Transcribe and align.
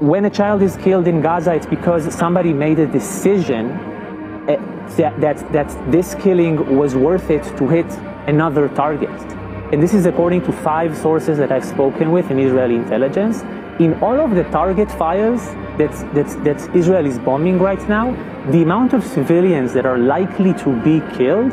when 0.00 0.24
a 0.24 0.30
child 0.30 0.62
is 0.62 0.76
killed 0.78 1.06
in 1.06 1.20
Gaza, 1.20 1.54
it's 1.54 1.66
because 1.66 2.12
somebody 2.14 2.52
made 2.52 2.78
a 2.78 2.86
decision 2.86 3.70
uh, 3.70 4.56
that, 4.96 5.20
that, 5.20 5.52
that 5.52 5.90
this 5.92 6.14
killing 6.14 6.76
was 6.76 6.94
worth 6.94 7.30
it 7.30 7.42
to 7.58 7.68
hit 7.68 7.86
another 8.26 8.68
target. 8.70 9.10
And 9.72 9.82
this 9.82 9.92
is 9.92 10.06
according 10.06 10.42
to 10.44 10.52
five 10.52 10.96
sources 10.96 11.38
that 11.38 11.52
I've 11.52 11.64
spoken 11.64 12.12
with 12.12 12.30
in 12.30 12.38
Israeli 12.38 12.76
intelligence. 12.76 13.42
In 13.80 13.94
all 14.02 14.20
of 14.20 14.34
the 14.34 14.44
target 14.44 14.90
fires 14.90 15.42
that, 15.78 15.92
that, 16.14 16.44
that 16.44 16.76
Israel 16.76 17.06
is 17.06 17.18
bombing 17.18 17.58
right 17.58 17.88
now, 17.88 18.12
the 18.50 18.62
amount 18.62 18.92
of 18.92 19.02
civilians 19.04 19.72
that 19.72 19.84
are 19.84 19.98
likely 19.98 20.54
to 20.54 20.80
be 20.82 21.00
killed 21.16 21.52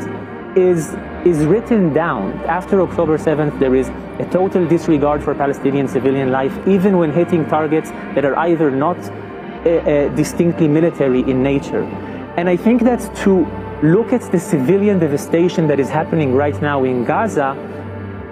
is, 0.56 0.94
is 1.24 1.44
written 1.44 1.92
down. 1.92 2.32
After 2.46 2.80
October 2.82 3.18
7th, 3.18 3.58
there 3.58 3.74
is 3.74 3.88
a 4.18 4.28
total 4.30 4.66
disregard 4.66 5.22
for 5.22 5.34
Palestinian 5.34 5.88
civilian 5.88 6.30
life, 6.30 6.52
even 6.66 6.98
when 6.98 7.12
hitting 7.12 7.46
targets 7.46 7.90
that 8.14 8.24
are 8.24 8.36
either 8.38 8.70
not 8.70 8.96
uh, 8.98 9.70
uh, 9.70 10.08
distinctly 10.14 10.68
military 10.68 11.20
in 11.20 11.42
nature. 11.42 11.84
And 12.36 12.48
I 12.48 12.56
think 12.56 12.82
that 12.82 13.14
to 13.16 13.46
look 13.82 14.12
at 14.12 14.22
the 14.32 14.38
civilian 14.38 14.98
devastation 14.98 15.66
that 15.66 15.80
is 15.80 15.88
happening 15.88 16.34
right 16.34 16.60
now 16.62 16.84
in 16.84 17.04
Gaza, 17.04 17.56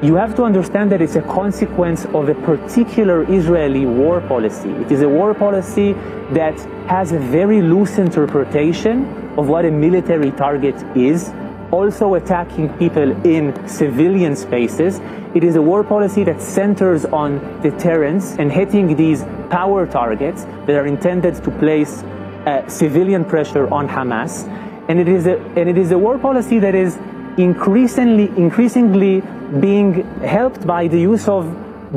you 0.03 0.15
have 0.15 0.35
to 0.37 0.45
understand 0.45 0.91
that 0.93 1.03
it's 1.03 1.17
a 1.17 1.23
consequence 1.23 2.07
of 2.07 2.29
a 2.29 2.35
particular 2.35 3.31
Israeli 3.31 3.85
war 3.85 4.23
policy. 4.23 4.71
It 4.71 4.91
is 4.91 5.03
a 5.03 5.09
war 5.09 5.35
policy 5.35 5.93
that 6.33 6.59
has 6.89 7.13
a 7.13 7.19
very 7.19 7.61
loose 7.61 7.99
interpretation 7.99 9.05
of 9.37 9.49
what 9.49 9.67
a 9.67 9.71
military 9.71 10.31
target 10.31 10.77
is, 10.97 11.31
also 11.71 12.15
attacking 12.15 12.69
people 12.79 13.11
in 13.25 13.69
civilian 13.69 14.37
spaces. 14.37 15.01
It 15.35 15.45
is 15.45 15.57
a 15.57 15.63
war 15.63 15.85
policy 15.85 16.25
that 16.25 16.43
centers 16.43 17.05
on 17.05 17.39
deterrence 17.63 18.37
and 18.39 18.51
hitting 18.51 18.97
these 18.97 19.23
power 19.51 19.87
targets 19.87 20.45
that 20.67 20.71
are 20.71 20.87
intended 20.87 21.37
to 21.45 21.51
place 21.53 22.03
uh, 22.47 22.67
civilian 22.69 23.25
pressure 23.25 23.73
on 23.73 23.89
Hamas. 23.89 24.45
And 24.89 24.99
it, 24.99 25.09
is 25.09 25.27
a, 25.27 25.39
and 25.57 25.69
it 25.69 25.79
is 25.79 25.93
a 25.93 25.99
war 25.99 26.19
policy 26.19 26.59
that 26.59 26.75
is 26.75 26.99
increasingly, 27.39 28.29
increasingly 28.37 29.23
being 29.61 30.03
helped 30.23 30.67
by 30.67 30.89
the 30.89 30.99
use 30.99 31.29
of 31.29 31.45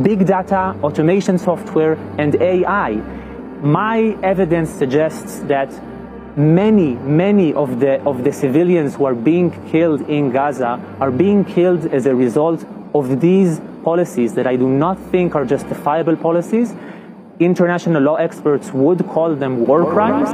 big 0.04 0.26
data, 0.26 0.76
automation 0.84 1.38
software, 1.38 1.94
and 2.18 2.36
AI. 2.36 2.96
My 3.62 4.18
evidence 4.22 4.70
suggests 4.70 5.40
that 5.44 5.70
many, 6.36 6.96
many 6.96 7.54
of 7.54 7.80
the, 7.80 8.02
of 8.04 8.24
the 8.24 8.32
civilians 8.32 8.96
who 8.96 9.06
are 9.06 9.16
being 9.16 9.52
killed 9.70 10.02
in 10.10 10.32
Gaza 10.32 10.80
are 11.00 11.12
being 11.12 11.46
killed 11.46 11.86
as 11.94 12.06
a 12.06 12.16
result 12.16 12.66
of 12.94 13.22
these 13.22 13.62
policies 13.84 14.34
that 14.34 14.48
I 14.48 14.56
do 14.56 14.68
not 14.68 14.98
think 15.12 15.36
are 15.36 15.46
justifiable 15.46 16.16
policies. 16.16 16.74
International 17.40 18.02
law 18.02 18.16
experts 18.16 18.72
would 18.72 19.06
call 19.08 19.36
them 19.36 19.66
war 19.66 19.86
crimes. 19.92 20.30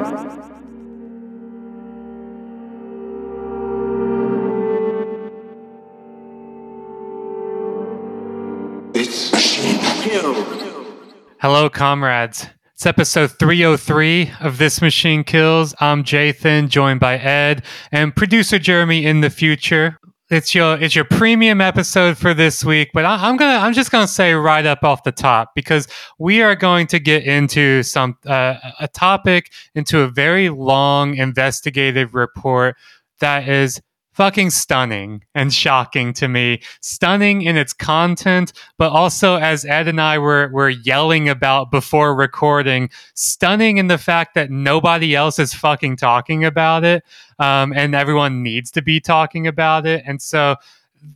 Hello, 11.41 11.69
comrades. 11.69 12.47
It's 12.79 12.85
episode 12.85 13.31
303 13.31 14.31
of 14.39 14.57
This 14.57 14.81
Machine 14.81 15.25
Kills. 15.25 15.75
I'm 15.81 16.01
Jathan, 16.01 16.69
joined 16.69 17.01
by 17.01 17.17
Ed 17.17 17.65
and 17.91 18.15
producer 18.15 18.57
Jereme 18.57 19.03
in 19.03 19.19
the 19.19 19.29
future. 19.29 19.99
It's 20.29 20.55
your 20.55 20.79
it's 20.79 20.95
your 20.95 21.03
premium 21.03 21.59
episode 21.59 22.17
for 22.17 22.33
this 22.33 22.63
week, 22.63 22.91
but 22.93 23.03
I, 23.03 23.27
am 23.27 23.35
gonna 23.35 23.57
I'm 23.57 23.73
just 23.73 23.91
gonna 23.91 24.07
say 24.07 24.31
right 24.31 24.65
up 24.65 24.85
off 24.85 25.03
the 25.03 25.11
top 25.11 25.51
because 25.55 25.89
we 26.19 26.41
are 26.41 26.55
going 26.55 26.87
to 26.87 26.99
get 26.99 27.25
into 27.25 27.83
some 27.83 28.15
uh, 28.25 28.55
a 28.79 28.87
topic 28.87 29.51
into 29.75 29.99
a 29.99 30.07
very 30.07 30.47
long 30.47 31.15
investigative 31.15 32.15
report 32.15 32.77
that 33.19 33.45
is 33.49 33.81
fucking 34.19 34.49
stunning 34.49 35.23
and 35.33 35.53
shocking 35.53 36.11
to 36.11 36.27
me. 36.27 36.61
Stunning 36.81 37.41
in 37.41 37.55
its 37.55 37.71
content, 37.71 38.51
but 38.77 38.91
also 38.91 39.37
as 39.37 39.63
Ed 39.63 39.87
and 39.87 40.01
I 40.01 40.17
were, 40.17 40.49
were 40.49 40.67
yelling 40.67 41.29
about 41.29 41.71
before 41.71 42.13
recording, 42.13 42.89
stunning 43.13 43.77
in 43.77 43.87
the 43.87 43.97
fact 43.97 44.35
that 44.35 44.51
nobody 44.51 45.15
else 45.15 45.39
is 45.39 45.53
fucking 45.53 45.95
talking 45.95 46.43
about 46.43 46.83
it. 46.83 47.05
Um, 47.39 47.71
and 47.71 47.95
everyone 47.95 48.43
needs 48.43 48.71
to 48.71 48.81
be 48.81 48.99
talking 48.99 49.47
about 49.47 49.85
it. 49.85 50.03
And 50.05 50.21
so, 50.21 50.57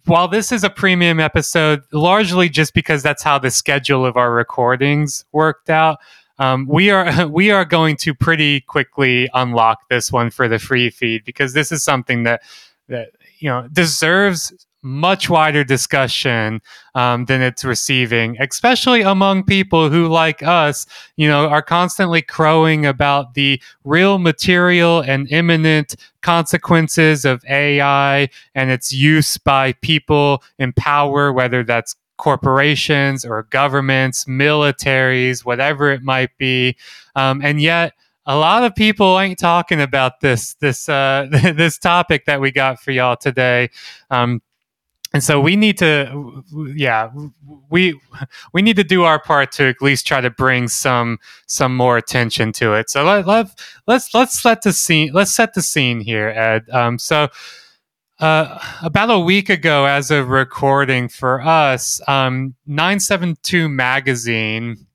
while 0.06 0.30
this 0.30 0.53
is 0.53 0.63
a 0.63 0.69
premium 0.69 1.19
episode, 1.19 1.84
largely 1.92 2.47
just 2.47 2.74
because 2.74 3.03
that's 3.03 3.22
how 3.22 3.38
the 3.38 3.52
schedule 3.52 4.06
of 4.06 4.16
our 4.16 4.31
recordings 4.31 5.25
worked 5.34 5.69
out, 5.69 6.00
um, 6.40 6.66
we 6.69 6.90
are 6.90 7.28
we 7.40 7.52
are 7.52 7.66
going 7.66 7.97
to 7.97 8.13
pretty 8.13 8.62
quickly 8.62 9.30
unlock 9.34 9.90
this 9.90 10.09
one 10.09 10.30
for 10.30 10.47
the 10.47 10.58
free 10.58 10.90
feed 10.90 11.25
because 11.25 11.52
this 11.52 11.69
is 11.69 11.84
something 11.84 12.24
that 12.24 12.44
that 12.88 13.10
you 13.40 13.50
know 13.50 13.68
deserves 13.72 14.54
much 14.84 15.30
wider 15.30 15.64
discussion 15.64 16.62
um, 16.94 17.26
than 17.26 17.42
it's 17.42 17.64
receiving, 17.64 18.36
especially 18.40 19.02
among 19.02 19.44
people 19.44 19.90
who, 19.90 20.08
like 20.08 20.44
us, 20.44 20.86
you 21.16 21.28
know, 21.28 21.48
are 21.48 21.62
constantly 21.62 22.22
crowing 22.22 22.86
about 22.86 23.34
the 23.34 23.62
real 23.86 24.20
material 24.20 25.00
and 25.00 25.32
imminent 25.32 25.96
consequences 26.22 27.24
of 27.24 27.44
AI 27.46 28.30
and 28.54 28.70
its 28.70 28.92
use 28.92 29.38
by 29.38 29.72
people 29.82 30.44
in 30.60 30.74
power, 30.74 31.32
whether 31.32 31.64
that's 31.64 31.96
corporations 32.18 33.26
or 33.26 33.44
governments, 33.44 34.26
militaries, 34.26 35.46
whatever 35.46 35.92
it 35.92 36.04
might 36.04 36.38
be. 36.38 36.76
Um, 37.16 37.42
and 37.42 37.62
yet, 37.62 37.94
a 38.26 38.36
lot 38.38 38.64
of 38.64 38.76
people 38.76 39.20
ain't 39.20 39.40
talking 39.40 39.82
about 39.82 40.22
this 40.22 40.54
this 40.56 40.88
uh, 40.88 41.28
this 41.32 41.78
topic 41.78 42.26
that 42.26 42.42
we 42.42 42.52
got 42.52 42.80
for 42.80 42.92
y'all 42.92 43.18
today. 43.18 43.70
Um, 44.10 44.42
and 45.14 45.24
so 45.24 45.40
we 45.40 45.56
need 45.56 45.78
to 45.78 46.44
yeah 46.76 47.10
we 47.70 48.00
we 48.52 48.62
need 48.62 48.76
to 48.76 48.84
do 48.84 49.04
our 49.04 49.22
part 49.22 49.52
to 49.54 49.66
at 49.66 49.82
least 49.82 50.08
try 50.08 50.20
to 50.20 50.30
bring 50.30 50.68
some 50.68 51.20
some 51.46 51.76
more 51.76 51.98
attention 51.98 52.52
to 52.52 52.74
it 52.74 52.90
so 52.90 53.04
let, 53.04 53.28
let 53.28 53.48
let's 53.88 54.14
let's 54.14 54.44
let 54.44 54.64
the 54.64 54.74
scene 54.74 55.12
let's 55.14 55.32
set 55.32 55.54
the 55.54 55.62
scene 55.62 56.02
here 56.02 56.30
ed 56.30 56.68
um, 56.72 56.98
so 56.98 57.28
uh, 58.20 58.60
about 58.82 59.10
a 59.10 59.20
week 59.20 59.50
ago 59.50 59.86
as 59.86 60.10
a 60.10 60.24
recording 60.24 61.08
for 61.08 61.42
us 61.42 62.02
um, 62.08 62.56
972 62.66 63.70
magazine 63.70 64.88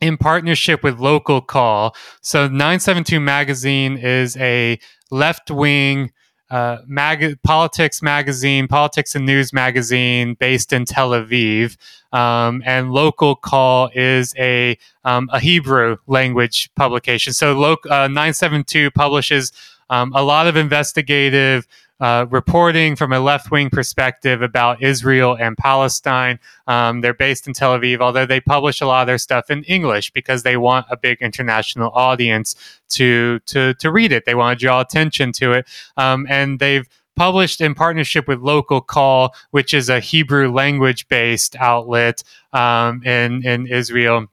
in 0.00 0.16
partnership 0.16 0.82
with 0.82 0.98
Local 0.98 1.40
Call. 1.40 1.94
So 2.20 2.48
972 2.48 3.20
Magazine 3.20 3.96
is 3.96 4.36
a 4.36 4.78
left 5.10 5.50
wing 5.50 6.12
uh, 6.50 6.78
mag- 6.86 7.42
politics 7.42 8.02
magazine, 8.02 8.68
politics 8.68 9.14
and 9.14 9.26
news 9.26 9.52
magazine 9.52 10.34
based 10.34 10.72
in 10.72 10.84
Tel 10.84 11.10
Aviv. 11.10 11.76
Um, 12.12 12.62
and 12.64 12.92
Local 12.92 13.34
Call 13.34 13.90
is 13.94 14.32
a, 14.38 14.78
um, 15.04 15.28
a 15.32 15.40
Hebrew 15.40 15.96
language 16.06 16.70
publication. 16.76 17.32
So 17.32 17.52
lo- 17.52 17.76
uh, 17.90 18.08
972 18.08 18.90
publishes 18.92 19.52
um, 19.90 20.12
a 20.14 20.22
lot 20.22 20.46
of 20.46 20.56
investigative 20.56 21.66
uh, 22.00 22.26
reporting 22.30 22.96
from 22.96 23.12
a 23.12 23.20
left 23.20 23.50
wing 23.50 23.70
perspective 23.70 24.42
about 24.42 24.82
Israel 24.82 25.36
and 25.38 25.56
Palestine. 25.56 26.38
Um, 26.66 27.00
they're 27.00 27.14
based 27.14 27.46
in 27.46 27.54
Tel 27.54 27.78
Aviv, 27.78 28.00
although 28.00 28.26
they 28.26 28.40
publish 28.40 28.80
a 28.80 28.86
lot 28.86 29.02
of 29.02 29.06
their 29.06 29.18
stuff 29.18 29.50
in 29.50 29.64
English 29.64 30.10
because 30.10 30.42
they 30.42 30.56
want 30.56 30.86
a 30.90 30.96
big 30.96 31.20
international 31.22 31.90
audience 31.92 32.54
to 32.90 33.40
to 33.46 33.74
to 33.74 33.90
read 33.90 34.12
it. 34.12 34.24
They 34.26 34.34
want 34.34 34.58
to 34.58 34.64
draw 34.64 34.80
attention 34.80 35.32
to 35.32 35.52
it, 35.52 35.66
um, 35.96 36.26
and 36.28 36.58
they've 36.58 36.88
published 37.16 37.62
in 37.62 37.74
partnership 37.74 38.28
with 38.28 38.40
Local 38.40 38.82
Call, 38.82 39.34
which 39.50 39.72
is 39.72 39.88
a 39.88 40.00
Hebrew 40.00 40.52
language 40.52 41.08
based 41.08 41.56
outlet 41.56 42.22
um, 42.52 43.02
in 43.04 43.44
in 43.46 43.66
Israel. 43.66 44.26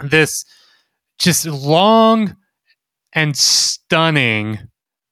This 0.00 0.44
just 1.18 1.46
long 1.46 2.36
and 3.12 3.36
stunning 3.36 4.58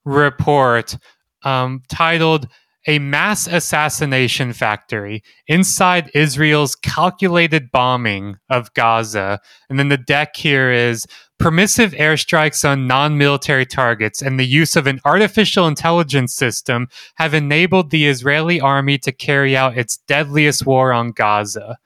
report 0.04 0.96
um, 1.42 1.82
titled 1.88 2.48
A 2.86 2.98
Mass 2.98 3.46
Assassination 3.46 4.52
Factory 4.52 5.22
Inside 5.46 6.10
Israel's 6.14 6.74
Calculated 6.76 7.70
Bombing 7.70 8.36
of 8.48 8.72
Gaza. 8.74 9.40
And 9.68 9.78
then 9.78 9.88
the 9.88 9.98
deck 9.98 10.36
here 10.36 10.70
is 10.70 11.06
permissive 11.38 11.92
airstrikes 11.92 12.68
on 12.68 12.86
non 12.86 13.18
military 13.18 13.66
targets 13.66 14.22
and 14.22 14.38
the 14.38 14.46
use 14.46 14.76
of 14.76 14.86
an 14.86 15.00
artificial 15.04 15.66
intelligence 15.66 16.34
system 16.34 16.86
have 17.16 17.34
enabled 17.34 17.90
the 17.90 18.06
Israeli 18.06 18.60
army 18.60 18.98
to 18.98 19.10
carry 19.10 19.56
out 19.56 19.76
its 19.76 19.96
deadliest 20.06 20.66
war 20.66 20.92
on 20.92 21.10
Gaza. 21.10 21.78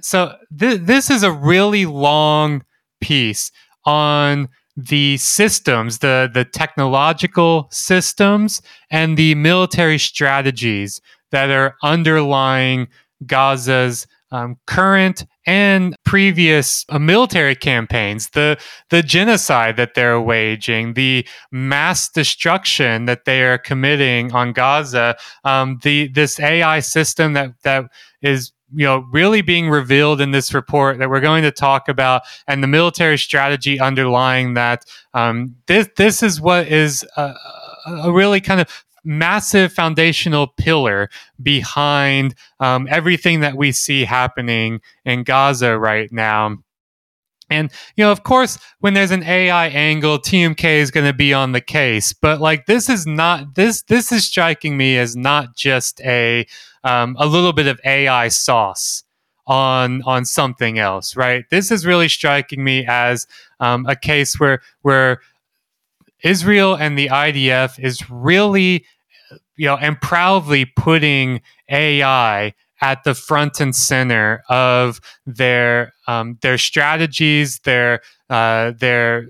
So, 0.00 0.36
th- 0.58 0.80
this 0.82 1.10
is 1.10 1.22
a 1.22 1.32
really 1.32 1.86
long 1.86 2.64
piece 3.00 3.50
on 3.84 4.48
the 4.78 5.16
systems, 5.16 5.98
the 5.98 6.30
the 6.32 6.44
technological 6.44 7.68
systems 7.72 8.62
and 8.90 9.16
the 9.16 9.34
military 9.34 9.98
strategies 9.98 11.00
that 11.32 11.50
are 11.50 11.74
underlying 11.82 12.86
Gaza's 13.26 14.06
um, 14.30 14.56
current 14.66 15.26
and 15.46 15.96
previous 16.04 16.84
uh, 16.90 16.98
military 16.98 17.56
campaigns, 17.56 18.30
the 18.30 18.56
the 18.90 19.02
genocide 19.02 19.76
that 19.78 19.94
they're 19.94 20.20
waging, 20.20 20.94
the 20.94 21.26
mass 21.50 22.08
destruction 22.08 23.06
that 23.06 23.24
they 23.24 23.42
are 23.42 23.58
committing 23.58 24.32
on 24.32 24.52
Gaza, 24.52 25.16
um, 25.42 25.80
the 25.82 26.06
this 26.08 26.38
AI 26.38 26.78
system 26.78 27.32
that 27.32 27.54
that 27.64 27.86
is 28.22 28.52
you 28.74 28.84
know 28.84 29.06
really 29.12 29.42
being 29.42 29.68
revealed 29.68 30.20
in 30.20 30.30
this 30.30 30.52
report 30.52 30.98
that 30.98 31.08
we're 31.08 31.20
going 31.20 31.42
to 31.42 31.50
talk 31.50 31.88
about 31.88 32.22
and 32.46 32.62
the 32.62 32.66
military 32.66 33.18
strategy 33.18 33.80
underlying 33.80 34.54
that 34.54 34.84
um, 35.14 35.54
this 35.66 35.88
this 35.96 36.22
is 36.22 36.40
what 36.40 36.68
is 36.68 37.06
a, 37.16 37.34
a 37.86 38.12
really 38.12 38.40
kind 38.40 38.60
of 38.60 38.84
massive 39.04 39.72
foundational 39.72 40.46
pillar 40.46 41.08
behind 41.42 42.34
um, 42.60 42.86
everything 42.90 43.40
that 43.40 43.56
we 43.56 43.72
see 43.72 44.04
happening 44.04 44.80
in 45.04 45.22
Gaza 45.22 45.78
right 45.78 46.12
now. 46.12 46.58
And, 47.50 47.70
you 47.96 48.04
know, 48.04 48.12
of 48.12 48.22
course, 48.22 48.58
when 48.80 48.94
there's 48.94 49.10
an 49.10 49.22
AI 49.22 49.68
angle, 49.68 50.18
TMK 50.18 50.64
is 50.64 50.90
going 50.90 51.06
to 51.06 51.12
be 51.12 51.32
on 51.32 51.52
the 51.52 51.60
case. 51.60 52.12
But 52.12 52.40
like, 52.40 52.66
this 52.66 52.88
is 52.88 53.06
not, 53.06 53.54
this, 53.54 53.82
this 53.82 54.12
is 54.12 54.24
striking 54.24 54.76
me 54.76 54.98
as 54.98 55.16
not 55.16 55.56
just 55.56 56.00
a, 56.02 56.46
um, 56.84 57.16
a 57.18 57.26
little 57.26 57.52
bit 57.52 57.66
of 57.66 57.80
AI 57.84 58.28
sauce 58.28 59.04
on, 59.46 60.02
on 60.02 60.24
something 60.24 60.78
else, 60.78 61.16
right? 61.16 61.44
This 61.50 61.70
is 61.70 61.86
really 61.86 62.08
striking 62.08 62.62
me 62.62 62.84
as 62.86 63.26
um, 63.60 63.86
a 63.86 63.96
case 63.96 64.38
where, 64.38 64.60
where 64.82 65.20
Israel 66.22 66.74
and 66.74 66.98
the 66.98 67.08
IDF 67.08 67.78
is 67.78 68.10
really 68.10 68.84
you 69.58 69.66
know, 69.66 69.76
and 69.76 70.00
proudly 70.00 70.64
putting 70.64 71.42
AI 71.68 72.54
at 72.80 73.04
the 73.04 73.14
front 73.14 73.60
and 73.60 73.74
center 73.74 74.42
of 74.48 75.00
their 75.26 75.92
um, 76.06 76.38
their 76.42 76.58
strategies, 76.58 77.58
their 77.60 78.00
uh, 78.30 78.72
their 78.78 79.26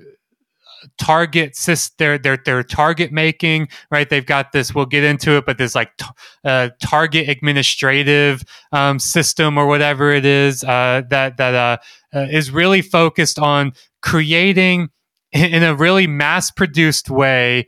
target 0.98 1.56
their 1.98 2.18
their 2.18 2.36
their 2.44 2.62
target 2.62 3.12
making 3.12 3.68
right? 3.90 4.08
They've 4.08 4.24
got 4.24 4.52
this 4.52 4.74
we'll 4.74 4.86
get 4.86 5.04
into 5.04 5.36
it 5.36 5.46
but 5.46 5.58
this 5.58 5.74
like 5.74 5.96
t- 5.96 6.06
uh, 6.44 6.70
target 6.80 7.28
administrative 7.28 8.42
um, 8.72 8.98
system 8.98 9.58
or 9.58 9.66
whatever 9.66 10.10
it 10.10 10.24
is 10.24 10.64
uh, 10.64 11.02
that 11.10 11.36
that 11.36 11.54
uh, 11.54 11.76
uh 12.16 12.26
is 12.30 12.50
really 12.50 12.82
focused 12.82 13.38
on 13.38 13.72
creating 14.02 14.88
in 15.32 15.62
a 15.62 15.74
really 15.74 16.06
mass 16.06 16.50
produced 16.50 17.10
way 17.10 17.66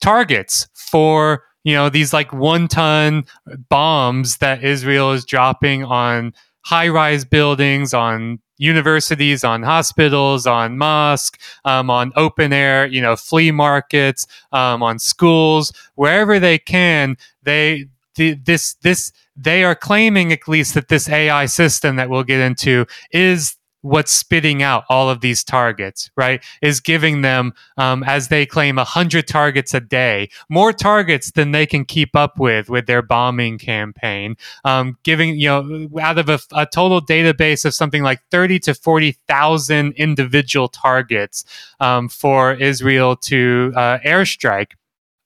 targets 0.00 0.68
for 0.74 1.42
you 1.64 1.74
know 1.74 1.88
these 1.88 2.12
like 2.12 2.32
one 2.32 2.68
ton 2.68 3.24
bombs 3.68 4.38
that 4.38 4.62
Israel 4.62 5.12
is 5.12 5.24
dropping 5.24 5.84
on 5.84 6.32
high 6.64 6.88
rise 6.88 7.24
buildings, 7.24 7.92
on 7.92 8.38
universities, 8.56 9.44
on 9.44 9.62
hospitals, 9.62 10.46
on 10.46 10.78
mosques, 10.78 11.38
um, 11.64 11.90
on 11.90 12.12
open 12.16 12.52
air, 12.52 12.86
you 12.86 13.00
know, 13.02 13.16
flea 13.16 13.50
markets, 13.50 14.26
um, 14.52 14.82
on 14.82 14.98
schools, 14.98 15.72
wherever 15.94 16.38
they 16.38 16.58
can. 16.58 17.16
They 17.42 17.86
this 18.16 18.74
this 18.74 19.12
they 19.36 19.64
are 19.64 19.74
claiming 19.74 20.32
at 20.32 20.46
least 20.46 20.74
that 20.74 20.88
this 20.88 21.08
AI 21.08 21.46
system 21.46 21.96
that 21.96 22.08
we'll 22.08 22.22
get 22.22 22.40
into 22.40 22.86
is 23.10 23.56
what's 23.84 24.12
spitting 24.12 24.62
out 24.62 24.84
all 24.88 25.10
of 25.10 25.20
these 25.20 25.44
targets, 25.44 26.10
right? 26.16 26.42
Is 26.62 26.80
giving 26.80 27.20
them, 27.20 27.52
um, 27.76 28.02
as 28.04 28.28
they 28.28 28.46
claim, 28.46 28.76
100 28.76 29.28
targets 29.28 29.74
a 29.74 29.80
day, 29.80 30.30
more 30.48 30.72
targets 30.72 31.32
than 31.32 31.52
they 31.52 31.66
can 31.66 31.84
keep 31.84 32.16
up 32.16 32.38
with 32.38 32.70
with 32.70 32.86
their 32.86 33.02
bombing 33.02 33.58
campaign. 33.58 34.36
Um, 34.64 34.96
giving, 35.02 35.38
you 35.38 35.48
know, 35.48 35.88
out 36.00 36.18
of 36.18 36.30
a, 36.30 36.38
a, 36.52 36.66
total 36.66 37.02
database 37.02 37.66
of 37.66 37.74
something 37.74 38.02
like 38.02 38.20
30 38.30 38.58
to 38.60 38.74
40,000 38.74 39.92
individual 39.92 40.68
targets 40.68 41.44
um, 41.78 42.08
for 42.08 42.54
Israel 42.54 43.16
to 43.16 43.72
uh, 43.76 43.98
airstrike 43.98 44.72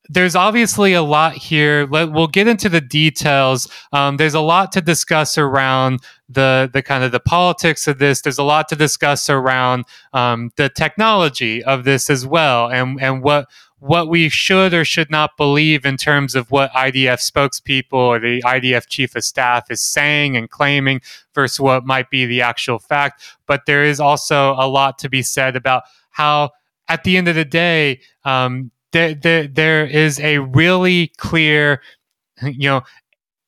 there's 0.08 0.34
obviously 0.34 0.94
a 0.94 1.02
lot 1.02 1.34
here. 1.34 1.86
Let, 1.90 2.12
we'll 2.12 2.28
get 2.28 2.48
into 2.48 2.68
the 2.68 2.80
details. 2.80 3.68
Um, 3.92 4.16
there's 4.16 4.34
a 4.34 4.40
lot 4.40 4.72
to 4.72 4.80
discuss 4.80 5.36
around 5.36 6.00
the 6.28 6.70
the 6.72 6.82
kind 6.82 7.04
of 7.04 7.12
the 7.12 7.20
politics 7.20 7.86
of 7.86 7.98
this. 7.98 8.22
There's 8.22 8.38
a 8.38 8.42
lot 8.42 8.68
to 8.68 8.76
discuss 8.76 9.28
around 9.28 9.84
um, 10.12 10.50
the 10.56 10.68
technology 10.68 11.62
of 11.62 11.84
this 11.84 12.08
as 12.08 12.26
well, 12.26 12.70
and 12.70 13.00
and 13.00 13.22
what 13.22 13.48
what 13.80 14.08
we 14.08 14.28
should 14.28 14.74
or 14.74 14.84
should 14.84 15.10
not 15.10 15.36
believe 15.36 15.84
in 15.84 15.96
terms 15.96 16.34
of 16.34 16.50
what 16.50 16.72
IDF 16.72 17.20
spokespeople 17.20 17.92
or 17.92 18.18
the 18.18 18.42
IDF 18.42 18.88
chief 18.88 19.14
of 19.14 19.22
staff 19.22 19.70
is 19.70 19.80
saying 19.80 20.36
and 20.36 20.50
claiming 20.50 21.00
versus 21.34 21.60
what 21.60 21.84
might 21.84 22.10
be 22.10 22.26
the 22.26 22.42
actual 22.42 22.78
fact. 22.78 23.22
But 23.46 23.66
there 23.66 23.84
is 23.84 24.00
also 24.00 24.54
a 24.58 24.66
lot 24.66 24.98
to 25.00 25.08
be 25.08 25.22
said 25.22 25.54
about 25.54 25.84
how, 26.10 26.50
at 26.88 27.04
the 27.04 27.16
end 27.16 27.28
of 27.28 27.36
the 27.36 27.44
day, 27.44 28.00
um, 28.24 28.72
there, 28.92 29.14
there, 29.14 29.46
there 29.46 29.86
is 29.86 30.20
a 30.20 30.38
really 30.38 31.08
clear, 31.18 31.82
you 32.42 32.68
know, 32.68 32.82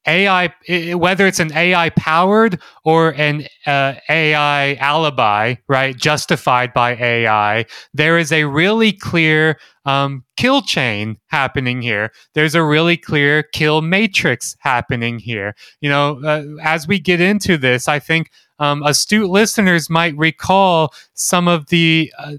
AI, 0.06 0.52
whether 0.94 1.26
it's 1.26 1.40
an 1.40 1.52
AI 1.52 1.90
powered 1.90 2.60
or 2.84 3.14
an 3.14 3.46
uh, 3.66 3.94
AI 4.08 4.74
alibi, 4.74 5.54
right, 5.68 5.96
justified 5.96 6.72
by 6.72 6.96
AI, 6.96 7.66
there 7.92 8.18
is 8.18 8.32
a 8.32 8.44
really 8.44 8.92
clear 8.92 9.58
um, 9.84 10.24
kill 10.36 10.62
chain 10.62 11.18
happening 11.28 11.82
here. 11.82 12.12
There's 12.34 12.54
a 12.54 12.64
really 12.64 12.96
clear 12.96 13.42
kill 13.42 13.82
matrix 13.82 14.56
happening 14.60 15.18
here. 15.18 15.54
You 15.80 15.90
know, 15.90 16.20
uh, 16.24 16.44
as 16.62 16.88
we 16.88 16.98
get 16.98 17.20
into 17.20 17.56
this, 17.58 17.86
I 17.86 17.98
think 17.98 18.30
um, 18.58 18.82
astute 18.82 19.30
listeners 19.30 19.90
might 19.90 20.16
recall 20.16 20.94
some 21.14 21.46
of 21.46 21.66
the 21.66 22.12
uh, 22.18 22.34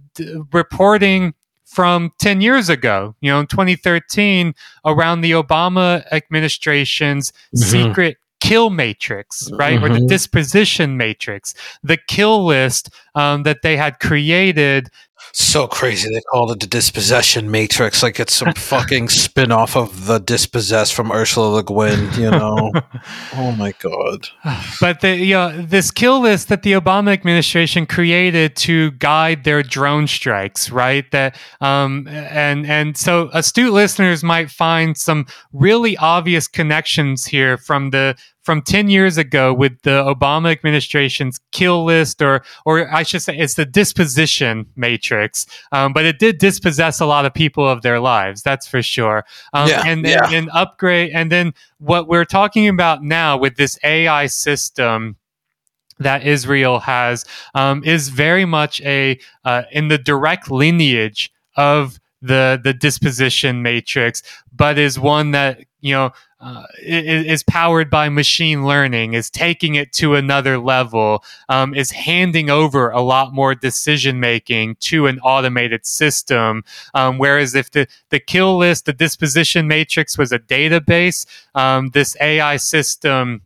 reporting 0.52 1.34
from 1.72 2.12
10 2.20 2.42
years 2.42 2.68
ago, 2.68 3.16
you 3.22 3.32
know, 3.32 3.40
in 3.40 3.48
2013, 3.48 4.54
around 4.86 5.22
the 5.22 5.32
Obama 5.32 6.06
administration's 6.12 7.32
mm-hmm. 7.32 7.58
secret 7.60 8.18
kill 8.42 8.70
matrix, 8.72 9.50
right? 9.54 9.76
Mm-hmm. 9.76 9.86
Or 9.86 9.90
the 9.90 10.00
mm-hmm. 10.00 10.08
disposition 10.08 10.98
matrix, 10.98 11.54
the 11.82 11.98
kill 12.10 12.46
list 12.46 12.90
um, 13.16 13.44
that 13.44 13.62
they 13.62 13.78
had 13.78 14.00
created 14.00 14.90
so 15.34 15.68
crazy. 15.68 16.10
They 16.14 16.22
called 16.32 16.52
it 16.52 16.60
the 16.60 16.68
dispossession 16.68 17.50
matrix, 17.50 18.04
like 18.04 18.20
it's 18.20 18.34
some 18.34 18.54
fucking 18.56 19.10
spin 19.10 19.52
off 19.52 19.76
of 19.76 20.06
the 20.06 20.20
dispossessed 20.20 20.94
from 20.94 21.12
Ursula 21.12 21.48
Le 21.48 21.64
Guin, 21.64 22.10
you 22.20 22.32
know? 22.32 22.72
oh 23.36 23.52
my 23.54 23.74
God. 23.80 24.28
But 24.80 25.02
the, 25.02 25.16
you 25.16 25.34
know, 25.36 25.62
this 25.62 25.92
kill 25.92 26.22
list 26.22 26.50
that 26.50 26.64
the 26.64 26.74
Obama 26.74 27.14
administration 27.14 27.86
created 27.86 28.56
to 28.58 28.92
guide 28.92 29.44
their 29.44 29.64
drone 29.64 30.08
strikes, 30.08 30.70
right? 30.70 31.10
That, 31.12 31.38
um, 31.62 32.08
and, 32.10 32.66
and 32.66 32.98
so 32.98 33.30
astute 33.34 33.74
listeners 33.74 34.24
might 34.24 34.52
find 34.52 34.98
some 34.98 35.26
really 35.54 35.98
obvious 35.98 36.48
connections 36.48 37.26
here 37.26 37.58
from 37.58 37.92
the, 37.92 38.16
from 38.42 38.62
10 38.62 38.90
years 38.90 39.18
ago 39.18 39.54
with 39.54 39.82
the 39.84 40.04
Obama 40.04 40.52
administration's 40.52 41.40
kill 41.52 41.86
list, 41.86 42.22
or, 42.22 42.44
or 42.66 42.92
I 42.94 43.04
should 43.04 43.22
say, 43.22 43.38
it's 43.38 43.54
the 43.54 43.66
disposition 43.66 44.66
matrix. 44.76 45.46
Um, 45.72 45.94
but 45.94 46.06
it 46.06 46.20
did 46.20 46.40
dispossess 46.40 47.00
a 47.00 47.06
lot 47.06 47.26
of 47.26 47.34
people 47.34 47.68
of 47.68 47.82
their 47.82 48.00
lives, 48.00 48.42
that's 48.42 48.68
for 48.68 48.82
sure. 48.82 49.26
Um, 49.54 49.70
yeah, 49.70 49.84
and 49.86 50.06
then 50.06 50.20
yeah. 50.24 50.38
and 50.38 50.50
upgrade, 50.54 51.12
and 51.14 51.32
then 51.32 51.54
what 51.78 52.08
we're 52.08 52.26
talking 52.26 52.68
about 52.68 53.04
now 53.04 53.38
with 53.38 53.56
this 53.56 53.78
AI 53.84 54.26
system 54.28 55.18
that 56.00 56.26
Israel 56.26 56.80
has 56.80 57.26
um, 57.54 57.84
is 57.84 58.10
very 58.10 58.46
much 58.46 58.82
a 58.82 59.20
uh, 59.46 59.64
in 59.72 59.88
the 59.88 59.98
direct 59.98 60.50
lineage 60.50 61.32
of 61.56 62.00
the 62.22 62.60
the 62.64 62.74
disposition 62.74 63.62
matrix, 63.62 64.22
but 64.54 64.78
is 64.78 65.00
one 65.00 65.32
that 65.32 65.64
you 65.80 65.94
know 65.94 66.12
uh, 66.42 66.66
is, 66.82 67.44
powered 67.44 67.90
by 67.90 68.10
machine 68.10 68.66
learning, 68.66 69.14
is 69.14 69.30
taking 69.30 69.76
it 69.76 69.94
to 69.94 70.16
another 70.16 70.58
level, 70.58 71.24
um, 71.50 71.74
is 71.76 71.92
handing 71.92 72.50
over 72.50 72.90
a 72.90 73.02
lot 73.02 73.34
more 73.34 73.54
decision 73.54 74.20
making 74.20 74.76
to 74.80 75.06
an 75.08 75.20
automated 75.20 75.86
system. 75.86 76.64
Um, 76.94 77.18
whereas 77.18 77.54
if 77.54 77.72
the, 77.72 77.88
the 78.10 78.20
kill 78.20 78.58
list, 78.58 78.86
the 78.86 78.94
disposition 78.94 79.68
matrix 79.68 80.18
was 80.18 80.32
a 80.32 80.40
database, 80.40 81.26
um, 81.54 81.90
this 81.90 82.18
AI 82.20 82.58
system 82.58 83.44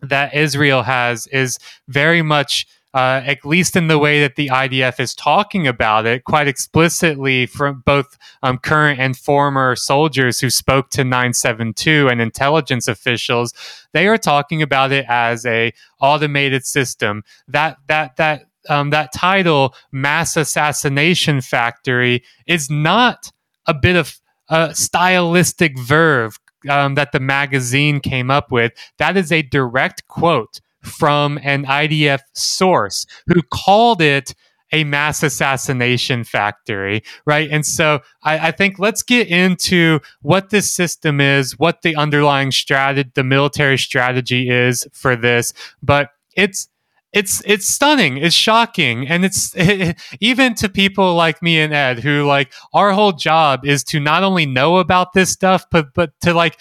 that 0.00 0.34
Israel 0.34 0.82
has 0.84 1.26
is 1.26 1.58
very 1.88 2.22
much 2.22 2.66
uh, 2.98 3.22
at 3.24 3.44
least 3.46 3.76
in 3.76 3.86
the 3.86 3.96
way 3.96 4.20
that 4.20 4.34
the 4.34 4.48
IDF 4.48 4.98
is 4.98 5.14
talking 5.14 5.68
about 5.68 6.04
it 6.04 6.24
quite 6.24 6.48
explicitly 6.48 7.46
from 7.46 7.80
both 7.86 8.18
um, 8.42 8.58
current 8.58 8.98
and 8.98 9.16
former 9.16 9.76
soldiers 9.76 10.40
who 10.40 10.50
spoke 10.50 10.90
to 10.90 11.04
972 11.04 12.08
and 12.08 12.20
intelligence 12.20 12.88
officials. 12.88 13.54
They 13.92 14.08
are 14.08 14.18
talking 14.18 14.62
about 14.62 14.90
it 14.90 15.04
as 15.08 15.46
a 15.46 15.72
automated 16.00 16.66
system. 16.66 17.22
That 17.46 17.76
that 17.86 18.16
that 18.16 18.46
um, 18.68 18.90
that 18.90 19.12
title, 19.12 19.76
mass 19.92 20.36
assassination 20.36 21.40
factory, 21.40 22.24
is 22.48 22.68
not 22.68 23.30
a 23.68 23.74
bit 23.74 23.94
of 23.94 24.18
a 24.48 24.74
stylistic 24.74 25.78
verve 25.78 26.36
um, 26.68 26.96
that 26.96 27.12
the 27.12 27.20
magazine 27.20 28.00
came 28.00 28.28
up 28.28 28.50
with. 28.50 28.72
That 28.98 29.16
is 29.16 29.30
a 29.30 29.42
direct 29.42 30.08
quote 30.08 30.60
from 30.88 31.38
an 31.42 31.64
IDF 31.64 32.20
source 32.34 33.06
who 33.26 33.42
called 33.42 34.02
it 34.02 34.34
a 34.72 34.84
mass 34.84 35.22
assassination 35.22 36.24
factory, 36.24 37.02
right? 37.24 37.48
And 37.50 37.64
so 37.64 38.00
I, 38.22 38.48
I, 38.48 38.50
think 38.50 38.78
let's 38.78 39.02
get 39.02 39.28
into 39.28 40.00
what 40.20 40.50
this 40.50 40.70
system 40.70 41.20
is, 41.20 41.58
what 41.58 41.80
the 41.82 41.96
underlying 41.96 42.52
strategy, 42.52 43.10
the 43.14 43.24
military 43.24 43.78
strategy 43.78 44.50
is 44.50 44.86
for 44.92 45.16
this. 45.16 45.54
But 45.82 46.10
it's 46.36 46.68
it's 47.12 47.42
it's 47.46 47.66
stunning 47.66 48.18
it's 48.18 48.34
shocking 48.34 49.08
and 49.08 49.24
it's 49.24 49.54
it, 49.56 49.96
even 50.20 50.54
to 50.54 50.68
people 50.68 51.14
like 51.14 51.42
me 51.42 51.58
and 51.58 51.72
ed 51.72 51.98
who 52.00 52.24
like 52.24 52.52
our 52.74 52.92
whole 52.92 53.12
job 53.12 53.64
is 53.64 53.82
to 53.82 53.98
not 53.98 54.22
only 54.22 54.44
know 54.44 54.76
about 54.76 55.14
this 55.14 55.30
stuff 55.30 55.64
but 55.70 55.94
but 55.94 56.12
to 56.20 56.34
like 56.34 56.60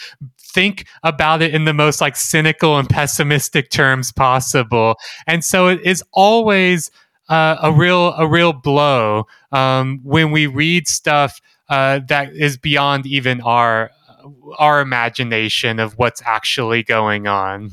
think 0.57 0.87
about 1.03 1.41
it 1.41 1.53
in 1.53 1.65
the 1.65 1.73
most 1.73 2.01
like 2.01 2.15
cynical 2.15 2.77
and 2.79 2.89
pessimistic 2.89 3.69
terms 3.69 4.11
possible 4.11 4.95
and 5.27 5.45
so 5.45 5.67
it 5.67 5.79
is 5.83 6.03
always 6.13 6.89
uh, 7.29 7.57
a 7.61 7.71
real 7.71 8.13
a 8.13 8.27
real 8.27 8.53
blow 8.53 9.27
um, 9.51 9.99
when 10.03 10.31
we 10.31 10.47
read 10.47 10.87
stuff 10.87 11.41
uh, 11.69 11.99
that 12.07 12.33
is 12.33 12.57
beyond 12.57 13.05
even 13.05 13.41
our 13.41 13.91
our 14.57 14.81
imagination 14.81 15.79
of 15.79 15.97
what's 15.97 16.21
actually 16.25 16.83
going 16.83 17.27
on. 17.27 17.71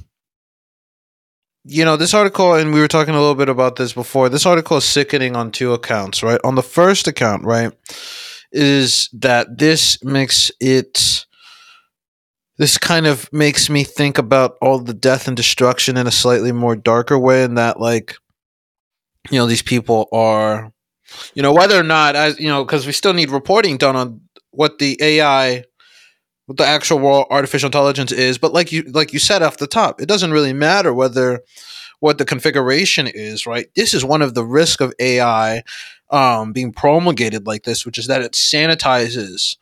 You 1.64 1.85
know, 1.85 1.97
this 1.97 2.12
article, 2.12 2.55
and 2.55 2.75
we 2.75 2.81
were 2.81 2.88
talking 2.88 3.14
a 3.14 3.19
little 3.19 3.35
bit 3.35 3.49
about 3.49 3.76
this 3.76 3.95
before. 3.95 4.29
This 4.29 4.45
article 4.45 4.76
is 4.76 4.85
sickening 4.85 5.35
on 5.35 5.50
two 5.50 5.73
accounts, 5.73 6.23
right? 6.23 6.41
On 6.45 6.57
the 6.57 6.62
first 6.62 7.07
account, 7.07 7.45
right, 7.45 7.73
is 8.53 9.09
that 9.14 9.59
this 9.59 10.03
makes 10.05 10.50
it 10.61 11.24
this 12.56 12.78
kind 12.78 13.06
of 13.06 13.32
makes 13.32 13.68
me 13.68 13.84
think 13.84 14.18
about 14.18 14.56
all 14.61 14.78
the 14.78 14.94
death 14.94 15.26
and 15.26 15.37
destruction 15.37 15.96
in 15.96 16.06
a 16.06 16.12
slightly 16.12 16.52
more 16.52 16.76
darker 16.76 17.18
way 17.18 17.42
and 17.42 17.58
that 17.58 17.80
like 17.80 18.16
you 19.30 19.38
know 19.38 19.46
these 19.46 19.62
people 19.62 20.08
are 20.12 20.73
you 21.34 21.42
know 21.42 21.52
whether 21.52 21.78
or 21.78 21.84
not 21.84 22.16
as 22.16 22.38
you 22.38 22.49
know 22.49 22.64
because 22.64 22.87
we 22.87 22.92
still 22.92 23.14
need 23.14 23.30
reporting 23.30 23.76
done 23.76 23.96
on 23.96 24.20
what 24.50 24.78
the 24.78 24.96
ai 25.00 25.64
what 26.46 26.58
the 26.58 26.66
actual 26.66 27.00
raw 27.00 27.25
artificial 27.30 27.68
intelligence 27.68 28.12
is 28.12 28.38
but 28.38 28.52
like 28.52 28.70
you 28.70 28.82
like 28.92 29.12
you 29.12 29.18
said 29.18 29.42
off 29.42 29.56
the 29.56 29.66
top 29.66 30.00
it 30.00 30.08
doesn't 30.08 30.32
really 30.32 30.52
matter 30.52 30.92
whether 30.92 31.40
what 32.00 32.18
the 32.18 32.25
configuration 32.25 33.06
is 33.06 33.46
right? 33.46 33.68
This 33.76 33.94
is 33.94 34.04
one 34.04 34.20
of 34.20 34.34
the 34.34 34.44
risk 34.44 34.80
of 34.80 34.92
ai 34.99 35.62
um, 36.11 36.52
being 36.52 36.73
promulgated 36.73 37.46
like 37.46 37.64
this 37.64 37.87
which 37.87 37.99
is 37.99 38.06
that 38.08 38.23
it 38.23 38.32
sanitizes 38.32 39.56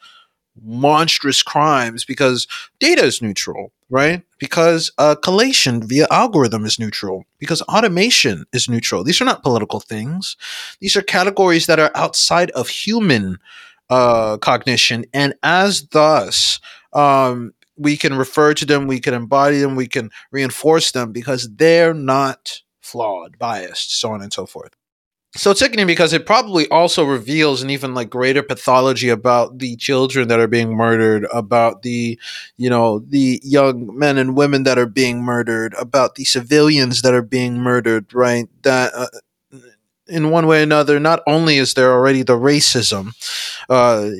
monstrous 0.60 1.42
crimes 1.42 2.04
because 2.04 2.46
data 2.78 3.02
is 3.04 3.22
neutral, 3.22 3.72
right? 3.90 4.22
Because 4.38 4.90
uh, 4.98 5.14
collation 5.14 5.86
via 5.86 6.06
algorithm 6.10 6.64
is 6.64 6.78
neutral, 6.78 7.24
because 7.38 7.62
automation 7.62 8.44
is 8.52 8.68
neutral. 8.68 9.04
These 9.04 9.20
are 9.20 9.24
not 9.24 9.42
political 9.42 9.80
things. 9.80 10.36
These 10.80 10.96
are 10.96 11.02
categories 11.02 11.66
that 11.66 11.80
are 11.80 11.90
outside 11.94 12.50
of 12.52 12.68
human 12.68 13.38
uh, 13.90 14.38
cognition, 14.38 15.04
and 15.12 15.34
as 15.42 15.88
thus, 15.88 16.60
um, 16.92 17.52
we 17.76 17.96
can 17.96 18.14
refer 18.14 18.54
to 18.54 18.66
them, 18.66 18.86
we 18.86 19.00
can 19.00 19.14
embody 19.14 19.60
them, 19.60 19.76
we 19.76 19.88
can 19.88 20.10
reinforce 20.30 20.92
them 20.92 21.12
because 21.12 21.48
they're 21.56 21.94
not 21.94 22.62
flawed, 22.80 23.38
biased, 23.38 23.98
so 23.98 24.12
on 24.12 24.22
and 24.22 24.32
so 24.32 24.46
forth 24.46 24.72
so 25.34 25.54
sickening 25.54 25.86
because 25.86 26.12
it 26.12 26.26
probably 26.26 26.68
also 26.68 27.04
reveals 27.04 27.62
an 27.62 27.70
even 27.70 27.94
like 27.94 28.10
greater 28.10 28.42
pathology 28.42 29.08
about 29.08 29.58
the 29.58 29.76
children 29.76 30.28
that 30.28 30.38
are 30.38 30.48
being 30.48 30.76
murdered 30.76 31.26
about 31.32 31.82
the 31.82 32.18
you 32.58 32.68
know 32.68 32.98
the 32.98 33.40
young 33.42 33.96
men 33.98 34.18
and 34.18 34.36
women 34.36 34.64
that 34.64 34.78
are 34.78 34.86
being 34.86 35.22
murdered 35.22 35.74
about 35.78 36.16
the 36.16 36.24
civilians 36.24 37.02
that 37.02 37.14
are 37.14 37.22
being 37.22 37.58
murdered 37.58 38.12
right? 38.12 38.48
That 38.62 38.92
uh, 38.94 39.06
in 40.06 40.30
one 40.30 40.46
way 40.46 40.60
or 40.60 40.64
another 40.64 41.00
not 41.00 41.22
only 41.26 41.56
is 41.56 41.74
there 41.74 41.92
already 41.92 42.22
the 42.22 42.36
racism 42.36 43.12
uh, 43.70 44.10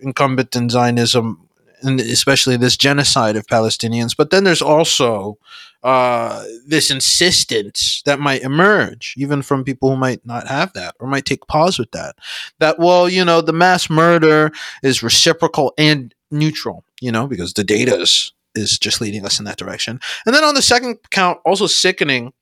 incumbent 0.00 0.56
in 0.56 0.70
zionism 0.70 1.46
and 1.82 2.00
especially 2.00 2.56
this 2.56 2.76
genocide 2.76 3.36
of 3.36 3.46
palestinians 3.46 4.16
but 4.16 4.30
then 4.30 4.44
there's 4.44 4.62
also 4.62 5.36
uh, 5.82 6.44
this 6.66 6.90
insistence 6.90 8.02
that 8.04 8.20
might 8.20 8.42
emerge, 8.42 9.14
even 9.16 9.42
from 9.42 9.64
people 9.64 9.90
who 9.90 9.96
might 9.96 10.24
not 10.24 10.46
have 10.46 10.72
that 10.74 10.94
or 11.00 11.08
might 11.08 11.24
take 11.24 11.46
pause 11.48 11.78
with 11.78 11.90
that. 11.90 12.14
That, 12.60 12.78
well, 12.78 13.08
you 13.08 13.24
know, 13.24 13.40
the 13.40 13.52
mass 13.52 13.90
murder 13.90 14.52
is 14.82 15.02
reciprocal 15.02 15.72
and 15.76 16.14
neutral, 16.30 16.84
you 17.00 17.10
know, 17.10 17.26
because 17.26 17.54
the 17.54 17.64
data 17.64 18.00
is, 18.00 18.32
is 18.54 18.78
just 18.78 19.00
leading 19.00 19.26
us 19.26 19.38
in 19.38 19.44
that 19.46 19.58
direction. 19.58 19.98
And 20.24 20.34
then 20.34 20.44
on 20.44 20.54
the 20.54 20.62
second 20.62 20.98
count, 21.10 21.40
also 21.44 21.66
sickening 21.66 22.32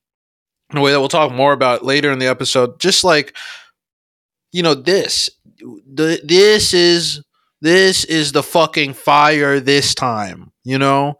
in 0.70 0.78
a 0.78 0.80
way 0.82 0.92
that 0.92 1.00
we'll 1.00 1.08
talk 1.08 1.32
more 1.32 1.52
about 1.52 1.84
later 1.84 2.12
in 2.12 2.18
the 2.18 2.26
episode, 2.26 2.78
just 2.78 3.04
like, 3.04 3.34
you 4.52 4.62
know, 4.62 4.74
this, 4.74 5.30
the, 5.58 6.20
this 6.24 6.74
is, 6.74 7.22
this 7.62 8.04
is 8.04 8.32
the 8.32 8.42
fucking 8.42 8.92
fire 8.92 9.60
this 9.60 9.94
time, 9.94 10.52
you 10.62 10.78
know? 10.78 11.18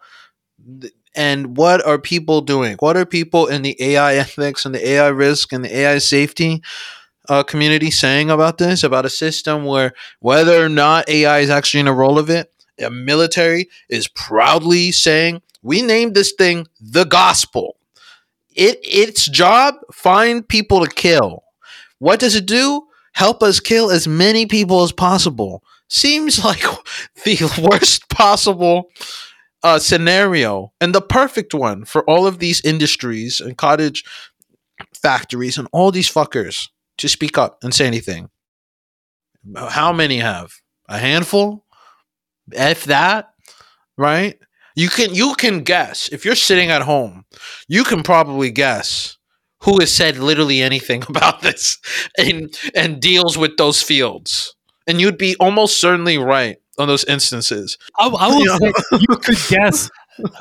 And 1.14 1.57
what 1.57 1.85
are 1.85 1.99
people 1.99 2.40
doing? 2.40 2.76
What 2.79 2.97
are 2.97 3.07
people 3.07 3.47
in 3.47 3.62
the 3.62 3.76
AI 3.81 4.14
ethics 4.14 4.64
and 4.64 4.75
the 4.75 4.88
AI 4.90 5.09
risk 5.09 5.52
and 5.52 5.64
the 5.64 5.76
AI 5.76 5.99
safety 5.99 6.62
uh, 7.29 7.43
community 7.43 7.90
saying 7.90 8.31
about 8.31 8.59
this? 8.59 8.85
About 8.85 9.07
a 9.07 9.11
system 9.11 9.64
where 9.64 9.93
whether 10.21 10.64
or 10.64 10.69
not 10.69 11.09
AI 11.09 11.40
is 11.40 11.50
actually 11.50 11.81
in 11.81 11.88
a 11.88 11.93
role 11.93 12.19
of 12.19 12.31
it, 12.31 12.52
a 12.79 12.90
military 12.90 13.69
is 13.88 14.09
proudly 14.09 14.93
saying, 14.93 15.43
"We 15.62 15.83
named 15.83 16.14
this 16.14 16.33
thing 16.37 16.67
the 16.81 17.05
gospel." 17.05 17.76
It 18.55 18.79
its 18.83 19.26
job 19.29 19.75
find 19.93 20.47
people 20.47 20.85
to 20.85 20.90
kill. 20.90 21.45
What 21.99 22.21
does 22.21 22.35
it 22.35 22.47
do? 22.47 22.87
Help 23.12 23.43
us 23.43 23.61
kill 23.61 23.90
as 23.90 24.09
many 24.09 24.47
people 24.47 24.83
as 24.83 24.93
possible. 24.93 25.62
Seems 25.88 26.45
like 26.45 26.62
the 27.25 27.69
worst 27.71 28.09
possible 28.09 28.90
uh, 29.62 29.79
scenario 29.79 30.73
and 30.81 30.95
the 30.95 31.00
perfect 31.00 31.55
one 31.55 31.85
for 31.85 32.09
all 32.09 32.26
of 32.26 32.38
these 32.38 32.61
industries 32.64 33.40
and 33.40 33.57
cottage 33.57 34.05
factories 34.95 35.59
and 35.59 35.69
all 35.73 35.90
these 35.90 36.11
fuckers 36.11 36.69
to 36.99 37.09
speak 37.09 37.37
up 37.37 37.59
and 37.62 37.75
say 37.75 37.87
anything. 37.87 38.31
How 39.57 39.93
many 39.93 40.19
have? 40.19 40.52
A 40.88 40.99
handful? 40.99 41.64
If 42.52 42.85
that, 42.85 43.31
right? 43.97 44.38
You 44.75 44.88
can 44.88 45.14
you 45.14 45.35
can 45.35 45.62
guess. 45.62 46.09
If 46.09 46.25
you're 46.25 46.35
sitting 46.35 46.71
at 46.71 46.83
home, 46.83 47.25
you 47.69 47.85
can 47.85 48.02
probably 48.02 48.50
guess 48.50 49.17
who 49.62 49.79
has 49.81 49.93
said 49.93 50.19
literally 50.19 50.62
anything 50.62 51.05
about 51.09 51.43
this 51.43 51.79
and 52.19 52.59
and 52.75 53.00
deals 53.00 53.38
with 53.38 53.57
those 53.57 53.83
fields. 53.83 54.55
And 54.87 55.00
you'd 55.00 55.19
be 55.19 55.37
almost 55.38 55.81
certainly 55.81 56.19
right 56.19 56.57
on 56.80 56.88
those 56.88 57.04
instances. 57.04 57.78
I, 57.99 58.08
I 58.08 58.28
will 58.28 58.40
you 58.44 58.58
say 58.58 58.72
you 58.99 59.16
could 59.16 59.38
guess 59.49 59.90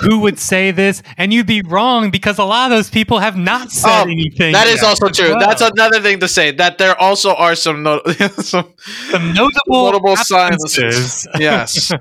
who 0.01 0.19
would 0.19 0.39
say 0.39 0.71
this, 0.71 1.01
and 1.17 1.33
you'd 1.33 1.47
be 1.47 1.61
wrong 1.61 2.11
because 2.11 2.37
a 2.37 2.43
lot 2.43 2.71
of 2.71 2.77
those 2.77 2.89
people 2.89 3.19
have 3.19 3.37
not 3.37 3.71
said 3.71 4.03
um, 4.03 4.09
anything. 4.09 4.53
That 4.53 4.67
is 4.67 4.83
also 4.83 5.09
true. 5.09 5.29
Well. 5.29 5.39
That's 5.39 5.61
another 5.61 5.99
thing 6.01 6.19
to 6.19 6.27
say. 6.27 6.51
That 6.51 6.77
there 6.77 6.99
also 6.99 7.33
are 7.35 7.55
some 7.55 7.83
not- 7.83 8.07
some, 8.35 8.73
some 9.09 9.33
notable 9.33 9.91
notable 9.91 10.15
signs. 10.17 11.27
yes. 11.37 11.91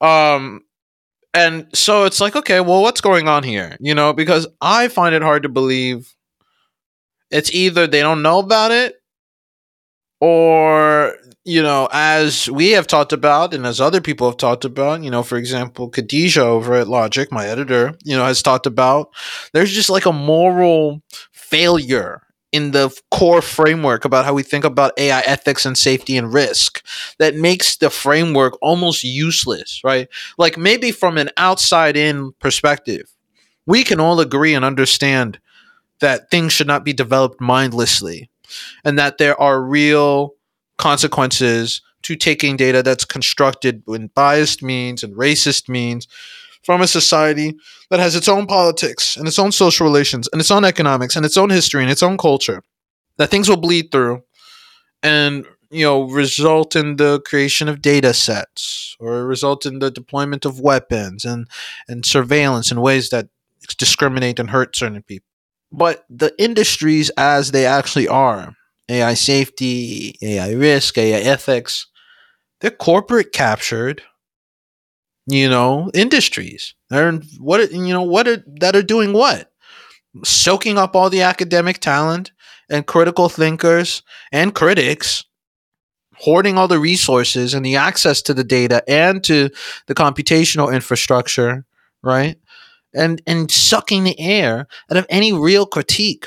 um, 0.00 0.62
and 1.32 1.66
so 1.72 2.04
it's 2.04 2.20
like, 2.20 2.34
okay, 2.34 2.60
well, 2.60 2.82
what's 2.82 3.00
going 3.00 3.28
on 3.28 3.42
here? 3.42 3.76
You 3.80 3.94
know, 3.94 4.12
because 4.12 4.46
I 4.60 4.88
find 4.88 5.14
it 5.14 5.22
hard 5.22 5.44
to 5.44 5.48
believe. 5.48 6.14
It's 7.30 7.52
either 7.54 7.86
they 7.86 8.00
don't 8.00 8.22
know 8.22 8.40
about 8.40 8.72
it, 8.72 8.96
or 10.20 11.14
you 11.50 11.62
know, 11.62 11.88
as 11.90 12.48
we 12.48 12.70
have 12.70 12.86
talked 12.86 13.12
about 13.12 13.52
and 13.52 13.66
as 13.66 13.80
other 13.80 14.00
people 14.00 14.28
have 14.28 14.36
talked 14.36 14.64
about, 14.64 15.02
you 15.02 15.10
know, 15.10 15.24
for 15.24 15.36
example, 15.36 15.88
Khadijah 15.88 16.42
over 16.42 16.74
at 16.74 16.86
Logic, 16.86 17.30
my 17.32 17.46
editor, 17.46 17.96
you 18.04 18.16
know, 18.16 18.24
has 18.24 18.40
talked 18.40 18.66
about, 18.66 19.10
there's 19.52 19.72
just 19.72 19.90
like 19.90 20.06
a 20.06 20.12
moral 20.12 21.02
failure 21.32 22.22
in 22.52 22.70
the 22.70 22.96
core 23.10 23.42
framework 23.42 24.04
about 24.04 24.24
how 24.24 24.32
we 24.32 24.44
think 24.44 24.64
about 24.64 24.92
AI 24.96 25.20
ethics 25.22 25.66
and 25.66 25.76
safety 25.76 26.16
and 26.16 26.32
risk 26.32 26.84
that 27.18 27.34
makes 27.34 27.76
the 27.78 27.90
framework 27.90 28.56
almost 28.62 29.02
useless, 29.02 29.80
right? 29.82 30.08
Like 30.38 30.56
maybe 30.56 30.92
from 30.92 31.18
an 31.18 31.30
outside 31.36 31.96
in 31.96 32.32
perspective, 32.38 33.10
we 33.66 33.82
can 33.82 33.98
all 33.98 34.20
agree 34.20 34.54
and 34.54 34.64
understand 34.64 35.40
that 36.00 36.30
things 36.30 36.52
should 36.52 36.68
not 36.68 36.84
be 36.84 36.92
developed 36.92 37.40
mindlessly 37.40 38.30
and 38.84 38.98
that 38.98 39.18
there 39.18 39.40
are 39.40 39.60
real 39.62 40.34
consequences 40.80 41.82
to 42.02 42.16
taking 42.16 42.56
data 42.56 42.82
that's 42.82 43.04
constructed 43.04 43.82
in 43.88 44.08
biased 44.08 44.62
means 44.62 45.02
and 45.02 45.14
racist 45.14 45.68
means 45.68 46.08
from 46.64 46.80
a 46.80 46.86
society 46.86 47.54
that 47.90 48.00
has 48.00 48.16
its 48.16 48.28
own 48.28 48.46
politics 48.46 49.16
and 49.16 49.28
its 49.28 49.38
own 49.38 49.52
social 49.52 49.86
relations 49.86 50.28
and 50.32 50.40
its 50.40 50.50
own 50.50 50.64
economics 50.64 51.14
and 51.14 51.26
its 51.26 51.36
own 51.36 51.50
history 51.50 51.82
and 51.82 51.90
its 51.90 52.02
own 52.02 52.16
culture 52.16 52.62
that 53.18 53.30
things 53.30 53.48
will 53.48 53.56
bleed 53.56 53.92
through 53.92 54.22
and 55.02 55.44
you 55.70 55.84
know 55.84 56.02
result 56.04 56.74
in 56.74 56.96
the 56.96 57.20
creation 57.26 57.68
of 57.68 57.82
data 57.82 58.12
sets 58.14 58.96
or 58.98 59.26
result 59.26 59.66
in 59.66 59.78
the 59.78 59.90
deployment 59.90 60.44
of 60.44 60.60
weapons 60.60 61.24
and 61.24 61.46
and 61.88 62.06
surveillance 62.06 62.72
in 62.72 62.80
ways 62.80 63.10
that 63.10 63.28
discriminate 63.76 64.38
and 64.38 64.50
hurt 64.50 64.76
certain 64.76 65.02
people. 65.02 65.26
But 65.72 66.04
the 66.08 66.34
industries 66.42 67.10
as 67.10 67.52
they 67.52 67.66
actually 67.66 68.08
are, 68.08 68.54
AI 68.90 69.14
safety, 69.14 70.16
AI 70.22 70.52
risk, 70.52 70.98
AI 70.98 71.20
ethics, 71.20 71.86
they're 72.60 72.70
corporate 72.70 73.32
captured, 73.32 74.02
you 75.26 75.48
know, 75.48 75.90
industries. 75.94 76.74
They're 76.90 77.12
what 77.38 77.70
you 77.72 77.92
know 77.92 78.02
what 78.02 78.28
are, 78.28 78.44
that 78.60 78.76
are 78.76 78.82
doing 78.82 79.12
what? 79.12 79.52
Soaking 80.24 80.76
up 80.76 80.96
all 80.96 81.08
the 81.08 81.22
academic 81.22 81.78
talent 81.78 82.32
and 82.68 82.86
critical 82.86 83.28
thinkers 83.28 84.02
and 84.32 84.54
critics 84.54 85.24
hoarding 86.16 86.58
all 86.58 86.68
the 86.68 86.78
resources 86.78 87.54
and 87.54 87.64
the 87.64 87.76
access 87.76 88.20
to 88.22 88.34
the 88.34 88.44
data 88.44 88.82
and 88.86 89.24
to 89.24 89.48
the 89.86 89.94
computational 89.94 90.72
infrastructure, 90.72 91.64
right? 92.02 92.36
And 92.92 93.22
and 93.26 93.50
sucking 93.50 94.04
the 94.04 94.18
air 94.20 94.66
out 94.90 94.96
of 94.96 95.06
any 95.08 95.32
real 95.32 95.64
critique 95.64 96.26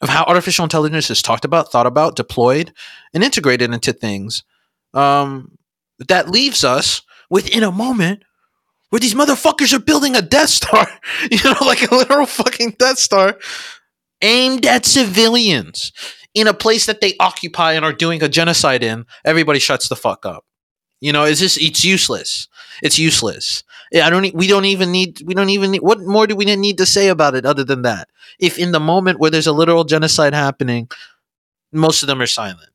of 0.00 0.08
how 0.08 0.24
artificial 0.24 0.64
intelligence 0.64 1.10
is 1.10 1.22
talked 1.22 1.44
about, 1.44 1.70
thought 1.70 1.86
about, 1.86 2.16
deployed, 2.16 2.72
and 3.12 3.22
integrated 3.22 3.72
into 3.72 3.92
things. 3.92 4.44
Um, 4.94 5.58
that 6.08 6.30
leaves 6.30 6.64
us 6.64 7.02
within 7.28 7.62
a 7.62 7.70
moment 7.70 8.22
where 8.88 9.00
these 9.00 9.14
motherfuckers 9.14 9.72
are 9.72 9.80
building 9.80 10.16
a 10.16 10.22
Death 10.22 10.48
Star, 10.48 10.86
you 11.30 11.38
know, 11.44 11.54
like 11.60 11.82
a 11.90 11.94
literal 11.94 12.26
fucking 12.26 12.76
Death 12.78 12.98
Star 12.98 13.38
aimed 14.22 14.66
at 14.66 14.84
civilians 14.84 15.92
in 16.34 16.46
a 16.46 16.54
place 16.54 16.86
that 16.86 17.00
they 17.00 17.14
occupy 17.18 17.72
and 17.72 17.84
are 17.84 17.92
doing 17.92 18.22
a 18.22 18.28
genocide 18.28 18.82
in, 18.82 19.06
everybody 19.24 19.58
shuts 19.58 19.88
the 19.88 19.96
fuck 19.96 20.24
up. 20.24 20.44
You 21.00 21.12
know, 21.12 21.24
it's 21.24 21.40
just 21.40 21.60
it's 21.60 21.84
useless. 21.84 22.48
It's 22.82 22.98
useless. 22.98 23.64
I 23.94 24.10
don't. 24.10 24.34
We 24.34 24.46
don't 24.46 24.66
even 24.66 24.92
need. 24.92 25.22
We 25.24 25.34
don't 25.34 25.50
even 25.50 25.72
need. 25.72 25.82
What 25.82 26.00
more 26.00 26.26
do 26.26 26.36
we 26.36 26.44
need 26.44 26.78
to 26.78 26.86
say 26.86 27.08
about 27.08 27.34
it 27.34 27.44
other 27.44 27.64
than 27.64 27.82
that? 27.82 28.08
If 28.38 28.58
in 28.58 28.72
the 28.72 28.80
moment 28.80 29.18
where 29.18 29.30
there's 29.30 29.48
a 29.48 29.52
literal 29.52 29.84
genocide 29.84 30.32
happening, 30.32 30.88
most 31.72 32.02
of 32.02 32.06
them 32.06 32.20
are 32.20 32.26
silent. 32.26 32.70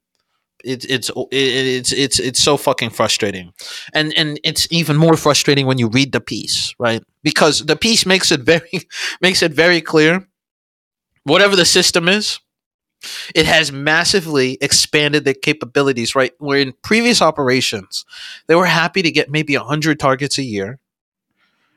It's 0.64 0.86
it's 0.86 1.12
it's 1.32 1.94
it's 1.94 2.20
it's 2.20 2.42
so 2.42 2.58
fucking 2.58 2.90
frustrating, 2.90 3.54
and 3.94 4.14
and 4.18 4.40
it's 4.44 4.68
even 4.72 4.98
more 4.98 5.16
frustrating 5.16 5.68
when 5.68 5.78
you 5.78 5.90
read 5.90 6.12
the 6.12 6.20
piece, 6.20 6.74
right? 6.80 7.04
Because 7.24 7.66
the 7.66 7.76
piece 7.76 8.06
makes 8.06 8.32
it 8.32 8.42
very 8.42 8.70
makes 9.22 9.42
it 9.42 9.54
very 9.54 9.82
clear. 9.82 10.28
Whatever 11.24 11.56
the 11.56 11.66
system 11.66 12.08
is, 12.08 12.40
it 13.34 13.46
has 13.46 13.72
massively 13.72 14.58
expanded 14.62 15.26
the 15.26 15.34
capabilities, 15.34 16.16
right? 16.16 16.34
Where 16.40 16.60
in 16.60 16.74
previous 16.84 17.22
operations, 17.22 18.06
they 18.48 18.56
were 18.56 18.66
happy 18.66 19.02
to 19.02 19.12
get 19.12 19.30
maybe 19.30 19.58
100 19.58 20.00
targets 20.00 20.38
a 20.38 20.44
year. 20.44 20.80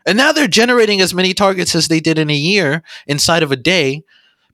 And 0.08 0.16
now 0.16 0.32
they're 0.32 0.48
generating 0.48 1.00
as 1.00 1.12
many 1.12 1.34
targets 1.34 1.74
as 1.74 1.88
they 1.88 2.00
did 2.00 2.18
in 2.18 2.30
a 2.30 2.34
year 2.34 2.82
inside 3.06 3.42
of 3.42 3.52
a 3.52 3.56
day 3.56 4.02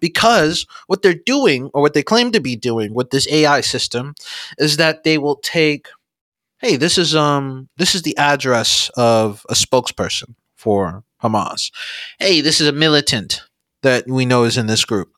because 0.00 0.66
what 0.88 1.02
they're 1.02 1.14
doing, 1.14 1.70
or 1.73 1.80
what 1.80 1.94
they 1.94 2.02
claim 2.02 2.32
to 2.32 2.40
be 2.40 2.56
doing 2.56 2.92
with 2.92 3.11
this 3.11 3.28
AI 3.30 3.61
system, 3.61 4.14
is 4.58 4.76
that 4.76 5.04
they 5.04 5.16
will 5.16 5.37
take, 5.37 5.87
hey, 6.58 6.76
this 6.76 6.99
is 6.99 7.14
um 7.14 7.68
this 7.76 7.94
is 7.94 8.02
the 8.02 8.18
address 8.18 8.90
of 8.96 9.46
a 9.49 9.54
spokesperson 9.54 10.34
for 10.56 11.04
Hamas. 11.23 11.70
Hey, 12.18 12.40
this 12.40 12.61
is 12.61 12.66
a 12.66 12.73
militant 12.73 13.42
that 13.82 14.08
we 14.08 14.26
know 14.26 14.44
is 14.44 14.58
in 14.58 14.66
this 14.66 14.84
group 14.84 15.12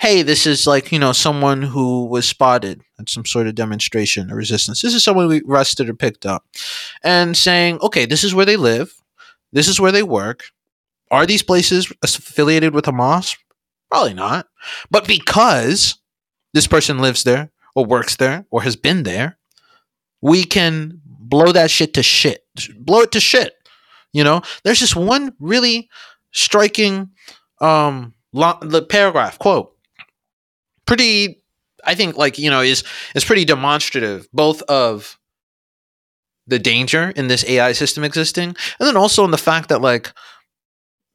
hey, 0.00 0.22
this 0.22 0.46
is 0.46 0.66
like, 0.66 0.90
you 0.92 0.98
know, 0.98 1.12
someone 1.12 1.60
who 1.60 2.06
was 2.06 2.26
spotted 2.26 2.80
at 2.98 3.10
some 3.10 3.26
sort 3.26 3.46
of 3.46 3.54
demonstration 3.54 4.30
or 4.32 4.36
resistance. 4.36 4.80
This 4.80 4.94
is 4.94 5.04
someone 5.04 5.28
we 5.28 5.42
arrested 5.46 5.90
or 5.90 5.94
picked 5.94 6.24
up. 6.24 6.46
And 7.04 7.36
saying, 7.36 7.80
okay, 7.82 8.06
this 8.06 8.24
is 8.24 8.34
where 8.34 8.46
they 8.46 8.56
live. 8.56 8.94
This 9.52 9.68
is 9.68 9.80
where 9.80 9.92
they 9.92 10.02
work. 10.02 10.44
Are 11.10 11.26
these 11.26 11.42
places 11.42 11.92
affiliated 12.02 12.74
with 12.74 12.84
Hamas? 12.84 13.36
Probably 13.90 14.14
not. 14.14 14.46
But 14.90 15.06
because 15.06 15.96
this 16.54 16.66
person 16.66 16.98
lives 16.98 17.24
there 17.24 17.50
or 17.74 17.84
works 17.84 18.16
there 18.16 18.46
or 18.50 18.62
has 18.62 18.76
been 18.76 19.02
there, 19.02 19.38
we 20.20 20.44
can 20.44 21.00
blow 21.04 21.52
that 21.52 21.70
shit 21.70 21.94
to 21.94 22.02
shit. 22.02 22.44
Blow 22.78 23.00
it 23.00 23.12
to 23.12 23.20
shit. 23.20 23.54
You 24.12 24.24
know, 24.24 24.42
there's 24.64 24.80
just 24.80 24.96
one 24.96 25.34
really 25.40 25.88
striking 26.32 27.10
um 27.60 28.14
lo- 28.32 28.58
the 28.62 28.82
paragraph 28.82 29.38
quote 29.38 29.74
pretty 30.86 31.40
I 31.84 31.94
think 31.94 32.16
like, 32.16 32.38
you 32.38 32.50
know, 32.50 32.60
is 32.60 32.84
is 33.14 33.24
pretty 33.24 33.44
demonstrative 33.44 34.28
both 34.32 34.62
of 34.62 35.18
the 36.50 36.58
danger 36.58 37.10
in 37.16 37.28
this 37.28 37.44
AI 37.48 37.72
system 37.72 38.04
existing 38.04 38.48
and 38.78 38.88
then 38.88 38.96
also 38.96 39.24
in 39.24 39.30
the 39.30 39.38
fact 39.38 39.68
that 39.68 39.80
like 39.80 40.12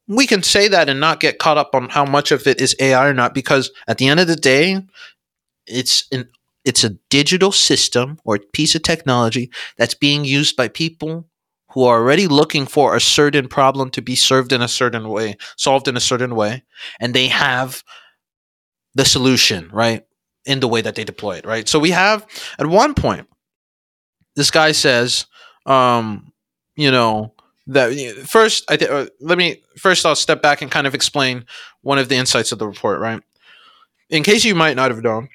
we 0.07 0.27
can 0.27 0.43
say 0.43 0.67
that 0.67 0.89
and 0.89 0.99
not 0.99 1.19
get 1.19 1.39
caught 1.39 1.57
up 1.57 1.73
on 1.73 1.89
how 1.89 2.05
much 2.05 2.31
of 2.31 2.45
it 2.47 2.61
is 2.61 2.75
AI 2.79 3.07
or 3.07 3.13
not 3.13 3.33
because 3.33 3.71
at 3.87 3.97
the 3.97 4.07
end 4.07 4.19
of 4.19 4.27
the 4.27 4.35
day 4.35 4.81
it's 5.67 6.05
an 6.11 6.29
it's 6.63 6.83
a 6.83 6.97
digital 7.09 7.51
system 7.51 8.17
or 8.25 8.39
piece 8.39 8.73
of 8.73 8.81
technology 8.81 9.51
that's 9.77 9.93
being 9.93 10.25
used 10.25 10.55
by 10.55 10.67
people 10.67 11.27
who 11.75 11.83
are 11.83 11.99
already 11.99 12.27
looking 12.27 12.65
for 12.65 12.95
a 12.95 13.01
certain 13.01 13.47
problem 13.47 13.89
to 13.91 14.01
be 14.01 14.15
served 14.15 14.51
in 14.51 14.61
a 14.61 14.67
certain 14.67 15.09
way, 15.09 15.35
solved 15.57 15.87
in 15.87 15.97
a 15.97 16.01
certain 16.01 16.33
way, 16.33 16.63
and 16.99 17.13
they 17.13 17.27
have 17.27 17.83
the 18.95 19.05
solution, 19.05 19.69
right? 19.71 20.03
In 20.45 20.59
the 20.59 20.67
way 20.67 20.81
that 20.81 20.95
they 20.95 21.03
deploy 21.03 21.35
it, 21.37 21.45
right? 21.45 21.67
So 21.67 21.77
we 21.77 21.91
have 21.91 22.25
at 22.57 22.65
one 22.65 22.93
point, 22.93 23.27
this 24.35 24.51
guy 24.51 24.71
says, 24.71 25.25
um, 25.65 26.31
you 26.75 26.91
know, 26.91 27.33
that 27.67 27.93
first, 28.27 28.69
I 28.69 28.77
think, 28.77 28.91
uh, 28.91 29.07
let 29.19 29.37
me 29.37 29.63
first, 29.77 30.05
I'll 30.05 30.15
step 30.15 30.41
back 30.41 30.61
and 30.61 30.69
kind 30.69 30.85
of 30.85 30.93
explain 30.93 31.45
one 31.81 31.97
of 31.97 32.09
the 32.09 32.15
insights 32.15 32.51
of 32.51 32.59
the 32.59 32.67
report, 32.67 32.99
right? 32.99 33.21
In 34.09 34.23
case 34.23 34.45
you 34.45 34.53
might 34.53 34.75
not 34.75 34.91
have 34.91 35.01
known, 35.01 35.29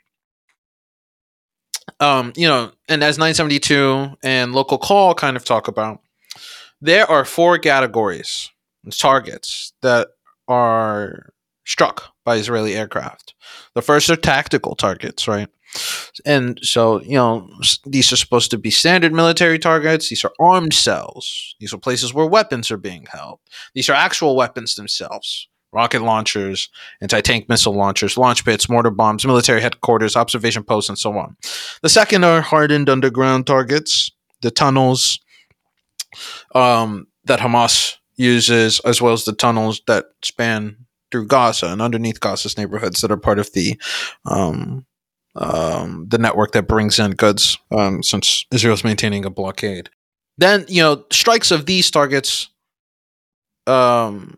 um, 1.98 2.32
you 2.36 2.46
know, 2.46 2.72
and 2.88 3.02
as 3.02 3.18
972 3.18 4.16
and 4.22 4.52
local 4.52 4.78
call 4.78 5.14
kind 5.14 5.36
of 5.36 5.44
talk 5.44 5.66
about, 5.66 6.00
there 6.80 7.10
are 7.10 7.24
four 7.24 7.58
categories, 7.58 8.50
targets 8.90 9.72
that 9.82 10.08
are 10.48 11.30
struck 11.66 12.12
by 12.24 12.36
Israeli 12.36 12.74
aircraft. 12.74 13.34
The 13.74 13.82
first 13.82 14.08
are 14.08 14.16
tactical 14.16 14.74
targets, 14.74 15.28
right? 15.28 15.48
And 16.24 16.58
so, 16.62 17.00
you 17.02 17.14
know, 17.14 17.48
these 17.84 18.12
are 18.12 18.16
supposed 18.16 18.50
to 18.50 18.58
be 18.58 18.70
standard 18.70 19.12
military 19.12 19.58
targets. 19.58 20.08
These 20.08 20.24
are 20.24 20.32
armed 20.40 20.74
cells. 20.74 21.54
These 21.60 21.72
are 21.72 21.78
places 21.78 22.12
where 22.12 22.26
weapons 22.26 22.70
are 22.70 22.76
being 22.76 23.06
held. 23.10 23.40
These 23.74 23.88
are 23.88 23.94
actual 23.94 24.36
weapons 24.36 24.74
themselves 24.74 25.48
rocket 25.72 26.02
launchers, 26.02 26.68
anti 27.00 27.20
tank 27.20 27.48
missile 27.48 27.74
launchers, 27.74 28.16
launch 28.16 28.44
pits, 28.44 28.68
mortar 28.68 28.90
bombs, 28.90 29.26
military 29.26 29.60
headquarters, 29.60 30.16
observation 30.16 30.62
posts, 30.62 30.88
and 30.88 30.98
so 30.98 31.16
on. 31.16 31.36
The 31.82 31.88
second 31.88 32.24
are 32.24 32.40
hardened 32.40 32.88
underground 32.88 33.46
targets, 33.46 34.10
the 34.42 34.50
tunnels 34.50 35.20
um, 36.54 37.06
that 37.24 37.40
Hamas 37.40 37.96
uses, 38.16 38.80
as 38.80 39.00
well 39.00 39.12
as 39.12 39.24
the 39.24 39.32
tunnels 39.32 39.80
that 39.86 40.06
span 40.22 40.76
through 41.10 41.26
Gaza 41.26 41.66
and 41.66 41.82
underneath 41.82 42.20
Gaza's 42.20 42.56
neighborhoods 42.56 43.00
that 43.00 43.10
are 43.10 43.16
part 43.16 43.38
of 43.38 43.52
the 43.52 43.80
um, 44.26 44.86
um, 45.40 46.06
the 46.08 46.18
network 46.18 46.52
that 46.52 46.68
brings 46.68 46.98
in 46.98 47.12
goods 47.12 47.58
um, 47.70 48.02
since 48.02 48.44
Israel's 48.52 48.84
maintaining 48.84 49.24
a 49.24 49.30
blockade. 49.30 49.90
Then 50.38 50.64
you 50.68 50.82
know 50.82 51.04
strikes 51.10 51.50
of 51.50 51.66
these 51.66 51.90
targets 51.90 52.48
um, 53.66 54.36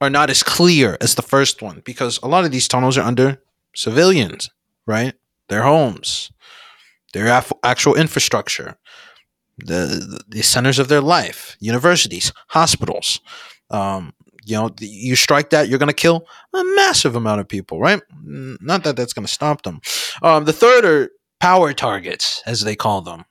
are 0.00 0.10
not 0.10 0.30
as 0.30 0.42
clear 0.42 0.96
as 1.00 1.14
the 1.14 1.22
first 1.22 1.62
one 1.62 1.82
because 1.84 2.18
a 2.22 2.28
lot 2.28 2.44
of 2.44 2.50
these 2.50 2.68
tunnels 2.68 2.96
are 2.96 3.06
under 3.06 3.42
civilians, 3.74 4.50
right? 4.86 5.14
Their 5.48 5.62
homes, 5.62 6.30
their 7.12 7.26
af- 7.26 7.52
actual 7.62 7.94
infrastructure, 7.94 8.76
the 9.58 10.20
the 10.28 10.42
centers 10.42 10.78
of 10.78 10.88
their 10.88 11.02
life, 11.02 11.56
universities, 11.60 12.32
hospitals. 12.48 13.20
Um, 13.70 14.14
you 14.48 14.56
know, 14.56 14.74
you 14.80 15.14
strike 15.14 15.50
that, 15.50 15.68
you're 15.68 15.78
going 15.78 15.88
to 15.88 15.92
kill 15.92 16.26
a 16.54 16.64
massive 16.74 17.14
amount 17.14 17.40
of 17.40 17.48
people, 17.48 17.78
right? 17.80 18.00
Not 18.24 18.82
that 18.84 18.96
that's 18.96 19.12
going 19.12 19.26
to 19.26 19.32
stop 19.32 19.62
them. 19.62 19.80
Um, 20.22 20.46
the 20.46 20.54
third 20.54 20.84
are 20.86 21.10
power 21.38 21.74
targets, 21.74 22.42
as 22.46 22.62
they 22.62 22.74
call 22.74 23.02
them. 23.02 23.26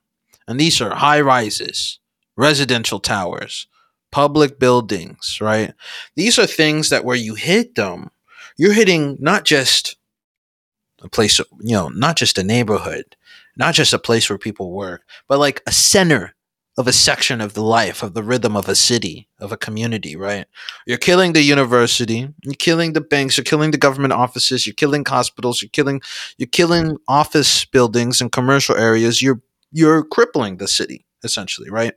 And 0.47 0.59
these 0.59 0.79
are 0.79 0.93
high 0.93 1.19
rises, 1.19 1.99
residential 2.37 2.99
towers, 2.99 3.67
public 4.11 4.59
buildings, 4.59 5.39
right? 5.41 5.73
These 6.15 6.37
are 6.37 6.45
things 6.45 6.89
that 6.89 7.03
where 7.03 7.17
you 7.17 7.33
hit 7.33 7.73
them, 7.73 8.11
you're 8.57 8.73
hitting 8.73 9.17
not 9.19 9.43
just 9.43 9.95
a 11.01 11.09
place, 11.09 11.39
you 11.39 11.73
know, 11.73 11.89
not 11.89 12.15
just 12.15 12.37
a 12.37 12.43
neighborhood, 12.43 13.15
not 13.57 13.73
just 13.73 13.93
a 13.93 13.99
place 13.99 14.29
where 14.29 14.37
people 14.37 14.71
work, 14.71 15.03
but 15.27 15.39
like 15.39 15.63
a 15.65 15.71
center 15.71 16.35
of 16.77 16.87
a 16.87 16.93
section 16.93 17.41
of 17.41 17.53
the 17.53 17.63
life, 17.63 18.03
of 18.03 18.13
the 18.13 18.21
rhythm 18.21 18.55
of 18.55 18.69
a 18.69 18.75
city, 18.75 19.27
of 19.39 19.51
a 19.51 19.57
community, 19.57 20.15
right? 20.15 20.45
You're 20.85 20.99
killing 20.99 21.33
the 21.33 21.41
university, 21.41 22.29
you're 22.43 22.53
killing 22.53 22.93
the 22.93 23.01
banks, 23.01 23.35
you're 23.35 23.43
killing 23.43 23.71
the 23.71 23.79
government 23.79 24.13
offices, 24.13 24.67
you're 24.67 24.75
killing 24.75 25.03
hospitals, 25.03 25.61
you're 25.61 25.69
killing 25.69 26.01
you're 26.37 26.47
killing 26.47 26.97
office 27.07 27.65
buildings 27.65 28.21
and 28.21 28.31
commercial 28.31 28.75
areas. 28.75 29.21
You're 29.21 29.41
you're 29.71 30.03
crippling 30.03 30.57
the 30.57 30.67
city, 30.67 31.05
essentially, 31.23 31.69
right? 31.69 31.93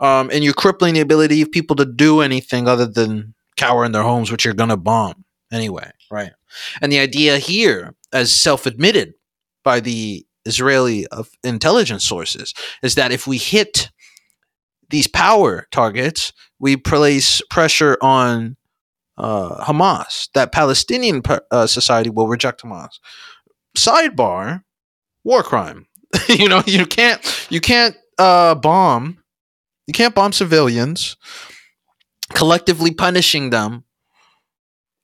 Um, 0.00 0.30
and 0.32 0.42
you're 0.42 0.54
crippling 0.54 0.94
the 0.94 1.00
ability 1.00 1.42
of 1.42 1.52
people 1.52 1.76
to 1.76 1.84
do 1.84 2.20
anything 2.20 2.66
other 2.66 2.86
than 2.86 3.34
cower 3.56 3.84
in 3.84 3.92
their 3.92 4.02
homes, 4.02 4.30
which 4.30 4.44
you're 4.44 4.54
to 4.54 4.76
bomb 4.76 5.24
anyway, 5.52 5.90
right? 6.10 6.32
And 6.80 6.90
the 6.90 6.98
idea 6.98 7.38
here, 7.38 7.94
as 8.12 8.32
self 8.32 8.64
admitted 8.64 9.14
by 9.64 9.80
the 9.80 10.24
Israeli 10.46 11.06
intelligence 11.44 12.04
sources, 12.04 12.54
is 12.82 12.94
that 12.94 13.12
if 13.12 13.26
we 13.26 13.36
hit 13.36 13.90
these 14.90 15.06
power 15.06 15.66
targets, 15.70 16.32
we 16.58 16.76
place 16.76 17.40
pressure 17.50 17.96
on 18.00 18.56
uh, 19.16 19.64
Hamas, 19.64 20.28
that 20.34 20.52
Palestinian 20.52 21.22
uh, 21.50 21.66
society 21.66 22.10
will 22.10 22.28
reject 22.28 22.62
Hamas. 22.62 22.98
Sidebar: 23.76 24.62
war 25.24 25.42
crime. 25.42 25.86
you 26.28 26.48
know, 26.48 26.62
you 26.66 26.86
can't 26.86 27.20
you 27.50 27.60
can't 27.60 27.96
uh, 28.18 28.54
bomb, 28.54 29.18
you 29.86 29.92
can't 29.92 30.14
bomb 30.14 30.32
civilians, 30.32 31.16
collectively 32.34 32.92
punishing 32.92 33.50
them 33.50 33.84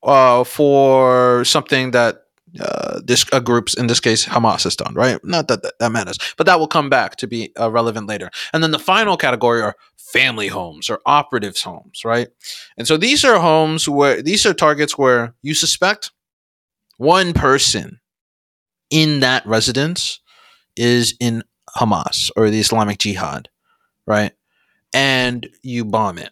uh, 0.02 0.44
for 0.44 1.44
something 1.44 1.90
that 1.92 2.23
uh, 2.60 3.00
this 3.04 3.24
uh, 3.32 3.40
groups 3.40 3.74
in 3.74 3.86
this 3.86 4.00
case 4.00 4.26
Hamas 4.26 4.64
has 4.64 4.76
done, 4.76 4.94
right? 4.94 5.18
Not 5.24 5.48
that 5.48 5.62
that, 5.62 5.74
that 5.80 5.92
matters, 5.92 6.18
but 6.36 6.46
that 6.46 6.58
will 6.58 6.68
come 6.68 6.88
back 6.88 7.16
to 7.16 7.26
be 7.26 7.52
uh, 7.58 7.70
relevant 7.70 8.06
later. 8.06 8.30
And 8.52 8.62
then 8.62 8.70
the 8.70 8.78
final 8.78 9.16
category 9.16 9.60
are 9.60 9.76
family 9.96 10.48
homes 10.48 10.88
or 10.88 11.00
operatives 11.06 11.62
homes, 11.62 12.04
right? 12.04 12.28
And 12.76 12.86
so 12.86 12.96
these 12.96 13.24
are 13.24 13.40
homes 13.40 13.88
where 13.88 14.22
these 14.22 14.46
are 14.46 14.54
targets 14.54 14.96
where 14.96 15.34
you 15.42 15.54
suspect 15.54 16.12
one 16.96 17.32
person 17.32 18.00
in 18.90 19.20
that 19.20 19.44
residence 19.46 20.20
is 20.76 21.16
in 21.18 21.42
Hamas 21.76 22.30
or 22.36 22.50
the 22.50 22.60
Islamic 22.60 22.98
Jihad, 22.98 23.48
right? 24.06 24.32
And 24.92 25.48
you 25.62 25.84
bomb 25.84 26.18
it 26.18 26.30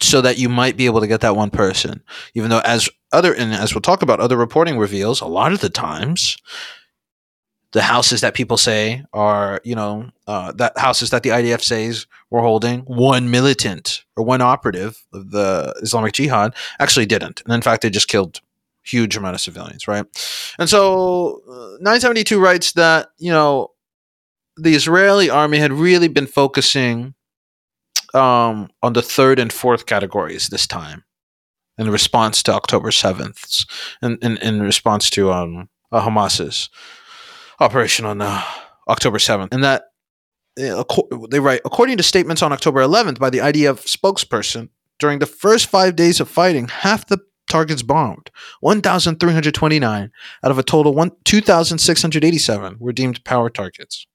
so 0.00 0.20
that 0.20 0.38
you 0.38 0.48
might 0.48 0.76
be 0.76 0.86
able 0.86 1.00
to 1.00 1.06
get 1.06 1.20
that 1.20 1.36
one 1.36 1.50
person. 1.50 2.02
Even 2.34 2.50
though, 2.50 2.60
as 2.64 2.88
other 3.12 3.34
and 3.34 3.52
as 3.52 3.74
we'll 3.74 3.82
talk 3.82 4.02
about, 4.02 4.20
other 4.20 4.36
reporting 4.36 4.78
reveals 4.78 5.20
a 5.20 5.26
lot 5.26 5.52
of 5.52 5.60
the 5.60 5.70
times 5.70 6.36
the 7.72 7.82
houses 7.82 8.20
that 8.20 8.34
people 8.34 8.58
say 8.58 9.02
are, 9.12 9.60
you 9.64 9.74
know, 9.74 10.10
uh, 10.26 10.52
that 10.52 10.76
houses 10.76 11.10
that 11.10 11.22
the 11.22 11.30
IDF 11.30 11.62
says 11.62 12.06
were 12.30 12.42
holding 12.42 12.80
one 12.80 13.30
militant 13.30 14.04
or 14.16 14.24
one 14.24 14.42
operative 14.42 15.02
of 15.12 15.30
the 15.30 15.74
Islamic 15.82 16.12
Jihad 16.12 16.54
actually 16.78 17.06
didn't, 17.06 17.42
and 17.44 17.54
in 17.54 17.62
fact, 17.62 17.82
they 17.82 17.90
just 17.90 18.08
killed 18.08 18.40
huge 18.84 19.16
amount 19.16 19.34
of 19.34 19.40
civilians, 19.40 19.86
right? 19.86 20.04
And 20.58 20.68
so, 20.68 21.40
uh, 21.48 21.78
972 21.80 22.40
writes 22.40 22.72
that 22.72 23.08
you 23.18 23.30
know 23.30 23.68
the 24.56 24.74
Israeli 24.74 25.30
army 25.30 25.58
had 25.58 25.72
really 25.72 26.08
been 26.08 26.26
focusing 26.26 27.14
um, 28.14 28.70
on 28.82 28.92
the 28.92 29.02
third 29.02 29.38
and 29.38 29.52
fourth 29.52 29.86
categories 29.86 30.48
this 30.48 30.66
time 30.66 31.04
in 31.78 31.90
response 31.90 32.42
to 32.44 32.52
October 32.52 32.90
7th, 32.90 33.66
in, 34.02 34.18
in, 34.22 34.36
in 34.38 34.60
response 34.62 35.10
to 35.10 35.32
um, 35.32 35.68
uh, 35.90 36.02
Hamas's 36.02 36.68
operation 37.60 38.04
on 38.04 38.20
uh, 38.20 38.42
October 38.88 39.18
7th. 39.18 39.48
And 39.52 39.64
that 39.64 39.84
uh, 40.60 40.84
they 41.30 41.40
write, 41.40 41.62
according 41.64 41.96
to 41.96 42.02
statements 42.02 42.42
on 42.42 42.52
October 42.52 42.80
11th 42.80 43.18
by 43.18 43.30
the 43.30 43.38
IDF 43.38 43.86
spokesperson, 43.86 44.68
during 44.98 45.18
the 45.18 45.26
first 45.26 45.66
five 45.66 45.96
days 45.96 46.20
of 46.20 46.28
fighting, 46.28 46.68
half 46.68 47.06
the 47.06 47.18
targets 47.50 47.82
bombed. 47.82 48.30
1,329 48.60 50.10
out 50.44 50.50
of 50.50 50.58
a 50.58 50.62
total 50.62 51.10
2,687 51.24 52.76
were 52.78 52.92
deemed 52.92 53.24
power 53.24 53.50
targets. 53.50 54.06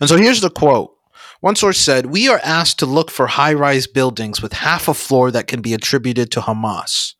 And 0.00 0.08
so 0.08 0.16
here's 0.16 0.40
the 0.40 0.50
quote. 0.50 0.93
One 1.44 1.56
source 1.56 1.78
said, 1.78 2.06
We 2.06 2.26
are 2.26 2.40
asked 2.42 2.78
to 2.78 2.86
look 2.86 3.10
for 3.10 3.26
high 3.26 3.52
rise 3.52 3.86
buildings 3.86 4.40
with 4.40 4.54
half 4.54 4.88
a 4.88 4.94
floor 4.94 5.30
that 5.30 5.46
can 5.46 5.60
be 5.60 5.74
attributed 5.74 6.30
to 6.30 6.40
Hamas. 6.40 7.16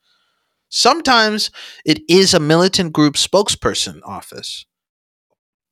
Sometimes 0.70 1.50
it 1.84 2.00
is 2.08 2.32
a 2.32 2.40
militant 2.40 2.94
group 2.94 3.16
spokesperson 3.16 4.00
office 4.02 4.64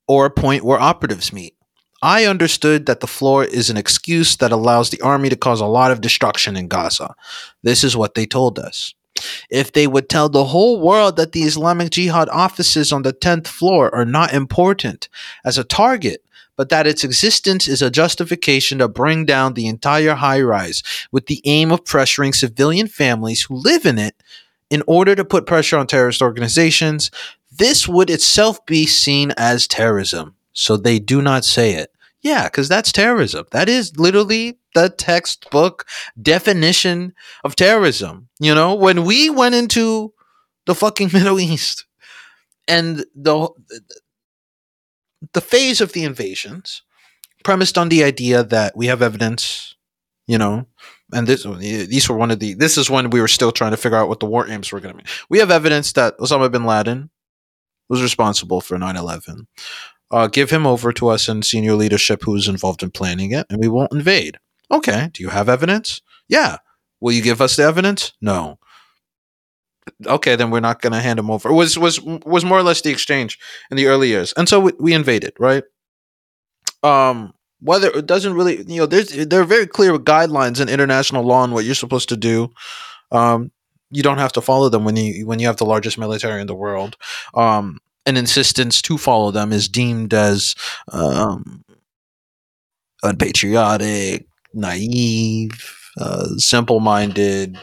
or 0.06 0.26
a 0.26 0.30
point 0.30 0.64
where 0.64 0.78
operatives 0.78 1.32
meet. 1.32 1.54
I 2.02 2.26
understood 2.26 2.84
that 2.84 3.00
the 3.00 3.06
floor 3.06 3.42
is 3.42 3.70
an 3.70 3.78
excuse 3.78 4.36
that 4.36 4.52
allows 4.52 4.90
the 4.90 5.00
army 5.00 5.30
to 5.30 5.36
cause 5.36 5.62
a 5.62 5.64
lot 5.64 5.90
of 5.90 6.02
destruction 6.02 6.54
in 6.54 6.68
Gaza. 6.68 7.14
This 7.62 7.82
is 7.82 7.96
what 7.96 8.14
they 8.14 8.26
told 8.26 8.58
us. 8.58 8.92
If 9.48 9.72
they 9.72 9.86
would 9.86 10.10
tell 10.10 10.28
the 10.28 10.44
whole 10.44 10.78
world 10.78 11.16
that 11.16 11.32
the 11.32 11.44
Islamic 11.44 11.88
Jihad 11.88 12.28
offices 12.28 12.92
on 12.92 13.00
the 13.00 13.14
10th 13.14 13.46
floor 13.46 13.94
are 13.94 14.04
not 14.04 14.34
important 14.34 15.08
as 15.42 15.56
a 15.56 15.64
target, 15.64 16.22
but 16.56 16.68
that 16.68 16.86
its 16.86 17.04
existence 17.04 17.66
is 17.68 17.82
a 17.82 17.90
justification 17.90 18.78
to 18.78 18.88
bring 18.88 19.24
down 19.24 19.54
the 19.54 19.66
entire 19.66 20.14
high 20.14 20.40
rise 20.40 20.82
with 21.10 21.26
the 21.26 21.40
aim 21.44 21.72
of 21.72 21.84
pressuring 21.84 22.34
civilian 22.34 22.86
families 22.86 23.42
who 23.42 23.54
live 23.54 23.86
in 23.86 23.98
it 23.98 24.22
in 24.70 24.82
order 24.86 25.14
to 25.14 25.24
put 25.24 25.46
pressure 25.46 25.76
on 25.76 25.86
terrorist 25.86 26.22
organizations, 26.22 27.10
this 27.50 27.86
would 27.86 28.08
itself 28.08 28.64
be 28.64 28.86
seen 28.86 29.32
as 29.36 29.68
terrorism. 29.68 30.34
So 30.54 30.76
they 30.76 30.98
do 30.98 31.20
not 31.20 31.44
say 31.44 31.74
it. 31.74 31.92
Yeah, 32.22 32.44
because 32.44 32.68
that's 32.68 32.92
terrorism. 32.92 33.46
That 33.50 33.68
is 33.68 33.98
literally 33.98 34.58
the 34.74 34.88
textbook 34.88 35.86
definition 36.20 37.12
of 37.44 37.56
terrorism. 37.56 38.28
You 38.38 38.54
know, 38.54 38.74
when 38.74 39.04
we 39.04 39.28
went 39.28 39.54
into 39.54 40.14
the 40.66 40.74
fucking 40.74 41.10
Middle 41.12 41.40
East 41.40 41.84
and 42.68 43.04
the 43.14 43.48
the 45.35 45.40
phase 45.40 45.81
of 45.81 45.92
the 45.92 46.05
invasions 46.05 46.83
premised 47.45 47.79
on 47.79 47.88
the 47.88 48.05
idea 48.05 48.42
that 48.45 48.77
we 48.77 48.87
have 48.87 49.03
evidence, 49.03 49.75
you 50.27 50.38
know, 50.38 50.66
and 51.12 51.27
this 51.27 51.45
these 51.45 52.09
were 52.09 52.16
one 52.16 52.31
of 52.31 52.38
the 52.40 52.55
this 52.55 52.79
is 52.79 52.88
when 52.88 53.11
we 53.11 53.21
were 53.21 53.29
still 53.29 53.53
trying 53.53 53.73
to 53.73 53.77
figure 53.77 53.99
out 53.99 54.09
what 54.09 54.21
the 54.21 54.27
war 54.27 54.49
aims 54.49 54.73
were 54.73 54.81
going 54.81 54.97
to 54.97 55.03
be. 55.03 55.11
We 55.29 55.38
have 55.38 55.51
evidence 55.51 55.92
that 55.92 56.18
Osama 56.18 56.51
bin 56.51 56.64
Laden 56.64 57.11
was 57.88 58.03
responsible 58.03 58.61
for 58.61 58.79
9/11 58.79 59.47
uh, 60.12 60.27
give 60.27 60.51
him 60.51 60.66
over 60.66 60.92
to 60.92 61.09
us 61.09 61.29
in 61.29 61.42
senior 61.42 61.75
leadership 61.75 62.23
who 62.23 62.37
is 62.37 62.47
involved 62.47 62.83
in 62.83 62.90
planning 62.90 63.33
it, 63.33 63.47
and 63.49 63.59
we 63.59 63.68
won't 63.68 63.92
invade. 63.92 64.38
Okay. 64.71 65.09
Do 65.12 65.23
you 65.23 65.31
have 65.31 65.49
evidence? 65.49 66.03
Yeah. 66.29 66.59
Will 67.01 67.12
you 67.12 67.23
give 67.23 67.40
us 67.40 67.57
the 67.57 67.64
evidence? 67.64 68.12
No. 68.21 68.59
Okay, 70.07 70.37
then 70.37 70.51
we're 70.51 70.61
not 70.61 70.81
going 70.81 70.92
to 70.92 71.01
hand 71.01 71.18
them 71.18 71.31
over. 71.31 71.49
It 71.49 71.55
was 71.55 71.79
was 71.79 72.01
was 72.01 72.45
more 72.45 72.59
or 72.59 72.62
less 72.62 72.81
the 72.81 72.90
exchange 72.90 73.38
in 73.71 73.77
the 73.77 73.87
early 73.87 74.09
years, 74.09 74.33
and 74.37 74.49
so 74.49 74.61
we, 74.61 74.73
we 74.79 74.95
invaded, 74.95 75.33
right? 75.38 75.64
Um, 76.83 77.35
whether 77.61 77.90
it 77.90 78.07
doesn't 78.07 78.35
really, 78.35 78.59
you 78.66 78.79
know, 78.79 78.87
there's 78.87 79.09
there 79.27 79.40
are 79.40 79.45
very 79.45 79.66
clear 79.66 79.97
guidelines 79.99 80.61
in 80.61 80.68
international 80.68 81.25
law 81.25 81.42
on 81.42 81.53
what 81.53 81.64
you're 81.64 81.75
supposed 81.75 82.09
to 82.11 82.16
do. 82.16 82.53
Um, 83.11 83.51
you 83.90 84.03
don't 84.03 84.18
have 84.18 84.33
to 84.33 84.40
follow 84.40 84.68
them 84.68 84.85
when 84.85 84.97
you 84.97 85.27
when 85.27 85.38
you 85.38 85.47
have 85.47 85.59
the 85.59 85.66
largest 85.66 85.99
military 85.99 86.40
in 86.40 86.47
the 86.47 86.55
world. 86.55 86.97
Um, 87.35 87.79
an 88.07 88.16
insistence 88.16 88.83
to 88.83 88.99
follow 88.99 89.31
them 89.31 89.53
is 89.53 89.68
deemed 89.68 90.12
as 90.12 90.55
um, 90.90 91.64
unpatriotic, 93.03 94.27
naive, 94.55 95.53
uh, 96.01 96.29
simple 96.37 96.81
minded, 96.81 97.59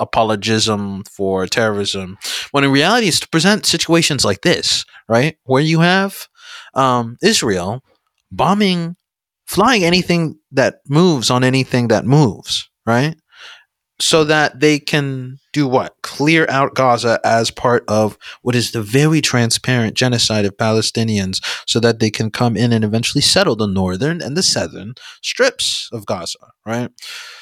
apologism 0.00 1.04
for 1.04 1.46
terrorism. 1.46 2.18
When 2.52 2.64
in 2.64 2.70
reality, 2.70 3.08
it's 3.08 3.20
to 3.20 3.28
present 3.28 3.66
situations 3.66 4.24
like 4.24 4.42
this, 4.42 4.84
right? 5.08 5.36
Where 5.44 5.62
you 5.62 5.80
have 5.80 6.28
um, 6.74 7.16
Israel 7.22 7.82
bombing, 8.30 8.96
flying 9.46 9.84
anything 9.84 10.38
that 10.52 10.76
moves 10.88 11.30
on 11.30 11.44
anything 11.44 11.88
that 11.88 12.04
moves, 12.04 12.68
right? 12.86 13.16
So 14.02 14.24
that 14.24 14.58
they 14.58 14.80
can 14.80 15.38
do 15.52 15.68
what? 15.68 15.94
Clear 16.02 16.44
out 16.48 16.74
Gaza 16.74 17.20
as 17.22 17.52
part 17.52 17.84
of 17.86 18.18
what 18.42 18.56
is 18.56 18.72
the 18.72 18.82
very 18.82 19.20
transparent 19.20 19.94
genocide 19.94 20.44
of 20.44 20.56
Palestinians 20.56 21.38
so 21.68 21.78
that 21.78 22.00
they 22.00 22.10
can 22.10 22.28
come 22.28 22.56
in 22.56 22.72
and 22.72 22.82
eventually 22.82 23.22
settle 23.22 23.54
the 23.54 23.68
northern 23.68 24.20
and 24.20 24.36
the 24.36 24.42
southern 24.42 24.94
strips 25.22 25.88
of 25.92 26.04
Gaza, 26.04 26.50
right? 26.66 26.90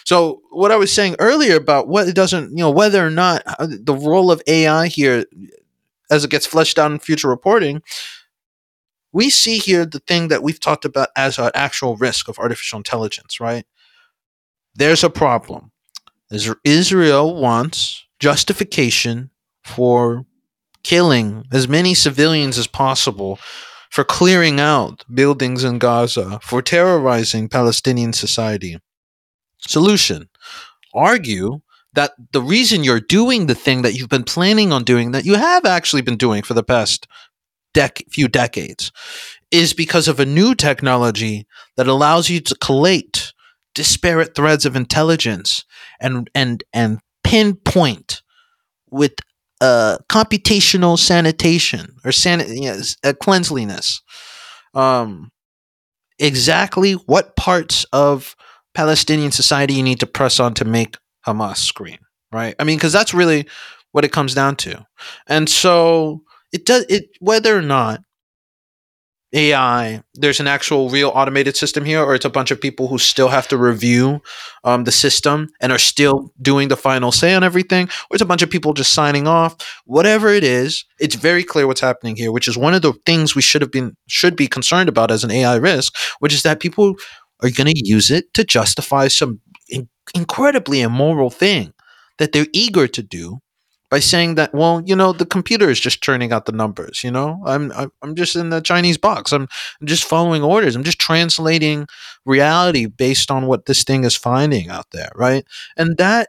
So, 0.05 0.43
what 0.51 0.71
I 0.71 0.77
was 0.77 0.93
saying 0.93 1.17
earlier 1.19 1.57
about 1.57 1.89
what 1.89 2.07
it 2.09 2.15
doesn't, 2.15 2.51
you 2.51 2.59
know, 2.59 2.71
whether 2.71 3.05
or 3.05 3.11
not 3.11 3.43
uh, 3.47 3.67
the 3.67 3.95
role 3.95 4.31
of 4.31 4.43
AI 4.47 4.89
here 4.89 5.25
as 6.11 6.25
it 6.25 6.31
gets 6.31 6.45
fleshed 6.45 6.79
out 6.79 6.93
in 6.93 6.99
future 6.99 7.29
reporting, 7.29 7.81
we 9.15 9.31
see 9.31 9.57
here 9.57 9.87
the 9.87 10.01
thing 10.01 10.29
that 10.29 10.43
we've 10.43 10.61
talked 10.61 10.85
about 10.85 11.09
as 11.17 11.39
an 11.39 11.53
actual 11.55 11.97
risk 11.97 12.29
of 12.29 12.39
artificial 12.39 12.77
intelligence, 12.77 13.41
right? 13.41 13.65
There's 14.75 15.03
a 15.03 15.09
problem 15.09 15.70
Israel 16.31 17.35
wants 17.35 18.07
justification 18.19 19.31
for 19.65 20.25
killing 20.83 21.45
as 21.53 21.69
many 21.69 21.95
civilians 21.95 22.59
as 22.59 22.67
possible, 22.67 23.39
for 23.91 24.05
clearing 24.05 24.61
out 24.61 25.05
buildings 25.13 25.65
in 25.65 25.79
Gaza, 25.79 26.39
for 26.43 26.63
terrorizing 26.63 27.49
Palestinian 27.49 28.13
society. 28.13 28.79
Solution 29.59 30.29
argue 30.95 31.61
that 31.93 32.13
the 32.33 32.41
reason 32.41 32.85
you're 32.85 33.01
doing 33.01 33.47
the 33.47 33.55
thing 33.55 33.83
that 33.83 33.95
you've 33.95 34.09
been 34.09 34.25
planning 34.25 34.73
on 34.73 34.85
doing, 34.85 35.11
that 35.11 35.25
you 35.25 35.35
have 35.35 35.65
actually 35.65 36.03
been 36.03 36.17
doing 36.17 36.43
for 36.43 36.55
the 36.55 36.63
past 36.63 37.07
dec- 37.75 38.05
few 38.11 38.29
decades, 38.29 38.93
is 39.51 39.73
because 39.73 40.07
of 40.07 40.21
a 40.21 40.27
new 40.27 40.55
technology 40.55 41.47
that 41.77 41.89
allows 41.89 42.31
you 42.31 42.41
to 42.41 42.55
collate 42.57 43.30
disparate 43.75 44.35
threads 44.35 44.67
of 44.67 44.77
intelligence 44.77 45.65
and 46.01 46.29
and 46.35 46.65
and 46.73 46.99
pinpoint 47.25 48.23
with 48.91 49.13
uh, 49.61 49.99
computational 50.09 50.99
sanitation 50.99 51.95
or 52.05 52.13
san- 52.13 52.45
yes, 52.49 52.97
uh, 53.05 53.13
cleanliness 53.21 54.03
um, 54.75 55.31
exactly 56.19 56.93
what 56.93 57.37
parts 57.37 57.85
of 57.93 58.35
Palestinian 58.75 59.33
society 59.33 59.75
you 59.75 59.83
need 59.83 60.01
to 60.01 60.07
press 60.07 60.39
on 60.41 60.55
to 60.55 60.65
make 60.65 60.97
Hamas 61.27 61.57
scream, 61.57 61.99
right? 62.33 62.55
I 62.59 62.65
mean, 62.65 62.79
because 62.79 62.93
that's 62.93 63.15
really 63.15 63.47
what 63.93 64.05
it 64.05 64.13
comes 64.13 64.35
down 64.35 64.57
to. 64.57 64.87
And 65.27 65.49
so 65.49 66.23
it 66.53 66.67
does 66.67 66.87
it 66.89 67.05
whether 67.21 67.57
or 67.57 67.63
not 67.63 68.01
AI, 69.33 70.03
there's 70.15 70.41
an 70.41 70.49
actual 70.49 70.91
real 70.91 71.11
automated 71.15 71.57
system 71.57 71.85
here, 71.85 72.03
or 72.03 72.15
it's 72.15 72.25
a 72.25 72.31
bunch 72.31 72.51
of 72.51 72.61
people 72.61 72.89
who 72.89 72.99
still 72.99 73.29
have 73.29 73.47
to 73.49 73.57
review 73.57 74.21
um, 74.65 74.85
the 74.85 74.93
system 74.93 75.49
and 75.61 75.71
are 75.71 75.79
still 75.79 76.33
doing 76.43 76.69
the 76.69 76.77
final 76.77 77.13
say 77.13 77.35
on 77.35 77.45
everything, 77.45 77.87
or 77.87 78.15
it's 78.15 78.23
a 78.23 78.27
bunch 78.27 78.43
of 78.43 78.51
people 78.51 78.75
just 78.75 78.93
signing 78.93 79.29
off. 79.29 79.57
Whatever 79.85 80.31
it 80.31 80.43
is, 80.43 80.85
it's 80.99 81.15
very 81.15 81.45
clear 81.45 81.67
what's 81.67 81.81
happening 81.81 82.17
here, 82.17 82.33
which 82.33 82.49
is 82.49 82.57
one 82.59 82.75
of 82.75 82.83
the 82.83 82.93
things 83.07 83.37
we 83.37 83.43
should 83.43 83.63
have 83.63 83.71
been 83.71 83.97
should 84.09 84.35
be 84.35 84.49
concerned 84.49 84.89
about 84.89 85.13
as 85.13 85.23
an 85.23 85.31
AI 85.31 85.57
risk, 85.57 85.95
which 86.19 86.35
is 86.35 86.43
that 86.43 86.61
people 86.61 86.97
are 87.43 87.51
going 87.51 87.73
to 87.73 87.87
use 87.89 88.11
it 88.11 88.35
to 88.35 88.43
justify 88.45 89.07
some 89.09 89.41
in- 89.69 89.89
incredibly 90.15 90.81
immoral 90.81 91.31
thing 91.31 91.73
that 92.19 92.33
they're 92.33 92.49
eager 92.53 92.89
to 92.89 93.03
do 93.03 93.39
by 93.91 93.99
saying 93.99 94.37
that 94.37 94.55
well 94.55 94.83
you 94.87 94.97
know 94.97 95.13
the 95.13 95.27
computer 95.27 95.69
is 95.69 95.81
just 95.81 96.03
churning 96.03 96.33
out 96.33 96.47
the 96.47 96.53
numbers 96.53 97.03
you 97.05 97.11
know? 97.11 97.43
I'm 97.45 97.73
i'm 98.03 98.15
just 98.15 98.37
in 98.37 98.51
the 98.51 98.61
chinese 98.61 98.99
box. 98.99 99.33
I'm, 99.33 99.49
I'm 99.81 99.87
just 99.87 100.05
following 100.05 100.43
orders. 100.43 100.77
I'm 100.77 100.85
just 100.85 100.99
translating 100.99 101.87
reality 102.25 102.87
based 102.87 103.31
on 103.31 103.47
what 103.47 103.67
this 103.67 103.85
thing 103.85 104.05
is 104.05 104.17
finding 104.17 104.69
out 104.71 104.87
there 104.93 105.11
right? 105.15 105.45
And 105.77 105.97
that 105.99 106.29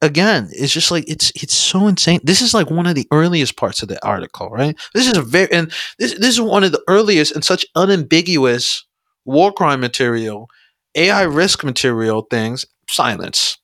again 0.00 0.48
is 0.52 0.72
just 0.72 0.90
like 0.90 1.04
it's 1.08 1.30
it's 1.34 1.54
so 1.54 1.86
insane. 1.86 2.20
This 2.24 2.42
is 2.42 2.54
like 2.54 2.70
one 2.70 2.86
of 2.86 2.94
the 2.94 3.08
earliest 3.12 3.56
parts 3.56 3.82
of 3.82 3.88
the 3.88 4.04
article 4.06 4.48
right? 4.48 4.78
This 4.94 5.06
is 5.06 5.16
a 5.16 5.22
very 5.22 5.50
and 5.52 5.72
this 5.98 6.14
this 6.18 6.30
is 6.30 6.40
one 6.40 6.64
of 6.64 6.72
the 6.72 6.82
earliest 6.88 7.32
and 7.34 7.44
such 7.44 7.66
unambiguous 7.74 8.84
war 9.24 9.52
crime 9.52 9.80
material 9.80 10.48
ai 10.94 11.22
risk 11.22 11.64
material 11.64 12.22
things 12.30 12.64
silence. 12.88 13.58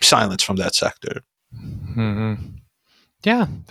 Silence 0.00 0.42
from 0.42 0.56
that 0.56 0.74
sector 0.74 1.22
Mm-hmm. 1.54 2.52
Yeah, 3.24 3.46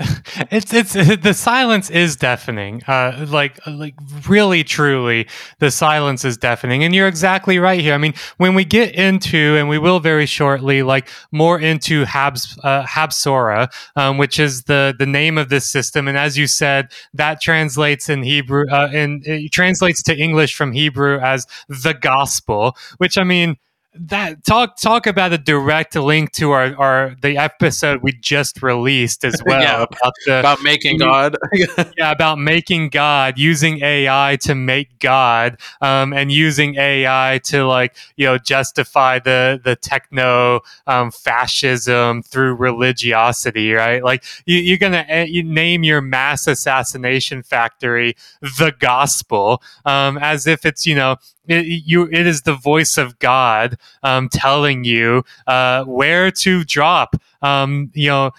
it's 0.50 0.74
it's 0.74 0.94
the 1.24 1.34
silence 1.34 1.90
is 1.90 2.16
deafening. 2.16 2.82
Uh, 2.88 3.26
like 3.30 3.60
like 3.68 3.96
really 4.28 4.64
truly, 4.64 5.28
the 5.60 5.72
silence 5.72 6.24
is 6.24 6.38
deafening, 6.38 6.86
and 6.86 6.96
you're 6.96 7.10
exactly 7.10 7.60
right 7.60 7.82
here. 7.82 7.94
I 7.94 7.98
mean, 7.98 8.14
when 8.38 8.56
we 8.56 8.64
get 8.64 8.96
into, 8.96 9.58
and 9.58 9.68
we 9.68 9.78
will 9.78 10.00
very 10.00 10.26
shortly, 10.26 10.84
like 10.84 11.10
more 11.34 11.60
into 11.60 12.06
Habs 12.06 12.58
uh, 12.64 12.86
Habsora, 12.86 13.68
um, 13.98 14.18
which 14.18 14.40
is 14.40 14.64
the 14.64 14.96
the 14.98 15.06
name 15.06 15.38
of 15.38 15.50
this 15.50 15.70
system, 15.70 16.08
and 16.08 16.18
as 16.18 16.38
you 16.38 16.48
said, 16.48 16.90
that 17.14 17.42
translates 17.42 18.08
in 18.08 18.24
Hebrew, 18.24 18.70
uh, 18.70 18.90
and 18.94 19.22
it 19.28 19.52
translates 19.52 20.02
to 20.04 20.18
English 20.18 20.56
from 20.56 20.72
Hebrew 20.72 21.20
as 21.20 21.46
the 21.68 21.94
gospel, 21.94 22.78
which 23.00 23.18
I 23.18 23.26
mean 23.26 23.58
that 23.94 24.44
talk 24.46 24.78
talk 24.78 25.06
about 25.06 25.34
a 25.34 25.38
direct 25.38 25.96
link 25.96 26.32
to 26.32 26.52
our, 26.52 26.74
our 26.78 27.16
the 27.22 27.38
episode 27.38 28.02
we 28.02 28.14
just 28.14 28.64
released 28.64 29.26
as 29.26 29.42
well 29.46 29.62
yeah, 29.62 29.84
about 29.84 30.14
the 30.26 30.40
about 30.40 30.64
making 30.64 30.98
God. 30.98 31.36
yeah, 31.98 32.12
about 32.12 32.40
making 32.40 32.90
God 32.90 33.38
using 33.38 33.84
AI 33.84 34.38
to 34.42 34.56
make 34.56 34.98
God, 35.00 35.60
um, 35.82 36.14
and 36.14 36.32
using 36.32 36.76
AI 36.76 37.42
to 37.46 37.66
like 37.66 37.96
you 38.16 38.26
know 38.26 38.38
justify 38.38 39.20
the 39.20 39.60
the 39.62 39.76
techno 39.76 40.62
um, 40.88 41.12
fascism 41.12 42.24
through 42.24 42.56
religiosity, 42.56 43.74
right? 43.74 44.04
Like 44.04 44.24
you, 44.46 44.74
are 44.74 44.78
gonna 44.78 45.06
uh, 45.12 45.26
you 45.28 45.44
name 45.44 45.84
your 45.84 46.00
mass 46.00 46.48
assassination 46.48 47.44
factory 47.44 48.16
the 48.42 48.74
gospel, 48.80 49.62
um, 49.84 50.18
as 50.18 50.48
if 50.48 50.66
it's 50.66 50.86
you 50.86 50.96
know 50.96 51.18
it, 51.48 51.66
you 51.66 52.08
it 52.12 52.28
is 52.28 52.44
the 52.44 52.56
voice 52.56 52.98
of 52.98 53.18
God 53.20 53.78
um, 54.04 54.30
telling 54.30 54.84
you 54.84 55.24
uh, 55.48 55.84
where 55.86 56.32
to 56.32 56.64
drop 56.64 57.16
um, 57.42 57.92
you 57.94 58.10
know 58.10 58.32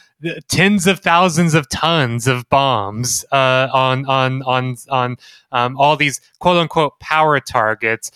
tens 0.49 0.87
of 0.87 1.01
thousands 1.01 1.55
of 1.55 1.69
tons 1.69 2.27
of 2.27 2.49
bombs 2.49 3.25
uh, 3.33 3.69
on 3.73 4.07
on 4.07 4.43
on 4.43 4.77
on 4.89 5.17
um, 5.51 5.77
all 5.77 5.97
these 5.97 6.21
quote 6.39 6.57
unquote 6.57 6.99
power 7.01 7.41
targets. 7.41 8.11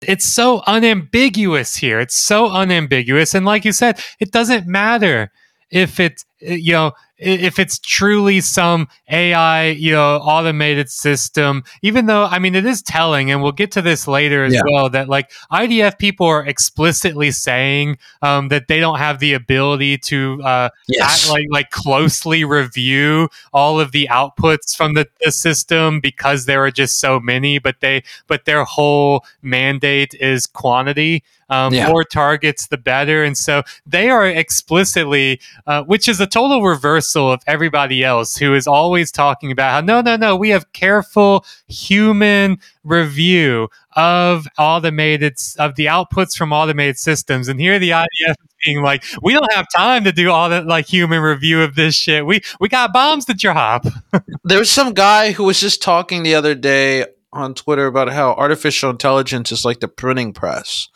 It's 0.00 0.24
so 0.26 0.62
unambiguous 0.66 1.76
here. 1.76 2.00
It's 2.00 2.16
so 2.16 2.50
unambiguous. 2.50 3.34
And 3.34 3.46
like 3.46 3.64
you 3.64 3.72
said 3.72 4.00
it 4.18 4.32
doesn't 4.32 4.66
matter 4.66 5.30
if 5.70 6.00
it's 6.00 6.24
you 6.42 6.72
know 6.72 6.92
if 7.22 7.58
it's 7.58 7.78
truly 7.78 8.40
some 8.40 8.88
AI, 9.08 9.66
you 9.68 9.92
know, 9.92 10.16
automated 10.16 10.90
system, 10.90 11.62
even 11.80 12.06
though, 12.06 12.24
I 12.24 12.38
mean, 12.38 12.54
it 12.54 12.66
is 12.66 12.82
telling, 12.82 13.30
and 13.30 13.42
we'll 13.42 13.52
get 13.52 13.70
to 13.72 13.82
this 13.82 14.08
later 14.08 14.44
as 14.44 14.54
yeah. 14.54 14.62
well, 14.64 14.90
that 14.90 15.08
like 15.08 15.30
IDF 15.52 15.98
people 15.98 16.26
are 16.26 16.44
explicitly 16.44 17.30
saying 17.30 17.98
um, 18.22 18.48
that 18.48 18.66
they 18.66 18.80
don't 18.80 18.98
have 18.98 19.20
the 19.20 19.34
ability 19.34 19.98
to 19.98 20.42
uh, 20.42 20.68
yes. 20.88 21.24
act, 21.24 21.32
like 21.32 21.46
like 21.50 21.70
closely 21.70 22.44
review 22.44 23.28
all 23.52 23.78
of 23.78 23.92
the 23.92 24.08
outputs 24.10 24.76
from 24.76 24.94
the, 24.94 25.06
the 25.24 25.30
system 25.30 26.00
because 26.00 26.46
there 26.46 26.64
are 26.64 26.70
just 26.70 26.98
so 26.98 27.20
many, 27.20 27.58
but 27.58 27.76
they 27.80 28.02
but 28.26 28.44
their 28.46 28.64
whole 28.64 29.24
mandate 29.42 30.14
is 30.14 30.46
quantity. 30.46 31.22
Um, 31.52 31.74
yeah. 31.74 31.88
More 31.88 32.02
targets, 32.02 32.68
the 32.68 32.78
better. 32.78 33.22
And 33.22 33.36
so 33.36 33.62
they 33.84 34.08
are 34.08 34.26
explicitly, 34.26 35.38
uh, 35.66 35.82
which 35.82 36.08
is 36.08 36.18
a 36.18 36.26
total 36.32 36.62
reversal 36.62 37.30
of 37.30 37.42
everybody 37.46 38.02
else 38.02 38.36
who 38.36 38.54
is 38.54 38.66
always 38.66 39.12
talking 39.12 39.52
about 39.52 39.70
how, 39.72 39.80
no, 39.80 40.00
no, 40.00 40.16
no, 40.16 40.34
we 40.34 40.48
have 40.48 40.72
careful 40.72 41.44
human 41.68 42.58
review 42.84 43.68
of 43.94 44.46
automated, 44.58 45.36
of 45.58 45.74
the 45.76 45.86
outputs 45.86 46.36
from 46.36 46.52
automated 46.52 46.98
systems. 46.98 47.48
And 47.48 47.60
here 47.60 47.78
the 47.78 47.90
IDF 47.90 48.34
being 48.64 48.82
like, 48.82 49.04
we 49.22 49.34
don't 49.34 49.52
have 49.52 49.66
time 49.74 50.04
to 50.04 50.12
do 50.12 50.30
all 50.30 50.48
that 50.48 50.66
like 50.66 50.86
human 50.86 51.20
review 51.20 51.62
of 51.62 51.74
this 51.74 51.94
shit. 51.94 52.24
We, 52.24 52.40
we 52.58 52.68
got 52.68 52.92
bombs 52.92 53.26
to 53.26 53.34
drop. 53.34 53.84
there 54.44 54.58
was 54.58 54.70
some 54.70 54.94
guy 54.94 55.32
who 55.32 55.44
was 55.44 55.60
just 55.60 55.82
talking 55.82 56.22
the 56.22 56.34
other 56.34 56.54
day 56.54 57.04
on 57.32 57.54
Twitter 57.54 57.86
about 57.86 58.10
how 58.10 58.32
artificial 58.32 58.90
intelligence 58.90 59.50
is 59.52 59.64
like 59.64 59.80
the 59.80 59.88
printing 59.88 60.32
press 60.32 60.88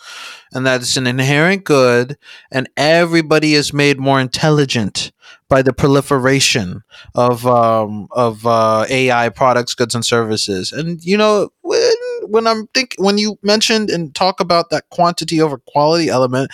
and 0.52 0.66
that 0.66 0.80
it's 0.82 0.96
an 0.96 1.06
inherent 1.06 1.64
good 1.64 2.18
and 2.50 2.68
everybody 2.76 3.54
is 3.54 3.72
made 3.72 3.98
more 3.98 4.20
intelligent 4.20 5.12
by 5.48 5.62
the 5.62 5.72
proliferation 5.72 6.82
of 7.14 7.46
um, 7.46 8.08
of 8.10 8.46
uh, 8.46 8.84
AI 8.88 9.28
products, 9.28 9.74
goods, 9.74 9.94
and 9.94 10.04
services. 10.04 10.72
And 10.72 11.02
you 11.04 11.16
know, 11.16 11.50
when 11.62 11.92
when 12.22 12.46
I'm 12.46 12.66
think 12.68 12.94
when 12.98 13.18
you 13.18 13.38
mentioned 13.42 13.90
and 13.90 14.14
talk 14.14 14.40
about 14.40 14.70
that 14.70 14.88
quantity 14.90 15.40
over 15.40 15.58
quality 15.58 16.08
element, 16.08 16.50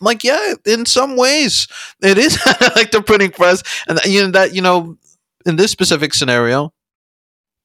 like 0.00 0.22
yeah, 0.22 0.54
in 0.64 0.86
some 0.86 1.16
ways 1.16 1.66
it 2.02 2.18
is 2.18 2.38
like 2.76 2.90
the 2.90 3.02
printing 3.02 3.30
press, 3.30 3.62
and 3.88 3.98
you 4.04 4.22
know 4.22 4.30
that 4.30 4.54
you 4.54 4.62
know 4.62 4.96
in 5.44 5.56
this 5.56 5.70
specific 5.70 6.14
scenario, 6.14 6.72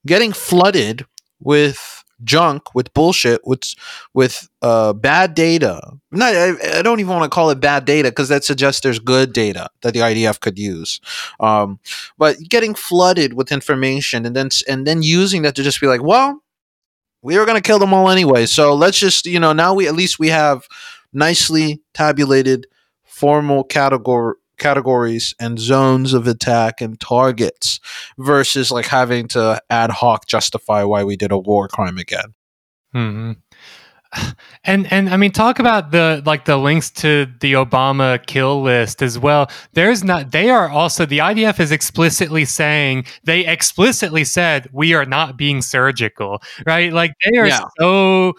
getting 0.05 0.33
flooded 0.33 1.05
with 1.41 2.03
junk, 2.23 2.73
with 2.75 2.93
bullshit, 2.93 3.41
with 3.43 3.75
with 4.13 4.47
uh, 4.61 4.93
bad 4.93 5.33
data. 5.33 5.81
Not, 6.11 6.35
I, 6.35 6.79
I, 6.79 6.81
don't 6.81 6.99
even 6.99 7.13
want 7.13 7.23
to 7.23 7.33
call 7.33 7.49
it 7.49 7.59
bad 7.59 7.85
data 7.85 8.09
because 8.09 8.29
that 8.29 8.43
suggests 8.43 8.81
there's 8.81 8.99
good 8.99 9.33
data 9.33 9.69
that 9.81 9.93
the 9.93 10.01
IDF 10.01 10.39
could 10.39 10.57
use. 10.57 10.99
Um, 11.39 11.79
but 12.17 12.37
getting 12.49 12.75
flooded 12.75 13.33
with 13.33 13.51
information 13.51 14.25
and 14.25 14.35
then 14.35 14.49
and 14.67 14.85
then 14.85 15.01
using 15.01 15.41
that 15.43 15.55
to 15.55 15.63
just 15.63 15.81
be 15.81 15.87
like, 15.87 16.03
well, 16.03 16.41
we 17.21 17.37
were 17.37 17.45
going 17.45 17.61
to 17.61 17.67
kill 17.67 17.79
them 17.79 17.93
all 17.93 18.09
anyway, 18.09 18.45
so 18.45 18.75
let's 18.75 18.99
just 18.99 19.25
you 19.25 19.39
know 19.39 19.53
now 19.53 19.73
we 19.73 19.87
at 19.87 19.95
least 19.95 20.19
we 20.19 20.29
have 20.29 20.67
nicely 21.13 21.81
tabulated 21.93 22.67
formal 23.03 23.63
category 23.63 24.35
categories 24.61 25.33
and 25.39 25.59
zones 25.59 26.13
of 26.13 26.27
attack 26.27 26.79
and 26.79 26.99
targets 26.99 27.79
versus 28.17 28.71
like 28.71 28.85
having 28.85 29.27
to 29.29 29.61
ad 29.69 29.91
hoc 29.91 30.27
justify 30.27 30.83
why 30.83 31.03
we 31.03 31.17
did 31.17 31.31
a 31.31 31.37
war 31.37 31.67
crime 31.67 31.97
again. 31.97 32.33
Mm-hmm. 32.95 33.31
And 34.63 34.91
and 34.93 35.09
I 35.09 35.17
mean, 35.17 35.31
talk 35.31 35.57
about 35.57 35.89
the 35.89 36.21
like 36.23 36.45
the 36.45 36.55
links 36.55 36.91
to 36.91 37.25
the 37.39 37.53
Obama 37.53 38.23
kill 38.27 38.61
list 38.61 39.01
as 39.01 39.17
well. 39.17 39.49
There's 39.73 40.03
not. 40.03 40.31
They 40.31 40.51
are 40.51 40.69
also 40.69 41.03
the 41.07 41.17
IDF 41.17 41.59
is 41.59 41.71
explicitly 41.71 42.45
saying 42.45 43.05
they 43.23 43.43
explicitly 43.47 44.23
said 44.23 44.69
we 44.71 44.93
are 44.93 45.05
not 45.05 45.35
being 45.35 45.63
surgical, 45.63 46.43
right? 46.67 46.93
Like 46.93 47.13
they 47.25 47.39
are 47.39 47.47
yeah. 47.47 47.61
so 47.79 48.33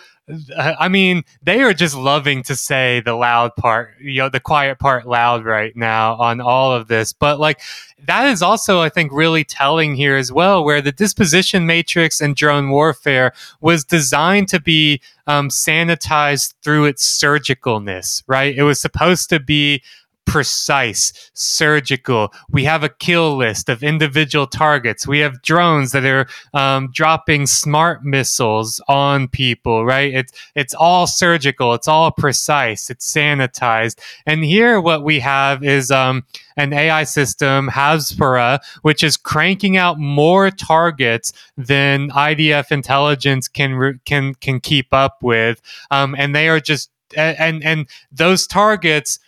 I 0.57 0.89
mean, 0.89 1.25
they 1.43 1.61
are 1.63 1.75
just 1.75 1.97
loving 1.97 2.43
to 2.45 2.57
say 2.57 3.01
the 3.01 3.15
loud 3.15 3.55
part, 3.57 3.95
you 4.01 4.19
know, 4.21 4.29
the 4.29 4.41
quiet 4.41 4.79
part 4.79 5.07
loud 5.07 5.45
right 5.45 5.75
now 5.77 6.15
on 6.17 6.41
all 6.41 6.73
of 6.73 6.89
this. 6.89 7.13
But 7.13 7.41
like, 7.41 7.61
that 8.07 8.27
is 8.27 8.43
also, 8.43 8.81
I 8.81 8.89
think, 8.89 9.13
really 9.13 9.45
telling 9.45 9.95
here 9.95 10.17
as 10.17 10.33
well, 10.33 10.65
where 10.65 10.81
the 10.81 10.93
disposition 10.93 11.67
matrix 11.67 12.21
and 12.21 12.35
drone 12.35 12.71
warfare 12.71 13.33
was 13.61 13.85
designed 13.85 14.49
to 14.49 14.61
be 14.61 15.01
um, 15.27 15.49
sanitized 15.49 16.55
through 16.63 16.87
its 16.87 17.05
surgicalness, 17.05 18.23
right? 18.27 18.57
It 18.57 18.65
was 18.65 18.81
supposed 18.81 19.29
to 19.31 19.41
be 19.41 19.83
precise, 20.33 21.13
surgical. 21.35 22.33
We 22.49 22.65
have 22.65 22.83
a 22.83 22.89
kill 22.89 23.37
list 23.37 23.69
of 23.69 23.83
individual 23.83 24.47
targets. 24.47 25.07
We 25.07 25.19
have 25.19 25.43
drones 25.43 25.93
that 25.93 26.07
are 26.07 26.27
um, 26.55 26.91
dropping 26.91 27.47
smart 27.47 28.03
missiles 28.03 28.81
on 28.89 29.29
people. 29.29 29.85
Right? 29.85 30.15
It's 30.15 30.33
it's 30.55 30.73
all 30.73 31.07
surgical. 31.07 31.75
It's 31.75 31.87
all 31.87 32.11
precise. 32.11 32.89
It's 32.89 33.13
sanitized. 33.13 33.99
And 34.25 34.43
here, 34.43 34.81
what 34.81 35.05
we 35.05 35.21
have 35.21 35.63
is 35.63 35.91
um, 35.91 36.25
an 36.57 36.73
AI 36.73 37.05
system, 37.05 37.69
Habsora, 37.69 38.61
which 38.81 39.03
is 39.05 39.19
cranking 39.19 39.77
out 39.77 39.99
more 39.99 40.51
targets 40.51 41.35
than 41.59 42.09
IDF 42.09 42.73
intelligence 42.73 43.49
can 43.49 44.01
can 44.07 44.35
can 44.37 44.61
keep 44.61 44.95
up 44.95 45.23
with, 45.23 45.61
um, 45.91 46.15
and 46.17 46.35
they 46.35 46.49
are 46.49 46.59
just 46.59 46.91
and 47.17 47.63
and 47.63 47.87
those 48.11 48.47
targets 48.47 49.19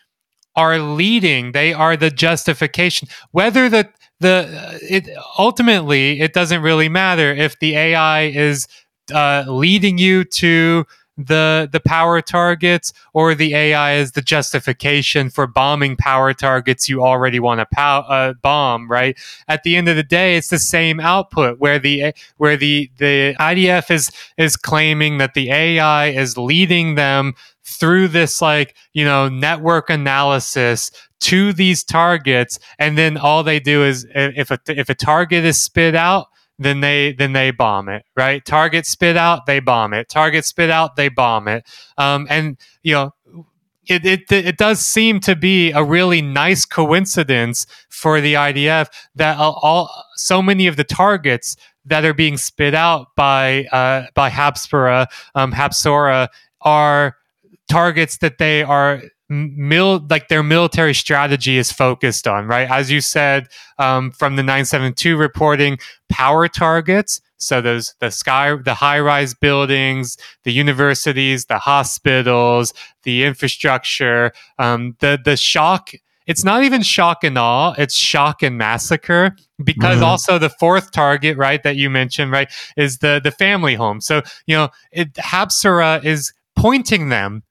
are 0.56 0.78
leading. 0.78 1.52
They 1.52 1.72
are 1.72 1.96
the 1.96 2.10
justification. 2.10 3.08
Whether 3.32 3.68
the 3.68 3.90
the 4.20 4.78
it 4.82 5.08
ultimately 5.38 6.20
it 6.20 6.32
doesn't 6.32 6.62
really 6.62 6.88
matter 6.88 7.32
if 7.32 7.58
the 7.58 7.76
AI 7.76 8.22
is 8.22 8.66
uh, 9.12 9.44
leading 9.46 9.98
you 9.98 10.24
to 10.24 10.86
the 11.16 11.68
the 11.70 11.80
power 11.80 12.20
targets 12.20 12.92
or 13.12 13.34
the 13.34 13.54
AI 13.54 13.94
is 13.94 14.12
the 14.12 14.22
justification 14.22 15.30
for 15.30 15.46
bombing 15.46 15.96
power 15.96 16.34
targets 16.34 16.88
you 16.88 17.04
already 17.04 17.38
want 17.38 17.60
to 17.60 17.66
pow- 17.72 18.00
uh, 18.00 18.32
bomb 18.42 18.90
right? 18.90 19.16
At 19.48 19.62
the 19.62 19.76
end 19.76 19.88
of 19.88 19.96
the 19.96 20.02
day 20.02 20.36
it's 20.36 20.48
the 20.48 20.58
same 20.58 21.00
output 21.00 21.58
where 21.60 21.78
the 21.78 22.14
where 22.36 22.56
the 22.56 22.90
the 22.98 23.34
IDF 23.38 23.90
is 23.90 24.10
is 24.36 24.56
claiming 24.56 25.18
that 25.18 25.34
the 25.34 25.50
AI 25.50 26.08
is 26.08 26.36
leading 26.36 26.96
them 26.96 27.34
through 27.62 28.08
this 28.08 28.42
like 28.42 28.74
you 28.92 29.04
know 29.04 29.28
network 29.28 29.90
analysis 29.90 30.90
to 31.20 31.54
these 31.54 31.82
targets. 31.82 32.58
And 32.78 32.98
then 32.98 33.16
all 33.16 33.42
they 33.42 33.58
do 33.58 33.82
is 33.82 34.06
if 34.14 34.50
a 34.50 34.58
if 34.68 34.90
a 34.90 34.94
target 34.94 35.44
is 35.44 35.62
spit 35.62 35.94
out 35.94 36.26
then 36.58 36.80
they 36.80 37.12
then 37.12 37.32
they 37.32 37.50
bomb 37.50 37.88
it 37.88 38.04
right? 38.16 38.44
Target 38.44 38.86
spit 38.86 39.16
out 39.16 39.46
they 39.46 39.60
bomb 39.60 39.92
it. 39.92 40.08
Target 40.08 40.44
spit 40.44 40.70
out 40.70 40.96
they 40.96 41.08
bomb 41.08 41.48
it. 41.48 41.64
Um, 41.98 42.26
and 42.30 42.56
you 42.82 42.94
know 42.94 43.14
it, 43.86 44.04
it 44.04 44.32
it 44.32 44.56
does 44.56 44.80
seem 44.80 45.20
to 45.20 45.36
be 45.36 45.70
a 45.72 45.84
really 45.84 46.22
nice 46.22 46.64
coincidence 46.64 47.66
for 47.88 48.20
the 48.20 48.34
IDF 48.34 48.88
that 49.14 49.36
all 49.38 49.90
so 50.16 50.40
many 50.40 50.66
of 50.66 50.76
the 50.76 50.84
targets 50.84 51.56
that 51.84 52.04
are 52.04 52.14
being 52.14 52.36
spit 52.36 52.74
out 52.74 53.08
by 53.16 53.64
uh, 53.66 54.06
by 54.14 54.30
Habsora 54.30 55.06
um, 55.34 55.52
Habsora 55.52 56.28
are 56.62 57.16
targets 57.68 58.18
that 58.18 58.38
they 58.38 58.62
are 58.62 59.02
mil 59.28 60.04
like 60.10 60.28
their 60.28 60.42
military 60.42 60.94
strategy 60.94 61.56
is 61.56 61.72
focused 61.72 62.28
on 62.28 62.46
right 62.46 62.70
as 62.70 62.90
you 62.90 63.00
said 63.00 63.48
um, 63.78 64.10
from 64.10 64.36
the 64.36 64.42
972 64.42 65.16
reporting 65.16 65.78
power 66.10 66.46
targets 66.46 67.20
so 67.38 67.60
those 67.60 67.94
the 68.00 68.10
sky 68.10 68.54
the 68.56 68.74
high 68.74 69.00
rise 69.00 69.32
buildings 69.32 70.18
the 70.44 70.52
universities 70.52 71.46
the 71.46 71.58
hospitals 71.58 72.74
the 73.04 73.24
infrastructure 73.24 74.30
um, 74.58 74.94
the 75.00 75.18
the 75.24 75.36
shock 75.36 75.92
it's 76.26 76.44
not 76.44 76.62
even 76.62 76.82
shock 76.82 77.24
and 77.24 77.38
awe 77.38 77.74
it's 77.78 77.96
shock 77.96 78.42
and 78.42 78.58
massacre 78.58 79.34
because 79.62 79.96
mm-hmm. 79.96 80.04
also 80.04 80.38
the 80.38 80.50
fourth 80.50 80.92
target 80.92 81.38
right 81.38 81.62
that 81.62 81.76
you 81.76 81.88
mentioned 81.88 82.30
right 82.30 82.52
is 82.76 82.98
the 82.98 83.22
the 83.24 83.30
family 83.30 83.74
home 83.74 84.02
so 84.02 84.20
you 84.46 84.54
know 84.54 84.68
it 84.92 85.14
habsora 85.14 86.04
is 86.04 86.32
pointing 86.56 87.08
them 87.08 87.42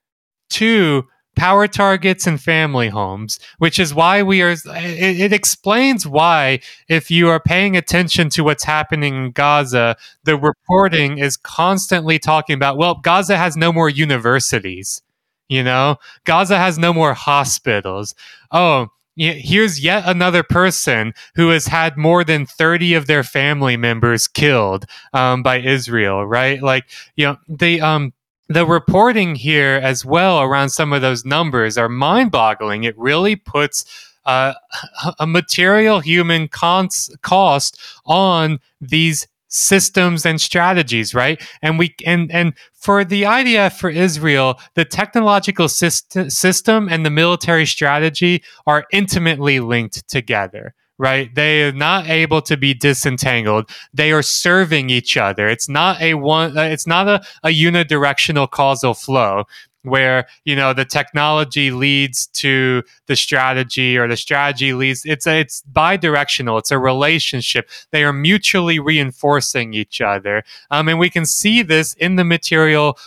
to 0.49 1.03
power 1.35 1.67
targets 1.67 2.27
and 2.27 2.41
family 2.41 2.89
homes, 2.89 3.39
which 3.57 3.79
is 3.79 3.93
why 3.93 4.23
we 4.23 4.41
are. 4.41 4.51
It, 4.51 5.19
it, 5.19 5.33
explains 5.33 6.05
why, 6.05 6.59
if 6.87 7.09
you 7.09 7.29
are 7.29 7.39
paying 7.39 7.75
attention 7.75 8.29
to 8.29 8.43
what's 8.43 8.63
happening 8.63 9.15
in 9.15 9.31
Gaza, 9.31 9.95
the 10.23 10.37
reporting 10.37 11.17
is 11.17 11.37
constantly 11.37 12.19
talking 12.19 12.55
about, 12.55 12.77
well, 12.77 12.95
Gaza 12.95 13.37
has 13.37 13.57
no 13.57 13.73
more 13.73 13.89
universities. 13.89 15.01
You 15.49 15.63
know, 15.63 15.97
Gaza 16.23 16.57
has 16.57 16.79
no 16.79 16.93
more 16.93 17.13
hospitals. 17.13 18.15
Oh, 18.51 18.87
here's 19.15 19.83
yet 19.83 20.03
another 20.07 20.43
person 20.43 21.13
who 21.35 21.49
has 21.49 21.67
had 21.67 21.97
more 21.97 22.23
than 22.23 22.45
30 22.45 22.95
of 22.95 23.07
their 23.07 23.23
family 23.23 23.77
members 23.77 24.27
killed 24.27 24.85
um, 25.13 25.43
by 25.43 25.59
Israel, 25.59 26.25
right? 26.25 26.61
Like, 26.61 26.85
you 27.15 27.25
know, 27.25 27.37
they, 27.47 27.79
um, 27.79 28.13
the 28.49 28.65
reporting 28.65 29.35
here 29.35 29.79
as 29.81 30.05
well 30.05 30.41
around 30.41 30.69
some 30.69 30.93
of 30.93 31.01
those 31.01 31.25
numbers 31.25 31.77
are 31.77 31.89
mind 31.89 32.31
boggling. 32.31 32.83
It 32.83 32.97
really 32.97 33.35
puts 33.35 33.85
uh, 34.25 34.53
a 35.19 35.27
material 35.27 35.99
human 35.99 36.47
cons- 36.47 37.09
cost 37.21 37.79
on 38.05 38.59
these 38.81 39.27
systems 39.53 40.25
and 40.25 40.41
strategies 40.41 41.13
right 41.13 41.39
and 41.61 41.77
we 41.77 41.93
and 42.07 42.31
and 42.31 42.53
for 42.73 43.05
the 43.05 43.21
IDF 43.21 43.73
for 43.73 43.87
Israel 43.87 44.59
the 44.73 44.83
technological 44.83 45.67
syst- 45.67 46.31
system 46.31 46.89
and 46.89 47.05
the 47.05 47.11
military 47.11 47.67
strategy 47.67 48.43
are 48.65 48.85
intimately 48.91 49.59
linked 49.59 50.07
together 50.07 50.73
right? 50.97 51.33
They 51.33 51.63
are 51.63 51.71
not 51.71 52.07
able 52.07 52.41
to 52.43 52.57
be 52.57 52.73
disentangled. 52.73 53.69
They 53.93 54.11
are 54.11 54.21
serving 54.21 54.89
each 54.89 55.17
other. 55.17 55.47
It's 55.47 55.67
not 55.67 56.01
a 56.01 56.13
one. 56.13 56.57
Uh, 56.57 56.63
it's 56.63 56.87
not 56.87 57.07
a, 57.07 57.23
a 57.43 57.49
unidirectional 57.49 58.49
causal 58.49 58.93
flow 58.93 59.45
where 59.83 60.27
you 60.45 60.55
know 60.55 60.73
the 60.73 60.85
technology 60.85 61.69
leads 61.69 62.27
to 62.27 62.83
the 63.07 63.15
strategy 63.15 63.97
or 63.97 64.07
the 64.07 64.17
strategy 64.17 64.73
leads 64.73 65.05
it's 65.05 65.27
a, 65.27 65.41
it's 65.41 65.61
bi-directional 65.63 66.57
it's 66.57 66.71
a 66.71 66.79
relationship 66.79 67.69
they 67.91 68.03
are 68.03 68.13
mutually 68.13 68.79
reinforcing 68.79 69.73
each 69.73 70.01
other 70.01 70.43
um, 70.71 70.87
and 70.87 70.99
we 70.99 71.09
can 71.09 71.25
see 71.25 71.61
this 71.61 71.93
in 71.95 72.15
the 72.15 72.23
material 72.23 72.97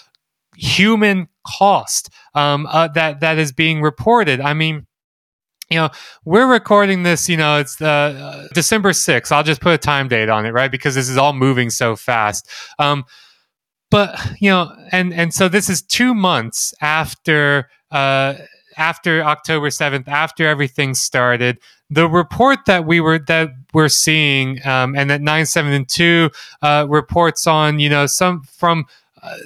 human 0.55 1.29
cost 1.46 2.11
um, 2.35 2.66
uh, 2.70 2.88
that 2.88 3.20
that 3.20 3.38
is 3.38 3.53
being 3.53 3.81
reported 3.81 4.40
i 4.40 4.53
mean 4.53 4.86
you 5.70 5.76
know, 5.79 5.90
we're 6.24 6.50
recording 6.50 7.02
this, 7.02 7.29
you 7.29 7.37
know, 7.37 7.59
it's 7.59 7.81
uh, 7.81 8.46
December 8.55 8.90
6th. 8.90 9.33
I'll 9.33 9.42
just 9.42 9.61
put 9.61 9.74
a 9.74 9.79
time 9.79 10.09
date 10.09 10.29
on 10.29 10.46
it, 10.46 10.52
right? 10.52 10.70
Because 10.70 10.94
this 10.94 11.09
is 11.09 11.16
all 11.16 11.33
moving 11.33 11.70
so 11.70 11.96
fast. 11.96 12.48
Um, 12.79 13.05
but, 13.90 14.18
you 14.40 14.50
know, 14.50 14.72
and, 14.92 15.12
and 15.12 15.35
so 15.35 15.48
this 15.48 15.68
is 15.68 15.83
two 15.83 16.14
months 16.14 16.74
after, 16.81 17.68
uh, 17.90 18.35
after 18.76 19.22
October 19.22 19.70
7th, 19.70 20.07
after 20.07 20.46
everything 20.46 20.94
started, 20.94 21.59
the 21.88 22.09
report 22.09 22.61
that 22.66 22.85
we 22.85 23.00
were 23.00 23.18
that 23.20 23.50
we're 23.72 23.88
seeing 23.88 24.64
um, 24.66 24.96
and 24.96 25.09
that 25.09 25.20
972 25.20 26.31
uh, 26.62 26.87
reports 26.88 27.46
on 27.46 27.79
you 27.79 27.88
know 27.88 28.07
some 28.07 28.42
from 28.42 28.87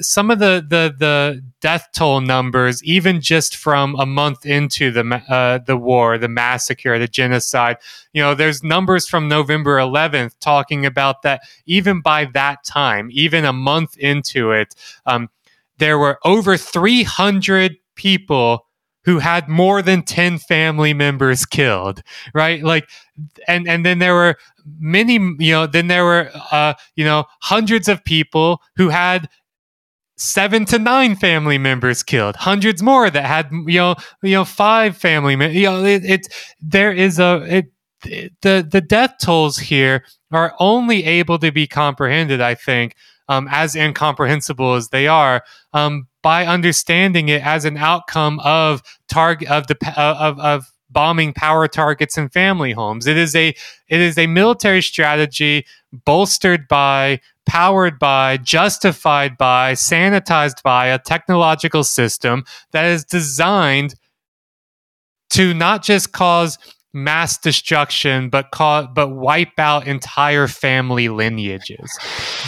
some 0.01 0.31
of 0.31 0.39
the, 0.39 0.65
the 0.69 0.95
the 0.99 1.43
death 1.61 1.89
toll 1.95 2.21
numbers, 2.21 2.83
even 2.85 3.21
just 3.21 3.57
from 3.57 3.95
a 3.97 4.07
month 4.07 4.47
into 4.47 4.91
the 4.91 5.23
uh, 5.29 5.59
the 5.59 5.77
war, 5.77 6.19
the 6.19 6.29
massacre, 6.29 6.99
the 6.99 7.09
genocide, 7.09 7.77
you 8.13 8.23
know, 8.23 8.35
there's 8.35 8.63
numbers 8.63 9.09
from 9.09 9.29
November 9.29 9.77
11th 9.77 10.35
talking 10.41 10.87
about 10.87 11.23
that. 11.23 11.43
Even 11.67 12.01
by 12.01 12.25
that 12.27 12.65
time, 12.65 13.09
even 13.13 13.45
a 13.45 13.53
month 13.53 13.97
into 13.99 14.53
it, 14.53 14.75
um, 15.07 15.29
there 15.79 15.99
were 15.99 16.19
over 16.25 16.57
300 16.57 17.77
people 17.95 18.67
who 19.05 19.19
had 19.19 19.49
more 19.49 19.83
than 19.83 20.03
10 20.03 20.39
family 20.39 20.93
members 20.93 21.45
killed 21.47 22.03
right 22.35 22.63
like 22.63 22.89
and 23.49 23.69
and 23.69 23.85
then 23.85 23.99
there 23.99 24.15
were 24.15 24.37
many 24.79 25.15
you 25.15 25.53
know 25.53 25.67
then 25.67 25.89
there 25.89 26.05
were 26.05 26.31
uh 26.53 26.75
you 26.97 27.05
know 27.05 27.25
hundreds 27.41 27.89
of 27.89 28.05
people 28.05 28.61
who 28.77 28.89
had 28.89 29.29
seven 30.21 30.67
to 30.67 30.79
nine 30.79 31.17
family 31.17 31.57
members 31.57 32.03
killed, 32.03 32.37
hundreds 32.37 32.83
more 32.83 33.11
that 33.11 33.25
had 33.25 33.51
you 33.51 33.79
know 33.79 33.97
you 34.23 34.33
know 34.33 34.45
five 34.45 34.97
family 34.97 35.35
members. 35.35 35.57
You 35.57 35.65
know 35.65 35.85
it, 35.85 36.05
it 36.05 36.29
there 36.61 36.93
is 36.93 37.19
a 37.19 37.43
it, 37.49 37.73
the 38.43 38.67
the 38.71 38.81
death 38.81 39.15
tolls 39.21 39.59
here 39.59 40.05
are 40.31 40.55
only 40.61 41.05
able 41.05 41.39
to 41.39 41.51
be 41.51 41.67
comprehended, 41.67 42.41
I 42.41 42.55
think, 42.55 42.95
um, 43.29 43.49
as 43.51 43.75
incomprehensible 43.75 44.75
as 44.75 44.91
they 44.91 45.09
are, 45.09 45.43
um, 45.73 46.07
by 46.23 46.47
understanding 46.47 47.29
it 47.29 47.45
as 47.45 47.65
an 47.65 47.77
outcome 47.77 48.41
of 48.41 48.83
target 49.09 49.49
of 49.49 49.67
the 49.67 49.77
of 49.97 50.39
of 50.39 50.67
bombing 50.91 51.33
power 51.33 51.69
targets 51.69 52.17
and 52.19 52.33
family 52.33 52.73
homes. 52.73 53.07
It 53.07 53.17
is 53.17 53.35
a 53.35 53.49
it 53.89 54.01
is 54.01 54.19
a 54.19 54.27
military 54.27 54.83
strategy 54.83 55.67
bolstered 56.05 56.69
by 56.69 57.21
powered 57.47 57.99
by, 57.99 58.37
justified 58.37 59.37
by, 59.37 59.73
sanitized 59.73 60.63
by 60.63 60.87
a 60.87 60.99
technological 61.01 61.83
system 61.83 62.45
that 62.71 62.85
is 62.85 63.05
designed 63.05 63.95
to 65.31 65.53
not 65.55 65.83
just 65.83 66.13
cause 66.13 66.59
mass 66.93 67.39
destruction 67.39 68.29
but 68.31 68.51
cause, 68.51 68.87
but 68.95 69.11
wipe 69.11 69.59
out 69.59 69.87
entire 69.87 70.47
family 70.49 71.09
lineages. 71.09 71.99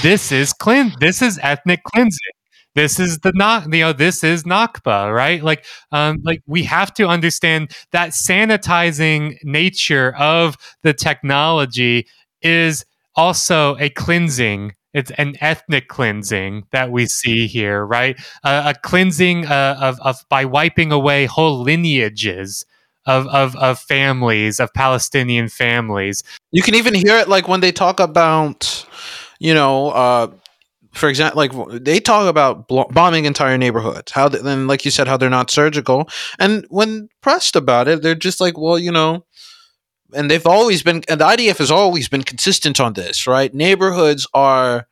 This 0.02 0.32
is 0.32 0.52
clean 0.52 0.92
this 1.00 1.22
is 1.22 1.38
ethnic 1.42 1.82
cleansing. 1.84 2.41
This 2.74 2.98
is 2.98 3.18
the 3.18 3.32
not 3.34 3.64
you 3.72 3.80
know 3.80 3.92
this 3.92 4.24
is 4.24 4.44
nakba 4.44 5.14
right? 5.14 5.42
Like 5.42 5.64
um 5.90 6.20
like 6.24 6.42
we 6.46 6.62
have 6.64 6.92
to 6.94 7.06
understand 7.06 7.72
that 7.92 8.10
sanitizing 8.10 9.36
nature 9.44 10.14
of 10.16 10.56
the 10.82 10.94
technology 10.94 12.06
is 12.40 12.84
also 13.14 13.76
a 13.78 13.90
cleansing. 13.90 14.72
It's 14.94 15.10
an 15.12 15.36
ethnic 15.40 15.88
cleansing 15.88 16.64
that 16.72 16.90
we 16.90 17.06
see 17.06 17.46
here 17.46 17.84
right? 17.84 18.18
Uh, 18.44 18.72
a 18.74 18.78
cleansing 18.78 19.46
uh, 19.46 19.76
of, 19.80 20.00
of 20.00 20.16
by 20.28 20.44
wiping 20.44 20.92
away 20.92 21.26
whole 21.26 21.62
lineages 21.62 22.64
of, 23.06 23.26
of 23.28 23.56
of 23.56 23.78
families 23.80 24.60
of 24.60 24.72
palestinian 24.74 25.48
families. 25.48 26.22
You 26.52 26.62
can 26.62 26.74
even 26.74 26.94
hear 26.94 27.18
it 27.18 27.28
like 27.28 27.48
when 27.48 27.60
they 27.60 27.72
talk 27.72 27.98
about 28.00 28.86
you 29.40 29.54
know 29.54 29.90
uh 29.90 30.28
for 30.92 31.08
example, 31.08 31.38
like 31.38 31.82
they 31.82 32.00
talk 32.00 32.28
about 32.28 32.68
bl- 32.68 32.82
bombing 32.90 33.24
entire 33.24 33.56
neighborhoods. 33.58 34.12
How 34.12 34.28
then, 34.28 34.66
like 34.66 34.84
you 34.84 34.90
said, 34.90 35.08
how 35.08 35.16
they're 35.16 35.30
not 35.30 35.50
surgical. 35.50 36.08
And 36.38 36.66
when 36.68 37.08
pressed 37.20 37.56
about 37.56 37.88
it, 37.88 38.02
they're 38.02 38.14
just 38.14 38.40
like, 38.40 38.58
well, 38.58 38.78
you 38.78 38.92
know, 38.92 39.24
and 40.14 40.30
they've 40.30 40.46
always 40.46 40.82
been, 40.82 41.02
and 41.08 41.20
the 41.20 41.24
IDF 41.24 41.58
has 41.58 41.70
always 41.70 42.08
been 42.08 42.22
consistent 42.22 42.78
on 42.80 42.92
this, 42.92 43.26
right? 43.26 43.52
Neighborhoods 43.54 44.26
are 44.34 44.86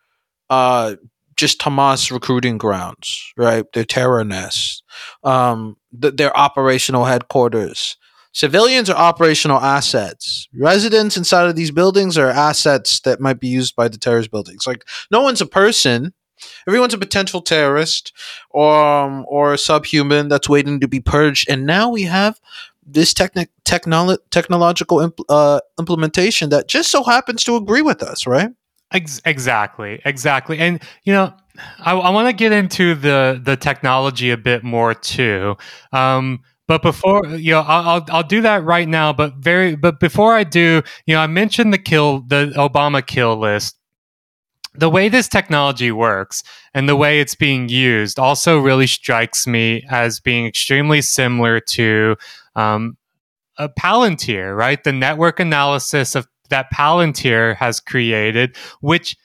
uh, 0.49 0.97
just 1.37 1.61
Hamas 1.61 2.11
recruiting 2.11 2.59
grounds, 2.59 3.33
right? 3.37 3.65
They're 3.73 3.85
terror 3.85 4.25
nests. 4.25 4.83
Um, 5.23 5.77
th- 6.01 6.15
they're 6.17 6.37
operational 6.37 7.05
headquarters. 7.05 7.97
Civilians 8.33 8.89
are 8.89 8.97
operational 8.97 9.59
assets. 9.59 10.49
Residents 10.55 11.17
inside 11.17 11.49
of 11.49 11.57
these 11.57 11.71
buildings 11.71 12.17
are 12.17 12.29
assets 12.31 13.01
that 13.01 13.21
might 13.21 13.41
be 13.41 13.49
used 13.49 13.75
by 13.75 13.89
the 13.89 13.99
terrorist 13.99 14.31
buildings. 14.31 14.67
Like 14.67 14.85
no 15.11 15.23
one's 15.23 15.41
a 15.41 15.47
person. 15.47 16.15
Everyone's 16.67 16.95
a 16.95 16.99
potential 16.99 17.43
terrorist 17.43 18.13
or 18.51 18.83
um, 18.83 19.27
or 19.29 19.53
a 19.53 19.59
subhuman 19.59 20.29
that's 20.29 20.49
waiting 20.49 20.81
to 20.81 20.89
be 20.89 21.01
purged. 21.01 21.51
And 21.51 21.67
now 21.67 21.91
we 21.91 22.05
have 22.05 22.41
this 22.87 23.13
techni- 23.13 23.49
technolo- 23.65 24.19
technological 24.31 25.13
uh, 25.29 25.61
implementation 25.79 26.51
that 26.51 26.69
just 26.69 26.91
so 26.91 27.05
happens 27.05 27.45
to 27.45 27.57
agree 27.57 27.83
with 27.83 28.03
us, 28.03 28.27
right? 28.27 28.51
Ex- 28.93 29.21
exactly, 29.25 30.01
exactly. 30.05 30.59
And 30.59 30.83
you 31.05 31.13
know, 31.13 31.35
I, 31.79 31.93
I 31.93 32.11
want 32.11 32.29
to 32.29 32.33
get 32.33 32.53
into 32.53 32.95
the 32.95 33.41
the 33.43 33.57
technology 33.57 34.31
a 34.31 34.37
bit 34.37 34.65
more 34.65 34.95
too. 34.95 35.57
Um, 35.93 36.41
but 36.71 36.83
before 36.83 37.27
you 37.27 37.51
know, 37.51 37.63
I'll, 37.63 38.07
I'll, 38.11 38.23
do 38.23 38.43
that 38.43 38.63
right 38.63 38.87
now. 38.87 39.13
But 39.13 39.35
very, 39.35 39.75
but 39.75 39.99
before 39.99 40.37
I 40.37 40.45
do, 40.45 40.83
you 41.05 41.17
know, 41.17 41.21
I 41.21 41.27
mentioned 41.27 41.73
the 41.73 41.79
kill, 41.79 42.21
the 42.21 42.53
Obama 42.55 43.05
kill 43.05 43.37
list. 43.37 43.77
The 44.75 44.89
way 44.89 45.09
this 45.09 45.27
technology 45.27 45.91
works 45.91 46.45
and 46.73 46.89
the 46.89 46.95
way 46.95 47.19
it's 47.19 47.35
being 47.35 47.69
used 47.69 48.21
also 48.21 48.61
really 48.61 48.87
strikes 48.87 49.49
me 49.49 49.85
as 49.91 50.21
being 50.21 50.47
extremely 50.47 51.03
similar 51.03 51.59
to 51.59 52.15
um, 52.55 52.97
a 53.59 53.69
Palantir, 53.69 54.57
right? 54.57 54.85
The 54.85 54.93
network 54.93 55.41
analysis 55.41 56.15
of 56.15 56.29
that 56.51 56.71
Palantir 56.73 57.57
has 57.57 57.81
created, 57.81 58.57
which 58.81 59.17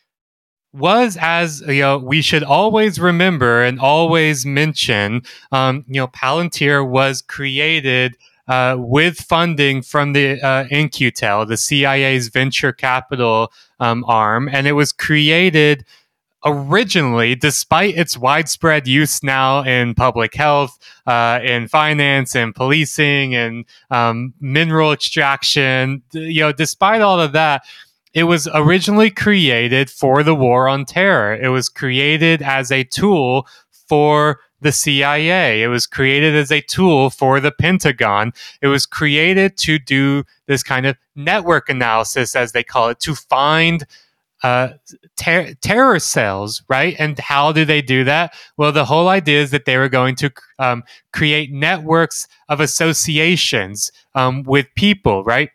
was 0.75 1.17
as 1.19 1.61
you 1.61 1.81
know 1.81 1.97
we 1.97 2.21
should 2.21 2.43
always 2.43 2.99
remember 2.99 3.63
and 3.63 3.79
always 3.79 4.45
mention 4.45 5.21
um, 5.51 5.85
you 5.87 5.99
know 6.01 6.07
palantir 6.07 6.87
was 6.87 7.21
created 7.21 8.15
uh, 8.47 8.75
with 8.77 9.17
funding 9.17 9.81
from 9.81 10.13
the 10.13 10.39
uh, 10.41 10.65
In-Q-Tel, 10.69 11.47
the 11.47 11.57
CIA's 11.57 12.27
venture 12.27 12.71
capital 12.71 13.51
um, 13.79 14.03
arm, 14.05 14.47
and 14.51 14.67
it 14.67 14.73
was 14.73 14.91
created 14.91 15.83
originally, 16.45 17.33
despite 17.35 17.97
its 17.97 18.17
widespread 18.17 18.87
use 18.87 19.23
now 19.23 19.63
in 19.63 19.95
public 19.95 20.35
health, 20.35 20.77
uh, 21.07 21.39
in 21.43 21.67
finance, 21.67 22.35
and 22.35 22.53
policing, 22.53 23.33
and 23.33 23.65
um, 23.89 24.33
mineral 24.39 24.93
extraction. 24.93 26.03
You 26.13 26.41
know, 26.41 26.51
despite 26.51 27.01
all 27.01 27.19
of 27.19 27.31
that, 27.31 27.63
it 28.15 28.23
was 28.23 28.47
originally 28.53 29.11
created 29.11 29.89
for 29.89 30.23
the 30.23 30.33
war 30.33 30.69
on 30.69 30.85
terror. 30.85 31.35
It 31.35 31.49
was 31.49 31.67
created 31.67 32.41
as 32.41 32.71
a 32.71 32.85
tool 32.85 33.45
for 33.69 34.39
the 34.61 34.71
CIA. 34.71 35.61
It 35.61 35.67
was 35.67 35.85
created 35.85 36.33
as 36.33 36.49
a 36.49 36.61
tool 36.61 37.09
for 37.09 37.41
the 37.41 37.51
Pentagon. 37.51 38.31
It 38.61 38.67
was 38.67 38.85
created 38.85 39.57
to 39.57 39.77
do 39.77 40.23
this 40.47 40.63
kind 40.63 40.85
of 40.85 40.95
network 41.15 41.67
analysis, 41.67 42.37
as 42.37 42.53
they 42.53 42.63
call 42.63 42.87
it, 42.87 43.01
to 43.01 43.15
find 43.15 43.85
uh, 44.43 44.69
ter- 45.17 45.53
terror 45.55 45.99
cells, 45.99 46.63
right? 46.69 46.95
And 46.97 47.19
how 47.19 47.51
do 47.51 47.65
they 47.65 47.81
do 47.81 48.05
that? 48.05 48.33
Well, 48.55 48.71
the 48.71 48.85
whole 48.85 49.09
idea 49.09 49.41
is 49.41 49.51
that 49.51 49.65
they 49.65 49.77
were 49.77 49.89
going 49.89 50.15
to 50.17 50.31
um, 50.57 50.83
create 51.11 51.51
networks 51.51 52.27
of 52.47 52.61
associations 52.61 53.91
um, 54.13 54.43
with 54.43 54.67
people, 54.75 55.23
right? 55.25 55.49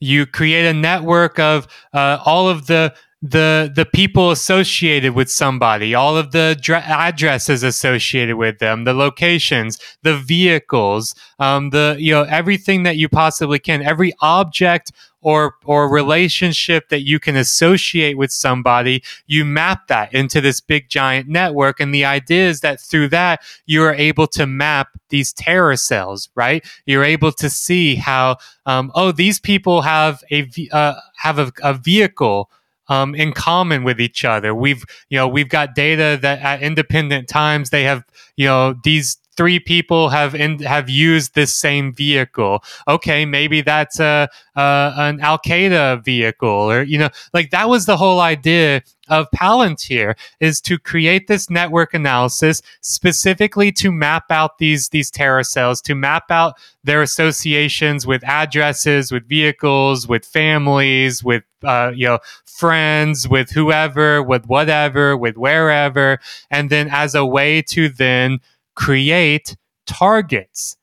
You 0.00 0.26
create 0.26 0.66
a 0.66 0.74
network 0.74 1.38
of 1.38 1.66
uh, 1.92 2.18
all 2.24 2.48
of 2.48 2.66
the 2.66 2.94
the 3.22 3.72
the 3.74 3.86
people 3.86 4.30
associated 4.30 5.14
with 5.14 5.30
somebody, 5.30 5.94
all 5.94 6.16
of 6.16 6.32
the 6.32 6.58
addresses 6.86 7.62
associated 7.62 8.36
with 8.36 8.58
them, 8.58 8.84
the 8.84 8.92
locations, 8.92 9.78
the 10.02 10.16
vehicles, 10.18 11.14
um, 11.38 11.70
the 11.70 11.96
you 11.98 12.12
know 12.12 12.24
everything 12.24 12.82
that 12.82 12.96
you 12.96 13.08
possibly 13.08 13.58
can, 13.58 13.82
every 13.82 14.12
object 14.20 14.92
or 15.26 15.56
or 15.64 15.88
relationship 15.90 16.88
that 16.88 17.00
you 17.00 17.18
can 17.18 17.34
associate 17.34 18.16
with 18.16 18.30
somebody, 18.30 19.02
you 19.26 19.44
map 19.44 19.88
that 19.88 20.14
into 20.14 20.40
this 20.40 20.60
big 20.60 20.88
giant 20.88 21.28
network. 21.28 21.80
And 21.80 21.92
the 21.92 22.04
idea 22.04 22.48
is 22.48 22.60
that 22.60 22.80
through 22.80 23.08
that 23.08 23.42
you 23.66 23.82
are 23.82 23.92
able 23.92 24.28
to 24.28 24.46
map 24.46 24.90
these 25.08 25.32
terror 25.32 25.74
cells, 25.74 26.28
right? 26.36 26.64
You're 26.86 27.02
able 27.02 27.32
to 27.32 27.50
see 27.50 27.96
how 27.96 28.36
um, 28.66 28.92
oh 28.94 29.10
these 29.10 29.40
people 29.40 29.82
have 29.82 30.22
a 30.30 30.48
uh, 30.70 30.94
have 31.16 31.40
a, 31.40 31.50
a 31.60 31.74
vehicle 31.74 32.48
um, 32.88 33.16
in 33.16 33.32
common 33.32 33.82
with 33.82 34.00
each 34.00 34.24
other. 34.24 34.54
We've, 34.54 34.84
you 35.10 35.18
know, 35.18 35.26
we've 35.26 35.48
got 35.48 35.74
data 35.74 36.20
that 36.22 36.38
at 36.40 36.62
independent 36.62 37.28
times 37.28 37.70
they 37.70 37.82
have, 37.82 38.04
you 38.36 38.46
know, 38.46 38.76
these 38.84 39.18
three 39.36 39.60
people 39.60 40.08
have 40.08 40.34
in, 40.34 40.60
have 40.60 40.88
used 40.88 41.34
this 41.34 41.54
same 41.54 41.92
vehicle. 41.92 42.62
Okay, 42.88 43.24
maybe 43.24 43.60
that's 43.60 44.00
a, 44.00 44.28
a 44.54 44.92
an 44.96 45.20
Al 45.20 45.38
Qaeda 45.38 46.04
vehicle, 46.04 46.48
or 46.48 46.82
you 46.82 46.98
know, 46.98 47.10
like 47.34 47.50
that 47.50 47.68
was 47.68 47.86
the 47.86 47.96
whole 47.96 48.20
idea 48.20 48.82
of 49.08 49.30
Palantir 49.30 50.16
is 50.40 50.60
to 50.62 50.78
create 50.78 51.28
this 51.28 51.48
network 51.48 51.94
analysis 51.94 52.60
specifically 52.80 53.70
to 53.72 53.92
map 53.92 54.24
out 54.30 54.58
these 54.58 54.88
these 54.88 55.10
terror 55.10 55.44
cells, 55.44 55.80
to 55.82 55.94
map 55.94 56.30
out 56.30 56.54
their 56.84 57.02
associations 57.02 58.06
with 58.06 58.24
addresses, 58.24 59.12
with 59.12 59.28
vehicles, 59.28 60.08
with 60.08 60.24
families, 60.24 61.22
with 61.22 61.44
uh, 61.62 61.92
you 61.94 62.06
know 62.06 62.18
friends, 62.44 63.28
with 63.28 63.50
whoever, 63.50 64.22
with 64.22 64.46
whatever, 64.46 65.16
with 65.16 65.36
wherever, 65.36 66.18
and 66.50 66.70
then 66.70 66.88
as 66.90 67.14
a 67.14 67.24
way 67.24 67.62
to 67.62 67.88
then 67.88 68.40
create 68.76 69.56
targets 69.86 70.76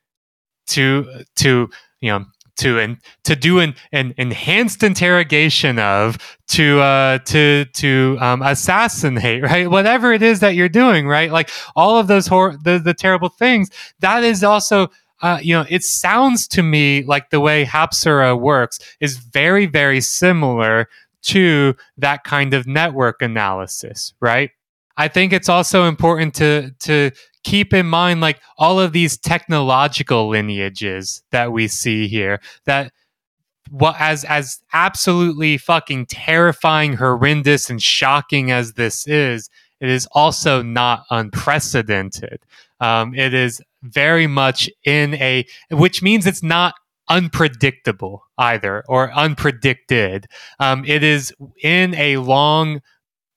to 0.67 1.23
to 1.35 1.69
you 2.01 2.11
know 2.11 2.25
to 2.55 2.79
and 2.79 2.97
to 3.23 3.35
do 3.35 3.59
an, 3.59 3.75
an 3.91 4.13
enhanced 4.17 4.83
interrogation 4.83 5.79
of 5.79 6.17
to 6.47 6.79
uh 6.79 7.17
to 7.19 7.65
to 7.73 8.17
um, 8.19 8.41
assassinate 8.41 9.41
right? 9.43 9.69
Whatever 9.69 10.13
it 10.13 10.21
is 10.21 10.39
that 10.41 10.55
you're 10.55 10.69
doing 10.69 11.07
right? 11.07 11.31
Like 11.31 11.49
all 11.75 11.97
of 11.97 12.07
those 12.07 12.27
hor- 12.27 12.57
the, 12.63 12.79
the 12.79 12.93
terrible 12.93 13.29
things. 13.29 13.69
That 13.99 14.23
is 14.23 14.43
also 14.43 14.89
uh, 15.21 15.39
you 15.41 15.55
know, 15.55 15.65
it 15.69 15.83
sounds 15.83 16.49
to 16.49 16.61
me 16.61 17.03
like 17.03 17.29
the 17.29 17.39
way 17.39 17.63
Habsora 17.63 18.37
works 18.37 18.77
is 18.99 19.15
very, 19.15 19.65
very 19.65 20.01
similar 20.01 20.89
to 21.21 21.75
that 21.97 22.25
kind 22.25 22.53
of 22.53 22.67
network 22.67 23.21
analysis, 23.21 24.13
right? 24.19 24.51
I 24.97 25.07
think 25.07 25.31
it's 25.31 25.47
also 25.47 25.85
important 25.85 26.35
to 26.35 26.71
to 26.79 27.11
keep 27.43 27.73
in 27.73 27.85
mind 27.85 28.21
like 28.21 28.39
all 28.57 28.79
of 28.79 28.93
these 28.93 29.17
technological 29.17 30.29
lineages 30.29 31.23
that 31.31 31.51
we 31.51 31.67
see 31.67 32.07
here 32.07 32.39
that 32.65 32.91
what 33.69 33.95
as 33.99 34.23
as 34.25 34.59
absolutely 34.73 35.57
fucking 35.57 36.05
terrifying 36.05 36.93
horrendous 36.93 37.69
and 37.69 37.81
shocking 37.81 38.51
as 38.51 38.73
this 38.73 39.07
is 39.07 39.49
it 39.83 39.89
is 39.89 40.07
also 40.13 40.61
not 40.61 41.03
unprecedented. 41.09 42.39
Um, 42.79 43.13
it 43.15 43.33
is 43.33 43.61
very 43.81 44.27
much 44.27 44.69
in 44.85 45.13
a 45.15 45.45
which 45.71 46.01
means 46.01 46.25
it's 46.25 46.41
not 46.41 46.75
unpredictable 47.09 48.23
either 48.37 48.85
or 48.87 49.09
unpredicted. 49.11 50.23
Um, 50.57 50.85
it 50.85 51.03
is 51.03 51.33
in 51.61 51.95
a 51.95 52.15
long 52.15 52.81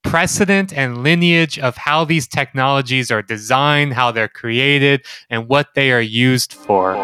precedent 0.09 0.71
and 0.71 1.03
lineage 1.03 1.59
of 1.59 1.75
how 1.75 2.05
these 2.05 2.27
technologies 2.27 3.11
are 3.11 3.21
designed, 3.21 3.93
how 3.93 4.09
they're 4.09 4.29
created, 4.29 5.05
and 5.29 5.49
what 5.49 5.73
they 5.75 5.91
are 5.91 6.01
used 6.01 6.53
for. 6.53 6.95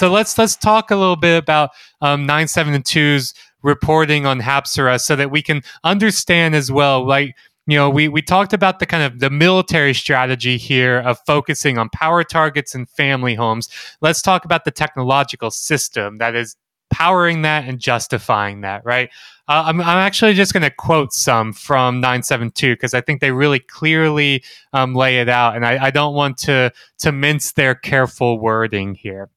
so 0.00 0.10
let's 0.10 0.38
let's 0.38 0.56
talk 0.56 0.90
a 0.90 0.96
little 0.96 1.14
bit 1.14 1.36
about 1.36 1.72
um, 2.00 2.26
972's 2.26 3.34
reporting 3.62 4.26
on 4.26 4.40
Habsora 4.40 5.00
so 5.00 5.16
that 5.16 5.30
we 5.30 5.42
can 5.42 5.62
understand 5.84 6.54
as 6.54 6.72
well, 6.72 7.06
like 7.06 7.34
you 7.66 7.76
know, 7.76 7.88
we 7.88 8.08
we 8.08 8.20
talked 8.20 8.52
about 8.52 8.80
the 8.80 8.86
kind 8.86 9.04
of 9.04 9.20
the 9.20 9.30
military 9.30 9.94
strategy 9.94 10.56
here 10.56 10.98
of 10.98 11.20
focusing 11.26 11.78
on 11.78 11.88
power 11.90 12.24
targets 12.24 12.74
and 12.74 12.88
family 12.88 13.34
homes. 13.34 13.68
Let's 14.00 14.22
talk 14.22 14.44
about 14.44 14.64
the 14.64 14.72
technological 14.72 15.50
system 15.50 16.18
that 16.18 16.34
is 16.34 16.56
powering 16.90 17.42
that 17.42 17.68
and 17.68 17.78
justifying 17.78 18.62
that, 18.62 18.84
right? 18.84 19.10
Uh, 19.46 19.62
I'm, 19.66 19.80
I'm 19.80 19.98
actually 19.98 20.34
just 20.34 20.52
going 20.52 20.64
to 20.64 20.70
quote 20.70 21.12
some 21.12 21.52
from 21.52 22.00
972 22.00 22.74
because 22.74 22.94
I 22.94 23.00
think 23.00 23.20
they 23.20 23.30
really 23.30 23.60
clearly 23.60 24.42
um, 24.72 24.94
lay 24.94 25.20
it 25.20 25.28
out, 25.28 25.54
and 25.54 25.64
I, 25.64 25.86
I 25.86 25.90
don't 25.90 26.14
want 26.14 26.38
to 26.38 26.72
to 26.98 27.12
mince 27.12 27.52
their 27.52 27.74
careful 27.74 28.40
wording 28.40 28.94
here. 28.94 29.30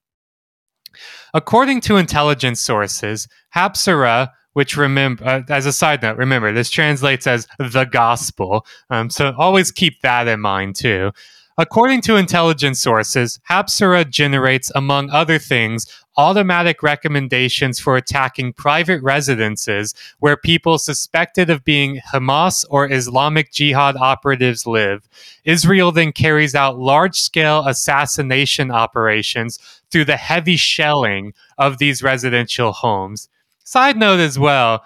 According 1.33 1.81
to 1.81 1.97
intelligence 1.97 2.61
sources, 2.61 3.27
Habsora 3.55 4.29
which 4.53 4.77
remember 4.77 5.25
uh, 5.25 5.41
as 5.49 5.65
a 5.65 5.73
side 5.73 6.01
note 6.01 6.17
remember 6.17 6.51
this 6.51 6.69
translates 6.69 7.27
as 7.27 7.47
the 7.57 7.85
gospel 7.85 8.65
um, 8.89 9.09
so 9.09 9.33
always 9.37 9.71
keep 9.71 10.01
that 10.01 10.27
in 10.27 10.39
mind 10.39 10.75
too. 10.75 11.11
According 11.55 12.01
to 12.01 12.15
intelligence 12.15 12.81
sources 12.81 13.39
habsora 13.49 14.09
generates 14.09 14.71
among 14.73 15.09
other 15.09 15.37
things 15.37 15.85
automatic 16.17 16.83
recommendations 16.83 17.79
for 17.79 17.97
attacking 17.97 18.53
private 18.53 19.01
residences 19.01 19.93
where 20.19 20.37
people 20.37 20.77
suspected 20.77 21.49
of 21.49 21.63
being 21.63 21.99
hamas 22.13 22.65
or 22.69 22.91
islamic 22.91 23.51
jihad 23.51 23.95
operatives 23.97 24.65
live. 24.65 25.07
Israel 25.43 25.91
then 25.91 26.11
carries 26.11 26.55
out 26.55 26.79
large-scale 26.79 27.67
assassination 27.67 28.71
operations 28.71 29.57
through 29.93 30.05
the 30.05 30.17
heavy 30.17 30.57
shelling 30.57 31.33
of 31.57 31.77
these 31.77 32.03
residential 32.03 32.73
homes 32.73 33.29
Side 33.63 33.97
note 33.97 34.19
as 34.19 34.37
well, 34.37 34.83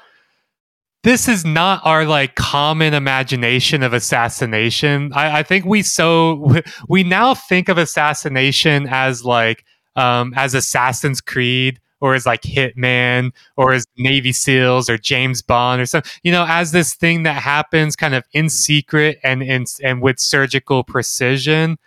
this 1.04 1.28
is 1.28 1.44
not 1.44 1.82
our 1.84 2.06
like 2.06 2.36
common 2.36 2.94
imagination 2.94 3.82
of 3.82 3.94
assassination. 3.94 5.12
I, 5.14 5.40
I 5.40 5.44
think 5.44 5.66
we 5.66 5.82
so 5.82 6.62
we 6.88 7.04
now 7.04 7.34
think 7.34 7.70
of 7.70 7.78
assassination 7.78 8.88
as 8.88 9.26
like 9.26 9.66
um, 9.96 10.34
as 10.36 10.54
Assassin's 10.54 11.22
Creed 11.22 11.80
or 12.00 12.14
as 12.14 12.28
like 12.28 12.44
Hitman 12.44 13.32
or 13.56 13.74
as 13.74 13.86
Navy 13.98 14.32
SEALs 14.32 14.90
or 14.90 15.00
James 15.00 15.42
Bond 15.42 15.82
or 15.82 15.88
something, 15.88 16.12
you 16.22 16.32
know, 16.32 16.46
as 16.48 16.72
this 16.72 16.94
thing 16.94 17.24
that 17.24 17.42
happens 17.42 17.96
kind 17.96 18.14
of 18.14 18.24
in 18.34 18.50
secret 18.50 19.18
and 19.24 19.42
in, 19.42 19.66
and 19.84 20.04
with 20.04 20.20
surgical 20.20 20.84
precision. 20.84 21.80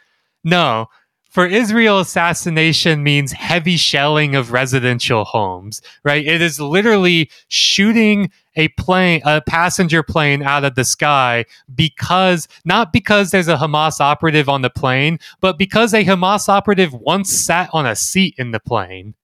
No, 0.42 0.88
for 1.30 1.46
Israel, 1.46 2.00
assassination 2.00 3.04
means 3.04 3.30
heavy 3.30 3.76
shelling 3.76 4.34
of 4.34 4.50
residential 4.50 5.24
homes, 5.24 5.80
right? 6.04 6.26
It 6.26 6.42
is 6.42 6.60
literally 6.60 7.30
shooting 7.46 8.32
a 8.56 8.66
plane, 8.70 9.22
a 9.24 9.40
passenger 9.40 10.02
plane 10.02 10.42
out 10.42 10.64
of 10.64 10.74
the 10.74 10.84
sky 10.84 11.44
because, 11.72 12.48
not 12.64 12.92
because 12.92 13.30
there's 13.30 13.46
a 13.46 13.56
Hamas 13.56 14.00
operative 14.00 14.48
on 14.48 14.62
the 14.62 14.70
plane, 14.70 15.20
but 15.40 15.56
because 15.56 15.94
a 15.94 16.04
Hamas 16.04 16.48
operative 16.48 16.92
once 16.92 17.30
sat 17.30 17.70
on 17.72 17.86
a 17.86 17.94
seat 17.94 18.34
in 18.36 18.50
the 18.50 18.60
plane. 18.60 19.14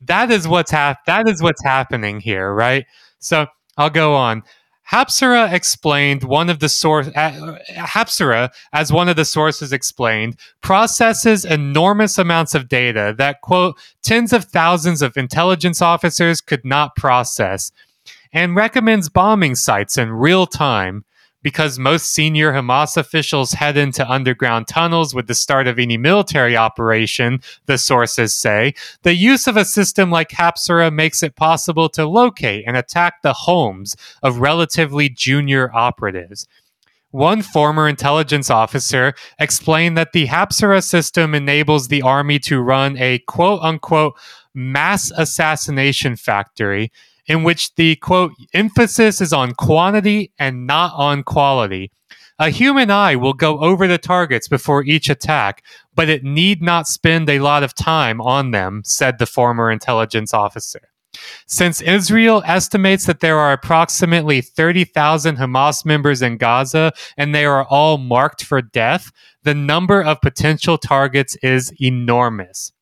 That 0.00 0.32
is 0.32 0.48
what's 0.48 0.72
hap- 0.72 1.04
that 1.06 1.28
is 1.28 1.40
what's 1.40 1.62
happening 1.62 2.18
here, 2.18 2.52
right? 2.52 2.86
So 3.20 3.46
I'll 3.76 3.88
go 3.88 4.14
on. 4.14 4.42
Habsora 4.90 5.52
explained 5.52 6.24
one 6.24 6.50
of 6.50 6.58
the 6.58 6.68
source 6.68 7.08
uh, 7.08 7.56
Habsora, 7.70 8.50
as 8.72 8.92
one 8.92 9.08
of 9.08 9.16
the 9.16 9.24
sources 9.24 9.72
explained, 9.72 10.36
processes 10.60 11.44
enormous 11.44 12.18
amounts 12.18 12.54
of 12.54 12.68
data 12.68 13.14
that 13.16 13.40
quote 13.40 13.78
tens 14.02 14.32
of 14.32 14.44
thousands 14.44 15.00
of 15.00 15.16
intelligence 15.16 15.80
officers 15.80 16.40
could 16.40 16.64
not 16.64 16.94
process, 16.96 17.72
and 18.32 18.56
recommends 18.56 19.08
bombing 19.08 19.54
sites 19.54 19.96
in 19.96 20.10
real 20.10 20.46
time 20.46 21.04
because 21.42 21.78
most 21.78 22.12
senior 22.12 22.52
Hamas 22.52 22.96
officials 22.96 23.52
head 23.52 23.76
into 23.76 24.08
underground 24.08 24.68
tunnels 24.68 25.14
with 25.14 25.26
the 25.26 25.34
start 25.34 25.66
of 25.66 25.78
any 25.78 25.96
military 25.96 26.56
operation, 26.56 27.40
the 27.66 27.78
sources 27.78 28.34
say, 28.34 28.74
the 29.02 29.14
use 29.14 29.46
of 29.46 29.56
a 29.56 29.64
system 29.64 30.10
like 30.10 30.30
Habsora 30.30 30.92
makes 30.92 31.22
it 31.22 31.36
possible 31.36 31.88
to 31.90 32.06
locate 32.06 32.64
and 32.66 32.76
attack 32.76 33.22
the 33.22 33.32
homes 33.32 33.96
of 34.22 34.38
relatively 34.38 35.08
junior 35.08 35.70
operatives. 35.74 36.46
One 37.10 37.42
former 37.42 37.88
intelligence 37.88 38.48
officer 38.48 39.12
explained 39.38 39.98
that 39.98 40.12
the 40.12 40.28
Habsora 40.28 40.82
system 40.82 41.34
enables 41.34 41.88
the 41.88 42.00
army 42.00 42.38
to 42.40 42.60
run 42.60 42.96
a 42.96 43.18
quote 43.18 43.60
unquote 43.62 44.14
mass 44.54 45.10
assassination 45.16 46.16
factory 46.16 46.90
in 47.26 47.42
which 47.42 47.74
the 47.74 47.96
quote 47.96 48.32
emphasis 48.54 49.20
is 49.20 49.32
on 49.32 49.54
quantity 49.54 50.32
and 50.38 50.66
not 50.66 50.92
on 50.94 51.22
quality. 51.22 51.90
A 52.38 52.50
human 52.50 52.90
eye 52.90 53.14
will 53.14 53.34
go 53.34 53.60
over 53.60 53.86
the 53.86 53.98
targets 53.98 54.48
before 54.48 54.84
each 54.84 55.08
attack, 55.08 55.62
but 55.94 56.08
it 56.08 56.24
need 56.24 56.62
not 56.62 56.88
spend 56.88 57.28
a 57.28 57.38
lot 57.38 57.62
of 57.62 57.74
time 57.74 58.20
on 58.20 58.50
them, 58.50 58.82
said 58.84 59.18
the 59.18 59.26
former 59.26 59.70
intelligence 59.70 60.34
officer. 60.34 60.80
Since 61.46 61.82
Israel 61.82 62.42
estimates 62.46 63.06
that 63.06 63.20
there 63.20 63.38
are 63.38 63.52
approximately 63.52 64.40
30,000 64.40 65.36
Hamas 65.36 65.84
members 65.84 66.22
in 66.22 66.38
Gaza 66.38 66.92
and 67.16 67.34
they 67.34 67.44
are 67.44 67.64
all 67.64 67.98
marked 67.98 68.42
for 68.42 68.62
death, 68.62 69.12
the 69.42 69.54
number 69.54 70.02
of 70.02 70.20
potential 70.20 70.78
targets 70.78 71.36
is 71.42 71.72
enormous. 71.80 72.72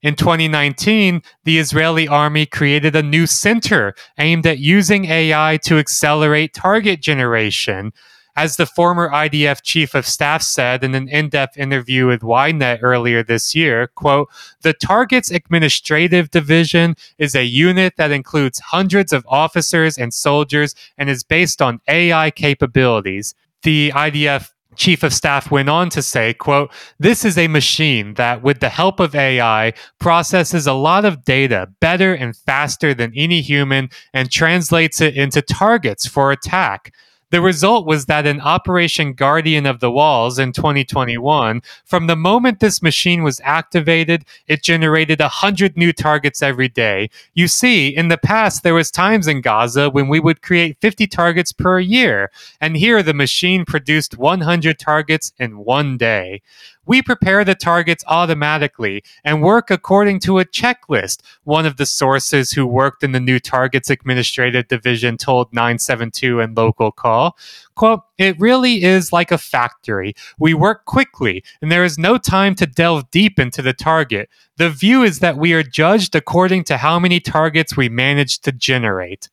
In 0.00 0.14
2019, 0.14 1.22
the 1.44 1.58
Israeli 1.58 2.06
army 2.06 2.46
created 2.46 2.94
a 2.94 3.02
new 3.02 3.26
center 3.26 3.94
aimed 4.16 4.46
at 4.46 4.60
using 4.60 5.06
AI 5.06 5.58
to 5.64 5.78
accelerate 5.78 6.54
target 6.54 7.02
generation. 7.02 7.92
As 8.36 8.54
the 8.54 8.66
former 8.66 9.10
IDF 9.10 9.62
chief 9.64 9.96
of 9.96 10.06
staff 10.06 10.42
said 10.42 10.84
in 10.84 10.94
an 10.94 11.08
in-depth 11.08 11.56
interview 11.56 12.06
with 12.06 12.20
Ynet 12.20 12.78
earlier 12.82 13.24
this 13.24 13.56
year, 13.56 13.88
quote, 13.96 14.28
"The 14.62 14.72
Targets 14.72 15.32
Administrative 15.32 16.30
Division 16.30 16.94
is 17.18 17.34
a 17.34 17.42
unit 17.42 17.94
that 17.96 18.12
includes 18.12 18.60
hundreds 18.60 19.12
of 19.12 19.26
officers 19.28 19.98
and 19.98 20.14
soldiers 20.14 20.76
and 20.96 21.10
is 21.10 21.24
based 21.24 21.60
on 21.60 21.80
AI 21.88 22.30
capabilities." 22.30 23.34
The 23.64 23.90
IDF 23.92 24.52
chief 24.78 25.02
of 25.02 25.12
staff 25.12 25.50
went 25.50 25.68
on 25.68 25.90
to 25.90 26.00
say 26.00 26.32
quote 26.32 26.70
this 26.98 27.24
is 27.24 27.36
a 27.36 27.48
machine 27.48 28.14
that 28.14 28.42
with 28.42 28.60
the 28.60 28.68
help 28.68 29.00
of 29.00 29.14
ai 29.14 29.72
processes 29.98 30.66
a 30.66 30.72
lot 30.72 31.04
of 31.04 31.24
data 31.24 31.68
better 31.80 32.14
and 32.14 32.36
faster 32.36 32.94
than 32.94 33.12
any 33.16 33.40
human 33.40 33.90
and 34.14 34.30
translates 34.30 35.00
it 35.00 35.16
into 35.16 35.42
targets 35.42 36.06
for 36.06 36.30
attack 36.30 36.92
the 37.30 37.40
result 37.40 37.86
was 37.86 38.06
that 38.06 38.26
in 38.26 38.40
Operation 38.40 39.12
Guardian 39.12 39.66
of 39.66 39.80
the 39.80 39.90
Walls 39.90 40.38
in 40.38 40.52
2021, 40.52 41.62
from 41.84 42.06
the 42.06 42.16
moment 42.16 42.60
this 42.60 42.82
machine 42.82 43.22
was 43.22 43.40
activated, 43.44 44.24
it 44.46 44.62
generated 44.62 45.20
100 45.20 45.76
new 45.76 45.92
targets 45.92 46.42
every 46.42 46.68
day. 46.68 47.10
You 47.34 47.48
see, 47.48 47.88
in 47.88 48.08
the 48.08 48.18
past, 48.18 48.62
there 48.62 48.74
was 48.74 48.90
times 48.90 49.26
in 49.26 49.40
Gaza 49.40 49.90
when 49.90 50.08
we 50.08 50.20
would 50.20 50.42
create 50.42 50.78
50 50.80 51.06
targets 51.06 51.52
per 51.52 51.78
year, 51.78 52.30
and 52.60 52.76
here 52.76 53.02
the 53.02 53.14
machine 53.14 53.64
produced 53.64 54.16
100 54.16 54.78
targets 54.78 55.32
in 55.38 55.58
one 55.58 55.98
day. 55.98 56.40
We 56.88 57.02
prepare 57.02 57.44
the 57.44 57.54
targets 57.54 58.02
automatically 58.06 59.04
and 59.22 59.42
work 59.42 59.70
according 59.70 60.20
to 60.20 60.38
a 60.38 60.46
checklist, 60.46 61.20
one 61.44 61.66
of 61.66 61.76
the 61.76 61.84
sources 61.84 62.50
who 62.50 62.66
worked 62.66 63.04
in 63.04 63.12
the 63.12 63.20
new 63.20 63.38
Targets 63.38 63.90
Administrative 63.90 64.68
Division 64.68 65.18
told 65.18 65.52
972 65.52 66.40
and 66.40 66.56
Local 66.56 66.90
Call. 66.90 67.36
Quote, 67.74 68.00
it 68.16 68.40
really 68.40 68.84
is 68.84 69.12
like 69.12 69.30
a 69.30 69.36
factory. 69.36 70.14
We 70.38 70.54
work 70.54 70.86
quickly, 70.86 71.44
and 71.60 71.70
there 71.70 71.84
is 71.84 71.98
no 71.98 72.16
time 72.16 72.54
to 72.54 72.66
delve 72.66 73.10
deep 73.10 73.38
into 73.38 73.60
the 73.60 73.74
target. 73.74 74.30
The 74.56 74.70
view 74.70 75.02
is 75.02 75.18
that 75.18 75.36
we 75.36 75.52
are 75.52 75.62
judged 75.62 76.14
according 76.14 76.64
to 76.64 76.78
how 76.78 76.98
many 76.98 77.20
targets 77.20 77.76
we 77.76 77.90
manage 77.90 78.38
to 78.40 78.50
generate. 78.50 79.28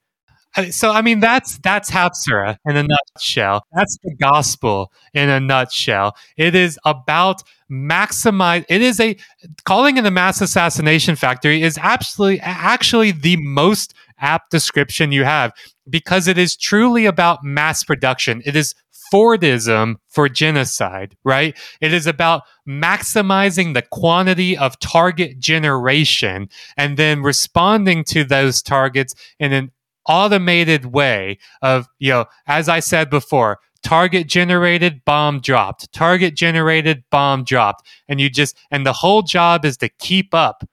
So 0.72 0.92
I 0.92 1.02
mean 1.02 1.20
that's 1.20 1.58
that's 1.60 1.92
Habsora 1.92 2.58
in 2.66 2.78
a 2.78 2.84
nutshell. 2.84 3.66
That's 3.74 3.98
the 4.04 4.16
gospel 4.16 4.92
in 5.14 5.30
a 5.30 5.40
nutshell. 5.40 6.16
It 6.38 6.56
is 6.56 6.80
about 6.86 7.44
maximize 7.70 8.64
it 8.70 8.82
is 8.82 9.00
a 9.00 9.18
calling 9.66 9.98
it 9.98 10.06
a 10.06 10.12
mass 10.12 10.40
assassination 10.40 11.16
factory 11.16 11.64
is 11.64 11.80
absolutely 11.82 12.40
actually 12.42 13.12
the 13.12 13.36
most 13.38 13.96
apt 14.20 14.52
description 14.52 15.12
you 15.12 15.24
have 15.24 15.52
because 15.90 16.28
it 16.28 16.38
is 16.38 16.56
truly 16.56 17.06
about 17.06 17.44
mass 17.44 17.84
production. 17.84 18.42
It 18.46 18.56
is 18.56 18.76
Fordism 19.14 19.96
for 20.10 20.28
genocide, 20.28 21.16
right? 21.24 21.58
It 21.80 21.94
is 21.94 22.08
about 22.08 22.44
maximizing 22.68 23.74
the 23.74 23.84
quantity 23.84 24.58
of 24.58 24.80
target 24.80 25.40
generation 25.40 26.50
and 26.76 26.98
then 26.98 27.22
responding 27.22 28.04
to 28.06 28.24
those 28.24 28.62
targets 28.62 29.14
in 29.40 29.54
an 29.54 29.72
automated 30.08 30.86
way 30.88 31.38
of, 31.62 31.88
you 32.00 32.12
know, 32.12 32.26
as 32.48 32.70
I 32.70 32.80
said 32.80 33.10
before, 33.10 33.60
target 33.84 34.28
generated, 34.28 35.04
bomb 35.06 35.40
dropped, 35.40 35.92
target 35.94 36.36
generated, 36.36 37.04
bomb 37.12 37.44
dropped. 37.44 37.88
And 38.08 38.20
you 38.20 38.30
just, 38.30 38.58
and 38.72 38.86
the 38.86 38.94
whole 38.94 39.22
job 39.22 39.64
is 39.64 39.78
to 39.78 39.90
keep 39.90 40.34
up 40.34 40.68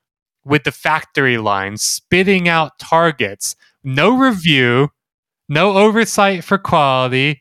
with 0.45 0.65
the 0.65 0.73
factory 0.73 1.39
line, 1.39 1.77
spitting 1.77 2.49
out 2.49 2.79
targets, 2.79 3.55
no 3.85 4.17
review, 4.17 4.89
no 5.49 5.77
oversight 5.77 6.43
for 6.43 6.59
quality, 6.59 7.41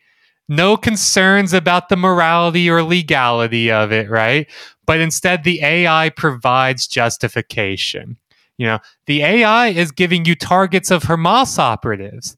no 0.50 0.76
concerns 0.76 1.54
about 1.54 1.88
the 1.88 1.96
morality 1.96 2.70
or 2.70 2.84
legality 2.84 3.72
of 3.72 3.92
it, 3.92 4.10
right? 4.10 4.50
But 4.86 5.00
instead, 5.00 5.44
the 5.44 5.64
AI 5.64 6.10
provides 6.10 6.88
justification. 6.88 8.18
You 8.58 8.68
know, 8.68 8.80
the 9.08 9.24
AI 9.24 9.68
is 9.68 9.92
giving 9.92 10.26
you 10.26 10.36
targets 10.36 10.92
of 10.92 11.04
Hamas 11.04 11.58
operatives. 11.58 12.38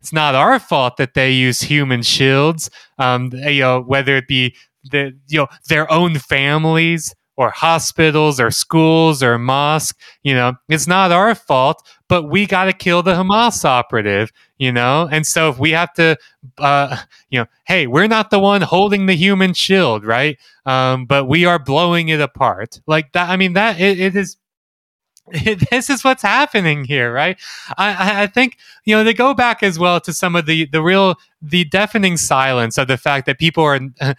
It's 0.00 0.12
not 0.12 0.34
our 0.34 0.58
fault 0.58 0.96
that 0.96 1.14
they 1.14 1.32
use 1.32 1.60
human 1.60 2.02
shields, 2.02 2.70
um, 2.98 3.30
you 3.34 3.60
know, 3.60 3.82
whether 3.82 4.16
it 4.16 4.26
be 4.28 4.54
the 4.90 5.12
you 5.28 5.38
know 5.38 5.46
their 5.68 5.90
own 5.92 6.18
families 6.18 7.14
or 7.36 7.50
hospitals 7.50 8.40
or 8.40 8.50
schools 8.50 9.22
or 9.22 9.38
mosque. 9.38 9.96
You 10.22 10.34
know, 10.34 10.54
it's 10.68 10.86
not 10.86 11.12
our 11.12 11.34
fault, 11.34 11.86
but 12.08 12.24
we 12.24 12.46
got 12.46 12.64
to 12.64 12.72
kill 12.72 13.02
the 13.02 13.14
Hamas 13.14 13.64
operative. 13.64 14.32
You 14.58 14.72
know, 14.72 15.08
and 15.10 15.26
so 15.26 15.50
if 15.50 15.58
we 15.58 15.70
have 15.72 15.92
to, 15.94 16.16
uh, 16.58 16.96
you 17.30 17.40
know, 17.40 17.46
hey, 17.66 17.86
we're 17.86 18.08
not 18.08 18.30
the 18.30 18.38
one 18.38 18.62
holding 18.62 19.06
the 19.06 19.16
human 19.16 19.52
shield, 19.54 20.04
right? 20.04 20.38
Um, 20.66 21.06
but 21.06 21.26
we 21.26 21.44
are 21.44 21.58
blowing 21.58 22.08
it 22.08 22.20
apart. 22.20 22.80
Like 22.86 23.12
that. 23.12 23.28
I 23.28 23.36
mean, 23.36 23.52
that 23.54 23.80
it, 23.80 24.00
it 24.00 24.16
is 24.16 24.36
this 25.70 25.90
is 25.90 26.04
what's 26.04 26.22
happening 26.22 26.84
here, 26.84 27.12
right? 27.12 27.38
I, 27.78 28.22
I 28.22 28.26
think 28.26 28.56
you 28.84 28.96
know 28.96 29.04
they 29.04 29.14
go 29.14 29.34
back 29.34 29.62
as 29.62 29.78
well 29.78 30.00
to 30.00 30.12
some 30.12 30.36
of 30.36 30.46
the 30.46 30.66
the 30.66 30.82
real 30.82 31.16
the 31.42 31.64
deafening 31.64 32.16
silence 32.16 32.78
of 32.78 32.88
the 32.88 32.98
fact 32.98 33.26
that 33.26 33.38
people 33.38 33.64
are 33.64 33.80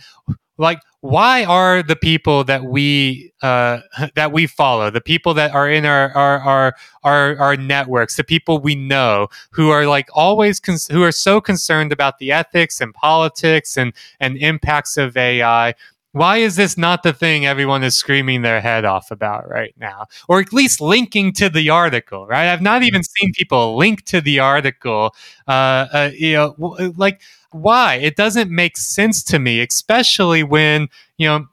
like 0.58 0.80
why 1.02 1.44
are 1.44 1.82
the 1.84 1.96
people 1.96 2.44
that 2.44 2.64
we 2.66 3.34
uh, 3.42 3.80
that 4.16 4.32
we 4.32 4.48
follow 4.48 4.92
the 4.92 5.02
people 5.02 5.34
that 5.34 5.54
are 5.54 5.70
in 5.70 5.86
our 5.86 6.12
our, 6.12 6.40
our 6.40 6.76
our 7.04 7.38
our 7.40 7.58
networks 7.58 8.16
the 8.18 8.24
people 8.24 8.60
we 8.60 8.76
know 8.76 9.28
who 9.52 9.70
are 9.72 9.88
like 9.88 10.08
always 10.14 10.60
cons- 10.60 10.88
who 10.88 11.04
are 11.04 11.12
so 11.12 11.42
concerned 11.42 11.92
about 11.92 12.20
the 12.20 12.32
ethics 12.32 12.80
and 12.80 12.94
politics 12.94 13.78
and 13.78 13.94
and 14.20 14.38
impacts 14.38 14.98
of 14.98 15.18
AI 15.18 15.74
why 16.14 16.38
is 16.38 16.56
this 16.58 16.78
not 16.78 17.04
the 17.04 17.14
thing 17.14 17.46
everyone 17.46 17.84
is 17.84 17.96
screaming 17.96 18.42
their 18.42 18.60
head 18.62 18.84
off 18.86 19.12
about 19.12 19.48
right 19.50 19.74
now? 19.78 20.08
Or 20.28 20.40
at 20.40 20.52
least 20.54 20.82
linking 20.82 21.32
to 21.34 21.50
the 21.50 21.70
article 21.70 22.28
right? 22.28 22.48
I've 22.52 22.62
not 22.62 22.84
even 22.84 23.04
seen 23.04 23.32
people 23.34 23.78
link 23.78 24.06
to 24.06 24.22
the 24.22 24.40
article 24.40 25.16
uh, 25.48 25.88
uh 25.94 26.12
you 26.14 26.34
know 26.34 26.56
like 26.98 27.22
why? 27.52 27.96
It 27.96 28.16
doesn't 28.16 28.50
make 28.52 28.78
sense 28.78 29.24
to 29.26 29.40
me 29.40 29.62
especially 29.62 30.44
when 30.44 30.90
you 31.18 31.28
know 31.28 31.46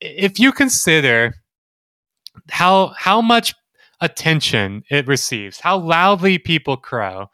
if 0.00 0.38
you 0.38 0.52
consider 0.52 1.34
how 2.50 2.88
how 2.96 3.20
much 3.20 3.54
attention 4.00 4.82
it 4.90 5.06
receives 5.06 5.60
how 5.60 5.78
loudly 5.78 6.38
people 6.38 6.76
crow 6.76 7.28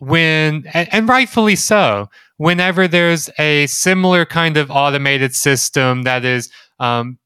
when 0.00 0.64
and, 0.72 1.08
rightfully 1.08 1.56
so 1.56 2.08
whenever 2.38 2.88
there's 2.88 3.28
a 3.38 3.66
similar 3.66 4.24
kind 4.24 4.56
of 4.56 4.70
automated 4.70 5.34
system 5.34 6.02
that 6.02 6.24
is 6.24 6.50
um, 6.78 7.18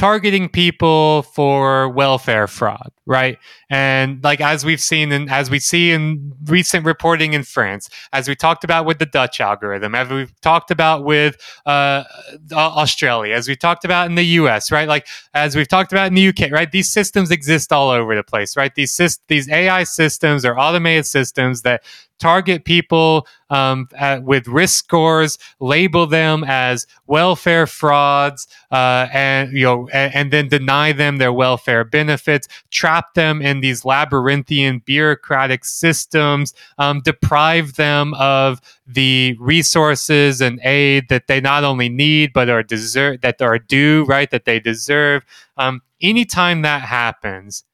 targeting 0.00 0.48
people 0.48 1.22
for 1.24 1.88
welfare 1.90 2.46
fraud, 2.46 2.90
right? 3.04 3.36
And 3.68 4.22
like 4.24 4.40
as 4.40 4.64
we've 4.64 4.80
seen 4.80 5.12
and 5.12 5.28
as 5.30 5.50
we 5.50 5.58
see 5.58 5.90
in 5.90 6.32
recent 6.46 6.86
reporting 6.86 7.34
in 7.34 7.42
France, 7.42 7.90
as 8.12 8.26
we 8.26 8.34
talked 8.34 8.64
about 8.64 8.86
with 8.86 8.98
the 8.98 9.04
Dutch 9.04 9.40
algorithm, 9.40 9.94
as 9.94 10.08
we've 10.08 10.40
talked 10.40 10.70
about 10.70 11.04
with 11.04 11.36
uh, 11.66 12.04
Australia, 12.52 13.34
as 13.34 13.46
we 13.46 13.56
talked 13.56 13.84
about 13.84 14.06
in 14.06 14.14
the 14.14 14.24
U.S., 14.40 14.72
right? 14.72 14.88
Like 14.88 15.06
as 15.34 15.54
we've 15.54 15.68
talked 15.68 15.92
about 15.92 16.06
in 16.06 16.14
the 16.14 16.28
UK, 16.28 16.50
right? 16.50 16.70
These 16.70 16.90
systems 16.90 17.30
exist 17.30 17.70
all 17.70 17.90
over 17.90 18.16
the 18.16 18.22
place, 18.22 18.56
right? 18.56 18.74
These 18.74 19.18
these 19.28 19.50
AI 19.50 19.84
systems 19.84 20.46
or 20.46 20.58
automated 20.58 21.04
systems 21.04 21.60
that 21.62 21.82
target 22.20 22.64
people 22.64 23.26
um, 23.50 23.88
at, 23.96 24.22
with 24.22 24.46
risk 24.46 24.84
scores, 24.84 25.38
label 25.58 26.06
them 26.06 26.44
as 26.46 26.86
welfare 27.06 27.66
frauds, 27.66 28.46
uh, 28.70 29.08
and 29.12 29.52
you 29.52 29.64
know, 29.64 29.88
and, 29.92 30.14
and, 30.14 30.30
then 30.32 30.48
deny 30.48 30.92
them 30.92 31.18
their 31.18 31.32
welfare 31.32 31.82
benefits, 31.82 32.46
trap 32.70 33.14
them 33.14 33.42
in 33.42 33.60
these 33.60 33.84
labyrinthian 33.84 34.78
bureaucratic 34.80 35.64
systems, 35.64 36.54
um, 36.78 37.00
deprive 37.00 37.74
them 37.74 38.14
of 38.14 38.60
the 38.86 39.36
resources 39.40 40.40
and 40.40 40.60
aid 40.62 41.08
that 41.08 41.26
they 41.26 41.40
not 41.40 41.64
only 41.64 41.88
need 41.88 42.32
but 42.32 42.48
are 42.48 42.62
deserve 42.62 43.20
that 43.22 43.42
are 43.42 43.58
due, 43.58 44.04
right? 44.04 44.30
That 44.30 44.44
they 44.44 44.60
deserve. 44.60 45.24
Um, 45.56 45.82
anytime 46.00 46.62
that 46.62 46.82
happens, 46.82 47.64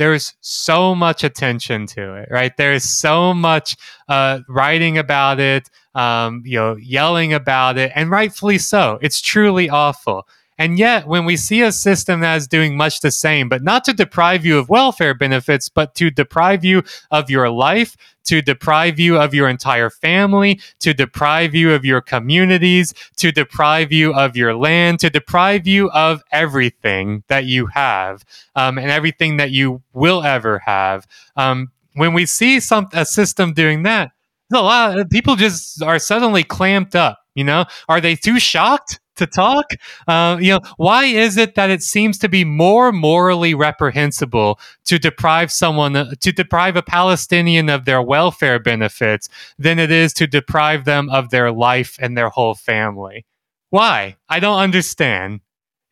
there's 0.00 0.32
so 0.40 0.94
much 0.94 1.24
attention 1.24 1.86
to 1.86 2.14
it, 2.14 2.30
right? 2.30 2.56
There's 2.56 2.84
so 2.84 3.34
much 3.34 3.76
uh, 4.08 4.40
writing 4.48 4.96
about 4.96 5.38
it, 5.38 5.68
um, 5.94 6.42
you 6.46 6.56
know, 6.56 6.76
yelling 6.76 7.34
about 7.34 7.76
it, 7.76 7.92
and 7.94 8.10
rightfully 8.10 8.56
so. 8.56 8.98
It's 9.02 9.20
truly 9.20 9.68
awful. 9.68 10.26
And 10.60 10.78
yet, 10.78 11.06
when 11.06 11.24
we 11.24 11.38
see 11.38 11.62
a 11.62 11.72
system 11.72 12.20
that 12.20 12.36
is 12.36 12.46
doing 12.46 12.76
much 12.76 13.00
the 13.00 13.10
same, 13.10 13.48
but 13.48 13.62
not 13.62 13.82
to 13.84 13.94
deprive 13.94 14.44
you 14.44 14.58
of 14.58 14.68
welfare 14.68 15.14
benefits, 15.14 15.70
but 15.70 15.94
to 15.94 16.10
deprive 16.10 16.66
you 16.66 16.82
of 17.10 17.30
your 17.30 17.48
life, 17.48 17.96
to 18.24 18.42
deprive 18.42 19.00
you 19.00 19.16
of 19.16 19.32
your 19.32 19.48
entire 19.48 19.88
family, 19.88 20.60
to 20.80 20.92
deprive 20.92 21.54
you 21.54 21.72
of 21.72 21.86
your 21.86 22.02
communities, 22.02 22.92
to 23.16 23.32
deprive 23.32 23.90
you 23.90 24.12
of 24.12 24.36
your 24.36 24.54
land, 24.54 24.98
to 24.98 25.08
deprive 25.08 25.66
you 25.66 25.90
of 25.92 26.22
everything 26.30 27.24
that 27.28 27.46
you 27.46 27.64
have 27.64 28.22
um, 28.54 28.76
and 28.76 28.90
everything 28.90 29.38
that 29.38 29.52
you 29.52 29.80
will 29.94 30.22
ever 30.22 30.58
have. 30.58 31.06
Um, 31.36 31.70
when 31.94 32.12
we 32.12 32.26
see 32.26 32.60
some 32.60 32.86
a 32.92 33.06
system 33.06 33.54
doing 33.54 33.84
that, 33.84 34.10
a 34.52 34.60
lot 34.60 34.98
of 34.98 35.08
people 35.08 35.36
just 35.36 35.82
are 35.82 35.98
suddenly 35.98 36.44
clamped 36.44 36.94
up. 36.94 37.19
You 37.34 37.44
know, 37.44 37.64
are 37.88 38.00
they 38.00 38.16
too 38.16 38.38
shocked? 38.38 39.00
to 39.20 39.26
talk. 39.26 39.72
Uh, 40.08 40.38
you 40.40 40.52
know, 40.52 40.60
why 40.76 41.04
is 41.04 41.36
it 41.36 41.54
that 41.54 41.70
it 41.70 41.82
seems 41.82 42.18
to 42.18 42.28
be 42.28 42.44
more 42.44 42.90
morally 42.90 43.54
reprehensible 43.54 44.58
to 44.86 44.98
deprive 44.98 45.52
someone, 45.52 45.94
uh, 45.94 46.12
to 46.20 46.32
deprive 46.32 46.74
a 46.74 46.82
Palestinian 46.82 47.68
of 47.68 47.84
their 47.84 48.02
welfare 48.02 48.58
benefits 48.58 49.28
than 49.58 49.78
it 49.78 49.90
is 49.90 50.12
to 50.14 50.26
deprive 50.26 50.84
them 50.84 51.08
of 51.10 51.30
their 51.30 51.52
life 51.52 51.96
and 52.00 52.16
their 52.16 52.30
whole 52.30 52.54
family? 52.54 53.24
Why? 53.68 54.16
I 54.28 54.40
don't 54.40 54.58
understand. 54.58 55.40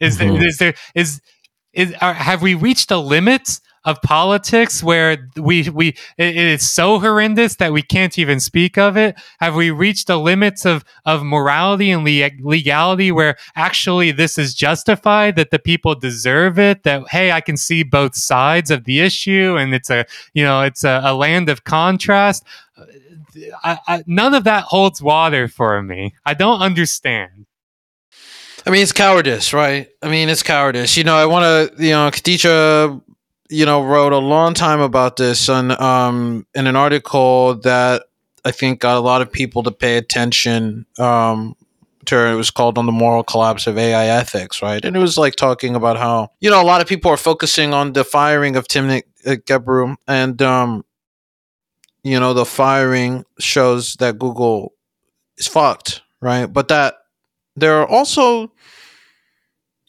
Is 0.01 0.19
mm-hmm. 0.19 0.35
there, 0.35 0.49
is 0.49 0.57
there 0.59 0.75
is 0.95 1.21
is 1.73 1.95
are, 2.01 2.15
have 2.15 2.43
we 2.43 2.55
reached 2.55 2.91
a 2.91 2.99
limit 2.99 3.61
of 3.85 4.01
politics 4.03 4.83
where 4.83 5.31
we 5.37 5.69
we 5.71 5.89
it 6.17 6.37
is 6.37 6.71
so 6.71 6.99
horrendous 6.99 7.57
that 7.57 7.73
we 7.73 7.83
can't 7.83 8.19
even 8.19 8.41
speak 8.41 8.77
of 8.79 8.97
it? 8.97 9.17
Have 9.41 9.55
we 9.55 9.71
reached 9.71 10.07
the 10.07 10.19
limits 10.19 10.65
of 10.65 10.85
of 11.05 11.23
morality 11.23 11.91
and 11.91 12.05
le- 12.05 12.31
legality 12.41 13.13
where 13.13 13.37
actually 13.57 14.11
this 14.11 14.39
is 14.39 14.55
justified 14.55 15.37
that 15.37 15.51
the 15.51 15.59
people 15.59 15.95
deserve 15.95 16.59
it? 16.59 16.83
That 16.83 17.09
hey, 17.09 17.33
I 17.33 17.41
can 17.41 17.57
see 17.57 17.83
both 17.83 18.17
sides 18.17 18.71
of 18.71 18.85
the 18.85 19.01
issue, 19.01 19.57
and 19.59 19.75
it's 19.75 19.91
a 19.91 20.05
you 20.35 20.45
know 20.45 20.63
it's 20.63 20.85
a, 20.85 21.01
a 21.05 21.15
land 21.15 21.49
of 21.49 21.65
contrast. 21.65 22.45
I, 23.63 23.79
I, 23.87 24.05
none 24.07 24.35
of 24.35 24.45
that 24.45 24.65
holds 24.65 25.01
water 25.01 25.49
for 25.49 25.83
me. 25.83 26.15
I 26.25 26.35
don't 26.35 26.61
understand. 26.61 27.47
I 28.67 28.71
mean, 28.71 28.83
it's 28.83 28.93
cowardice, 28.93 29.53
right? 29.53 29.89
I 30.03 30.09
mean, 30.09 30.29
it's 30.29 30.43
cowardice. 30.43 30.97
You 30.97 31.05
know, 31.05 31.15
I 31.15 31.27
want 31.27 31.45
to, 31.79 31.83
you 31.83 31.93
know, 31.93 32.11
Khadija 32.11 33.01
you 33.49 33.65
know, 33.65 33.83
wrote 33.83 34.13
a 34.13 34.19
long 34.19 34.55
time 34.55 34.81
about 34.81 35.17
this 35.17 35.49
on 35.49 35.81
um, 35.81 36.47
in 36.55 36.67
an 36.67 36.77
article 36.77 37.55
that 37.57 38.05
I 38.45 38.51
think 38.51 38.81
got 38.81 38.97
a 38.97 39.01
lot 39.01 39.23
of 39.23 39.33
people 39.33 39.63
to 39.65 39.71
pay 39.71 39.97
attention. 39.97 40.87
Um, 40.99 41.55
to 42.07 42.27
it 42.27 42.35
was 42.35 42.51
called 42.51 42.79
"On 42.79 42.87
the 42.87 42.93
Moral 42.93 43.23
Collapse 43.23 43.67
of 43.67 43.79
AI 43.79 44.07
Ethics," 44.07 44.63
right? 44.63 44.83
And 44.85 44.97
it 44.97 44.99
was 44.99 45.19
like 45.19 45.37
talking 45.37 45.75
about 45.75 45.97
how 45.97 46.31
you 46.41 46.51
know 46.51 46.61
a 46.61 46.65
lot 46.65 46.81
of 46.81 46.87
people 46.87 47.11
are 47.11 47.17
focusing 47.17 47.75
on 47.75 47.93
the 47.93 48.05
firing 48.05 48.57
of 48.57 48.67
Tim 48.67 48.89
Gebru, 49.25 49.97
and 50.07 50.41
um, 50.43 50.85
you 52.03 52.19
know 52.19 52.35
the 52.35 52.47
firing 52.47 53.25
shows 53.39 53.95
that 53.95 54.19
Google 54.19 54.73
is 55.37 55.47
fucked, 55.47 56.03
right? 56.21 56.47
But 56.47 56.69
that 56.69 56.95
there 57.57 57.79
are 57.81 57.87
also 57.87 58.53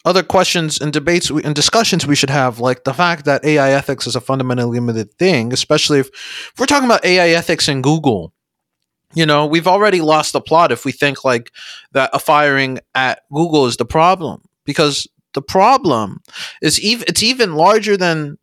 other 0.06 0.24
questions 0.24 0.80
and 0.80 0.94
debates 0.94 1.30
and 1.30 1.54
discussions 1.56 2.08
we 2.08 2.16
should 2.16 2.30
have, 2.30 2.60
like 2.60 2.84
the 2.84 2.94
fact 2.94 3.26
that 3.26 3.44
AI 3.44 3.72
ethics 3.72 4.08
is 4.08 4.16
a 4.16 4.22
fundamentally 4.22 4.80
limited 4.80 5.14
thing, 5.16 5.52
especially 5.52 6.00
if, 6.00 6.08
if 6.08 6.54
we're 6.58 6.66
talking 6.66 6.86
about 6.86 7.04
AI 7.04 7.30
ethics 7.30 7.68
in 7.68 7.82
Google. 7.82 8.34
You 9.16 9.26
know, 9.26 9.46
we've 9.46 9.68
already 9.68 10.02
lost 10.02 10.34
the 10.34 10.42
plot 10.42 10.72
if 10.72 10.86
we 10.86 10.92
think 10.92 11.26
like 11.26 11.52
that 11.94 12.12
a 12.14 12.20
firing 12.20 12.80
at 12.94 13.22
Google 13.34 13.66
is 13.66 13.78
the 13.78 13.86
problem, 13.86 14.44
because 14.66 15.08
the 15.34 15.42
problem 15.42 16.22
is 16.62 16.80
even 16.80 17.06
it's 17.08 17.24
even 17.24 17.56
larger 17.56 17.98
than 17.98 18.38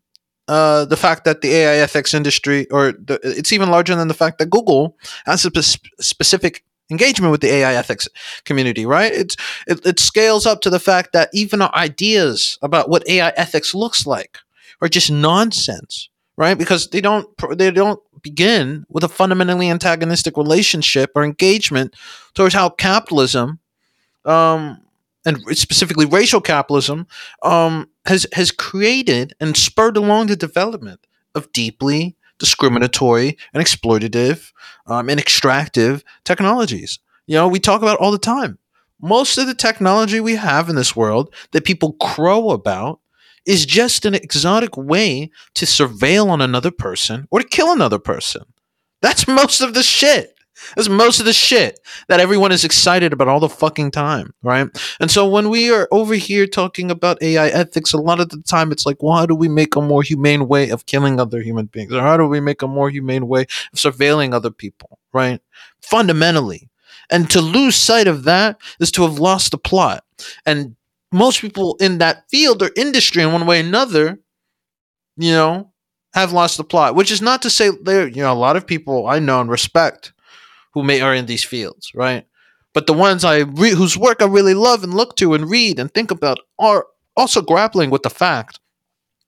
uh, 0.48 0.84
the 0.84 0.96
fact 0.96 1.24
that 1.24 1.40
the 1.40 1.52
AI 1.52 1.76
ethics 1.76 2.14
industry, 2.14 2.68
or 2.70 2.92
the, 2.92 3.18
it's 3.22 3.52
even 3.52 3.70
larger 3.70 3.94
than 3.94 4.08
the 4.08 4.14
fact 4.14 4.38
that 4.38 4.50
Google 4.50 4.96
has 5.24 5.44
a 5.44 5.62
spe- 5.62 5.86
specific 6.00 6.64
engagement 6.90 7.32
with 7.32 7.40
the 7.40 7.52
AI 7.52 7.74
ethics 7.74 8.08
community, 8.44 8.86
right? 8.86 9.12
It's, 9.12 9.36
it, 9.66 9.84
it 9.84 10.00
scales 10.00 10.46
up 10.46 10.60
to 10.62 10.70
the 10.70 10.80
fact 10.80 11.12
that 11.12 11.30
even 11.32 11.62
our 11.62 11.74
ideas 11.74 12.58
about 12.62 12.88
what 12.88 13.08
AI 13.08 13.30
ethics 13.36 13.74
looks 13.74 14.06
like 14.06 14.38
are 14.80 14.88
just 14.88 15.10
nonsense, 15.10 16.08
right? 16.36 16.56
Because 16.56 16.88
they 16.88 17.00
don't 17.00 17.28
they 17.56 17.70
don't 17.70 18.00
begin 18.22 18.86
with 18.88 19.04
a 19.04 19.08
fundamentally 19.08 19.70
antagonistic 19.70 20.36
relationship 20.36 21.10
or 21.14 21.24
engagement 21.24 21.94
towards 22.34 22.54
how 22.54 22.68
capitalism, 22.68 23.58
um, 24.24 24.80
and 25.24 25.38
specifically 25.56 26.06
racial 26.06 26.40
capitalism, 26.40 27.06
um, 27.42 27.88
has 28.06 28.26
has 28.32 28.50
created 28.50 29.34
and 29.40 29.56
spurred 29.56 29.96
along 29.96 30.26
the 30.26 30.36
development 30.36 31.00
of 31.34 31.50
deeply 31.52 32.16
discriminatory 32.38 33.36
and 33.52 33.64
exploitative 33.64 34.52
um, 34.86 35.08
and 35.08 35.20
extractive 35.20 36.04
technologies. 36.24 36.98
You 37.26 37.36
know, 37.36 37.48
we 37.48 37.60
talk 37.60 37.82
about 37.82 37.98
all 37.98 38.12
the 38.12 38.18
time. 38.18 38.58
Most 39.00 39.36
of 39.38 39.46
the 39.46 39.54
technology 39.54 40.20
we 40.20 40.36
have 40.36 40.68
in 40.68 40.76
this 40.76 40.96
world 40.96 41.34
that 41.52 41.64
people 41.64 41.92
crow 41.94 42.50
about 42.50 43.00
is 43.44 43.66
just 43.66 44.04
an 44.04 44.14
exotic 44.14 44.76
way 44.76 45.30
to 45.54 45.66
surveil 45.66 46.28
on 46.28 46.40
another 46.40 46.70
person 46.70 47.28
or 47.30 47.40
to 47.40 47.48
kill 47.48 47.72
another 47.72 47.98
person. 47.98 48.42
That's 49.02 49.28
most 49.28 49.60
of 49.60 49.74
the 49.74 49.82
shit. 49.82 50.35
That's 50.74 50.88
most 50.88 51.20
of 51.20 51.26
the 51.26 51.32
shit 51.32 51.80
that 52.08 52.20
everyone 52.20 52.52
is 52.52 52.64
excited 52.64 53.12
about 53.12 53.28
all 53.28 53.40
the 53.40 53.48
fucking 53.48 53.90
time, 53.90 54.34
right? 54.42 54.68
And 55.00 55.10
so 55.10 55.28
when 55.28 55.48
we 55.48 55.72
are 55.72 55.88
over 55.90 56.14
here 56.14 56.46
talking 56.46 56.90
about 56.90 57.22
AI 57.22 57.48
ethics, 57.48 57.92
a 57.92 57.98
lot 57.98 58.20
of 58.20 58.30
the 58.30 58.42
time 58.42 58.72
it's 58.72 58.86
like, 58.86 59.02
well, 59.02 59.16
how 59.16 59.26
do 59.26 59.34
we 59.34 59.48
make 59.48 59.76
a 59.76 59.80
more 59.80 60.02
humane 60.02 60.48
way 60.48 60.70
of 60.70 60.86
killing 60.86 61.20
other 61.20 61.40
human 61.40 61.66
beings? 61.66 61.92
Or 61.92 62.00
how 62.00 62.16
do 62.16 62.26
we 62.26 62.40
make 62.40 62.62
a 62.62 62.68
more 62.68 62.90
humane 62.90 63.28
way 63.28 63.42
of 63.42 63.78
surveilling 63.78 64.32
other 64.32 64.50
people, 64.50 64.98
right? 65.12 65.40
Fundamentally. 65.80 66.68
And 67.10 67.30
to 67.30 67.40
lose 67.40 67.76
sight 67.76 68.08
of 68.08 68.24
that 68.24 68.58
is 68.80 68.90
to 68.92 69.02
have 69.02 69.18
lost 69.18 69.52
the 69.52 69.58
plot. 69.58 70.04
And 70.44 70.76
most 71.12 71.40
people 71.40 71.76
in 71.80 71.98
that 71.98 72.28
field 72.28 72.62
or 72.62 72.70
industry 72.76 73.22
in 73.22 73.32
one 73.32 73.46
way 73.46 73.60
or 73.60 73.64
another, 73.64 74.18
you 75.16 75.32
know, 75.32 75.72
have 76.14 76.32
lost 76.32 76.56
the 76.56 76.64
plot, 76.64 76.94
which 76.94 77.10
is 77.10 77.22
not 77.22 77.42
to 77.42 77.50
say 77.50 77.70
there, 77.82 78.08
you 78.08 78.22
know, 78.22 78.32
a 78.32 78.34
lot 78.34 78.56
of 78.56 78.66
people 78.66 79.06
I 79.06 79.18
know 79.18 79.40
and 79.40 79.50
respect 79.50 80.12
who 80.76 80.82
may 80.82 81.00
are 81.00 81.14
in 81.14 81.24
these 81.24 81.42
fields, 81.42 81.90
right? 81.94 82.26
But 82.74 82.86
the 82.86 82.92
ones 82.92 83.24
I 83.24 83.38
re- 83.38 83.70
whose 83.70 83.96
work 83.96 84.20
I 84.20 84.26
really 84.26 84.52
love 84.52 84.84
and 84.84 84.92
look 84.92 85.16
to 85.16 85.32
and 85.32 85.48
read 85.48 85.78
and 85.78 85.92
think 85.92 86.10
about 86.10 86.38
are 86.58 86.84
also 87.16 87.40
grappling 87.40 87.88
with 87.88 88.02
the 88.02 88.10
fact 88.10 88.60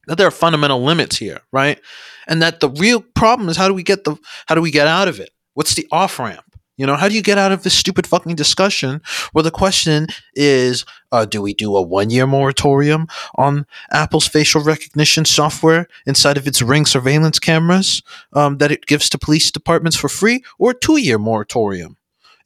that 0.09 0.19
there 0.19 0.27
are 0.27 0.31
fundamental 0.31 0.85
limits 0.85 1.17
here, 1.17 1.41
right? 1.51 1.81
And 2.27 2.43
that 2.43 2.61
the 2.61 2.69
real 2.69 3.01
problem 3.01 3.49
is 3.49 3.57
how 3.57 3.67
do 3.67 3.73
we 3.73 3.83
get 3.83 4.05
the 4.05 4.19
how 4.47 4.57
do 4.57 4.61
we 4.61 4.71
get 4.71 4.87
out 4.87 5.09
of 5.09 5.21
it? 5.21 5.31
What's 5.55 5.75
the 5.75 5.89
off 5.91 6.19
ramp? 6.19 6.45
You 6.79 6.87
know, 6.87 6.95
how 6.95 7.09
do 7.09 7.15
you 7.15 7.23
get 7.23 7.39
out 7.39 7.51
of 7.51 7.65
this 7.65 7.75
stupid 7.75 8.07
fucking 8.07 8.37
discussion 8.37 9.03
where 9.33 9.43
the 9.43 9.51
question 9.51 10.07
is, 10.35 10.87
uh, 11.11 11.25
do 11.25 11.43
we 11.43 11.53
do 11.53 11.77
a 11.77 11.83
one 11.83 12.09
year 12.09 12.27
moratorium 12.27 13.09
on 13.35 13.67
Apple's 13.91 14.29
facial 14.29 14.63
recognition 14.63 15.25
software 15.25 15.89
inside 16.07 16.39
of 16.39 16.47
its 16.47 16.63
Ring 16.63 16.87
surveillance 16.87 17.41
cameras 17.41 18.03
um, 18.33 18.59
that 18.59 18.71
it 18.71 18.87
gives 18.87 19.11
to 19.11 19.19
police 19.19 19.51
departments 19.51 19.97
for 19.97 20.09
free, 20.09 20.45
or 20.59 20.71
a 20.71 20.79
two 20.79 20.99
year 20.99 21.19
moratorium? 21.19 21.97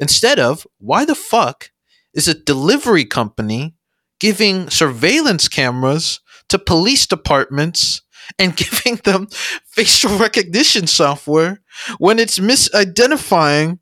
Instead 0.00 0.38
of, 0.38 0.66
why 0.78 1.04
the 1.04 1.14
fuck 1.14 1.70
is 2.14 2.26
a 2.26 2.34
delivery 2.34 3.04
company 3.04 3.74
giving 4.18 4.70
surveillance 4.70 5.46
cameras 5.46 6.20
to 6.48 6.58
police 6.58 7.06
departments 7.06 8.00
and 8.38 8.56
giving 8.64 8.96
them 9.04 9.26
facial 9.66 10.16
recognition 10.16 10.86
software 10.86 11.60
when 11.98 12.18
it's 12.18 12.38
misidentifying 12.38 13.78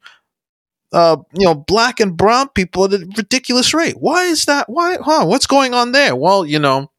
uh, 0.93 1.17
you 1.35 1.47
know, 1.47 1.55
black 1.55 2.01
and 2.01 2.17
brown 2.17 2.49
people 2.49 2.85
at 2.85 2.93
a 2.93 2.99
ridiculous 3.17 3.73
rate. 3.73 3.97
Why 3.99 4.25
is 4.25 4.45
that? 4.47 4.69
Why? 4.69 4.99
Huh? 5.01 5.27
What's 5.27 5.47
going 5.47 5.75
on 5.75 5.93
there? 5.93 6.17
Well, 6.17 6.45
you 6.45 6.59
know, 6.59 6.91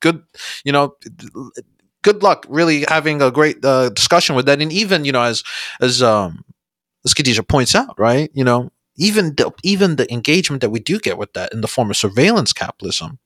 good, 0.00 0.22
you 0.64 0.72
know, 0.72 0.96
good 2.02 2.22
luck 2.22 2.46
really 2.48 2.84
having 2.88 3.22
a 3.22 3.30
great 3.30 3.64
uh, 3.64 3.90
discussion 3.90 4.36
with 4.36 4.46
that. 4.46 4.60
And 4.60 4.72
even, 4.72 5.04
you 5.04 5.12
know, 5.12 5.22
as 5.22 5.42
as 5.80 6.02
um, 6.02 6.44
as 7.04 7.14
Khadija 7.14 7.46
points 7.46 7.74
out, 7.74 7.98
right? 7.98 8.30
You 8.34 8.44
know, 8.44 8.70
even 8.96 9.34
the, 9.34 9.52
even 9.64 9.96
the 9.96 10.12
engagement 10.12 10.60
that 10.60 10.70
we 10.70 10.80
do 10.80 10.98
get 10.98 11.18
with 11.18 11.32
that 11.32 11.52
in 11.52 11.60
the 11.60 11.68
form 11.68 11.90
of 11.90 11.96
surveillance 11.96 12.52
capitalism 12.52 13.18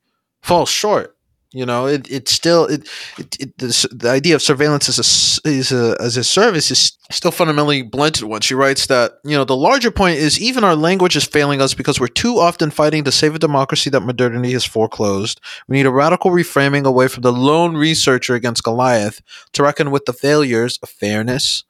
falls 0.42 0.68
short 0.68 1.13
you 1.54 1.64
know, 1.64 1.86
it, 1.86 2.10
it's 2.10 2.32
still 2.32 2.66
it, 2.66 2.88
it, 3.16 3.36
it 3.40 3.58
the, 3.58 3.88
the, 3.92 4.10
idea 4.10 4.34
of 4.34 4.42
surveillance 4.42 4.88
as 4.88 4.98
a, 4.98 5.48
is 5.48 5.70
a 5.70 5.96
as 6.00 6.16
a 6.16 6.24
service 6.24 6.72
is 6.72 6.98
still 7.12 7.30
fundamentally 7.30 7.82
blunted 7.82 8.24
one. 8.24 8.40
She 8.40 8.54
writes 8.54 8.88
that 8.88 9.20
you 9.24 9.36
know 9.36 9.44
the 9.44 9.56
larger 9.56 9.92
point 9.92 10.18
is 10.18 10.40
even 10.40 10.64
our 10.64 10.74
language 10.74 11.14
is 11.14 11.24
failing 11.24 11.62
us 11.62 11.72
because 11.72 12.00
we're 12.00 12.08
too 12.08 12.38
often 12.40 12.72
fighting 12.72 13.04
to 13.04 13.12
save 13.12 13.36
a 13.36 13.38
democracy 13.38 13.88
that 13.90 14.00
modernity 14.00 14.52
has 14.52 14.64
foreclosed. 14.64 15.40
We 15.68 15.76
need 15.76 15.86
a 15.86 15.92
radical 15.92 16.32
reframing 16.32 16.84
away 16.84 17.06
from 17.06 17.22
the 17.22 17.32
lone 17.32 17.76
researcher 17.76 18.34
against 18.34 18.64
Goliath 18.64 19.22
to 19.52 19.62
reckon 19.62 19.92
with 19.92 20.06
the 20.06 20.12
failures 20.12 20.80
of 20.82 20.88
fairness, 20.88 21.62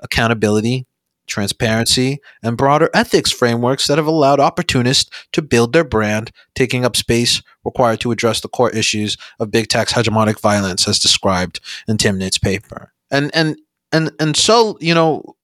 accountability, 0.00 0.86
transparency, 1.26 2.20
and 2.42 2.56
broader 2.56 2.90
ethics 2.94 3.30
frameworks 3.30 3.86
that 3.86 3.98
have 3.98 4.06
allowed 4.06 4.40
opportunists 4.40 5.10
to 5.32 5.42
build 5.42 5.72
their 5.72 5.84
brand, 5.84 6.30
taking 6.54 6.84
up 6.84 6.96
space 6.96 7.42
required 7.64 8.00
to 8.00 8.10
address 8.10 8.40
the 8.40 8.48
core 8.48 8.70
issues 8.70 9.16
of 9.38 9.50
big 9.50 9.68
tech's 9.68 9.92
hegemonic 9.92 10.40
violence 10.40 10.88
as 10.88 10.98
described 10.98 11.60
in 11.88 11.96
Timnit's 11.96 12.38
paper. 12.38 12.92
And 13.10 13.30
and 13.34 13.58
and 13.92 14.10
and 14.18 14.36
so, 14.36 14.76
you 14.80 14.94
know, 14.94 15.36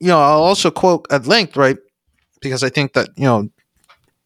you 0.00 0.08
know, 0.08 0.20
I'll 0.20 0.42
also 0.42 0.70
quote 0.70 1.06
at 1.10 1.26
length, 1.26 1.56
right? 1.56 1.78
Because 2.40 2.62
I 2.62 2.68
think 2.68 2.92
that, 2.94 3.08
you 3.16 3.24
know, 3.24 3.48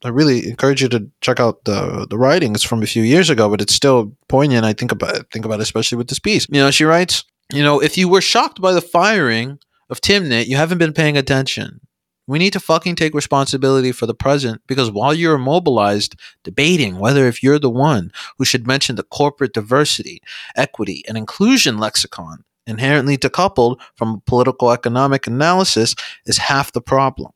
I 0.03 0.09
really 0.09 0.49
encourage 0.49 0.83
you 0.83 0.89
to 0.89 1.11
check 1.21 1.41
out 1.41 1.65
the 1.65 2.07
the 2.09 2.19
writing. 2.19 2.55
It's 2.55 2.65
from 2.65 2.83
a 2.83 2.87
few 2.87 3.03
years 3.03 3.29
ago, 3.29 3.49
but 3.49 3.61
it's 3.61 3.75
still 3.75 4.17
poignant. 4.29 4.65
I 4.65 4.73
think 4.73 4.93
about 4.93 5.31
think 5.31 5.45
about 5.45 5.61
it, 5.61 5.63
especially 5.63 5.99
with 5.99 6.09
this 6.09 6.19
piece. 6.19 6.47
You 6.49 6.61
know, 6.61 6.71
she 6.71 6.85
writes, 6.85 7.25
you 7.53 7.63
know, 7.63 7.81
if 7.81 7.99
you 7.99 8.09
were 8.09 8.21
shocked 8.21 8.61
by 8.61 8.73
the 8.73 8.81
firing 8.81 9.59
of 9.91 10.01
Timnit, 10.01 10.47
you 10.47 10.57
haven't 10.57 10.79
been 10.79 10.93
paying 10.93 11.17
attention. 11.17 11.81
We 12.27 12.39
need 12.39 12.53
to 12.53 12.61
fucking 12.61 12.95
take 12.95 13.13
responsibility 13.13 13.91
for 13.91 14.07
the 14.07 14.15
present 14.15 14.63
because 14.69 14.91
while 14.91 15.13
you're 15.13 15.35
immobilized 15.35 16.15
debating 16.45 16.99
whether 16.99 17.27
if 17.27 17.43
you're 17.43 17.59
the 17.59 17.69
one 17.69 18.13
who 18.39 18.45
should 18.45 18.69
mention 18.69 18.95
the 18.95 19.03
corporate 19.03 19.53
diversity, 19.53 20.23
equity, 20.55 21.03
and 21.09 21.19
inclusion 21.19 21.79
lexicon 21.79 22.45
inherently 22.69 23.19
decoupled 23.19 23.81
from 23.97 24.23
political 24.27 24.71
economic 24.71 25.27
analysis 25.27 25.97
is 26.25 26.39
half 26.39 26.71
the 26.73 26.81
problem. 26.81 27.33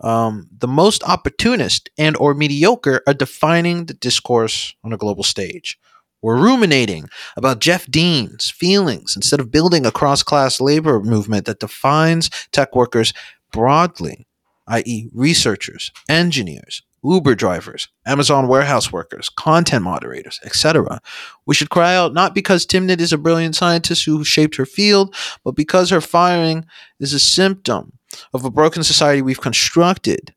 Um, 0.00 0.48
the 0.56 0.66
most 0.66 1.04
opportunist 1.04 1.90
and 1.98 2.16
or 2.16 2.32
mediocre 2.32 3.02
are 3.06 3.14
defining 3.14 3.84
the 3.84 3.94
discourse 3.94 4.74
on 4.82 4.94
a 4.94 4.96
global 4.96 5.22
stage. 5.22 5.78
We're 6.24 6.42
ruminating 6.42 7.10
about 7.36 7.58
Jeff 7.58 7.84
Dean's 7.84 8.48
feelings 8.48 9.12
instead 9.14 9.40
of 9.40 9.50
building 9.50 9.84
a 9.84 9.92
cross 9.92 10.22
class 10.22 10.58
labor 10.58 10.98
movement 11.02 11.44
that 11.44 11.60
defines 11.60 12.30
tech 12.50 12.74
workers 12.74 13.12
broadly, 13.52 14.26
i.e., 14.68 15.10
researchers, 15.12 15.92
engineers, 16.08 16.80
Uber 17.04 17.34
drivers, 17.34 17.90
Amazon 18.06 18.48
warehouse 18.48 18.90
workers, 18.90 19.28
content 19.28 19.84
moderators, 19.84 20.40
etc. 20.46 20.98
We 21.44 21.54
should 21.54 21.68
cry 21.68 21.94
out 21.94 22.14
not 22.14 22.34
because 22.34 22.64
Timnit 22.64 23.00
is 23.00 23.12
a 23.12 23.18
brilliant 23.18 23.54
scientist 23.54 24.06
who 24.06 24.24
shaped 24.24 24.56
her 24.56 24.64
field, 24.64 25.14
but 25.44 25.54
because 25.54 25.90
her 25.90 26.00
firing 26.00 26.64
is 26.98 27.12
a 27.12 27.20
symptom 27.20 27.98
of 28.32 28.46
a 28.46 28.50
broken 28.50 28.82
society 28.82 29.20
we've 29.20 29.42
constructed. 29.42 30.34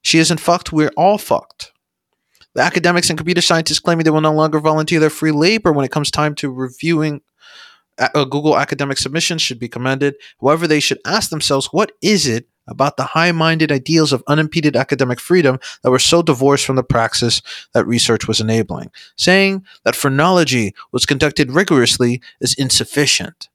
She 0.00 0.18
isn't 0.20 0.38
fucked, 0.38 0.72
we're 0.72 0.92
all 0.96 1.18
fucked. 1.18 1.72
The 2.54 2.62
academics 2.62 3.10
and 3.10 3.18
computer 3.18 3.40
scientists 3.40 3.80
claiming 3.80 4.04
they 4.04 4.10
will 4.10 4.20
no 4.20 4.32
longer 4.32 4.60
volunteer 4.60 5.00
their 5.00 5.10
free 5.10 5.32
labor 5.32 5.72
when 5.72 5.84
it 5.84 5.90
comes 5.90 6.10
time 6.10 6.34
to 6.36 6.50
reviewing 6.50 7.20
uh, 7.98 8.24
Google 8.24 8.56
academic 8.56 8.98
submissions 8.98 9.42
should 9.42 9.58
be 9.58 9.68
commended. 9.68 10.14
However, 10.40 10.66
they 10.66 10.80
should 10.80 10.98
ask 11.04 11.30
themselves 11.30 11.68
what 11.72 11.92
is 12.02 12.26
it 12.26 12.48
about 12.66 12.96
the 12.96 13.04
high 13.04 13.32
minded 13.32 13.70
ideals 13.70 14.12
of 14.12 14.24
unimpeded 14.26 14.76
academic 14.76 15.20
freedom 15.20 15.58
that 15.82 15.90
were 15.90 15.98
so 15.98 16.22
divorced 16.22 16.64
from 16.64 16.76
the 16.76 16.82
praxis 16.82 17.42
that 17.72 17.86
research 17.86 18.26
was 18.26 18.40
enabling. 18.40 18.90
Saying 19.16 19.64
that 19.84 19.96
phrenology 19.96 20.74
was 20.90 21.06
conducted 21.06 21.52
rigorously 21.52 22.22
is 22.40 22.54
insufficient. 22.54 23.48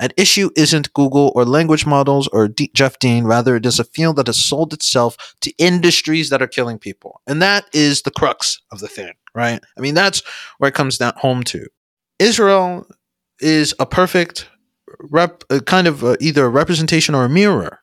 At 0.00 0.12
issue 0.16 0.50
isn't 0.56 0.92
Google 0.92 1.32
or 1.34 1.44
language 1.44 1.86
models 1.86 2.28
or 2.28 2.48
D- 2.48 2.70
Jeff 2.74 2.98
Dean. 2.98 3.24
Rather, 3.24 3.56
it 3.56 3.64
is 3.64 3.78
a 3.78 3.84
field 3.84 4.16
that 4.16 4.26
has 4.26 4.42
sold 4.42 4.72
itself 4.72 5.16
to 5.40 5.52
industries 5.56 6.30
that 6.30 6.42
are 6.42 6.48
killing 6.48 6.78
people. 6.78 7.20
And 7.26 7.40
that 7.40 7.66
is 7.72 8.02
the 8.02 8.10
crux 8.10 8.60
of 8.72 8.80
the 8.80 8.88
thing, 8.88 9.12
right? 9.34 9.60
I 9.78 9.80
mean, 9.80 9.94
that's 9.94 10.22
where 10.58 10.68
it 10.68 10.74
comes 10.74 10.98
down 10.98 11.12
home 11.16 11.44
to. 11.44 11.68
Israel 12.18 12.86
is 13.40 13.74
a 13.78 13.86
perfect 13.86 14.48
rep, 15.10 15.44
uh, 15.50 15.60
kind 15.60 15.86
of 15.86 16.02
a, 16.02 16.16
either 16.20 16.44
a 16.44 16.50
representation 16.50 17.14
or 17.14 17.24
a 17.24 17.28
mirror 17.28 17.80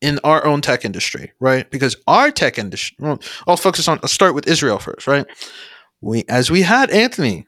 in 0.00 0.18
our 0.24 0.44
own 0.46 0.60
tech 0.60 0.84
industry, 0.84 1.32
right? 1.40 1.70
Because 1.70 1.96
our 2.06 2.30
tech 2.30 2.58
industry, 2.58 2.96
well, 3.00 3.20
I'll 3.46 3.56
focus 3.56 3.88
on, 3.88 3.98
I'll 4.02 4.08
start 4.08 4.34
with 4.34 4.46
Israel 4.46 4.78
first, 4.78 5.06
right? 5.06 5.26
We, 6.00 6.24
as 6.28 6.50
we 6.50 6.62
had 6.62 6.90
Antony 6.90 7.46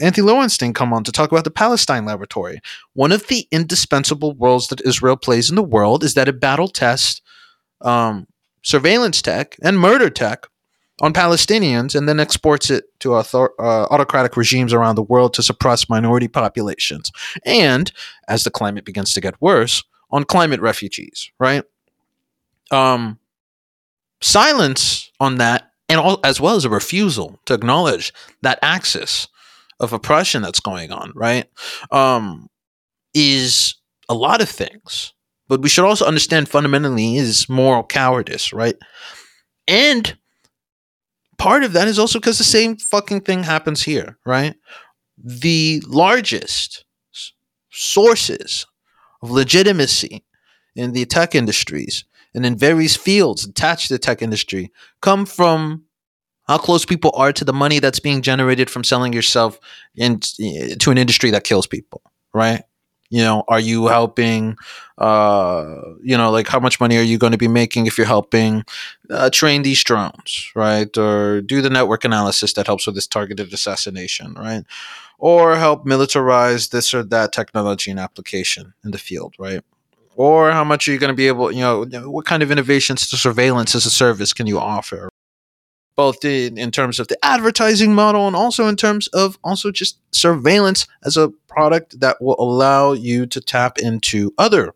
Antony 0.00 0.26
Loewenstein 0.26 0.74
come 0.74 0.92
on 0.92 1.04
to 1.04 1.12
talk 1.12 1.30
about 1.30 1.44
the 1.44 1.50
Palestine 1.50 2.04
Laboratory. 2.04 2.60
One 2.94 3.12
of 3.12 3.28
the 3.28 3.46
indispensable 3.50 4.34
roles 4.38 4.68
that 4.68 4.80
Israel 4.80 5.16
plays 5.16 5.48
in 5.48 5.56
the 5.56 5.62
world 5.62 6.02
is 6.02 6.14
that 6.14 6.28
it 6.28 6.40
battle 6.40 6.68
tests 6.68 7.20
um, 7.80 8.26
surveillance 8.62 9.22
tech 9.22 9.56
and 9.62 9.78
murder 9.78 10.10
tech 10.10 10.46
on 11.00 11.12
Palestinians 11.12 11.94
and 11.94 12.08
then 12.08 12.20
exports 12.20 12.70
it 12.70 12.84
to 13.00 13.14
author- 13.14 13.52
uh, 13.58 13.86
autocratic 13.90 14.36
regimes 14.36 14.72
around 14.72 14.94
the 14.94 15.02
world 15.02 15.34
to 15.34 15.42
suppress 15.42 15.88
minority 15.88 16.28
populations. 16.28 17.10
And 17.44 17.90
as 18.28 18.44
the 18.44 18.50
climate 18.50 18.84
begins 18.84 19.12
to 19.14 19.20
get 19.20 19.40
worse, 19.40 19.82
on 20.10 20.24
climate 20.24 20.60
refugees, 20.60 21.30
right? 21.40 21.64
Um, 22.70 23.18
silence 24.20 25.10
on 25.18 25.38
that, 25.38 25.72
and 25.88 25.98
all, 25.98 26.20
as 26.22 26.40
well 26.40 26.54
as 26.54 26.64
a 26.64 26.70
refusal 26.70 27.40
to 27.46 27.54
acknowledge 27.54 28.12
that 28.42 28.60
axis 28.62 29.26
of 29.84 29.92
oppression 29.92 30.42
that's 30.42 30.60
going 30.60 30.90
on, 30.90 31.12
right? 31.14 31.46
Um, 31.90 32.48
is 33.14 33.76
a 34.08 34.14
lot 34.14 34.40
of 34.40 34.48
things. 34.48 35.12
But 35.46 35.62
we 35.62 35.68
should 35.68 35.84
also 35.84 36.06
understand 36.06 36.48
fundamentally 36.48 37.16
is 37.16 37.48
moral 37.48 37.84
cowardice, 37.84 38.52
right? 38.52 38.76
And 39.68 40.16
part 41.38 41.64
of 41.64 41.72
that 41.74 41.86
is 41.88 41.98
also 41.98 42.18
because 42.18 42.38
the 42.38 42.44
same 42.44 42.76
fucking 42.76 43.20
thing 43.20 43.42
happens 43.42 43.82
here, 43.82 44.18
right? 44.24 44.54
The 45.22 45.82
largest 45.86 46.84
sources 47.70 48.66
of 49.22 49.30
legitimacy 49.30 50.24
in 50.74 50.92
the 50.92 51.04
tech 51.04 51.34
industries 51.34 52.04
and 52.34 52.44
in 52.44 52.56
various 52.56 52.96
fields 52.96 53.44
attached 53.44 53.88
to 53.88 53.94
the 53.94 53.98
tech 53.98 54.22
industry 54.22 54.72
come 55.00 55.26
from 55.26 55.84
how 56.46 56.58
close 56.58 56.84
people 56.84 57.10
are 57.14 57.32
to 57.32 57.44
the 57.44 57.52
money 57.52 57.78
that's 57.78 58.00
being 58.00 58.22
generated 58.22 58.70
from 58.70 58.84
selling 58.84 59.12
yourself 59.12 59.58
into 59.96 60.90
an 60.90 60.98
industry 60.98 61.30
that 61.30 61.44
kills 61.44 61.66
people, 61.66 62.02
right? 62.32 62.62
You 63.10 63.22
know, 63.22 63.44
are 63.48 63.60
you 63.60 63.86
helping? 63.86 64.56
Uh, 64.98 65.76
you 66.02 66.16
know, 66.16 66.30
like 66.30 66.48
how 66.48 66.58
much 66.58 66.80
money 66.80 66.96
are 66.96 67.02
you 67.02 67.18
going 67.18 67.32
to 67.32 67.38
be 67.38 67.48
making 67.48 67.86
if 67.86 67.96
you're 67.96 68.06
helping 68.06 68.64
uh, 69.10 69.30
train 69.30 69.62
these 69.62 69.82
drones, 69.84 70.50
right? 70.54 70.96
Or 70.96 71.40
do 71.40 71.62
the 71.62 71.70
network 71.70 72.04
analysis 72.04 72.54
that 72.54 72.66
helps 72.66 72.86
with 72.86 72.94
this 72.94 73.06
targeted 73.06 73.52
assassination, 73.52 74.34
right? 74.34 74.64
Or 75.18 75.56
help 75.56 75.86
militarize 75.86 76.70
this 76.70 76.92
or 76.92 77.02
that 77.04 77.32
technology 77.32 77.90
and 77.90 78.00
application 78.00 78.74
in 78.84 78.90
the 78.90 78.98
field, 78.98 79.34
right? 79.38 79.62
Or 80.16 80.50
how 80.52 80.64
much 80.64 80.88
are 80.88 80.92
you 80.92 80.98
going 80.98 81.12
to 81.12 81.16
be 81.16 81.28
able, 81.28 81.52
you 81.52 81.60
know, 81.60 81.84
what 82.10 82.24
kind 82.24 82.42
of 82.42 82.50
innovations 82.50 83.08
to 83.10 83.16
surveillance 83.16 83.74
as 83.74 83.86
a 83.86 83.90
service 83.90 84.32
can 84.32 84.46
you 84.46 84.58
offer? 84.58 85.08
Both 85.96 86.24
in, 86.24 86.58
in 86.58 86.70
terms 86.70 86.98
of 86.98 87.08
the 87.08 87.24
advertising 87.24 87.94
model 87.94 88.26
and 88.26 88.36
also 88.36 88.66
in 88.66 88.76
terms 88.76 89.06
of 89.08 89.38
also 89.44 89.70
just 89.70 89.98
surveillance 90.12 90.86
as 91.04 91.16
a 91.16 91.30
product 91.48 92.00
that 92.00 92.20
will 92.20 92.36
allow 92.38 92.92
you 92.92 93.26
to 93.26 93.40
tap 93.40 93.78
into 93.78 94.32
other 94.38 94.74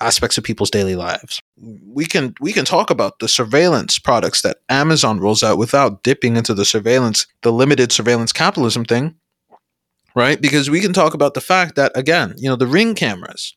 aspects 0.00 0.36
of 0.36 0.44
people's 0.44 0.70
daily 0.70 0.96
lives. 0.96 1.40
We 1.56 2.04
can 2.04 2.34
we 2.40 2.52
can 2.52 2.64
talk 2.64 2.90
about 2.90 3.18
the 3.20 3.28
surveillance 3.28 3.98
products 3.98 4.42
that 4.42 4.58
Amazon 4.68 5.18
rolls 5.20 5.42
out 5.42 5.58
without 5.58 6.02
dipping 6.02 6.36
into 6.36 6.54
the 6.54 6.64
surveillance, 6.64 7.26
the 7.42 7.52
limited 7.52 7.92
surveillance 7.92 8.32
capitalism 8.32 8.84
thing, 8.84 9.14
right? 10.14 10.40
Because 10.40 10.68
we 10.68 10.80
can 10.80 10.92
talk 10.92 11.14
about 11.14 11.34
the 11.34 11.40
fact 11.40 11.76
that 11.76 11.92
again, 11.94 12.34
you 12.36 12.48
know, 12.48 12.56
the 12.56 12.66
ring 12.66 12.94
cameras. 12.94 13.56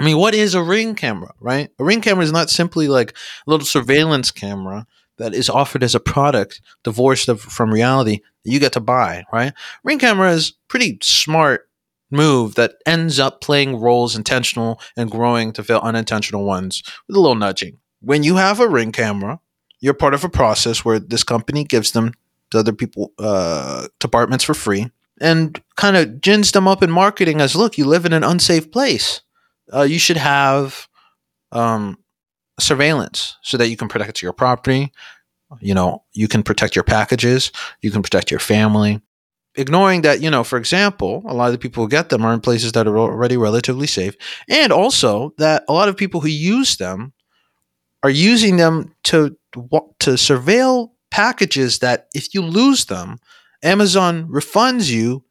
I 0.00 0.04
mean, 0.04 0.18
what 0.18 0.34
is 0.34 0.54
a 0.54 0.62
ring 0.62 0.96
camera, 0.96 1.32
right? 1.40 1.70
A 1.78 1.84
ring 1.84 2.00
camera 2.00 2.24
is 2.24 2.32
not 2.32 2.50
simply 2.50 2.88
like 2.88 3.12
a 3.46 3.50
little 3.50 3.66
surveillance 3.66 4.32
camera 4.32 4.86
that 5.18 5.34
is 5.34 5.48
offered 5.48 5.82
as 5.82 5.94
a 5.94 6.00
product 6.00 6.60
divorced 6.82 7.28
of, 7.28 7.40
from 7.40 7.72
reality 7.72 8.20
you 8.44 8.60
get 8.60 8.72
to 8.72 8.80
buy, 8.80 9.24
right? 9.32 9.52
Ring 9.82 9.98
camera 9.98 10.32
is 10.32 10.52
pretty 10.68 10.98
smart 11.02 11.68
move 12.10 12.54
that 12.54 12.76
ends 12.86 13.18
up 13.18 13.40
playing 13.40 13.76
roles 13.76 14.14
intentional 14.14 14.80
and 14.96 15.10
growing 15.10 15.52
to 15.52 15.64
fill 15.64 15.80
unintentional 15.80 16.44
ones 16.44 16.82
with 17.06 17.16
a 17.16 17.20
little 17.20 17.34
nudging. 17.34 17.78
When 18.00 18.22
you 18.22 18.36
have 18.36 18.60
a 18.60 18.68
ring 18.68 18.92
camera, 18.92 19.40
you're 19.80 19.94
part 19.94 20.14
of 20.14 20.24
a 20.24 20.28
process 20.28 20.84
where 20.84 20.98
this 20.98 21.24
company 21.24 21.64
gives 21.64 21.92
them 21.92 22.12
to 22.50 22.58
other 22.58 22.72
people 22.72 23.12
uh, 23.18 23.88
departments 23.98 24.44
for 24.44 24.54
free 24.54 24.90
and 25.20 25.60
kind 25.76 25.96
of 25.96 26.20
gins 26.20 26.52
them 26.52 26.68
up 26.68 26.82
in 26.82 26.90
marketing 26.90 27.40
as 27.40 27.56
look, 27.56 27.78
you 27.78 27.84
live 27.84 28.04
in 28.04 28.12
an 28.12 28.24
unsafe 28.24 28.70
place. 28.70 29.22
Uh, 29.72 29.82
you 29.82 29.98
should 29.98 30.16
have 30.16 30.88
um, 31.52 31.98
surveillance 32.60 33.36
so 33.42 33.56
that 33.56 33.68
you 33.68 33.76
can 33.76 33.88
protect 33.88 34.22
your 34.22 34.32
property. 34.32 34.92
You 35.60 35.74
know, 35.74 36.02
you 36.12 36.28
can 36.28 36.42
protect 36.42 36.74
your 36.74 36.84
packages, 36.84 37.52
you 37.80 37.90
can 37.90 38.02
protect 38.02 38.30
your 38.30 38.40
family. 38.40 39.00
Ignoring 39.56 40.02
that, 40.02 40.20
you 40.20 40.30
know, 40.30 40.42
for 40.42 40.58
example, 40.58 41.22
a 41.26 41.34
lot 41.34 41.46
of 41.46 41.52
the 41.52 41.58
people 41.58 41.84
who 41.84 41.88
get 41.88 42.08
them 42.08 42.24
are 42.24 42.32
in 42.32 42.40
places 42.40 42.72
that 42.72 42.88
are 42.88 42.98
already 42.98 43.36
relatively 43.36 43.86
safe. 43.86 44.16
And 44.48 44.72
also 44.72 45.32
that 45.38 45.64
a 45.68 45.72
lot 45.72 45.88
of 45.88 45.96
people 45.96 46.20
who 46.20 46.28
use 46.28 46.76
them 46.76 47.12
are 48.02 48.10
using 48.10 48.56
them 48.56 48.94
to 49.04 49.36
to 50.00 50.10
surveil 50.10 50.90
packages 51.12 51.78
that 51.78 52.08
if 52.12 52.34
you 52.34 52.42
lose 52.42 52.86
them, 52.86 53.18
Amazon 53.62 54.28
refunds 54.28 54.90
you 54.90 55.24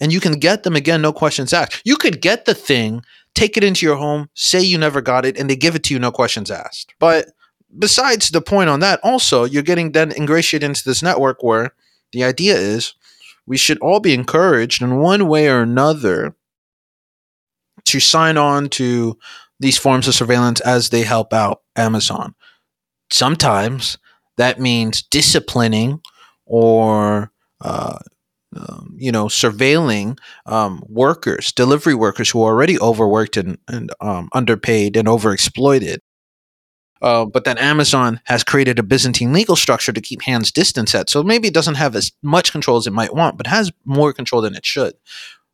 and 0.00 0.12
you 0.12 0.20
can 0.20 0.38
get 0.38 0.62
them 0.62 0.74
again, 0.74 1.02
no 1.02 1.12
questions 1.12 1.52
asked. 1.52 1.82
You 1.84 1.96
could 1.96 2.22
get 2.22 2.46
the 2.46 2.54
thing 2.54 3.02
take 3.36 3.56
it 3.56 3.62
into 3.62 3.86
your 3.86 3.96
home, 3.96 4.28
say 4.34 4.60
you 4.60 4.78
never 4.78 5.00
got 5.00 5.24
it, 5.24 5.38
and 5.38 5.48
they 5.48 5.56
give 5.56 5.76
it 5.76 5.84
to 5.84 5.94
you, 5.94 6.00
no 6.00 6.10
questions 6.10 6.50
asked. 6.50 6.94
But 6.98 7.28
besides 7.78 8.30
the 8.30 8.40
point 8.40 8.70
on 8.70 8.80
that, 8.80 8.98
also, 9.02 9.44
you're 9.44 9.62
getting 9.62 9.92
then 9.92 10.10
ingratiated 10.10 10.66
into 10.66 10.82
this 10.84 11.02
network 11.02 11.42
where 11.42 11.74
the 12.12 12.24
idea 12.24 12.56
is 12.56 12.94
we 13.46 13.56
should 13.56 13.78
all 13.78 14.00
be 14.00 14.14
encouraged 14.14 14.82
in 14.82 14.96
one 14.96 15.28
way 15.28 15.48
or 15.48 15.60
another 15.60 16.34
to 17.84 18.00
sign 18.00 18.36
on 18.36 18.68
to 18.70 19.16
these 19.60 19.78
forms 19.78 20.08
of 20.08 20.14
surveillance 20.14 20.60
as 20.60 20.90
they 20.90 21.02
help 21.02 21.32
out 21.32 21.62
Amazon. 21.76 22.34
Sometimes 23.10 23.98
that 24.36 24.58
means 24.58 25.02
disciplining 25.02 26.00
or 26.46 27.30
uh, 27.60 27.98
um, 28.56 28.94
you 28.96 29.12
know, 29.12 29.26
surveilling 29.26 30.18
um, 30.46 30.82
workers, 30.88 31.52
delivery 31.52 31.94
workers 31.94 32.30
who 32.30 32.42
are 32.42 32.52
already 32.52 32.78
overworked 32.80 33.36
and, 33.36 33.58
and 33.68 33.92
um, 34.00 34.28
underpaid 34.32 34.96
and 34.96 35.08
overexploited. 35.08 35.98
Uh, 37.02 37.26
but 37.26 37.44
then 37.44 37.58
Amazon 37.58 38.20
has 38.24 38.42
created 38.42 38.78
a 38.78 38.82
Byzantine 38.82 39.32
legal 39.32 39.56
structure 39.56 39.92
to 39.92 40.00
keep 40.00 40.22
hands 40.22 40.50
distance 40.50 40.94
at. 40.94 41.10
So 41.10 41.22
maybe 41.22 41.48
it 41.48 41.54
doesn't 41.54 41.74
have 41.74 41.94
as 41.94 42.12
much 42.22 42.52
control 42.52 42.78
as 42.78 42.86
it 42.86 42.92
might 42.92 43.14
want, 43.14 43.36
but 43.36 43.46
has 43.46 43.70
more 43.84 44.12
control 44.12 44.40
than 44.40 44.54
it 44.54 44.64
should. 44.64 44.94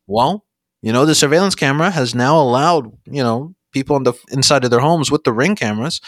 Well, 0.07 0.45
you 0.83 0.93
know, 0.93 1.05
the 1.05 1.15
surveillance 1.15 1.55
camera 1.55 1.91
has 1.91 2.15
now 2.15 2.41
allowed, 2.41 2.97
you 3.07 3.23
know, 3.23 3.55
people 3.73 3.97
on 3.97 4.05
the 4.05 4.13
inside 4.31 4.65
of 4.65 4.71
their 4.71 4.81
homes 4.81 5.11
with 5.11 5.25
the 5.25 5.33
ring 5.33 5.57
cameras 5.57 6.01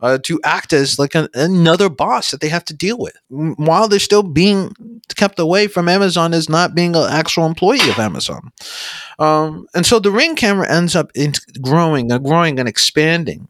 uh, 0.00 0.18
to 0.22 0.40
act 0.44 0.72
as 0.72 0.98
like 0.98 1.14
a, 1.14 1.28
another 1.34 1.88
boss 1.88 2.30
that 2.30 2.40
they 2.40 2.48
have 2.48 2.64
to 2.66 2.74
deal 2.74 2.98
with 2.98 3.16
while 3.28 3.88
they're 3.88 3.98
still 3.98 4.22
being 4.22 4.72
kept 5.16 5.38
away 5.38 5.66
from 5.66 5.88
Amazon 5.88 6.34
as 6.34 6.48
not 6.48 6.74
being 6.74 6.94
an 6.94 7.10
actual 7.10 7.46
employee 7.46 7.88
of 7.88 7.98
Amazon. 7.98 8.52
Um, 9.18 9.66
and 9.74 9.86
so 9.86 9.98
the 9.98 10.10
Ring 10.10 10.36
camera 10.36 10.70
ends 10.70 10.94
up 10.94 11.10
growing 11.60 12.12
and 12.12 12.24
growing 12.24 12.58
and 12.58 12.68
expanding 12.68 13.48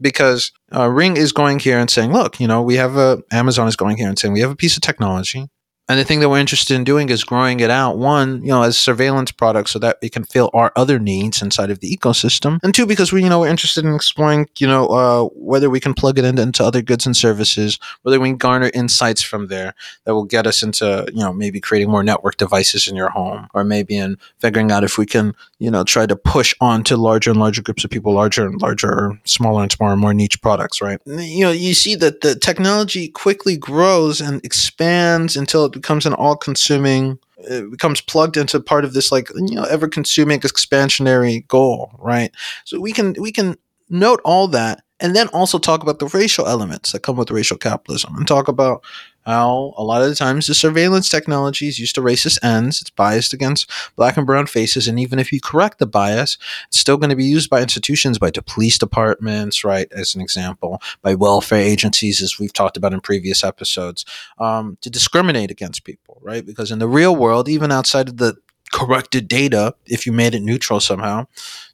because 0.00 0.52
uh, 0.74 0.88
Ring 0.88 1.16
is 1.16 1.32
going 1.32 1.58
here 1.58 1.78
and 1.78 1.90
saying, 1.90 2.12
look, 2.12 2.38
you 2.38 2.46
know, 2.46 2.62
we 2.62 2.76
have 2.76 2.96
a, 2.96 3.22
Amazon 3.32 3.66
is 3.66 3.76
going 3.76 3.96
here 3.96 4.08
and 4.08 4.18
saying, 4.18 4.34
we 4.34 4.40
have 4.40 4.50
a 4.50 4.56
piece 4.56 4.76
of 4.76 4.82
technology 4.82 5.48
and 5.88 6.00
the 6.00 6.04
thing 6.04 6.20
that 6.20 6.28
we're 6.28 6.38
interested 6.38 6.74
in 6.74 6.84
doing 6.84 7.08
is 7.10 7.22
growing 7.22 7.60
it 7.60 7.70
out, 7.70 7.96
one, 7.96 8.42
you 8.42 8.48
know, 8.48 8.62
as 8.62 8.78
surveillance 8.78 9.30
products 9.30 9.70
so 9.70 9.78
that 9.78 9.98
it 10.02 10.12
can 10.12 10.24
fill 10.24 10.50
our 10.52 10.72
other 10.74 10.98
needs 10.98 11.42
inside 11.42 11.70
of 11.70 11.80
the 11.80 11.96
ecosystem. 11.96 12.58
And 12.62 12.74
two, 12.74 12.86
because 12.86 13.12
we, 13.12 13.22
you 13.22 13.28
know, 13.28 13.40
we're 13.40 13.48
interested 13.48 13.84
in 13.84 13.94
exploring, 13.94 14.48
you 14.58 14.66
know, 14.66 14.86
uh, 14.88 15.24
whether 15.34 15.70
we 15.70 15.78
can 15.78 15.94
plug 15.94 16.18
it 16.18 16.24
into, 16.24 16.42
into 16.42 16.64
other 16.64 16.82
goods 16.82 17.06
and 17.06 17.16
services, 17.16 17.78
whether 18.02 18.18
we 18.18 18.30
can 18.30 18.36
garner 18.36 18.70
insights 18.74 19.22
from 19.22 19.46
there 19.46 19.74
that 20.04 20.14
will 20.14 20.24
get 20.24 20.46
us 20.46 20.62
into, 20.62 21.06
you 21.12 21.20
know, 21.20 21.32
maybe 21.32 21.60
creating 21.60 21.90
more 21.90 22.02
network 22.02 22.36
devices 22.36 22.88
in 22.88 22.96
your 22.96 23.10
home, 23.10 23.48
or 23.54 23.62
maybe 23.62 23.96
in 23.96 24.18
figuring 24.38 24.72
out 24.72 24.82
if 24.82 24.98
we 24.98 25.06
can, 25.06 25.34
you 25.58 25.70
know, 25.70 25.84
try 25.84 26.04
to 26.04 26.16
push 26.16 26.52
on 26.60 26.82
to 26.84 26.96
larger 26.96 27.30
and 27.30 27.38
larger 27.38 27.62
groups 27.62 27.84
of 27.84 27.90
people, 27.90 28.12
larger 28.12 28.44
and 28.44 28.60
larger, 28.60 28.90
or 28.90 29.20
smaller 29.24 29.62
and 29.62 29.70
smaller, 29.70 29.96
more 29.96 30.14
niche 30.14 30.42
products, 30.42 30.82
right? 30.82 31.00
You 31.06 31.44
know, 31.44 31.52
you 31.52 31.74
see 31.74 31.94
that 31.94 32.22
the 32.22 32.34
technology 32.34 33.08
quickly 33.08 33.56
grows 33.56 34.20
and 34.20 34.44
expands 34.44 35.36
until 35.36 35.64
it 35.64 35.75
becomes 35.76 36.06
an 36.06 36.14
all-consuming 36.14 37.18
it 37.38 37.70
becomes 37.70 38.00
plugged 38.00 38.36
into 38.36 38.58
part 38.60 38.84
of 38.84 38.94
this 38.94 39.12
like 39.12 39.28
you 39.34 39.54
know 39.54 39.64
ever 39.64 39.88
consuming 39.88 40.40
expansionary 40.40 41.46
goal 41.48 41.90
right? 41.98 42.32
So 42.64 42.80
we 42.80 42.92
can 42.92 43.14
we 43.18 43.32
can 43.32 43.56
note 43.88 44.20
all 44.24 44.48
that 44.48 44.82
and 45.00 45.14
then 45.14 45.28
also 45.28 45.58
talk 45.58 45.82
about 45.82 45.98
the 45.98 46.06
racial 46.08 46.46
elements 46.46 46.92
that 46.92 47.02
come 47.02 47.16
with 47.16 47.30
racial 47.30 47.58
capitalism 47.58 48.16
and 48.16 48.26
talk 48.26 48.48
about 48.48 48.84
how 49.26 49.74
a 49.76 49.82
lot 49.82 50.02
of 50.02 50.08
the 50.08 50.14
times 50.14 50.46
the 50.46 50.54
surveillance 50.54 51.08
technology 51.08 51.66
is 51.66 51.78
used 51.78 51.96
to 51.96 52.00
racist 52.00 52.38
ends. 52.44 52.80
It's 52.80 52.90
biased 52.90 53.32
against 53.32 53.68
black 53.96 54.16
and 54.16 54.24
brown 54.24 54.46
faces. 54.46 54.86
And 54.86 55.00
even 55.00 55.18
if 55.18 55.32
you 55.32 55.40
correct 55.40 55.78
the 55.78 55.86
bias, 55.86 56.38
it's 56.68 56.78
still 56.78 56.96
going 56.96 57.10
to 57.10 57.16
be 57.16 57.24
used 57.24 57.50
by 57.50 57.60
institutions, 57.60 58.18
by 58.18 58.30
police 58.46 58.78
departments, 58.78 59.64
right, 59.64 59.88
as 59.92 60.14
an 60.14 60.20
example, 60.20 60.80
by 61.02 61.14
welfare 61.14 61.60
agencies, 61.60 62.22
as 62.22 62.38
we've 62.38 62.52
talked 62.52 62.76
about 62.76 62.92
in 62.92 63.00
previous 63.00 63.42
episodes, 63.42 64.04
um, 64.38 64.78
to 64.80 64.88
discriminate 64.88 65.50
against 65.50 65.84
people, 65.84 66.18
right? 66.22 66.46
Because 66.46 66.70
in 66.70 66.78
the 66.78 66.88
real 66.88 67.16
world, 67.16 67.48
even 67.48 67.72
outside 67.72 68.08
of 68.08 68.18
the 68.18 68.36
corrected 68.72 69.26
data, 69.26 69.74
if 69.86 70.06
you 70.06 70.12
made 70.12 70.34
it 70.34 70.42
neutral 70.42 70.78
somehow, 70.78 71.26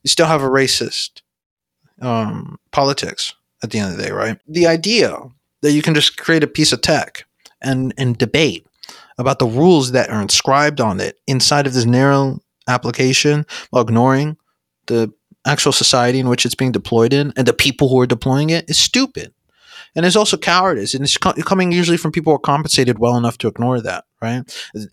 you 0.03 0.09
still 0.09 0.27
have 0.27 0.41
a 0.41 0.49
racist 0.49 1.21
um, 2.01 2.57
politics 2.71 3.35
at 3.61 3.69
the 3.69 3.79
end 3.79 3.91
of 3.91 3.97
the 3.97 4.03
day, 4.03 4.11
right? 4.11 4.39
The 4.47 4.65
idea 4.65 5.19
that 5.61 5.71
you 5.71 5.81
can 5.81 5.93
just 5.93 6.17
create 6.17 6.43
a 6.43 6.47
piece 6.47 6.73
of 6.73 6.81
tech 6.81 7.25
and 7.63 7.93
and 7.97 8.17
debate 8.17 8.67
about 9.17 9.39
the 9.39 9.45
rules 9.45 9.91
that 9.91 10.09
are 10.09 10.21
inscribed 10.21 10.81
on 10.81 10.99
it 10.99 11.19
inside 11.27 11.67
of 11.67 11.73
this 11.73 11.85
narrow 11.85 12.39
application 12.67 13.45
while 13.69 13.83
ignoring 13.83 14.37
the 14.87 15.11
actual 15.45 15.71
society 15.71 16.19
in 16.19 16.29
which 16.29 16.45
it's 16.45 16.55
being 16.55 16.71
deployed 16.71 17.13
in 17.13 17.33
and 17.35 17.47
the 17.47 17.53
people 17.53 17.89
who 17.89 17.99
are 17.99 18.07
deploying 18.07 18.49
it 18.49 18.69
is 18.69 18.77
stupid. 18.77 19.33
And 19.95 20.03
there's 20.03 20.15
also 20.15 20.37
cowardice, 20.37 20.95
and 20.95 21.03
it's 21.03 21.17
co- 21.17 21.33
coming 21.33 21.71
usually 21.71 21.97
from 21.97 22.11
people 22.11 22.31
who 22.31 22.35
are 22.35 22.39
compensated 22.39 22.97
well 22.97 23.15
enough 23.15 23.37
to 23.39 23.47
ignore 23.47 23.79
that, 23.81 24.05
right? 24.23 24.41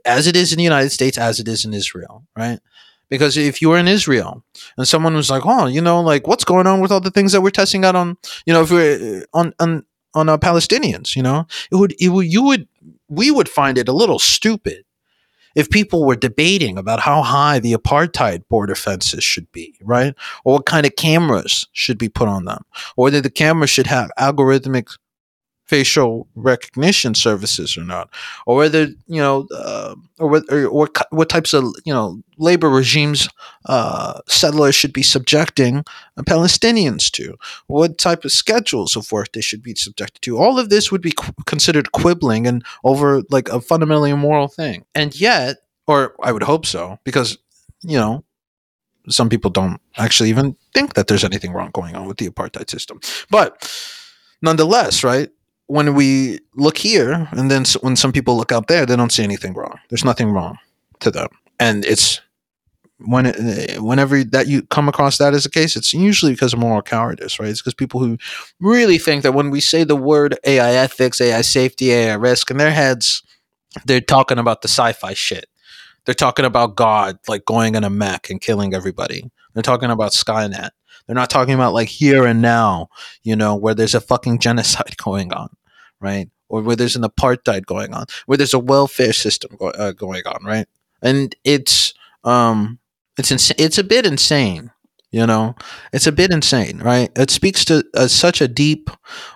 As 0.04 0.26
it 0.26 0.36
is 0.36 0.52
in 0.52 0.58
the 0.58 0.64
United 0.64 0.90
States, 0.90 1.16
as 1.16 1.40
it 1.40 1.48
is 1.48 1.64
in 1.64 1.72
Israel, 1.72 2.26
right? 2.36 2.60
Because 3.08 3.38
if 3.38 3.62
you 3.62 3.70
were 3.70 3.78
in 3.78 3.88
Israel 3.88 4.44
and 4.76 4.86
someone 4.86 5.14
was 5.14 5.30
like, 5.30 5.42
"Oh, 5.46 5.66
you 5.66 5.80
know, 5.80 6.00
like 6.02 6.26
what's 6.26 6.44
going 6.44 6.66
on 6.66 6.80
with 6.80 6.92
all 6.92 7.00
the 7.00 7.10
things 7.10 7.32
that 7.32 7.40
we're 7.40 7.50
testing 7.50 7.84
out 7.84 7.96
on, 7.96 8.18
you 8.44 8.52
know, 8.52 8.62
if 8.62 8.70
we're 8.70 9.22
uh, 9.22 9.38
on 9.38 9.54
on 9.58 9.84
on 10.14 10.28
uh, 10.28 10.38
Palestinians, 10.38 11.16
you 11.16 11.22
know, 11.22 11.46
it 11.70 11.76
would 11.76 11.94
it 12.00 12.08
would 12.08 12.26
you 12.26 12.42
would 12.42 12.68
we 13.08 13.30
would 13.30 13.48
find 13.48 13.78
it 13.78 13.88
a 13.88 13.92
little 13.92 14.18
stupid 14.18 14.84
if 15.54 15.70
people 15.70 16.04
were 16.04 16.16
debating 16.16 16.78
about 16.78 17.00
how 17.00 17.22
high 17.22 17.58
the 17.58 17.72
apartheid 17.72 18.46
border 18.48 18.74
fences 18.74 19.24
should 19.24 19.50
be, 19.52 19.74
right? 19.82 20.14
Or 20.44 20.54
what 20.54 20.66
kind 20.66 20.86
of 20.86 20.96
cameras 20.96 21.66
should 21.72 21.98
be 21.98 22.08
put 22.08 22.28
on 22.28 22.44
them, 22.44 22.64
or 22.96 23.04
whether 23.04 23.20
the 23.20 23.30
cameras 23.30 23.70
should 23.70 23.88
have 23.88 24.10
algorithmic 24.18 24.96
facial 25.70 26.26
recognition 26.34 27.14
services 27.14 27.78
or 27.78 27.84
not, 27.84 28.10
or 28.44 28.56
whether 28.56 28.88
you 29.06 29.20
know, 29.22 29.46
uh, 29.54 29.94
or, 30.18 30.28
what, 30.28 30.42
or 30.52 30.88
what 31.10 31.28
types 31.28 31.54
of 31.54 31.62
you 31.84 31.94
know 31.94 32.20
labor 32.38 32.68
regimes 32.68 33.28
uh, 33.66 34.20
settlers 34.26 34.74
should 34.74 34.92
be 34.92 35.02
subjecting 35.02 35.84
Palestinians 36.22 37.08
to, 37.12 37.36
what 37.68 37.98
type 37.98 38.24
of 38.24 38.32
schedules 38.32 38.96
of 38.96 39.12
work 39.12 39.30
they 39.32 39.40
should 39.40 39.62
be 39.62 39.74
subjected 39.76 40.20
to. 40.22 40.36
All 40.36 40.58
of 40.58 40.70
this 40.70 40.90
would 40.90 41.02
be 41.02 41.12
qu- 41.12 41.32
considered 41.46 41.92
quibbling 41.92 42.48
and 42.48 42.64
over 42.82 43.22
like 43.30 43.48
a 43.48 43.60
fundamentally 43.60 44.10
immoral 44.10 44.48
thing, 44.48 44.84
and 44.92 45.18
yet, 45.18 45.58
or 45.86 46.16
I 46.20 46.32
would 46.32 46.42
hope 46.42 46.66
so, 46.66 46.98
because 47.04 47.38
you 47.82 47.96
know 47.96 48.24
some 49.08 49.28
people 49.28 49.50
don't 49.50 49.80
actually 49.96 50.30
even 50.30 50.56
think 50.74 50.94
that 50.94 51.06
there's 51.06 51.24
anything 51.24 51.52
wrong 51.52 51.70
going 51.72 51.94
on 51.94 52.06
with 52.06 52.16
the 52.16 52.28
apartheid 52.28 52.68
system. 52.68 53.00
But 53.30 53.70
nonetheless, 54.42 55.04
right? 55.04 55.30
When 55.70 55.94
we 55.94 56.40
look 56.56 56.76
here, 56.76 57.28
and 57.30 57.48
then 57.48 57.64
when 57.80 57.94
some 57.94 58.10
people 58.10 58.36
look 58.36 58.50
out 58.50 58.66
there, 58.66 58.84
they 58.84 58.96
don't 58.96 59.12
see 59.12 59.22
anything 59.22 59.54
wrong. 59.54 59.78
There's 59.88 60.04
nothing 60.04 60.32
wrong 60.32 60.58
to 60.98 61.10
them, 61.12 61.28
and 61.60 61.84
it's 61.84 62.20
when 62.98 63.26
it, 63.26 63.80
whenever 63.80 64.24
that 64.24 64.48
you 64.48 64.62
come 64.62 64.88
across 64.88 65.18
that 65.18 65.32
as 65.32 65.46
a 65.46 65.50
case, 65.50 65.76
it's 65.76 65.94
usually 65.94 66.32
because 66.32 66.52
of 66.52 66.58
moral 66.58 66.82
cowardice, 66.82 67.38
right? 67.38 67.48
It's 67.48 67.62
because 67.62 67.74
people 67.74 68.00
who 68.00 68.18
really 68.60 68.98
think 68.98 69.22
that 69.22 69.32
when 69.32 69.50
we 69.50 69.60
say 69.60 69.84
the 69.84 69.96
word 69.96 70.36
AI 70.44 70.72
ethics, 70.72 71.20
AI 71.20 71.40
safety, 71.42 71.92
AI 71.92 72.14
risk, 72.14 72.50
in 72.50 72.56
their 72.56 72.72
heads, 72.72 73.22
they're 73.84 74.00
talking 74.00 74.38
about 74.38 74.62
the 74.62 74.68
sci-fi 74.68 75.14
shit. 75.14 75.46
They're 76.04 76.14
talking 76.14 76.44
about 76.44 76.76
God 76.76 77.18
like 77.28 77.44
going 77.44 77.76
in 77.76 77.84
a 77.84 77.90
mech 77.90 78.28
and 78.28 78.40
killing 78.40 78.74
everybody. 78.74 79.30
They're 79.54 79.62
talking 79.62 79.90
about 79.90 80.12
Skynet. 80.12 80.70
They're 81.06 81.14
not 81.14 81.30
talking 81.30 81.54
about 81.54 81.74
like 81.74 81.88
here 81.88 82.24
and 82.26 82.40
now, 82.42 82.88
you 83.22 83.36
know, 83.36 83.56
where 83.56 83.74
there's 83.74 83.94
a 83.94 84.00
fucking 84.00 84.38
genocide 84.38 84.96
going 85.02 85.32
on 85.32 85.50
right? 86.00 86.28
Or 86.48 86.62
where 86.62 86.76
there's 86.76 86.96
an 86.96 87.02
apartheid 87.02 87.66
going 87.66 87.94
on, 87.94 88.06
where 88.26 88.36
there's 88.38 88.54
a 88.54 88.58
welfare 88.58 89.12
system 89.12 89.56
go- 89.58 89.70
uh, 89.70 89.92
going 89.92 90.22
on, 90.26 90.44
right? 90.44 90.66
And 91.02 91.34
it's 91.44 91.94
um, 92.24 92.78
it's 93.16 93.30
ins- 93.30 93.52
it's 93.56 93.78
a 93.78 93.84
bit 93.84 94.04
insane, 94.04 94.72
you 95.12 95.26
know. 95.26 95.54
It's 95.92 96.06
a 96.06 96.12
bit 96.12 96.32
insane, 96.32 96.78
right? 96.78 97.10
It 97.16 97.30
speaks 97.30 97.64
to 97.66 97.84
uh, 97.94 98.08
such 98.08 98.40
a 98.40 98.48
deep 98.48 98.90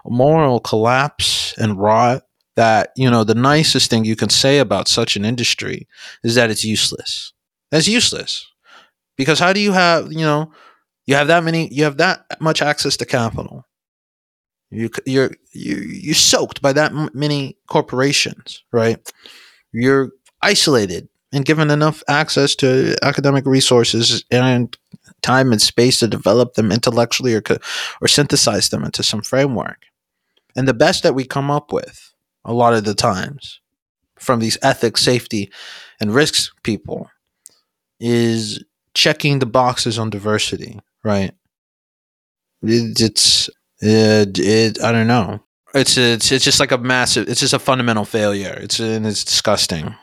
moral 0.04 0.58
collapse 0.60 1.54
and 1.56 1.78
rot 1.78 2.22
that 2.56 2.90
you 2.96 3.10
know 3.10 3.22
the 3.24 3.34
nicest 3.34 3.90
thing 3.90 4.04
you 4.04 4.16
can 4.16 4.28
say 4.28 4.58
about 4.58 4.88
such 4.88 5.16
an 5.16 5.24
industry 5.24 5.86
is 6.24 6.34
that 6.34 6.50
it's 6.50 6.64
useless. 6.64 7.32
That's 7.70 7.88
useless 7.88 8.46
because 9.16 9.38
how 9.38 9.52
do 9.52 9.60
you 9.60 9.72
have 9.72 10.12
you 10.12 10.20
know 10.20 10.52
you 11.06 11.14
have 11.14 11.28
that 11.28 11.44
many 11.44 11.72
you 11.72 11.84
have 11.84 11.96
that 11.98 12.24
much 12.40 12.62
access 12.62 12.96
to 12.96 13.04
capital 13.04 13.64
you, 14.74 14.90
you're 15.06 15.30
you, 15.52 15.76
you're 15.76 16.14
soaked 16.14 16.60
by 16.60 16.72
that 16.72 16.92
many 17.14 17.56
corporations, 17.68 18.64
right? 18.72 18.98
You're 19.72 20.10
isolated 20.42 21.08
and 21.32 21.44
given 21.44 21.70
enough 21.70 22.02
access 22.08 22.54
to 22.56 22.96
academic 23.02 23.46
resources 23.46 24.24
and 24.30 24.76
time 25.22 25.52
and 25.52 25.62
space 25.62 26.00
to 26.00 26.08
develop 26.08 26.54
them 26.54 26.72
intellectually 26.72 27.34
or 27.34 27.42
or 28.00 28.08
synthesize 28.08 28.68
them 28.70 28.84
into 28.84 29.02
some 29.02 29.22
framework. 29.22 29.84
And 30.56 30.66
the 30.66 30.74
best 30.74 31.02
that 31.02 31.14
we 31.14 31.24
come 31.24 31.50
up 31.50 31.72
with 31.72 32.12
a 32.44 32.52
lot 32.52 32.74
of 32.74 32.84
the 32.84 32.94
times 32.94 33.60
from 34.18 34.40
these 34.40 34.58
ethics, 34.62 35.02
safety, 35.02 35.52
and 36.00 36.14
risks 36.14 36.52
people 36.62 37.10
is 38.00 38.64
checking 38.92 39.38
the 39.38 39.46
boxes 39.46 39.98
on 39.98 40.10
diversity, 40.10 40.80
right? 41.04 41.32
it's 42.66 43.50
it, 43.80 44.38
it 44.38 44.82
I 44.82 44.92
don't 44.92 45.06
know. 45.06 45.40
It's 45.74 45.98
it's 45.98 46.30
it's 46.32 46.44
just 46.44 46.60
like 46.60 46.72
a 46.72 46.78
massive. 46.78 47.28
It's 47.28 47.40
just 47.40 47.52
a 47.52 47.58
fundamental 47.58 48.04
failure. 48.04 48.56
It's 48.60 48.80
and 48.80 49.06
it's 49.06 49.24
disgusting. 49.24 49.94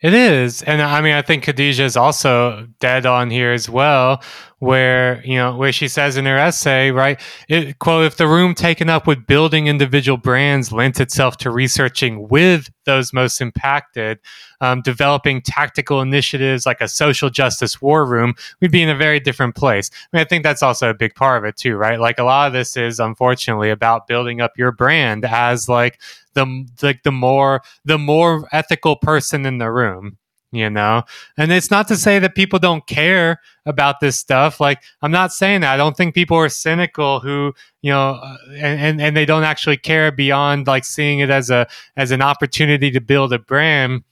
It 0.00 0.14
is, 0.14 0.62
and 0.62 0.80
I 0.80 1.00
mean, 1.00 1.14
I 1.14 1.22
think 1.22 1.44
Khadija 1.44 1.80
is 1.80 1.96
also 1.96 2.68
dead 2.78 3.04
on 3.04 3.30
here 3.30 3.52
as 3.52 3.68
well 3.68 4.22
where 4.60 5.22
you 5.24 5.36
know 5.36 5.56
where 5.56 5.70
she 5.70 5.86
says 5.86 6.16
in 6.16 6.24
her 6.24 6.36
essay 6.36 6.90
right 6.90 7.20
it, 7.48 7.78
quote 7.78 8.04
if 8.04 8.16
the 8.16 8.26
room 8.26 8.54
taken 8.54 8.88
up 8.88 9.06
with 9.06 9.24
building 9.26 9.68
individual 9.68 10.18
brands 10.18 10.72
lent 10.72 10.98
itself 10.98 11.36
to 11.36 11.50
researching 11.50 12.28
with 12.28 12.68
those 12.84 13.12
most 13.12 13.40
impacted 13.40 14.18
um, 14.60 14.82
developing 14.82 15.40
tactical 15.40 16.00
initiatives 16.00 16.66
like 16.66 16.80
a 16.80 16.88
social 16.88 17.30
justice 17.30 17.80
war 17.80 18.04
room 18.04 18.34
we'd 18.60 18.72
be 18.72 18.82
in 18.82 18.88
a 18.88 18.96
very 18.96 19.20
different 19.20 19.54
place. 19.54 19.90
I 20.12 20.16
mean 20.16 20.20
i 20.22 20.28
think 20.28 20.42
that's 20.42 20.62
also 20.62 20.90
a 20.90 20.94
big 20.94 21.14
part 21.14 21.38
of 21.38 21.48
it 21.48 21.56
too 21.56 21.76
right? 21.76 22.00
Like 22.00 22.18
a 22.18 22.24
lot 22.24 22.48
of 22.48 22.52
this 22.52 22.76
is 22.76 22.98
unfortunately 22.98 23.70
about 23.70 24.08
building 24.08 24.40
up 24.40 24.52
your 24.56 24.72
brand 24.72 25.24
as 25.24 25.68
like 25.68 26.00
the 26.38 26.66
like 26.82 27.02
the 27.02 27.12
more 27.12 27.62
the 27.84 27.98
more 27.98 28.48
ethical 28.52 28.96
person 28.96 29.44
in 29.44 29.58
the 29.58 29.70
room 29.70 30.18
you 30.50 30.70
know? 30.70 31.02
And 31.36 31.52
it's 31.52 31.70
not 31.70 31.88
to 31.88 31.96
say 31.96 32.18
that 32.18 32.34
people 32.34 32.58
don't 32.58 32.86
care 32.86 33.40
about 33.66 34.00
this 34.00 34.18
stuff. 34.18 34.60
Like 34.60 34.82
i'm 35.02 35.10
not 35.10 35.32
saying 35.32 35.60
that. 35.60 35.74
I 35.74 35.76
don't 35.76 35.96
think 35.96 36.14
people 36.14 36.36
are 36.36 36.48
cynical 36.48 37.20
who 37.20 37.52
you 37.82 37.90
know 37.90 38.20
uh, 38.22 38.36
and, 38.52 38.80
and 38.80 39.00
and 39.00 39.16
they 39.16 39.26
don't 39.26 39.44
actually 39.44 39.76
care 39.76 40.10
beyond 40.10 40.66
like 40.66 40.84
seeing 40.84 41.18
it 41.20 41.30
as 41.30 41.50
a 41.50 41.66
as 41.96 42.10
an 42.10 42.22
opportunity 42.22 42.90
to 42.90 43.00
build 43.00 43.32
a 43.32 43.38
brand. 43.38 44.02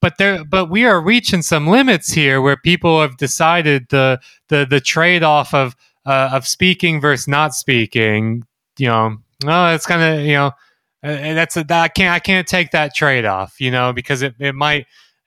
But 0.00 0.16
there 0.18 0.44
but 0.44 0.66
we 0.70 0.84
are 0.84 1.00
reaching 1.00 1.42
some 1.42 1.66
limits 1.66 2.12
here 2.12 2.40
where 2.40 2.56
people 2.56 3.00
have 3.00 3.16
decided 3.16 3.88
the 3.90 4.20
the 4.48 4.66
the 4.68 4.80
trade-off 4.80 5.52
of 5.52 5.76
uh, 6.06 6.30
of 6.32 6.46
speaking 6.46 7.00
versus 7.00 7.28
not 7.28 7.54
speaking. 7.54 8.44
You 8.78 8.88
know 8.88 9.16
well 9.44 9.74
it's 9.74 9.86
kind 9.86 10.02
of 10.02 10.24
you 10.24 10.34
know 10.34 10.52
uh, 11.02 11.34
that's 11.34 11.56
a, 11.56 11.64
that 11.64 11.82
I 11.82 11.88
can't 11.88 12.14
I 12.14 12.18
can't 12.18 12.46
take 12.46 12.72
that 12.72 12.94
trade 12.94 13.24
off, 13.24 13.60
you 13.60 13.70
know, 13.70 13.92
because 13.92 14.22
it, 14.22 14.34
it 14.38 14.54
might 14.54 14.86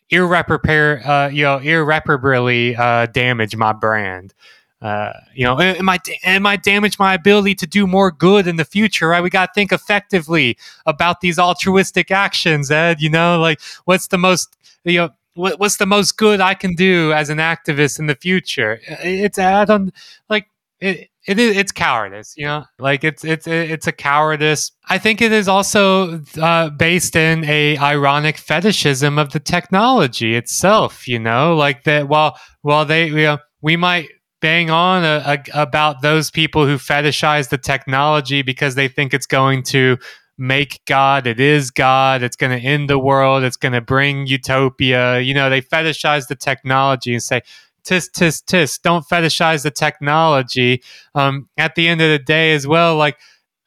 irreparable, 0.09 0.99
uh, 1.05 1.30
you 1.32 1.43
know, 1.43 1.57
irreparably 1.57 2.76
uh, 2.76 3.05
damage 3.07 3.55
my 3.55 3.74
brand. 3.74 4.34
Uh, 4.82 5.13
you 5.36 5.45
know, 5.45 5.59
it 5.59 5.84
might 5.84 6.01
it 6.07 6.41
might 6.41 6.63
damage 6.63 6.97
my 6.97 7.13
ability 7.13 7.53
to 7.53 7.67
do 7.67 7.86
more 7.86 8.11
good 8.11 8.47
in 8.47 8.55
the 8.55 8.65
future. 8.65 9.09
Right? 9.09 9.22
We 9.22 9.30
got 9.30 9.47
to 9.47 9.51
think 9.53 9.72
effectively 9.72 10.57
about 10.86 11.22
these 11.22 11.38
altruistic 11.38 12.09
actions, 12.09 12.72
Ed. 12.72 12.99
You 12.99 13.09
know, 13.09 13.39
like 13.39 13.61
what's 13.86 14.07
the 14.07 14.17
most 14.17 14.57
you 14.84 14.97
know 14.97 15.09
what, 15.36 15.59
what's 15.59 15.78
the 15.78 15.86
most 15.86 16.17
good 16.17 16.41
I 16.41 16.55
can 16.55 16.74
do 16.74 17.13
as 17.13 17.30
an 17.30 17.38
activist 17.38 17.99
in 17.99 18.07
the 18.07 18.15
future? 18.15 18.82
It's 18.88 19.38
I 19.38 19.65
don't 19.65 19.93
like 20.30 20.47
it 20.80 21.11
it 21.28 21.39
is 21.39 21.55
it's 21.55 21.72
cowardice 21.72 22.34
you 22.36 22.45
know? 22.45 22.65
Like 22.80 23.03
it's 23.03 23.24
it's 23.24 23.47
it's 23.47 23.88
a 23.88 23.91
cowardice. 23.91 24.72
I 24.89 24.97
think 24.97 25.22
it 25.22 25.32
is 25.32 25.47
also 25.47 26.22
uh, 26.39 26.69
based 26.69 27.15
in 27.15 27.45
a 27.45 27.78
ironic 27.78 28.38
fetishism 28.38 29.19
of 29.19 29.32
the 29.32 29.39
technology 29.39 30.36
itself 30.36 31.07
you 31.07 31.19
know? 31.19 31.55
Like 31.55 31.84
that 31.84 32.07
while 32.07 32.38
while 32.61 32.86
they 32.86 33.07
you 33.07 33.15
know 33.15 33.38
we 33.61 33.78
might 33.78 34.09
bang 34.41 34.72
on 34.72 35.03
a, 35.03 35.24
a, 35.53 35.61
about 35.61 36.01
those 36.01 36.32
people 36.32 36.65
who 36.65 36.78
fetishize 36.78 37.49
the 37.49 37.59
technology 37.59 38.41
because 38.41 38.74
they 38.74 38.88
think 38.88 39.13
it's 39.13 39.28
going 39.28 39.61
to 39.61 39.97
make 40.38 40.82
god 40.88 41.28
it 41.28 41.39
is 41.39 41.69
god 41.69 42.24
it's 42.24 42.36
going 42.36 42.57
to 42.57 42.65
end 42.65 42.89
the 42.89 42.97
world 42.97 43.43
it's 43.43 43.57
going 43.57 43.74
to 43.74 43.82
bring 43.82 44.26
utopia 44.26 45.19
you 45.19 45.36
know? 45.36 45.51
They 45.51 45.61
fetishize 45.61 46.28
the 46.28 46.36
technology 46.36 47.13
and 47.13 47.22
say 47.22 47.41
tis 47.84 48.10
tis 48.10 48.42
tis 48.42 48.78
don't 48.80 49.06
fetishize 49.08 49.64
the 49.64 49.72
technology 49.72 50.82
um, 51.16 51.48
at 51.58 51.76
the 51.76 51.88
end 51.88 52.02
of 52.02 52.10
the 52.10 52.20
day 52.20 52.54
as 52.54 52.68
well 52.68 52.96
like 52.96 53.18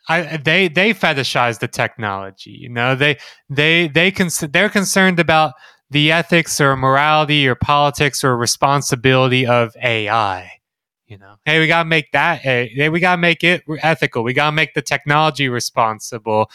I, 0.09 0.37
they 0.37 0.69
they 0.69 0.93
fetishize 0.93 1.61
the 1.61 1.69
technology 1.69 2.51
you 2.51 2.69
know 2.69 2.95
they 2.95 3.19
they 3.49 3.89
they 3.89 4.11
cons- 4.11 4.41
they're 4.53 4.69
concerned 4.69 5.19
about 5.19 5.55
the 5.91 6.13
ethics 6.13 6.61
or 6.61 6.77
morality 6.77 7.49
or 7.49 7.55
politics 7.55 8.23
or 8.23 8.37
responsibility 8.37 9.47
of 9.47 9.75
AI 9.83 10.61
You 11.07 11.19
know, 11.19 11.37
hey, 11.45 11.61
we 11.61 11.67
gotta 11.67 11.89
make 11.89 12.13
that. 12.13 12.41
Hey, 12.41 12.89
we 12.91 13.01
gotta 13.01 13.21
make 13.21 13.43
it 13.45 13.63
ethical. 13.83 14.25
We 14.25 14.35
gotta 14.35 14.53
make 14.53 14.75
the 14.75 14.83
technology 14.83 15.49
responsible. 15.49 16.51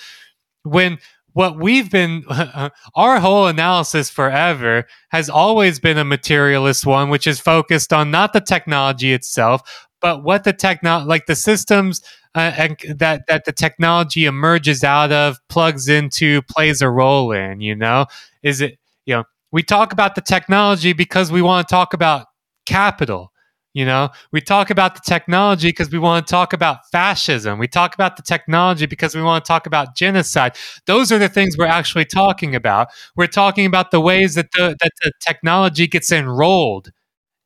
When 0.64 1.00
what 1.40 1.58
we've 1.58 1.90
been 1.90 2.26
our 2.96 3.20
whole 3.22 3.48
analysis 3.48 4.10
forever 4.10 4.86
has 5.12 5.30
always 5.30 5.80
been 5.80 5.98
a 5.98 6.04
materialist 6.04 6.86
one 6.86 7.10
which 7.10 7.26
is 7.26 7.40
focused 7.40 7.94
on 7.94 8.12
not 8.12 8.34
the 8.34 8.42
technology 8.42 9.14
itself 9.14 9.88
but 10.02 10.22
what 10.22 10.44
the 10.44 10.52
techno 10.52 11.00
like 11.00 11.28
the 11.28 11.38
systems 11.38 12.02
uh, 12.36 12.52
and 12.58 12.78
that 12.90 13.22
that 13.28 13.46
the 13.46 13.54
technology 13.54 14.26
emerges 14.26 14.84
out 14.84 15.14
of 15.14 15.38
plugs 15.48 15.88
into 15.88 16.42
plays 16.44 16.82
a 16.82 16.90
role 16.90 17.32
in 17.32 17.62
you 17.62 17.76
know? 17.76 18.06
Is 18.44 18.60
it 18.60 18.78
you 19.06 19.16
know 19.16 19.24
we 19.54 19.64
talk 19.64 19.94
about 19.94 20.16
the 20.16 20.22
technology 20.22 20.92
because 20.92 21.32
we 21.32 21.42
want 21.42 21.68
to 21.68 21.74
talk 21.74 21.94
about 21.94 22.28
capital 22.66 23.32
you 23.74 23.86
know, 23.86 24.10
we 24.32 24.42
talk 24.42 24.72
about 24.72 24.96
the 24.96 25.02
technology 25.06 25.70
because 25.70 25.92
we 25.92 26.00
want 26.00 26.26
to 26.26 26.32
talk 26.32 26.54
about 26.54 26.90
fascism. 26.92 27.60
We 27.60 27.68
talk 27.68 27.94
about 27.94 28.18
the 28.18 28.24
technology 28.24 28.88
because 28.88 29.16
we 29.16 29.22
want 29.22 29.46
to 29.46 29.48
talk 29.48 29.68
about 29.68 29.96
genocide. 29.96 30.56
Those 30.88 31.12
are 31.12 31.20
the 31.20 31.30
things 31.30 31.56
we're 31.58 31.66
actually 31.68 32.06
talking 32.06 32.56
about. 32.56 32.88
We're 33.16 33.28
talking 33.28 33.66
about 33.68 33.92
the 33.92 34.02
ways 34.02 34.34
that 34.36 34.52
the, 34.54 34.76
that 34.82 34.92
the 35.04 35.12
technology 35.22 35.88
gets 35.88 36.12
enrolled 36.12 36.92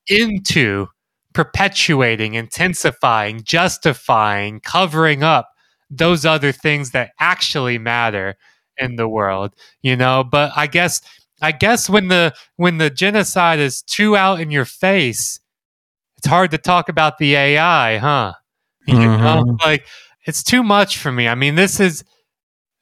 into 0.08 0.88
perpetuating, 1.34 2.36
intensifying, 2.36 3.44
justifying, 3.44 4.60
covering 4.60 5.24
up 5.24 5.50
those 5.90 6.26
other 6.26 6.52
things 6.52 6.92
that 6.92 7.12
actually 7.20 7.78
matter 7.78 8.36
in 8.78 8.96
the 8.96 9.08
world, 9.08 9.54
you 9.82 9.96
know, 9.96 10.24
but 10.24 10.52
I 10.56 10.68
guess 10.68 11.02
I 11.42 11.52
guess 11.52 11.90
when 11.90 12.08
the 12.08 12.34
when 12.56 12.78
the 12.78 12.90
genocide 12.90 13.60
is 13.60 13.82
too 13.82 14.16
out 14.16 14.40
in 14.40 14.50
your 14.52 14.66
face, 14.66 15.40
it's 16.24 16.30
hard 16.30 16.52
to 16.52 16.58
talk 16.58 16.88
about 16.88 17.18
the 17.18 17.36
AI, 17.36 17.98
huh? 17.98 18.34
You 18.88 18.96
mm-hmm. 18.96 19.24
know, 19.24 19.58
like 19.66 19.86
it's 20.26 20.44
too 20.44 20.62
much 20.62 20.98
for 20.98 21.10
me. 21.10 21.28
I 21.30 21.36
mean, 21.36 21.56
this 21.56 21.80
is 21.80 22.04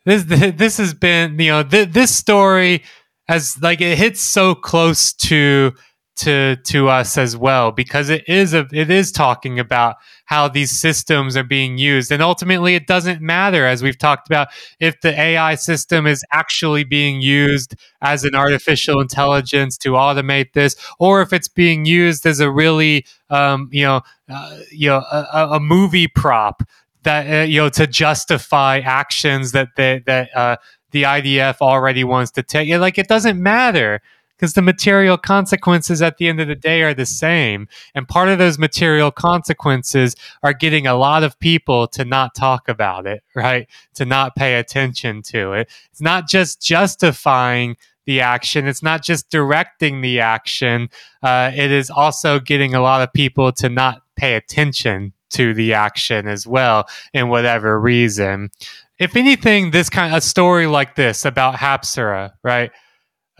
this 0.04 0.24
this 0.56 0.78
has 0.78 0.96
been 0.96 1.40
you 1.40 1.52
know 1.52 1.64
th- 1.64 1.90
this 1.90 2.16
story 2.16 2.84
has 3.28 3.62
like 3.62 3.82
it 3.82 4.00
hits 4.00 4.22
so 4.22 4.56
close 4.56 5.14
to 5.14 5.74
to 6.18 6.58
to 6.58 6.90
us 6.90 7.18
as 7.18 7.38
well 7.38 7.72
because 7.72 8.10
it 8.10 8.28
is 8.28 8.54
a 8.54 8.68
it 8.74 8.90
is 8.90 9.12
talking 9.12 9.60
about 9.60 9.96
how 10.26 10.48
these 10.48 10.72
systems 10.72 11.38
are 11.38 11.44
being 11.44 11.78
used. 11.78 12.12
And 12.12 12.22
ultimately 12.22 12.76
it 12.76 12.86
doesn't 12.86 13.22
matter 13.22 13.66
as 13.66 13.82
we've 13.82 13.98
talked 13.98 14.28
about 14.28 14.50
if 14.80 15.00
the 15.02 15.20
AI 15.20 15.56
system 15.56 16.06
is 16.06 16.24
actually 16.32 16.84
being 16.84 17.22
used 17.22 17.76
as 18.02 18.24
an 18.24 18.36
artificial 18.36 19.00
intelligence 19.00 19.78
to 19.80 19.92
automate 19.92 20.54
this 20.54 20.76
or 21.00 21.22
if 21.22 21.32
it's 21.34 21.48
being 21.48 21.86
used 21.86 22.26
as 22.26 22.40
a 22.40 22.52
really 22.52 23.06
um, 23.30 23.70
you 23.72 23.84
know 23.84 24.02
uh, 24.30 24.58
you 24.70 24.90
know 24.90 25.04
a, 25.12 25.50
a, 25.54 25.60
movie 25.60 26.08
prop 26.08 26.64
that 27.04 27.42
uh, 27.42 27.46
you 27.46 27.62
know 27.62 27.70
to 27.70 27.88
justify 27.88 28.80
actions 28.80 29.54
that 29.54 29.70
they, 29.78 30.04
that 30.06 30.36
uh, 30.36 30.58
the 30.92 31.04
IDF 31.04 31.58
already 31.62 32.04
wants 32.04 32.32
to 32.32 32.44
take. 32.44 32.70
Like 32.78 32.98
it 32.98 33.08
doesn't 33.08 33.42
matter 33.42 34.02
because 34.42 34.54
the 34.54 34.62
material 34.62 35.20
consequences 35.20 36.02
at 36.02 36.18
the 36.18 36.28
end 36.28 36.42
of 36.42 36.48
the 36.48 36.56
day 36.56 36.82
are 36.82 36.96
the 36.96 37.06
same. 37.06 37.68
And 37.94 38.08
part 38.08 38.28
of 38.28 38.40
those 38.40 38.58
material 38.58 39.12
consequences 39.12 40.16
are 40.42 40.52
getting 40.52 40.88
a 40.88 40.96
lot 40.96 41.24
of 41.24 41.40
people 41.40 41.88
to 41.90 42.04
not 42.04 42.34
talk 42.34 42.68
about 42.68 43.06
it, 43.06 43.24
right? 43.36 43.70
To 43.96 44.06
not 44.06 44.36
pay 44.36 44.56
attention 44.56 45.22
to 45.24 45.54
it. 45.54 45.70
It's 45.92 46.02
not 46.02 46.28
just 46.28 46.60
justifying 46.60 47.78
the 48.08 48.22
action, 48.22 48.66
it's 48.66 48.82
not 48.82 49.04
just 49.04 49.30
directing 49.30 50.02
the 50.02 50.22
action, 50.22 50.90
uh, 51.22 51.52
it 51.54 51.70
is 51.70 51.92
also 51.92 52.40
getting 52.40 52.74
a 52.74 52.82
lot 52.82 53.04
of 53.04 53.14
people 53.14 53.52
to 53.52 53.70
not 53.70 54.02
pay 54.16 54.34
attention 54.34 55.14
to 55.30 55.54
the 55.54 55.76
action 55.76 56.28
as 56.28 56.48
well, 56.48 56.88
in 57.14 57.30
whatever 57.30 57.80
reason. 57.80 58.50
If 58.98 59.16
anything, 59.16 59.70
this 59.70 59.92
kind 59.92 60.12
of 60.12 60.18
a 60.18 60.22
story 60.22 60.66
like 60.66 60.96
this 60.96 61.26
about 61.26 61.56
Habsora, 61.56 62.34
right? 62.44 62.72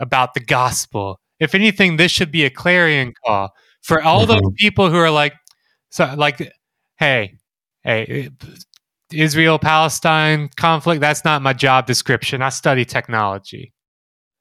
About 0.02 0.34
the 0.34 0.40
gospel. 0.40 1.18
If 1.40 1.54
anything, 1.54 1.96
this 1.96 2.12
should 2.12 2.30
be 2.30 2.44
a 2.44 2.50
clarion 2.50 3.14
call 3.24 3.52
for 3.82 4.02
all 4.02 4.26
mm-hmm. 4.26 4.32
those 4.32 4.52
people 4.56 4.90
who 4.90 4.96
are 4.96 5.10
like, 5.10 5.32
so 5.90 6.12
like, 6.16 6.52
hey, 6.98 7.38
hey, 7.84 8.30
Israel 9.12 9.58
Palestine 9.58 10.50
conflict. 10.56 11.00
That's 11.00 11.24
not 11.24 11.42
my 11.42 11.52
job 11.52 11.86
description. 11.86 12.42
I 12.42 12.48
study 12.48 12.84
technology. 12.84 13.72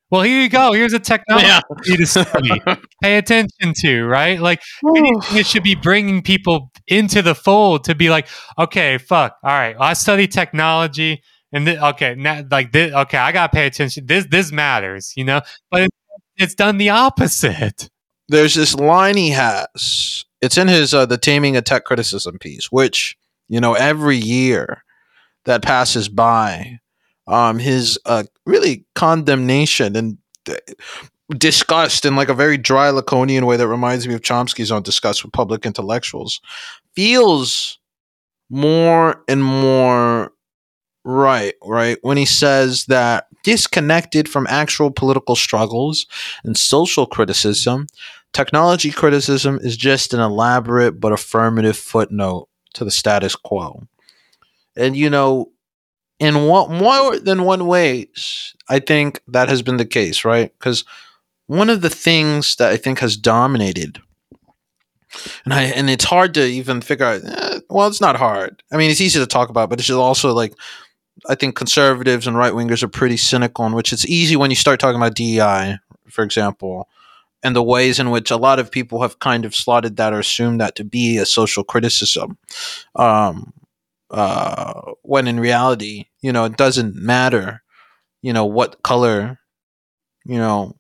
Well, 0.10 0.24
here 0.24 0.42
you 0.42 0.50
go. 0.50 0.74
Here's 0.74 0.92
a 0.92 1.00
technology 1.00 1.48
yeah. 1.48 1.96
to 1.96 2.06
study, 2.06 2.62
pay 3.02 3.18
attention 3.18 3.74
to, 3.78 4.04
right? 4.04 4.42
Like, 4.42 4.62
anything 4.86 5.38
it 5.38 5.46
should 5.46 5.64
be 5.64 5.76
bringing 5.76 6.22
people 6.22 6.70
into 6.88 7.22
the 7.22 7.34
fold 7.34 7.86
to 7.86 7.96
be 7.96 8.10
like, 8.10 8.28
okay, 8.60 8.98
fuck, 8.98 9.38
all 9.42 9.52
right, 9.52 9.80
well, 9.80 9.88
I 9.88 9.94
study 9.94 10.28
technology. 10.28 11.22
And 11.54 11.66
th- 11.66 11.80
okay, 11.80 12.16
now, 12.16 12.44
like 12.50 12.72
this, 12.72 12.94
okay, 12.94 13.18
I 13.18 13.32
gotta 13.32 13.54
pay 13.54 13.68
attention. 13.68 14.06
This 14.06 14.26
this 14.30 14.52
matters, 14.52 15.14
you 15.16 15.24
know. 15.24 15.42
But 15.70 15.84
it, 15.84 15.90
it's 16.38 16.56
done 16.56 16.78
the 16.78 16.90
opposite. 16.90 17.90
There's 18.30 18.56
this 18.56 18.76
line 18.76 19.18
he 19.18 19.32
has. 19.32 20.26
It's 20.42 20.58
in 20.58 20.68
his 20.68 20.94
uh, 20.94 21.06
the 21.06 21.18
Taming 21.18 21.58
of 21.58 21.66
Tech 21.66 21.84
Criticism 21.84 22.40
piece, 22.40 22.72
which 22.72 23.18
you 23.50 23.60
know 23.60 23.74
every 23.74 24.18
year 24.18 24.84
that 25.46 25.64
passes 25.64 26.08
by, 26.08 26.80
um, 27.28 27.60
his 27.60 28.00
uh, 28.06 28.24
really 28.46 28.86
condemnation 28.96 29.96
and 29.96 30.18
uh, 30.50 30.56
disgust 31.38 32.06
in 32.06 32.16
like 32.16 32.30
a 32.30 32.34
very 32.34 32.58
dry 32.58 32.90
laconian 32.90 33.46
way 33.46 33.58
that 33.58 33.68
reminds 33.68 34.08
me 34.08 34.14
of 34.14 34.22
Chomsky's 34.22 34.72
on 34.72 34.84
disgust 34.84 35.24
with 35.24 35.34
public 35.34 35.66
intellectuals 35.66 36.42
feels 36.96 37.80
more 38.50 39.24
and 39.28 39.44
more 39.44 40.34
Right, 41.04 41.56
right. 41.64 41.98
When 42.02 42.18
he 42.18 42.26
says 42.26 42.86
that 42.86 43.28
disconnected 43.44 44.30
from 44.30 44.46
actual 44.48 44.92
political 44.92 45.36
struggles 45.36 46.06
and 46.44 46.56
social 46.56 47.08
criticism, 47.08 47.88
technology 48.34 48.92
criticism 48.92 49.60
is 49.64 49.78
just 49.78 50.14
an 50.14 50.20
elaborate 50.20 51.00
but 51.00 51.12
affirmative 51.12 51.78
footnote 51.78 52.48
to 52.74 52.86
the 52.86 52.92
status 52.92 53.36
quo. 53.36 53.88
And, 54.76 54.96
you 54.96 55.10
know, 55.10 55.52
in 56.20 56.46
what 56.46 56.70
more 56.70 57.18
than 57.18 57.44
one 57.44 57.66
way, 57.66 58.08
I 58.70 58.80
think 58.80 59.22
that 59.28 59.50
has 59.50 59.64
been 59.64 59.78
the 59.78 59.86
case, 59.86 60.24
right? 60.24 60.54
Because 60.60 60.86
one 61.48 61.70
of 61.70 61.82
the 61.82 61.90
things 61.90 62.56
that 62.58 62.72
I 62.72 62.78
think 62.78 63.00
has 63.00 63.18
dominated 63.18 64.00
and 65.44 65.54
I 65.54 65.64
and 65.64 65.90
it's 65.90 66.06
hard 66.06 66.34
to 66.36 66.46
even 66.46 66.82
figure 66.82 67.06
out. 67.06 67.22
Eh, 67.24 67.60
well, 67.70 67.88
it's 67.88 68.02
not 68.02 68.16
hard. 68.16 68.64
I 68.72 68.78
mean, 68.78 68.92
it's 68.92 69.02
easy 69.02 69.20
to 69.20 69.28
talk 69.28 69.50
about, 69.50 69.70
but 69.70 69.80
it's 69.80 69.88
just 69.88 69.98
also 69.98 70.34
like 70.34 70.54
I 71.30 71.36
think 71.36 71.56
conservatives 71.56 72.28
and 72.28 72.38
right 72.38 72.54
wingers 72.54 72.84
are 72.84 72.88
pretty 72.88 73.18
cynical, 73.18 73.66
in 73.66 73.74
which 73.74 73.94
it's 73.94 74.06
easy 74.06 74.36
when 74.36 74.50
you 74.50 74.56
start 74.56 74.80
talking 74.80 75.00
about 75.00 75.16
DEI, 75.16 75.78
for 76.10 76.24
example, 76.24 76.88
and 77.44 77.56
the 77.56 77.64
ways 77.64 78.00
in 78.00 78.10
which 78.10 78.32
a 78.32 78.38
lot 78.38 78.60
of 78.60 78.72
people 78.72 79.02
have 79.02 79.20
kind 79.20 79.46
of 79.46 79.56
slotted 79.56 79.98
that 79.98 80.14
or 80.14 80.20
assumed 80.20 80.62
that 80.62 80.76
to 80.76 80.84
be 80.84 81.18
a 81.18 81.26
social 81.26 81.64
criticism. 81.64 82.38
Um, 82.96 83.54
uh, 84.10 84.94
when 85.04 85.28
in 85.28 85.40
reality, 85.40 86.06
you 86.22 86.32
know, 86.32 86.46
it 86.46 86.58
doesn't 86.58 86.96
matter, 86.96 87.64
you 88.22 88.34
know, 88.34 88.46
what 88.46 88.84
color, 88.84 89.40
you 90.26 90.38
know, 90.38 90.76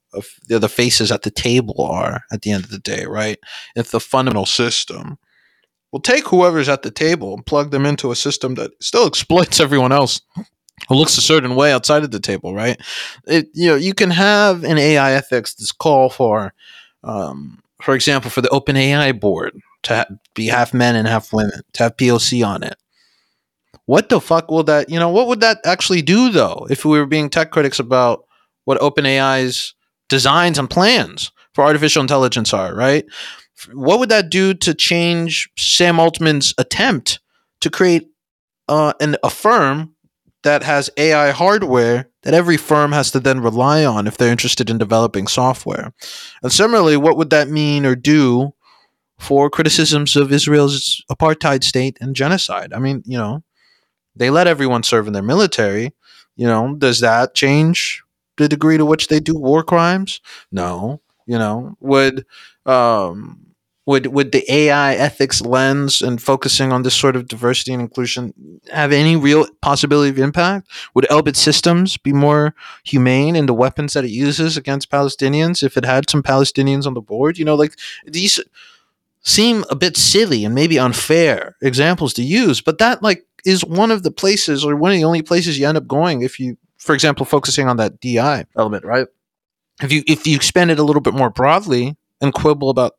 the 0.47 0.67
faces 0.67 1.11
at 1.11 1.21
the 1.21 1.31
table 1.31 1.85
are 1.85 2.23
at 2.31 2.41
the 2.41 2.51
end 2.51 2.65
of 2.65 2.69
the 2.69 2.79
day, 2.79 3.05
right? 3.05 3.39
If 3.75 3.91
the 3.91 3.99
fundamental 3.99 4.45
system 4.45 5.17
We'll 5.91 6.01
take 6.01 6.27
whoever's 6.27 6.69
at 6.69 6.83
the 6.83 6.91
table 6.91 7.33
and 7.33 7.45
plug 7.45 7.71
them 7.71 7.85
into 7.85 8.11
a 8.11 8.15
system 8.15 8.55
that 8.55 8.71
still 8.81 9.05
exploits 9.07 9.59
everyone 9.59 9.91
else 9.91 10.21
who 10.89 10.95
looks 10.95 11.17
a 11.17 11.21
certain 11.21 11.55
way 11.55 11.71
outside 11.71 12.03
of 12.03 12.11
the 12.11 12.19
table, 12.19 12.55
right? 12.55 12.79
It, 13.27 13.49
you 13.53 13.67
know, 13.67 13.75
you 13.75 13.93
can 13.93 14.09
have 14.11 14.63
an 14.63 14.77
AI 14.77 15.11
ethics 15.13 15.53
this 15.53 15.71
call 15.71 16.09
for, 16.09 16.53
um, 17.03 17.59
for 17.81 17.93
example, 17.93 18.31
for 18.31 18.41
the 18.41 18.49
Open 18.49 18.75
AI 18.77 19.11
board 19.11 19.59
to 19.83 19.95
ha- 19.95 20.15
be 20.33 20.47
half 20.47 20.73
men 20.73 20.95
and 20.95 21.07
half 21.07 21.33
women, 21.33 21.61
to 21.73 21.83
have 21.83 21.97
POC 21.97 22.45
on 22.45 22.63
it. 22.63 22.75
What 23.85 24.09
the 24.09 24.21
fuck 24.21 24.49
will 24.49 24.63
that, 24.63 24.89
you 24.89 24.99
know, 24.99 25.09
what 25.09 25.27
would 25.27 25.41
that 25.41 25.59
actually 25.65 26.01
do 26.01 26.29
though 26.29 26.67
if 26.69 26.85
we 26.85 26.97
were 26.97 27.05
being 27.05 27.29
tech 27.29 27.51
critics 27.51 27.79
about 27.79 28.25
what 28.65 28.79
OpenAI's 28.79 29.73
designs 30.07 30.57
and 30.57 30.69
plans 30.69 31.31
for 31.53 31.63
artificial 31.63 32.01
intelligence 32.01 32.53
are, 32.53 32.73
right? 32.73 33.05
What 33.73 33.99
would 33.99 34.09
that 34.09 34.29
do 34.29 34.53
to 34.53 34.73
change 34.73 35.49
Sam 35.57 35.99
Altman's 35.99 36.53
attempt 36.57 37.19
to 37.61 37.69
create 37.69 38.09
uh, 38.67 38.93
an, 38.99 39.17
a 39.23 39.29
firm 39.29 39.95
that 40.43 40.63
has 40.63 40.89
AI 40.97 41.31
hardware 41.31 42.09
that 42.23 42.33
every 42.33 42.57
firm 42.57 42.91
has 42.91 43.11
to 43.11 43.19
then 43.19 43.39
rely 43.39 43.85
on 43.85 44.07
if 44.07 44.17
they're 44.17 44.31
interested 44.31 44.69
in 44.69 44.77
developing 44.77 45.27
software? 45.27 45.93
And 46.43 46.51
similarly, 46.51 46.97
what 46.97 47.17
would 47.17 47.29
that 47.31 47.49
mean 47.49 47.85
or 47.85 47.95
do 47.95 48.53
for 49.19 49.49
criticisms 49.49 50.15
of 50.15 50.31
Israel's 50.31 51.03
apartheid 51.11 51.63
state 51.63 51.97
and 52.01 52.15
genocide? 52.15 52.73
I 52.73 52.79
mean, 52.79 53.03
you 53.05 53.17
know, 53.17 53.43
they 54.15 54.29
let 54.29 54.47
everyone 54.47 54.83
serve 54.83 55.07
in 55.07 55.13
their 55.13 55.21
military. 55.21 55.93
You 56.35 56.47
know, 56.47 56.75
does 56.75 56.99
that 57.01 57.33
change 57.35 58.03
the 58.37 58.49
degree 58.49 58.77
to 58.77 58.85
which 58.85 59.07
they 59.07 59.19
do 59.19 59.35
war 59.35 59.63
crimes? 59.63 60.21
No. 60.51 61.01
You 61.27 61.37
know, 61.37 61.75
would 61.79 62.25
um, 62.65 63.50
would 63.85 64.07
would 64.07 64.31
the 64.31 64.45
AI 64.51 64.93
ethics 64.93 65.41
lens 65.41 66.01
and 66.01 66.21
focusing 66.21 66.71
on 66.71 66.83
this 66.83 66.95
sort 66.95 67.15
of 67.15 67.27
diversity 67.27 67.73
and 67.73 67.81
inclusion 67.81 68.33
have 68.71 68.91
any 68.91 69.15
real 69.15 69.47
possibility 69.61 70.09
of 70.09 70.19
impact? 70.19 70.67
Would 70.93 71.05
Elbit 71.05 71.35
Systems 71.35 71.97
be 71.97 72.13
more 72.13 72.53
humane 72.83 73.35
in 73.35 73.47
the 73.47 73.53
weapons 73.53 73.93
that 73.93 74.05
it 74.05 74.11
uses 74.11 74.55
against 74.55 74.91
Palestinians 74.91 75.63
if 75.63 75.77
it 75.77 75.85
had 75.85 76.09
some 76.09 76.21
Palestinians 76.21 76.85
on 76.85 76.93
the 76.93 77.01
board? 77.01 77.37
You 77.39 77.45
know, 77.45 77.55
like 77.55 77.75
these 78.05 78.39
seem 79.23 79.65
a 79.69 79.75
bit 79.75 79.97
silly 79.97 80.45
and 80.45 80.53
maybe 80.53 80.77
unfair 80.79 81.55
examples 81.61 82.13
to 82.13 82.23
use, 82.23 82.61
but 82.61 82.77
that 82.77 83.01
like 83.01 83.25
is 83.45 83.65
one 83.65 83.89
of 83.89 84.03
the 84.03 84.11
places 84.11 84.63
or 84.63 84.75
one 84.75 84.91
of 84.91 84.97
the 84.97 85.03
only 85.03 85.23
places 85.23 85.57
you 85.57 85.67
end 85.67 85.77
up 85.77 85.87
going 85.87 86.21
if 86.21 86.39
you, 86.39 86.57
for 86.77 86.93
example, 86.93 87.25
focusing 87.25 87.67
on 87.67 87.77
that 87.77 87.99
DI 87.99 88.45
element, 88.55 88.85
right? 88.85 89.07
If 89.81 89.91
you 89.91 90.03
if 90.05 90.27
you 90.27 90.35
expand 90.35 90.69
it 90.69 90.77
a 90.77 90.83
little 90.83 91.01
bit 91.01 91.15
more 91.15 91.31
broadly 91.31 91.97
and 92.21 92.31
quibble 92.31 92.69
about 92.69 92.95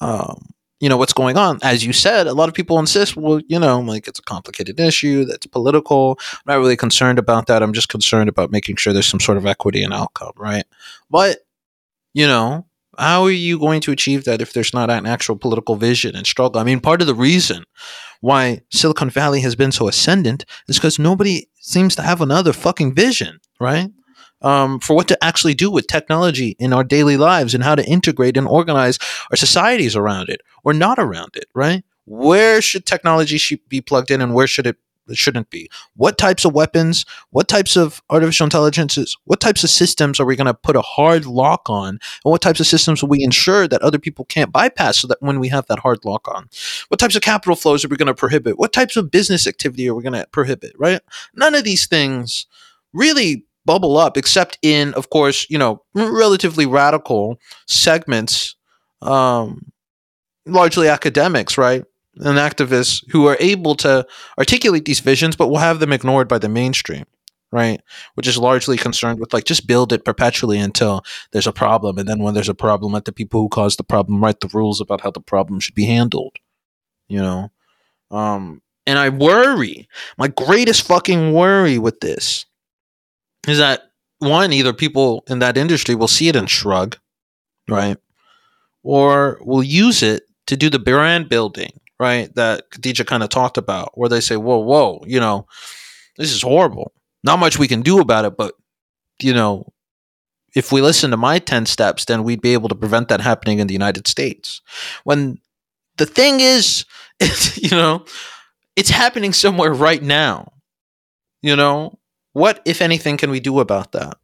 um, 0.00 0.54
you 0.80 0.88
know 0.88 0.96
what's 0.96 1.12
going 1.12 1.38
on. 1.38 1.58
As 1.62 1.84
you 1.84 1.92
said 1.92 2.26
a 2.26 2.34
lot 2.34 2.48
of 2.48 2.54
people 2.54 2.78
insist 2.78 3.16
well 3.16 3.40
you 3.48 3.58
know 3.58 3.80
like 3.80 4.06
it's 4.06 4.18
a 4.18 4.22
complicated 4.22 4.78
issue 4.78 5.24
that's 5.24 5.46
political. 5.46 6.18
I'm 6.32 6.54
not 6.54 6.58
really 6.58 6.76
concerned 6.76 7.18
about 7.18 7.46
that. 7.46 7.62
I'm 7.62 7.72
just 7.72 7.88
concerned 7.88 8.28
about 8.28 8.50
making 8.50 8.76
sure 8.76 8.92
there's 8.92 9.06
some 9.06 9.20
sort 9.20 9.38
of 9.38 9.46
equity 9.46 9.82
and 9.82 9.94
outcome 9.94 10.32
right? 10.36 10.64
But 11.10 11.38
you 12.12 12.26
know 12.26 12.66
how 12.98 13.24
are 13.24 13.30
you 13.30 13.58
going 13.58 13.80
to 13.80 13.92
achieve 13.92 14.24
that 14.24 14.40
if 14.40 14.52
there's 14.52 14.74
not 14.74 14.90
an 14.90 15.06
actual 15.06 15.36
political 15.36 15.76
vision 15.76 16.14
and 16.14 16.26
struggle? 16.26 16.60
I 16.60 16.64
mean 16.64 16.80
part 16.80 17.00
of 17.00 17.06
the 17.06 17.14
reason 17.14 17.64
why 18.20 18.60
silicon 18.70 19.10
valley 19.10 19.40
has 19.40 19.56
been 19.56 19.72
so 19.72 19.88
ascendant 19.88 20.44
is 20.68 20.76
because 20.76 20.98
nobody 20.98 21.48
seems 21.54 21.96
to 21.96 22.02
have 22.02 22.20
another 22.20 22.52
fucking 22.52 22.94
vision 22.94 23.40
right 23.60 23.90
um, 24.44 24.78
for 24.78 24.94
what 24.94 25.08
to 25.08 25.24
actually 25.24 25.54
do 25.54 25.70
with 25.70 25.86
technology 25.86 26.54
in 26.58 26.72
our 26.72 26.84
daily 26.84 27.16
lives 27.16 27.54
and 27.54 27.64
how 27.64 27.74
to 27.74 27.84
integrate 27.86 28.36
and 28.36 28.46
organize 28.46 28.98
our 29.30 29.36
societies 29.36 29.96
around 29.96 30.28
it 30.28 30.42
or 30.62 30.74
not 30.74 30.98
around 30.98 31.30
it, 31.34 31.46
right? 31.54 31.82
Where 32.04 32.60
should 32.60 32.84
technology 32.84 33.40
be 33.68 33.80
plugged 33.80 34.10
in 34.10 34.20
and 34.20 34.34
where 34.34 34.46
should 34.46 34.66
it 34.66 34.76
it 35.08 35.18
shouldn't 35.18 35.50
be. 35.50 35.70
What 35.96 36.16
types 36.16 36.46
of 36.46 36.54
weapons, 36.54 37.04
what 37.28 37.46
types 37.46 37.76
of 37.76 38.02
artificial 38.08 38.44
intelligences, 38.44 39.16
what 39.24 39.38
types 39.38 39.62
of 39.62 39.68
systems 39.68 40.18
are 40.18 40.24
we 40.24 40.34
going 40.34 40.46
to 40.46 40.54
put 40.54 40.76
a 40.76 40.80
hard 40.80 41.26
lock 41.26 41.68
on? 41.68 41.88
And 41.88 42.00
what 42.22 42.40
types 42.40 42.58
of 42.58 42.66
systems 42.66 43.02
will 43.02 43.10
we 43.10 43.22
ensure 43.22 43.68
that 43.68 43.82
other 43.82 43.98
people 43.98 44.24
can't 44.24 44.50
bypass 44.50 44.98
so 44.98 45.06
that 45.08 45.20
when 45.20 45.40
we 45.40 45.48
have 45.48 45.66
that 45.66 45.80
hard 45.80 46.06
lock 46.06 46.26
on? 46.26 46.48
What 46.88 47.00
types 47.00 47.16
of 47.16 47.20
capital 47.20 47.54
flows 47.54 47.84
are 47.84 47.88
we 47.88 47.98
going 47.98 48.06
to 48.06 48.14
prohibit? 48.14 48.58
What 48.58 48.72
types 48.72 48.96
of 48.96 49.10
business 49.10 49.46
activity 49.46 49.88
are 49.88 49.94
we 49.94 50.02
going 50.02 50.14
to 50.14 50.26
prohibit, 50.32 50.72
right? 50.78 51.02
None 51.34 51.54
of 51.54 51.64
these 51.64 51.86
things 51.86 52.46
really 52.94 53.44
bubble 53.64 53.96
up, 53.96 54.16
except 54.16 54.58
in, 54.62 54.94
of 54.94 55.10
course, 55.10 55.46
you 55.48 55.58
know, 55.58 55.82
relatively 55.94 56.66
radical 56.66 57.38
segments, 57.66 58.56
um, 59.02 59.72
largely 60.46 60.88
academics, 60.88 61.56
right? 61.56 61.84
And 62.16 62.38
activists 62.38 63.02
who 63.10 63.26
are 63.26 63.36
able 63.40 63.74
to 63.76 64.06
articulate 64.38 64.84
these 64.84 65.00
visions, 65.00 65.36
but 65.36 65.48
will 65.48 65.58
have 65.58 65.80
them 65.80 65.92
ignored 65.92 66.28
by 66.28 66.38
the 66.38 66.48
mainstream, 66.48 67.04
right? 67.50 67.80
Which 68.14 68.28
is 68.28 68.38
largely 68.38 68.76
concerned 68.76 69.18
with 69.18 69.32
like 69.32 69.44
just 69.44 69.66
build 69.66 69.92
it 69.92 70.04
perpetually 70.04 70.58
until 70.58 71.02
there's 71.32 71.46
a 71.46 71.52
problem. 71.52 71.98
And 71.98 72.08
then 72.08 72.20
when 72.20 72.34
there's 72.34 72.48
a 72.48 72.54
problem, 72.54 72.92
let 72.92 73.04
the 73.04 73.12
people 73.12 73.40
who 73.40 73.48
caused 73.48 73.78
the 73.78 73.84
problem 73.84 74.22
write 74.22 74.40
the 74.40 74.50
rules 74.52 74.80
about 74.80 75.00
how 75.00 75.10
the 75.10 75.20
problem 75.20 75.58
should 75.58 75.74
be 75.74 75.86
handled, 75.86 76.36
you 77.08 77.20
know? 77.20 77.50
Um, 78.10 78.62
and 78.86 78.98
I 78.98 79.08
worry, 79.08 79.88
my 80.18 80.28
greatest 80.28 80.86
fucking 80.86 81.32
worry 81.32 81.78
with 81.78 82.00
this 82.00 82.46
is 83.46 83.58
that 83.58 83.82
one, 84.18 84.52
either 84.52 84.72
people 84.72 85.24
in 85.28 85.40
that 85.40 85.56
industry 85.56 85.94
will 85.94 86.08
see 86.08 86.28
it 86.28 86.36
and 86.36 86.48
shrug, 86.48 86.96
right? 87.68 87.96
Or 88.82 89.38
will 89.42 89.62
use 89.62 90.02
it 90.02 90.24
to 90.46 90.56
do 90.56 90.70
the 90.70 90.78
brand 90.78 91.28
building, 91.28 91.80
right? 91.98 92.34
That 92.34 92.70
Khadija 92.70 93.06
kind 93.06 93.22
of 93.22 93.28
talked 93.28 93.58
about, 93.58 93.96
where 93.98 94.08
they 94.08 94.20
say, 94.20 94.36
whoa, 94.36 94.58
whoa, 94.58 95.02
you 95.06 95.20
know, 95.20 95.46
this 96.16 96.32
is 96.32 96.42
horrible. 96.42 96.92
Not 97.22 97.38
much 97.38 97.58
we 97.58 97.68
can 97.68 97.82
do 97.82 98.00
about 98.00 98.24
it, 98.24 98.36
but, 98.36 98.54
you 99.20 99.32
know, 99.32 99.72
if 100.54 100.70
we 100.70 100.80
listen 100.80 101.10
to 101.10 101.16
my 101.16 101.38
10 101.38 101.66
steps, 101.66 102.04
then 102.04 102.22
we'd 102.22 102.40
be 102.40 102.52
able 102.52 102.68
to 102.68 102.74
prevent 102.74 103.08
that 103.08 103.20
happening 103.20 103.58
in 103.58 103.66
the 103.66 103.72
United 103.72 104.06
States. 104.06 104.60
When 105.02 105.38
the 105.96 106.06
thing 106.06 106.40
is, 106.40 106.84
you 107.56 107.70
know, 107.70 108.04
it's 108.76 108.90
happening 108.90 109.32
somewhere 109.32 109.72
right 109.72 110.02
now. 110.02 110.52
You 111.42 111.56
know, 111.56 111.98
what, 112.34 112.60
if 112.64 112.82
anything, 112.82 113.16
can 113.16 113.30
we 113.30 113.40
do 113.40 113.60
about 113.60 113.92
that? 113.92 114.18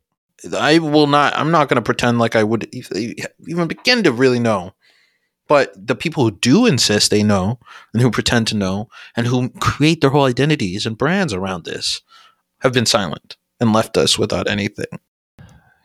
I 0.57 0.79
will 0.79 1.07
not. 1.07 1.35
I'm 1.37 1.51
not 1.51 1.69
going 1.69 1.77
to 1.77 1.83
pretend 1.83 2.19
like 2.19 2.37
I 2.37 2.43
would 2.43 2.69
even 2.75 3.69
begin 3.69 4.03
to 4.03 4.13
really 4.13 4.39
know. 4.41 4.75
But 5.49 5.75
the 5.75 5.97
people 5.97 6.25
who 6.25 6.31
do 6.31 6.67
insist 6.67 7.11
they 7.11 7.23
know 7.23 7.59
and 7.93 8.03
who 8.03 8.11
pretend 8.11 8.47
to 8.49 8.57
know 8.57 8.89
and 9.17 9.27
who 9.27 9.49
create 9.61 10.01
their 10.01 10.11
whole 10.11 10.25
identities 10.25 10.87
and 10.87 10.97
brands 10.97 11.33
around 11.33 11.65
this 11.65 12.03
have 12.61 12.73
been 12.73 12.87
silent 12.87 13.37
and 13.59 13.73
left 13.73 13.97
us 13.97 14.19
without 14.19 14.49
anything. 14.49 14.87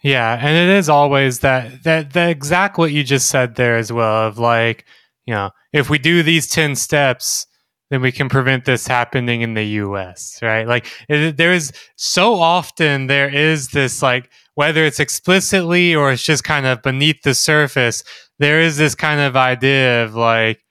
Yeah, 0.04 0.38
and 0.40 0.56
it 0.56 0.78
is 0.78 0.88
always 0.88 1.40
that 1.40 1.84
that 1.84 2.14
the 2.14 2.30
exact 2.30 2.78
what 2.78 2.92
you 2.92 3.04
just 3.04 3.28
said 3.28 3.56
there 3.56 3.76
as 3.76 3.92
well 3.92 4.28
of 4.28 4.38
like, 4.38 4.86
you 5.26 5.34
know, 5.34 5.50
if 5.74 5.90
we 5.90 5.98
do 5.98 6.22
these 6.22 6.48
10 6.48 6.76
steps, 6.76 7.48
then 7.90 8.02
we 8.02 8.12
can 8.12 8.30
prevent 8.30 8.66
this 8.66 8.88
happening 8.88 9.42
in 9.42 9.54
the 9.54 9.64
US, 9.64 10.40
right? 10.42 10.68
Like 10.68 10.88
it, 11.08 11.38
there 11.38 11.54
is 11.54 11.72
so 11.96 12.36
often 12.36 13.08
there 13.08 13.30
is 13.30 13.70
this 13.70 14.02
like 14.02 14.30
whether 14.56 14.86
it's 14.86 15.00
explicitly 15.00 15.94
or 15.94 16.12
it's 16.12 16.24
just 16.24 16.44
kind 16.44 16.66
of 16.66 16.82
beneath 16.82 17.22
the 17.24 17.34
surface, 17.34 18.04
there 18.40 18.62
is 18.62 18.78
this 18.78 18.96
kind 18.96 19.20
of 19.20 19.36
idea 19.36 20.04
of 20.04 20.16
like, 20.16 20.64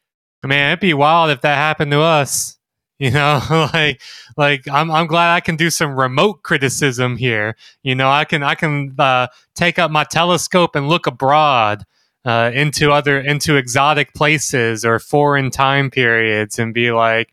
man, 0.42 0.70
it'd 0.70 0.80
be 0.80 0.94
wild 0.94 1.30
if 1.30 1.42
that 1.42 1.56
happened 1.56 1.92
to 1.92 2.00
us. 2.00 2.56
You 3.00 3.10
know, 3.10 3.42
like 3.74 4.00
like 4.36 4.68
I'm 4.70 4.88
I'm 4.88 5.08
glad 5.08 5.34
I 5.34 5.40
can 5.40 5.56
do 5.56 5.68
some 5.68 5.98
remote 5.98 6.44
criticism 6.44 7.16
here. 7.16 7.56
You 7.82 7.96
know, 7.96 8.08
I 8.08 8.24
can 8.24 8.44
I 8.44 8.54
can 8.54 8.94
uh, 8.96 9.26
take 9.56 9.80
up 9.80 9.90
my 9.90 10.04
telescope 10.04 10.76
and 10.76 10.88
look 10.88 11.08
abroad 11.08 11.84
uh, 12.24 12.50
into 12.54 12.90
other 12.90 13.18
into 13.20 13.56
exotic 13.56 14.14
places 14.14 14.84
or 14.84 14.98
foreign 14.98 15.50
time 15.50 15.90
periods 15.90 16.58
and 16.58 16.72
be 16.72 16.90
like, 16.90 17.30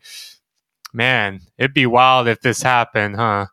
man, 0.92 1.40
it'd 1.58 1.74
be 1.74 1.86
wild 1.86 2.28
if 2.28 2.40
this 2.40 2.62
happened, 2.62 3.16
huh? 3.16 3.46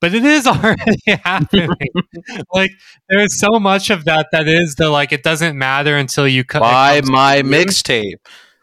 But 0.00 0.14
it 0.14 0.24
is 0.24 0.46
already 0.46 1.00
happening. 1.24 1.70
like 2.52 2.72
there's 3.08 3.38
so 3.38 3.60
much 3.60 3.90
of 3.90 4.04
that 4.06 4.28
that 4.32 4.48
is 4.48 4.74
the 4.76 4.90
like 4.90 5.12
it 5.12 5.22
doesn't 5.22 5.56
matter 5.56 5.96
until 5.96 6.26
you 6.26 6.44
cut 6.44 6.60
buy 6.60 7.02
my 7.04 7.42
mixtape. 7.42 8.18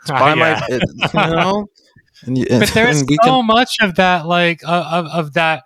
Buy 0.08 0.36
my, 0.36 0.62
it, 0.70 0.84
you 1.14 1.20
know. 1.36 1.68
And, 2.26 2.38
and, 2.38 2.60
but 2.62 2.70
there's 2.70 2.99
so 2.99 3.06
can, 3.18 3.45
much 3.45 3.76
of 3.82 3.95
that, 3.95 4.26
like 4.26 4.64
uh, 4.64 4.90
of 4.91 5.06
of 5.08 5.34
that 5.34 5.64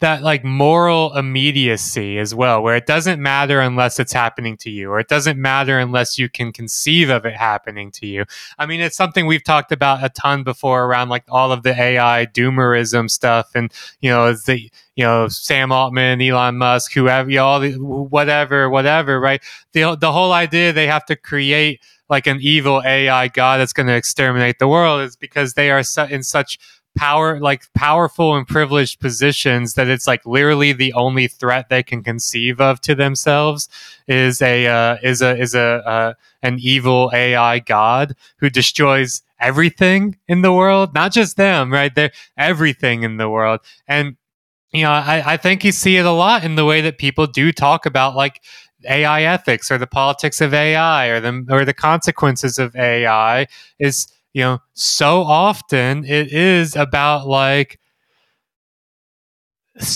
that 0.00 0.22
like 0.22 0.44
moral 0.44 1.16
immediacy 1.16 2.18
as 2.18 2.34
well, 2.34 2.62
where 2.62 2.76
it 2.76 2.86
doesn't 2.86 3.20
matter 3.20 3.60
unless 3.60 3.98
it's 3.98 4.12
happening 4.12 4.56
to 4.58 4.70
you, 4.70 4.90
or 4.90 5.00
it 5.00 5.08
doesn't 5.08 5.40
matter 5.40 5.78
unless 5.78 6.18
you 6.18 6.28
can 6.28 6.52
conceive 6.52 7.08
of 7.08 7.24
it 7.24 7.34
happening 7.34 7.90
to 7.92 8.06
you. 8.06 8.24
I 8.58 8.66
mean, 8.66 8.80
it's 8.80 8.96
something 8.96 9.26
we've 9.26 9.44
talked 9.44 9.72
about 9.72 10.04
a 10.04 10.10
ton 10.10 10.42
before 10.42 10.84
around 10.84 11.08
like 11.08 11.24
all 11.28 11.50
of 11.50 11.62
the 11.62 11.80
AI 11.80 12.26
doomerism 12.26 13.10
stuff, 13.10 13.52
and 13.54 13.72
you 14.00 14.10
know, 14.10 14.34
the 14.34 14.70
you 14.96 15.04
know 15.04 15.28
Sam 15.28 15.72
Altman, 15.72 16.20
Elon 16.20 16.58
Musk, 16.58 16.92
whoever, 16.92 17.30
you 17.30 17.36
know, 17.36 17.46
all 17.46 17.60
the 17.60 17.72
whatever, 17.72 18.68
whatever, 18.68 19.18
right? 19.18 19.42
The 19.72 19.96
the 19.96 20.12
whole 20.12 20.32
idea 20.32 20.72
they 20.74 20.88
have 20.88 21.06
to 21.06 21.16
create 21.16 21.80
like 22.08 22.26
an 22.26 22.38
evil 22.40 22.82
AI 22.84 23.28
god 23.28 23.58
that's 23.58 23.72
going 23.72 23.86
to 23.86 23.94
exterminate 23.94 24.58
the 24.58 24.68
world 24.68 25.00
is 25.00 25.16
because 25.16 25.54
they 25.54 25.70
are 25.70 25.82
in 26.10 26.22
such 26.22 26.58
power 26.96 27.38
like 27.38 27.72
powerful 27.74 28.34
and 28.36 28.48
privileged 28.48 28.98
positions 29.00 29.74
that 29.74 29.88
it's 29.88 30.06
like 30.06 30.24
literally 30.26 30.72
the 30.72 30.92
only 30.94 31.28
threat 31.28 31.68
they 31.68 31.82
can 31.82 32.02
conceive 32.02 32.60
of 32.60 32.80
to 32.80 32.94
themselves 32.94 33.68
is 34.08 34.42
a 34.42 34.66
uh, 34.66 34.96
is 35.02 35.22
a 35.22 35.38
is 35.38 35.54
a 35.54 35.86
uh, 35.86 36.14
an 36.42 36.58
evil 36.60 37.10
AI 37.14 37.58
god 37.60 38.16
who 38.38 38.50
destroys 38.50 39.22
everything 39.38 40.16
in 40.28 40.42
the 40.42 40.52
world, 40.52 40.94
not 40.94 41.12
just 41.12 41.36
them, 41.36 41.72
right? 41.72 41.94
They're 41.94 42.12
everything 42.36 43.02
in 43.02 43.18
the 43.18 43.28
world. 43.28 43.60
And 43.86 44.16
you 44.72 44.82
know, 44.82 44.90
I, 44.90 45.34
I 45.34 45.36
think 45.36 45.64
you 45.64 45.72
see 45.72 45.96
it 45.96 46.04
a 46.04 46.10
lot 46.10 46.44
in 46.44 46.56
the 46.56 46.64
way 46.64 46.80
that 46.82 46.98
people 46.98 47.26
do 47.26 47.52
talk 47.52 47.86
about 47.86 48.16
like 48.16 48.42
AI 48.88 49.22
ethics 49.22 49.70
or 49.70 49.78
the 49.78 49.86
politics 49.86 50.40
of 50.40 50.52
AI 50.52 51.06
or 51.06 51.20
the 51.20 51.46
or 51.50 51.64
the 51.64 51.74
consequences 51.74 52.58
of 52.58 52.74
AI 52.76 53.46
is 53.78 54.06
you 54.36 54.42
know, 54.42 54.58
so 54.74 55.22
often 55.22 56.04
it 56.04 56.30
is 56.30 56.76
about 56.76 57.26
like, 57.26 57.80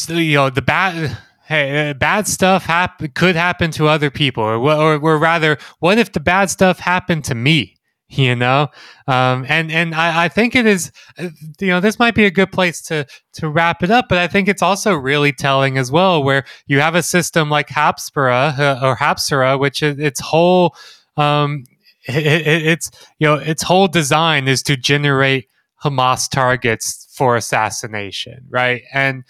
you 0.09 0.35
know, 0.35 0.49
the 0.49 0.63
bad. 0.63 1.19
Hey, 1.45 1.91
uh, 1.91 1.95
bad 1.95 2.29
stuff 2.29 2.65
hap- 2.65 3.03
could 3.17 3.35
happen 3.35 3.73
to 3.73 3.89
other 3.89 4.09
people, 4.09 4.45
or, 4.45 4.55
or, 4.55 5.01
or 5.01 5.19
rather, 5.19 5.59
what 5.81 5.99
if 5.99 6.13
the 6.13 6.21
bad 6.21 6.49
stuff 6.49 6.79
happened 6.79 7.25
to 7.25 7.35
me? 7.35 7.77
you 8.09 8.35
know 8.35 8.67
um, 9.07 9.47
and 9.49 9.71
and 9.71 9.95
I, 9.95 10.25
I, 10.25 10.29
think 10.29 10.57
it 10.57 10.67
is 10.67 10.91
uh, 11.17 11.29
you 11.61 11.69
know 11.69 11.79
this 11.79 12.01
might 12.01 12.17
be 12.17 12.25
a 12.25 12.31
good 12.31 12.51
place 12.51 12.83
to 12.83 13.07
to 13.35 13.49
wrap 13.49 13.85
it 13.85 13.91
up 13.93 14.07
but 14.09 14.19
i 14.19 14.27
think 14.27 14.49
it's 14.49 14.63
also 14.63 14.95
really 14.95 15.33
telling 15.33 15.79
as 15.79 15.93
well 15.93 16.21
where 16.21 16.45
you 16.67 16.81
have 16.81 16.97
a 16.97 17.05
system 17.05 17.51
like 17.51 17.69
habsora 17.69 18.59
uh, 18.59 18.81
or 18.83 18.97
habsora 18.97 19.61
which 19.61 19.81
is 19.81 19.97
its 20.01 20.19
whole 20.19 20.75
um, 21.17 21.63
it, 22.05 22.27
it, 22.27 22.67
it's 22.67 22.91
you 23.19 23.27
know 23.27 23.35
its 23.35 23.63
whole 23.63 23.89
design 23.89 24.49
is 24.49 24.63
to 24.65 24.77
generate 24.77 25.49
Hamas 25.85 26.29
targets 26.29 27.09
for 27.15 27.37
assassination, 27.37 28.47
right? 28.49 28.83
And 28.93 29.25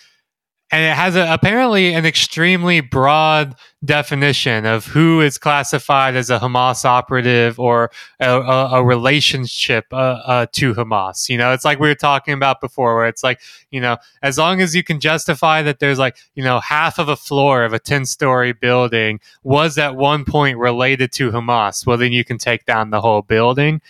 and 0.73 0.85
it 0.85 0.95
has 0.95 1.17
a, 1.17 1.33
apparently 1.33 1.93
an 1.95 2.07
extremely 2.07 2.81
broad 2.81 3.57
definition 3.85 4.67
of 4.67 4.87
who 4.87 5.21
is 5.21 5.37
classified 5.37 6.15
as 6.15 6.31
a 6.31 6.39
Hamas 6.39 6.85
operative 6.85 7.59
or 7.59 7.91
a, 8.21 8.41
a, 8.41 8.71
a 8.75 8.85
relationship 8.85 9.87
uh, 9.93 9.97
uh, 10.25 10.47
to 10.53 10.75
Hamas. 10.75 11.29
You 11.29 11.39
know, 11.39 11.53
it's 11.53 11.65
like 11.65 11.81
we 11.81 11.89
were 11.89 11.95
talking 11.95 12.35
about 12.35 12.61
before, 12.61 12.95
where 12.95 13.07
it's 13.07 13.25
like, 13.25 13.41
you 13.71 13.81
know, 13.81 13.97
as 14.23 14.39
long 14.39 14.61
as 14.61 14.75
you 14.75 14.85
can 14.85 15.01
justify 15.01 15.63
that 15.63 15.81
there's 15.81 15.99
like, 15.99 16.17
you 16.35 16.45
know, 16.45 16.61
half 16.61 16.99
of 16.99 17.09
a 17.09 17.17
floor 17.17 17.65
of 17.65 17.73
a 17.73 17.79
10 17.79 18.05
story 18.05 18.53
building 18.53 19.19
was 19.43 19.77
at 19.77 19.97
one 19.97 20.25
point 20.25 20.59
related 20.59 21.11
to 21.13 21.33
Hamas, 21.33 21.85
well, 21.85 21.97
then 21.97 22.13
you 22.13 22.25
can 22.25 22.39
take 22.39 22.65
down 22.65 22.91
the 22.91 23.01
whole 23.01 23.23
building. 23.23 23.81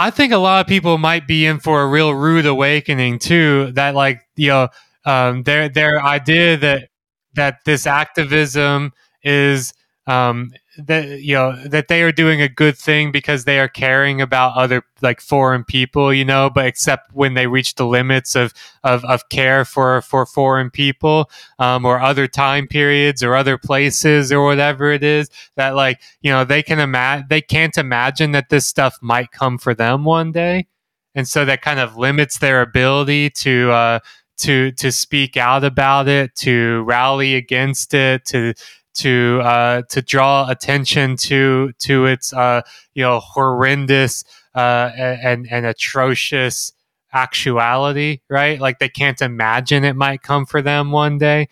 I 0.00 0.10
think 0.10 0.32
a 0.32 0.38
lot 0.38 0.62
of 0.62 0.66
people 0.66 0.96
might 0.96 1.28
be 1.28 1.44
in 1.44 1.60
for 1.60 1.82
a 1.82 1.86
real 1.86 2.14
rude 2.14 2.46
awakening 2.46 3.18
too. 3.18 3.70
That 3.72 3.94
like 3.94 4.22
you 4.34 4.48
know 4.48 4.68
um, 5.04 5.42
their 5.44 5.68
their 5.68 6.02
idea 6.02 6.56
that 6.56 6.88
that 7.34 7.64
this 7.64 7.86
activism 7.86 8.92
is 9.22 9.72
um, 10.06 10.50
that 10.78 11.20
you 11.20 11.34
know 11.34 11.56
that 11.66 11.88
they 11.88 12.02
are 12.02 12.12
doing 12.12 12.40
a 12.40 12.48
good 12.48 12.76
thing 12.76 13.12
because 13.12 13.44
they 13.44 13.58
are 13.58 13.68
caring 13.68 14.20
about 14.20 14.56
other 14.56 14.82
like 15.02 15.20
foreign 15.20 15.64
people, 15.64 16.12
you 16.12 16.24
know, 16.24 16.50
but 16.50 16.66
except 16.66 17.12
when 17.12 17.34
they 17.34 17.46
reach 17.46 17.74
the 17.74 17.86
limits 17.86 18.34
of 18.34 18.52
of, 18.82 19.04
of 19.04 19.28
care 19.28 19.64
for 19.64 20.00
for 20.02 20.26
foreign 20.26 20.70
people 20.70 21.30
um, 21.58 21.84
or 21.84 22.00
other 22.00 22.26
time 22.26 22.66
periods 22.66 23.22
or 23.22 23.34
other 23.34 23.58
places 23.58 24.32
or 24.32 24.44
whatever 24.44 24.90
it 24.90 25.04
is 25.04 25.30
that 25.56 25.74
like 25.74 26.00
you 26.22 26.30
know 26.30 26.44
they 26.44 26.62
can 26.62 26.78
imagine 26.78 27.26
they 27.28 27.40
can't 27.40 27.76
imagine 27.78 28.32
that 28.32 28.48
this 28.48 28.66
stuff 28.66 28.96
might 29.00 29.30
come 29.32 29.58
for 29.58 29.74
them 29.74 30.04
one 30.04 30.32
day, 30.32 30.66
and 31.14 31.28
so 31.28 31.44
that 31.44 31.62
kind 31.62 31.78
of 31.78 31.96
limits 31.96 32.38
their 32.38 32.62
ability 32.62 33.30
to. 33.30 33.70
Uh, 33.70 33.98
to 34.40 34.72
to 34.72 34.92
speak 34.92 35.36
out 35.36 35.64
about 35.64 36.08
it, 36.08 36.34
to 36.36 36.82
rally 36.82 37.34
against 37.34 37.94
it, 37.94 38.24
to 38.26 38.54
to 38.94 39.40
uh, 39.44 39.82
to 39.90 40.02
draw 40.02 40.48
attention 40.48 41.16
to 41.16 41.72
to 41.80 42.06
its 42.06 42.32
uh, 42.32 42.62
you 42.94 43.02
know 43.02 43.20
horrendous 43.20 44.24
uh, 44.54 44.90
and 44.94 45.46
and 45.50 45.66
atrocious 45.66 46.72
actuality, 47.12 48.20
right? 48.28 48.60
Like 48.60 48.78
they 48.78 48.88
can't 48.88 49.20
imagine 49.20 49.84
it 49.84 49.96
might 49.96 50.22
come 50.22 50.46
for 50.46 50.62
them 50.62 50.90
one 50.92 51.18
day. 51.18 51.48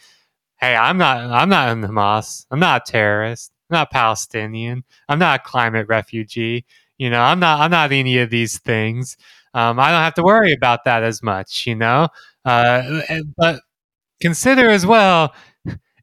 Hey, 0.60 0.74
I'm 0.77 0.98
not 0.98 1.19
I'm 1.19 1.48
not 1.48 1.70
in 1.70 1.82
Hamas. 1.82 2.47
I'm 2.51 2.60
not 2.60 2.89
a 2.89 2.93
terrorist. 2.93 3.52
I'm 3.70 3.77
not 3.77 3.90
Palestinian. 3.93 4.85
I'm 5.09 5.19
not 5.19 5.40
a 5.40 5.43
climate 5.43 5.89
refugee. 5.89 6.65
You 6.98 7.10
know, 7.10 7.20
I'm 7.20 7.39
not 7.40 7.60
I'm 7.60 7.70
not 7.70 7.93
any 7.93 8.19
of 8.19 8.31
these 8.31 8.59
things. 8.59 9.16
Um, 9.55 9.78
I 9.81 9.90
don't 9.90 10.02
have 10.02 10.15
to 10.15 10.23
worry 10.23 10.52
about 10.52 10.85
that 10.85 11.02
as 11.02 11.23
much. 11.23 11.66
You 11.66 11.77
know, 11.77 12.09
uh, 12.48 13.02
but 13.36 13.60
consider 14.20 14.68
as 14.70 14.86
well 14.86 15.32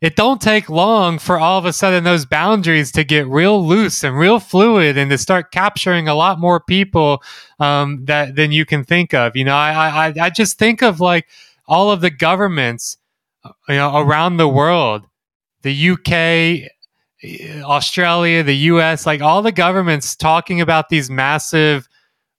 it 0.01 0.15
don't 0.15 0.41
take 0.41 0.69
long 0.69 1.17
for 1.17 1.39
all 1.39 1.57
of 1.57 1.65
a 1.65 1.73
sudden 1.73 2.03
those 2.03 2.25
boundaries 2.25 2.91
to 2.91 3.03
get 3.03 3.27
real 3.27 3.65
loose 3.65 4.03
and 4.03 4.17
real 4.17 4.39
fluid 4.39 4.97
and 4.97 5.09
to 5.09 5.17
start 5.17 5.51
capturing 5.51 6.07
a 6.07 6.13
lot 6.13 6.39
more 6.39 6.59
people 6.59 7.23
um, 7.59 8.05
that 8.05 8.35
than 8.35 8.51
you 8.51 8.65
can 8.65 8.83
think 8.83 9.13
of. 9.13 9.35
You 9.35 9.45
know, 9.45 9.55
I, 9.55 10.09
I 10.09 10.13
I 10.25 10.29
just 10.29 10.59
think 10.59 10.83
of 10.83 10.99
like 10.99 11.27
all 11.67 11.91
of 11.91 12.01
the 12.01 12.11
governments, 12.11 12.97
uh, 13.43 13.51
you 13.69 13.75
know, 13.75 13.97
around 13.97 14.37
the 14.37 14.47
world, 14.47 15.07
the 15.63 15.89
UK. 15.91 16.71
Australia, 17.63 18.43
the 18.43 18.55
US, 18.55 19.07
like 19.07 19.19
all 19.21 19.41
the 19.41 19.51
governments 19.51 20.15
talking 20.15 20.61
about 20.61 20.89
these 20.89 21.09
massive 21.09 21.87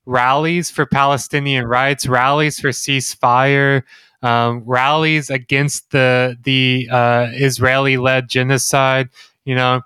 rallies 0.07 0.71
for 0.71 0.87
Palestinian 0.87 1.67
rights, 1.67 2.07
rallies 2.07 2.59
for 2.59 2.69
ceasefire, 2.69 3.83
um, 4.23 4.63
rallies 4.65 5.29
against 5.31 5.91
the 5.91 6.37
the 6.43 6.89
uh, 6.91 7.29
Israeli-led 7.33 8.29
genocide. 8.29 9.11
You 9.45 9.57
know, 9.57 9.83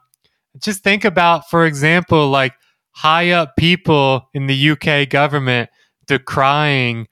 just 0.59 0.82
think 0.82 1.05
about, 1.05 1.51
for 1.51 1.66
example, 1.66 2.28
like 2.28 2.55
high 2.92 3.30
up 3.30 3.56
people 3.56 4.28
in 4.34 4.47
the 4.47 4.70
UK 4.70 5.09
government 5.09 5.70
decrying 6.06 7.06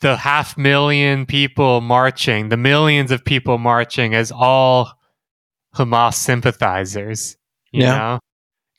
the 0.00 0.16
half 0.16 0.56
million 0.56 1.26
people 1.26 1.80
marching, 1.80 2.48
the 2.48 2.56
millions 2.56 3.10
of 3.10 3.24
people 3.24 3.58
marching 3.58 4.14
as 4.14 4.32
all 4.32 4.92
Hamas 5.74 6.14
sympathizers. 6.14 7.36
You 7.72 7.82
yeah. 7.82 7.96
know, 7.96 8.18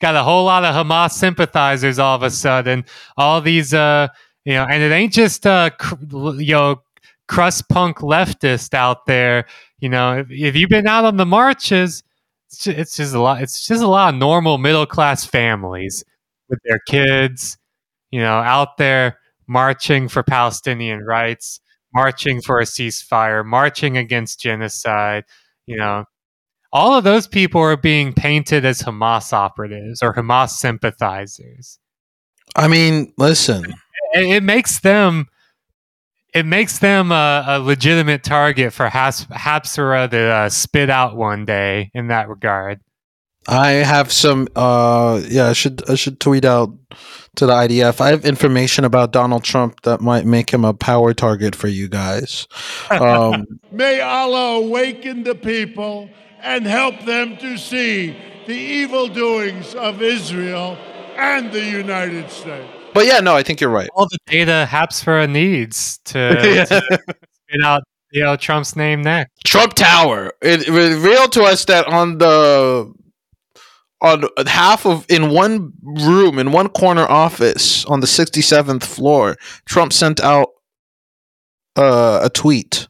got 0.02 0.16
a 0.16 0.22
whole 0.22 0.44
lot 0.44 0.64
of 0.64 0.74
Hamas 0.74 1.12
sympathizers 1.12 1.98
all 1.98 2.16
of 2.16 2.22
a 2.24 2.30
sudden. 2.30 2.84
All 3.16 3.40
these, 3.40 3.72
uh, 3.72 4.08
you 4.44 4.54
know, 4.54 4.66
and 4.68 4.82
it 4.82 4.92
ain't 4.92 5.12
just 5.12 5.46
uh, 5.46 5.70
cr- 5.78 5.94
you 6.38 6.52
know 6.52 6.82
crust 7.28 7.68
punk 7.70 7.98
leftist 7.98 8.74
out 8.74 9.06
there. 9.06 9.46
You 9.80 9.88
know, 9.88 10.18
if, 10.18 10.26
if 10.30 10.56
you've 10.56 10.68
been 10.70 10.86
out 10.86 11.04
on 11.06 11.16
the 11.16 11.26
marches, 11.26 12.02
it's 12.48 12.64
just, 12.64 12.78
it's 12.78 12.96
just 12.96 13.14
a 13.14 13.20
lot. 13.20 13.42
It's 13.42 13.66
just 13.66 13.82
a 13.82 13.86
lot 13.88 14.12
of 14.12 14.20
normal 14.20 14.58
middle 14.58 14.86
class 14.86 15.24
families 15.24 16.04
with 16.50 16.58
their 16.64 16.80
kids. 16.88 17.56
You 18.10 18.20
know, 18.20 18.38
out 18.40 18.76
there 18.76 19.18
marching 19.48 20.08
for 20.08 20.22
Palestinian 20.22 21.00
rights, 21.04 21.60
marching 21.94 22.42
for 22.42 22.60
a 22.60 22.64
ceasefire, 22.64 23.44
marching 23.44 23.96
against 23.96 24.40
genocide. 24.40 25.24
You 25.66 25.76
know, 25.78 26.04
all 26.72 26.94
of 26.94 27.04
those 27.04 27.26
people 27.26 27.60
are 27.60 27.76
being 27.76 28.12
painted 28.12 28.64
as 28.64 28.82
Hamas 28.82 29.32
operatives 29.32 30.02
or 30.02 30.14
Hamas 30.14 30.50
sympathizers. 30.50 31.78
I 32.56 32.68
mean, 32.68 33.12
listen, 33.18 33.64
it, 34.14 34.24
it 34.24 34.42
makes 34.42 34.80
them 34.80 35.26
it 36.34 36.46
makes 36.46 36.78
them 36.78 37.12
a, 37.12 37.44
a 37.46 37.60
legitimate 37.60 38.24
target 38.24 38.72
for 38.72 38.88
Has- 38.88 39.26
Habsora 39.26 40.10
to 40.10 40.18
uh, 40.18 40.48
spit 40.48 40.88
out 40.88 41.16
one 41.16 41.44
day 41.44 41.90
in 41.94 42.08
that 42.08 42.28
regard. 42.28 42.80
I 43.48 43.70
have 43.70 44.12
some. 44.12 44.48
Uh, 44.54 45.20
yeah, 45.28 45.48
I 45.48 45.52
should 45.52 45.88
I 45.90 45.96
should 45.96 46.20
tweet 46.20 46.44
out 46.44 46.70
to 47.36 47.46
the 47.46 47.52
IDF. 47.52 48.00
I 48.00 48.10
have 48.10 48.24
information 48.24 48.84
about 48.84 49.12
Donald 49.12 49.42
Trump 49.42 49.82
that 49.82 50.00
might 50.00 50.24
make 50.24 50.50
him 50.52 50.64
a 50.64 50.72
power 50.72 51.12
target 51.12 51.56
for 51.56 51.68
you 51.68 51.88
guys. 51.88 52.46
Um, 52.90 53.46
May 53.72 54.00
Allah 54.00 54.58
awaken 54.58 55.24
the 55.24 55.34
people 55.34 56.08
and 56.42 56.66
help 56.66 57.04
them 57.04 57.36
to 57.38 57.56
see 57.56 58.16
the 58.46 58.54
evil 58.54 59.08
doings 59.08 59.74
of 59.74 60.02
Israel 60.02 60.76
and 61.16 61.52
the 61.52 61.64
United 61.64 62.30
States. 62.30 62.68
But 62.94 63.06
yeah, 63.06 63.20
no, 63.20 63.34
I 63.34 63.42
think 63.42 63.60
you're 63.60 63.70
right. 63.70 63.88
All 63.94 64.06
the 64.06 64.18
data 64.26 64.66
Habsora 64.68 65.30
needs 65.30 65.98
to, 66.06 66.34
to 66.66 66.66
spit 66.66 67.62
out 67.64 67.82
you 68.12 68.22
know 68.22 68.36
Trump's 68.36 68.76
name 68.76 69.02
next. 69.02 69.32
Trump 69.44 69.74
Tower. 69.74 70.32
It, 70.42 70.68
it 70.68 70.70
revealed 70.70 71.32
to 71.32 71.42
us 71.42 71.64
that 71.64 71.86
on 71.86 72.18
the 72.18 72.92
on 74.00 74.24
half 74.46 74.84
of 74.84 75.06
in 75.08 75.30
one 75.30 75.72
room 75.82 76.38
in 76.38 76.52
one 76.52 76.68
corner 76.68 77.06
office 77.08 77.84
on 77.86 78.00
the 78.00 78.06
67th 78.06 78.82
floor, 78.82 79.36
Trump 79.64 79.92
sent 79.92 80.20
out 80.20 80.48
uh, 81.76 82.20
a 82.22 82.28
tweet 82.28 82.88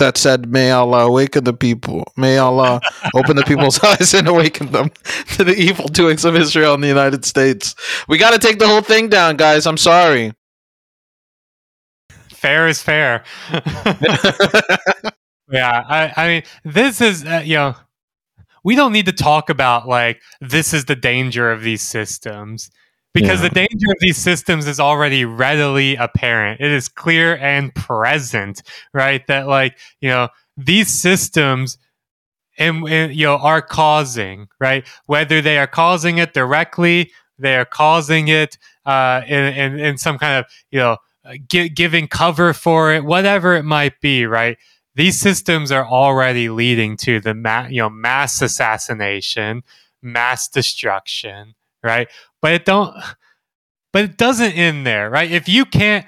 that 0.00 0.18
said, 0.18 0.50
May 0.50 0.72
Allah 0.72 1.06
awaken 1.06 1.44
the 1.44 1.52
people. 1.52 2.12
May 2.16 2.36
Allah 2.38 2.80
open 3.14 3.36
the 3.36 3.44
people's 3.44 3.78
eyes 3.84 4.12
and 4.12 4.26
awaken 4.26 4.72
them 4.72 4.90
to 5.36 5.44
the 5.44 5.54
evil 5.54 5.86
doings 5.86 6.24
of 6.24 6.34
Israel 6.34 6.74
and 6.74 6.82
the 6.82 6.88
United 6.88 7.24
States. 7.24 7.76
We 8.08 8.18
got 8.18 8.32
to 8.32 8.38
take 8.38 8.58
the 8.58 8.66
whole 8.66 8.82
thing 8.82 9.08
down, 9.08 9.36
guys. 9.36 9.66
I'm 9.66 9.76
sorry. 9.76 10.32
Fair 12.30 12.66
is 12.66 12.82
fair. 12.82 13.22
yeah, 15.50 15.84
I, 15.86 16.12
I 16.16 16.28
mean, 16.28 16.42
this 16.64 17.00
is, 17.00 17.24
uh, 17.24 17.42
you 17.44 17.54
know, 17.54 17.76
we 18.64 18.74
don't 18.74 18.92
need 18.92 19.06
to 19.06 19.12
talk 19.12 19.50
about 19.50 19.86
like 19.86 20.20
this 20.40 20.74
is 20.74 20.86
the 20.86 20.96
danger 20.96 21.52
of 21.52 21.62
these 21.62 21.82
systems 21.82 22.70
because 23.12 23.42
yeah. 23.42 23.48
the 23.48 23.54
danger 23.54 23.90
of 23.90 23.96
these 24.00 24.16
systems 24.16 24.66
is 24.66 24.80
already 24.80 25.24
readily 25.24 25.96
apparent. 25.96 26.60
It 26.60 26.70
is 26.70 26.88
clear 26.88 27.36
and 27.36 27.74
present, 27.74 28.62
right? 28.92 29.26
That 29.26 29.46
like 29.46 29.78
you 30.00 30.10
know 30.10 30.28
these 30.56 30.88
systems. 30.88 31.78
And, 32.58 32.86
and 32.88 33.14
you 33.14 33.24
know 33.24 33.38
are 33.38 33.62
causing 33.62 34.48
right 34.58 34.86
whether 35.06 35.40
they 35.40 35.56
are 35.56 35.68
causing 35.68 36.18
it 36.18 36.34
directly 36.34 37.10
they 37.38 37.56
are 37.56 37.64
causing 37.64 38.28
it 38.28 38.58
uh, 38.84 39.22
in, 39.26 39.44
in, 39.54 39.78
in 39.78 39.96
some 39.96 40.18
kind 40.18 40.44
of 40.44 40.52
you 40.70 40.78
know 40.78 40.98
gi- 41.48 41.70
giving 41.70 42.06
cover 42.06 42.52
for 42.52 42.92
it 42.92 43.04
whatever 43.04 43.54
it 43.54 43.64
might 43.64 44.00
be 44.00 44.26
right 44.26 44.58
these 44.94 45.18
systems 45.18 45.72
are 45.72 45.86
already 45.86 46.48
leading 46.48 46.96
to 46.98 47.20
the 47.20 47.34
ma- 47.34 47.66
you 47.66 47.80
know 47.80 47.90
mass 47.90 48.42
assassination 48.42 49.62
mass 50.02 50.48
destruction 50.48 51.54
right 51.82 52.08
but 52.42 52.52
it 52.52 52.64
don't 52.64 52.94
but 53.92 54.04
it 54.04 54.16
doesn't 54.16 54.52
end 54.52 54.86
there 54.86 55.10
right? 55.10 55.30
If 55.30 55.48
you 55.48 55.64
can't 55.64 56.06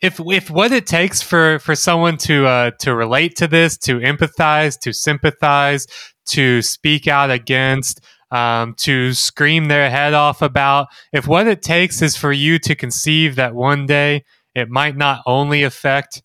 if 0.00 0.20
if 0.26 0.50
what 0.50 0.72
it 0.72 0.86
takes 0.86 1.20
for 1.22 1.58
for 1.58 1.74
someone 1.74 2.16
to 2.16 2.46
uh 2.46 2.70
to 2.80 2.94
relate 2.94 3.36
to 3.36 3.46
this 3.46 3.76
to 3.78 3.98
empathize 4.00 4.78
to 4.80 4.92
sympathize 4.92 5.86
to 6.26 6.62
speak 6.62 7.06
out 7.08 7.30
against 7.30 8.00
um, 8.30 8.74
to 8.74 9.12
scream 9.12 9.66
their 9.66 9.90
head 9.90 10.14
off 10.14 10.40
about 10.40 10.88
if 11.12 11.26
what 11.26 11.48
it 11.48 11.62
takes 11.62 12.00
is 12.00 12.16
for 12.16 12.32
you 12.32 12.58
to 12.60 12.74
conceive 12.76 13.36
that 13.36 13.54
one 13.54 13.86
day 13.86 14.24
it 14.54 14.68
might 14.70 14.96
not 14.96 15.22
only 15.26 15.64
affect 15.64 16.22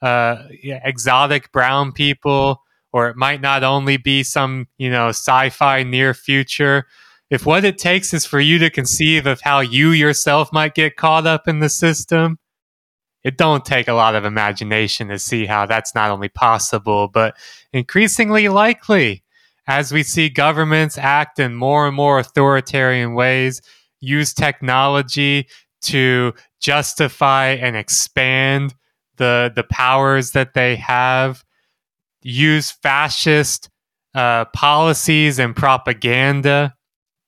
uh, 0.00 0.44
exotic 0.62 1.52
brown 1.52 1.92
people 1.92 2.62
or 2.92 3.08
it 3.08 3.16
might 3.16 3.40
not 3.40 3.62
only 3.62 3.96
be 3.96 4.22
some 4.22 4.66
you 4.78 4.90
know 4.90 5.08
sci-fi 5.08 5.82
near 5.82 6.14
future 6.14 6.86
if 7.32 7.46
what 7.46 7.64
it 7.64 7.78
takes 7.78 8.12
is 8.12 8.26
for 8.26 8.40
you 8.40 8.58
to 8.58 8.68
conceive 8.68 9.26
of 9.26 9.40
how 9.40 9.60
you 9.60 9.90
yourself 9.90 10.52
might 10.52 10.74
get 10.74 10.96
caught 10.96 11.26
up 11.26 11.48
in 11.48 11.60
the 11.60 11.68
system 11.68 12.38
it 13.24 13.38
don't 13.38 13.64
take 13.64 13.88
a 13.88 13.92
lot 13.92 14.14
of 14.14 14.24
imagination 14.24 15.08
to 15.08 15.18
see 15.18 15.46
how 15.46 15.66
that's 15.66 15.94
not 15.94 16.10
only 16.10 16.28
possible 16.28 17.08
but 17.08 17.36
increasingly 17.72 18.48
likely. 18.48 19.22
As 19.66 19.92
we 19.92 20.02
see 20.02 20.28
governments 20.28 20.98
act 20.98 21.38
in 21.38 21.54
more 21.54 21.86
and 21.86 21.94
more 21.94 22.18
authoritarian 22.18 23.14
ways 23.14 23.62
use 24.00 24.34
technology 24.34 25.46
to 25.82 26.34
justify 26.60 27.48
and 27.48 27.76
expand 27.76 28.74
the 29.16 29.52
the 29.54 29.62
powers 29.62 30.32
that 30.32 30.54
they 30.54 30.76
have 30.76 31.44
use 32.22 32.70
fascist 32.70 33.68
uh, 34.14 34.44
policies 34.46 35.38
and 35.38 35.54
propaganda 35.54 36.74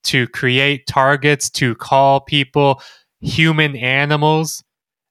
to 0.04 0.26
create 0.28 0.86
targets 0.86 1.50
to 1.50 1.74
call 1.74 2.20
people 2.20 2.80
human 3.20 3.76
animals. 3.76 4.62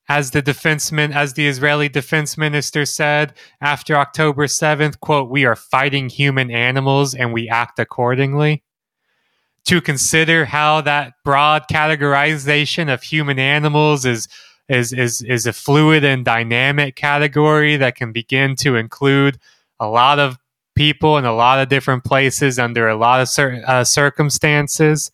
As 0.09 0.31
the 0.31 0.41
defenseman 0.41 1.15
as 1.15 1.33
the 1.33 1.47
israeli 1.47 1.87
defense 1.87 2.37
minister 2.37 2.85
said 2.85 3.33
after 3.61 3.95
october 3.95 4.47
7th 4.47 4.99
quote 4.99 5.29
we 5.29 5.45
are 5.45 5.55
fighting 5.55 6.09
human 6.09 6.51
animals 6.51 7.15
and 7.15 7.31
we 7.33 7.47
act 7.47 7.79
accordingly. 7.79 8.63
To 9.65 9.79
consider 9.79 10.43
how 10.43 10.81
that 10.81 11.13
broad 11.23 11.67
categorization 11.71 12.93
of 12.93 13.01
human 13.01 13.39
animals 13.39 14.05
is 14.05 14.27
is 14.67 14.91
is 14.93 15.21
is 15.21 15.45
a 15.45 15.53
fluid 15.53 16.03
and 16.03 16.25
dynamic 16.25 16.95
category 16.95 17.77
that 17.77 17.95
can 17.95 18.11
begin 18.11 18.55
to 18.57 18.75
include 18.75 19.37
a 19.79 19.87
lot 19.87 20.19
of 20.19 20.37
people 20.75 21.17
in 21.17 21.25
a 21.25 21.33
lot 21.33 21.59
of 21.59 21.69
different 21.69 22.03
places 22.03 22.59
under 22.59 22.87
a 22.87 22.95
lot 22.95 23.21
of 23.21 23.29
certain 23.29 23.63
uh, 23.65 23.83
circumstances. 23.83 25.11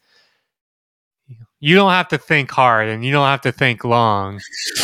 You 1.59 1.75
don't 1.75 1.91
have 1.91 2.07
to 2.09 2.17
think 2.17 2.51
hard 2.51 2.87
and 2.87 3.03
you 3.03 3.11
don't 3.11 3.27
have 3.27 3.41
to 3.41 3.51
think 3.51 3.83
long 3.83 4.39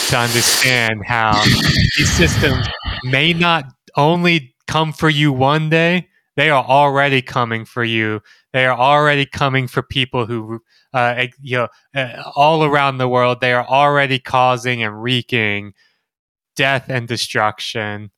to 0.09 0.17
understand 0.17 1.03
how 1.05 1.41
these 1.43 2.11
systems 2.11 2.67
may 3.03 3.31
not 3.33 3.65
only 3.95 4.53
come 4.67 4.91
for 4.91 5.09
you 5.09 5.31
one 5.31 5.69
day, 5.69 6.09
they 6.35 6.49
are 6.49 6.63
already 6.63 7.21
coming 7.21 7.63
for 7.63 7.83
you. 7.83 8.21
They 8.51 8.65
are 8.65 8.77
already 8.77 9.25
coming 9.25 9.67
for 9.67 9.81
people 9.81 10.25
who, 10.25 10.61
uh, 10.93 11.27
you 11.41 11.57
know, 11.57 11.67
uh, 11.95 12.23
all 12.35 12.65
around 12.65 12.97
the 12.97 13.07
world. 13.07 13.39
They 13.39 13.53
are 13.53 13.65
already 13.65 14.19
causing 14.19 14.83
and 14.83 15.01
wreaking 15.01 15.73
death 16.55 16.89
and 16.89 17.07
destruction. 17.07 18.11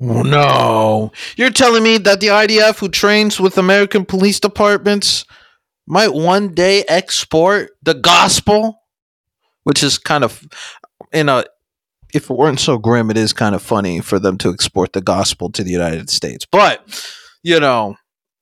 Oh, 0.00 0.22
no. 0.22 1.12
You're 1.36 1.50
telling 1.50 1.82
me 1.82 1.98
that 1.98 2.20
the 2.20 2.28
IDF, 2.28 2.78
who 2.78 2.88
trains 2.88 3.40
with 3.40 3.58
American 3.58 4.04
police 4.04 4.38
departments, 4.38 5.24
might 5.86 6.14
one 6.14 6.54
day 6.54 6.84
export 6.88 7.70
the 7.82 7.94
gospel? 7.94 8.80
Which 9.64 9.82
is 9.82 9.98
kind 9.98 10.24
of, 10.24 10.46
in 11.12 11.28
a, 11.28 11.44
if 12.14 12.30
it 12.30 12.36
weren't 12.36 12.60
so 12.60 12.78
grim, 12.78 13.10
it 13.10 13.16
is 13.16 13.32
kind 13.32 13.54
of 13.54 13.62
funny 13.62 14.00
for 14.00 14.18
them 14.18 14.38
to 14.38 14.50
export 14.50 14.92
the 14.92 15.00
gospel 15.00 15.50
to 15.52 15.62
the 15.62 15.70
United 15.70 16.08
States. 16.10 16.46
But, 16.50 16.82
you 17.42 17.60
know, 17.60 17.96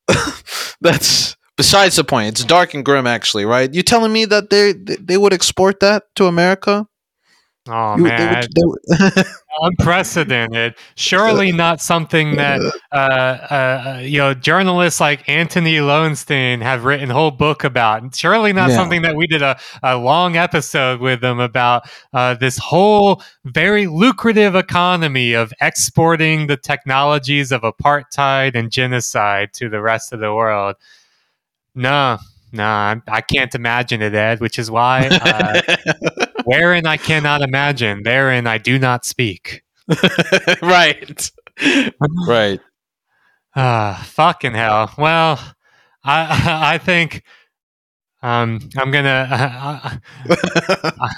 that's 0.80 1.36
besides 1.56 1.96
the 1.96 2.04
point. 2.04 2.28
It's 2.28 2.44
dark 2.44 2.74
and 2.74 2.84
grim, 2.84 3.06
actually, 3.06 3.44
right? 3.44 3.72
You 3.72 3.82
telling 3.82 4.12
me 4.12 4.24
that 4.26 4.50
they 4.50 4.72
they 4.72 5.16
would 5.16 5.32
export 5.32 5.80
that 5.80 6.04
to 6.16 6.26
America? 6.26 6.86
Oh 7.68 7.96
You- 7.96 8.04
they 8.04 8.10
man, 8.10 8.34
would- 8.36 8.54
they 8.54 8.62
would- 9.16 9.26
unprecedented. 9.62 10.74
Surely 10.96 11.50
not 11.50 11.80
something 11.80 12.36
that 12.36 12.60
uh, 12.92 12.96
uh, 12.96 14.00
you 14.02 14.18
know 14.18 14.34
journalists 14.34 15.00
like 15.00 15.28
Antony 15.28 15.76
Loewenstein 15.76 16.60
have 16.62 16.84
written 16.84 17.10
a 17.10 17.14
whole 17.14 17.30
book 17.30 17.64
about. 17.64 18.14
Surely 18.14 18.52
not 18.52 18.70
Yeah. 18.70 18.76
something 18.76 19.02
that 19.02 19.16
we 19.16 19.26
did 19.26 19.42
a, 19.42 19.58
a 19.82 19.96
long 19.96 20.36
episode 20.36 21.00
with 21.00 21.20
them 21.20 21.40
about. 21.40 21.88
Uh, 22.12 22.34
this 22.34 22.58
whole 22.58 23.22
very 23.44 23.86
lucrative 23.86 24.54
economy 24.54 25.32
of 25.32 25.52
exporting 25.60 26.46
the 26.46 26.56
technologies 26.56 27.50
of 27.50 27.62
apartheid 27.62 28.54
and 28.54 28.70
genocide 28.70 29.52
to 29.54 29.68
the 29.68 29.80
rest 29.80 30.12
of 30.12 30.20
the 30.20 30.32
world. 30.34 30.76
No, 31.74 32.18
no, 32.52 32.64
I, 32.64 32.96
I 33.08 33.20
can't 33.22 33.54
imagine 33.54 34.02
it, 34.02 34.14
Ed. 34.14 34.40
Which 34.40 34.58
is 34.58 34.70
why. 34.70 35.08
Uh, 36.52 36.58
Wherein 36.58 36.86
I 36.86 36.96
cannot 36.96 37.42
imagine, 37.42 38.02
therein 38.02 38.46
I 38.46 38.58
do 38.58 38.78
not 38.78 39.04
speak. 39.04 39.62
right. 40.62 41.30
right. 42.26 42.60
Ah, 43.58 44.02
fucking 44.08 44.52
hell. 44.52 44.92
Well, 44.98 45.40
I 46.04 46.72
I 46.74 46.78
think 46.78 47.22
um 48.22 48.60
I'm 48.76 48.90
gonna 48.90 49.28
uh, 49.30 49.98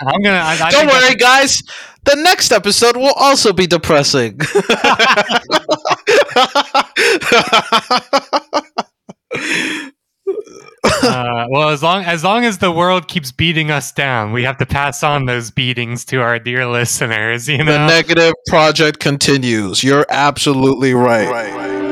I'm 0.06 0.22
gonna. 0.22 0.38
I, 0.38 0.58
I 0.62 0.70
Don't 0.70 0.86
worry, 0.86 1.14
guys. 1.14 1.62
The 2.04 2.16
next 2.16 2.52
episode 2.52 2.96
will 2.96 3.12
also 3.16 3.52
be 3.52 3.66
depressing. 3.66 4.38
Uh, 10.84 11.46
well, 11.50 11.68
as 11.70 11.82
long 11.82 12.04
as 12.04 12.24
long 12.24 12.44
as 12.44 12.58
the 12.58 12.70
world 12.72 13.08
keeps 13.08 13.32
beating 13.32 13.70
us 13.70 13.92
down, 13.92 14.32
we 14.32 14.42
have 14.42 14.58
to 14.58 14.66
pass 14.66 15.02
on 15.02 15.26
those 15.26 15.50
beatings 15.50 16.04
to 16.04 16.20
our 16.20 16.38
dear 16.38 16.66
listeners. 16.66 17.48
You 17.48 17.58
know, 17.58 17.72
the 17.72 17.86
negative 17.86 18.34
project 18.46 19.00
continues. 19.00 19.82
You're 19.82 20.06
absolutely 20.10 20.94
right. 20.94 21.87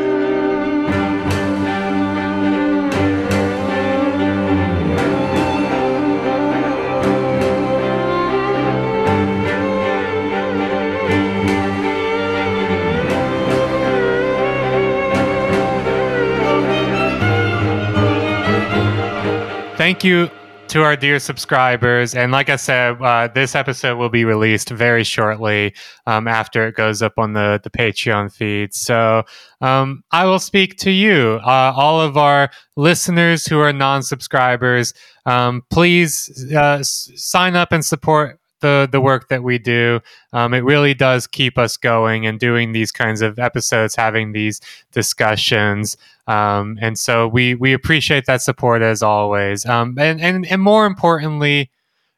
Thank 19.86 20.02
you 20.02 20.28
to 20.66 20.82
our 20.82 20.96
dear 20.96 21.20
subscribers. 21.20 22.16
And 22.16 22.32
like 22.32 22.50
I 22.50 22.56
said, 22.56 23.00
uh, 23.00 23.28
this 23.32 23.54
episode 23.54 23.98
will 23.98 24.08
be 24.08 24.24
released 24.24 24.68
very 24.70 25.04
shortly 25.04 25.74
um, 26.08 26.26
after 26.26 26.66
it 26.66 26.74
goes 26.74 27.02
up 27.02 27.12
on 27.18 27.34
the, 27.34 27.60
the 27.62 27.70
Patreon 27.70 28.34
feed. 28.34 28.74
So 28.74 29.22
um, 29.60 30.02
I 30.10 30.24
will 30.24 30.40
speak 30.40 30.76
to 30.78 30.90
you, 30.90 31.38
uh, 31.44 31.72
all 31.76 32.00
of 32.00 32.16
our 32.16 32.50
listeners 32.74 33.46
who 33.46 33.60
are 33.60 33.72
non 33.72 34.02
subscribers. 34.02 34.92
Um, 35.24 35.62
please 35.70 36.48
uh, 36.52 36.78
s- 36.80 37.08
sign 37.14 37.54
up 37.54 37.70
and 37.70 37.84
support. 37.84 38.40
The, 38.60 38.88
the 38.90 39.02
work 39.02 39.28
that 39.28 39.42
we 39.42 39.58
do 39.58 40.00
um, 40.32 40.54
it 40.54 40.64
really 40.64 40.94
does 40.94 41.26
keep 41.26 41.58
us 41.58 41.76
going 41.76 42.26
and 42.26 42.40
doing 42.40 42.72
these 42.72 42.90
kinds 42.90 43.20
of 43.20 43.38
episodes 43.38 43.94
having 43.94 44.32
these 44.32 44.62
discussions 44.92 45.98
um, 46.26 46.78
and 46.80 46.98
so 46.98 47.28
we 47.28 47.54
we 47.54 47.72
appreciate 47.72 48.26
that 48.26 48.42
support 48.42 48.82
as 48.82 49.02
always. 49.02 49.64
Um, 49.64 49.96
and 49.98 50.20
and 50.20 50.46
and 50.46 50.60
more 50.62 50.86
importantly, 50.86 51.70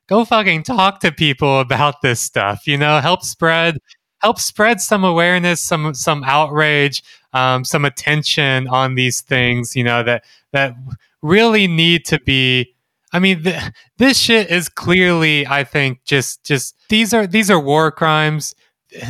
go 0.09 0.25
fucking 0.25 0.63
talk 0.63 1.01
to 1.01 1.13
people 1.13 1.61
about 1.61 2.01
this 2.03 2.21
stuff. 2.21 2.67
You 2.67 2.79
know, 2.79 3.01
help 3.01 3.23
spread 3.23 3.79
help 4.21 4.39
spread 4.41 4.81
some 4.81 5.05
awareness, 5.05 5.61
some 5.61 5.95
some 5.95 6.25
outrage, 6.25 7.03
um, 7.35 7.65
some 7.65 7.85
attention 7.85 8.67
on 8.69 8.95
these 8.95 9.21
things. 9.21 9.77
You 9.77 9.85
know 9.85 10.03
that 10.03 10.25
that 10.53 10.75
really 11.23 11.67
need 11.67 12.05
to 12.07 12.21
be. 12.21 12.75
I 13.13 13.19
mean, 13.19 13.43
th- 13.43 13.63
this 13.97 14.19
shit 14.19 14.51
is 14.51 14.69
clearly, 14.69 15.47
I 15.47 15.65
think, 15.65 16.05
just 16.05 16.45
just 16.45 16.77
these 16.89 17.15
are 17.15 17.27
these 17.27 17.51
are 17.51 17.61
war 17.61 17.91
crimes. 17.91 18.55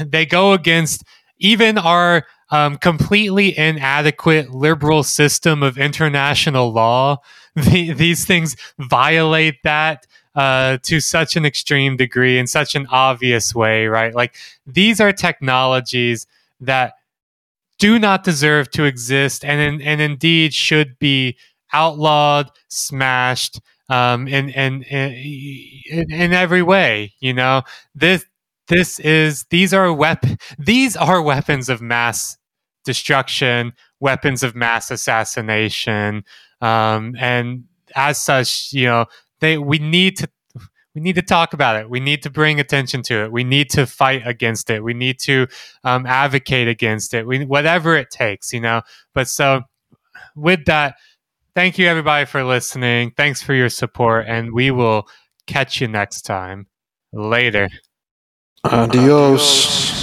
They 0.04 0.26
go 0.26 0.52
against 0.52 1.04
even 1.38 1.78
our 1.78 2.26
um, 2.50 2.76
completely 2.78 3.56
inadequate 3.56 4.50
liberal 4.50 5.02
system 5.02 5.62
of 5.62 5.78
international 5.78 6.72
law. 6.72 7.18
The, 7.58 7.92
these 7.92 8.24
things 8.24 8.54
violate 8.78 9.64
that 9.64 10.06
uh, 10.36 10.78
to 10.84 11.00
such 11.00 11.34
an 11.34 11.44
extreme 11.44 11.96
degree 11.96 12.38
in 12.38 12.46
such 12.46 12.76
an 12.76 12.86
obvious 12.86 13.52
way, 13.52 13.88
right? 13.88 14.14
Like 14.14 14.36
these 14.64 15.00
are 15.00 15.10
technologies 15.10 16.28
that 16.60 16.92
do 17.80 17.98
not 17.98 18.22
deserve 18.22 18.70
to 18.72 18.84
exist, 18.84 19.44
and 19.44 19.60
in, 19.60 19.82
and 19.82 20.00
indeed 20.00 20.54
should 20.54 21.00
be 21.00 21.36
outlawed, 21.72 22.50
smashed, 22.68 23.60
um, 23.88 24.28
in, 24.28 24.50
in 24.50 24.82
in 24.82 26.10
in 26.12 26.32
every 26.32 26.62
way. 26.62 27.14
You 27.20 27.34
know 27.34 27.62
this 27.94 28.24
this 28.68 28.98
is 29.00 29.44
these 29.50 29.72
are 29.72 29.92
wep- 29.92 30.24
these 30.58 30.96
are 30.96 31.22
weapons 31.22 31.68
of 31.68 31.80
mass 31.80 32.36
destruction, 32.84 33.72
weapons 34.00 34.42
of 34.42 34.54
mass 34.54 34.90
assassination. 34.90 36.24
Um, 36.60 37.14
and 37.18 37.64
as 37.94 38.20
such, 38.20 38.72
you 38.72 38.86
know, 38.86 39.06
they 39.40 39.58
we 39.58 39.78
need 39.78 40.16
to 40.18 40.28
we 40.94 41.00
need 41.00 41.14
to 41.14 41.22
talk 41.22 41.52
about 41.52 41.76
it. 41.76 41.88
We 41.88 42.00
need 42.00 42.22
to 42.24 42.30
bring 42.30 42.58
attention 42.60 43.02
to 43.04 43.24
it. 43.24 43.32
We 43.32 43.44
need 43.44 43.70
to 43.70 43.86
fight 43.86 44.26
against 44.26 44.70
it. 44.70 44.82
We 44.82 44.94
need 44.94 45.18
to 45.20 45.46
um, 45.84 46.06
advocate 46.06 46.66
against 46.66 47.14
it. 47.14 47.26
We, 47.26 47.44
whatever 47.44 47.96
it 47.96 48.10
takes, 48.10 48.52
you 48.52 48.60
know. 48.60 48.82
But 49.14 49.28
so 49.28 49.62
with 50.36 50.64
that, 50.66 50.96
thank 51.58 51.76
you 51.76 51.88
everybody 51.88 52.24
for 52.24 52.44
listening. 52.44 53.10
Thanks 53.16 53.42
for 53.42 53.52
your 53.52 53.68
support, 53.68 54.26
and 54.28 54.52
we 54.52 54.70
will 54.70 55.08
catch 55.48 55.80
you 55.80 55.88
next 55.88 56.22
time. 56.22 56.68
Later. 57.12 57.68
Adios. 58.62 59.90
It's 59.90 59.97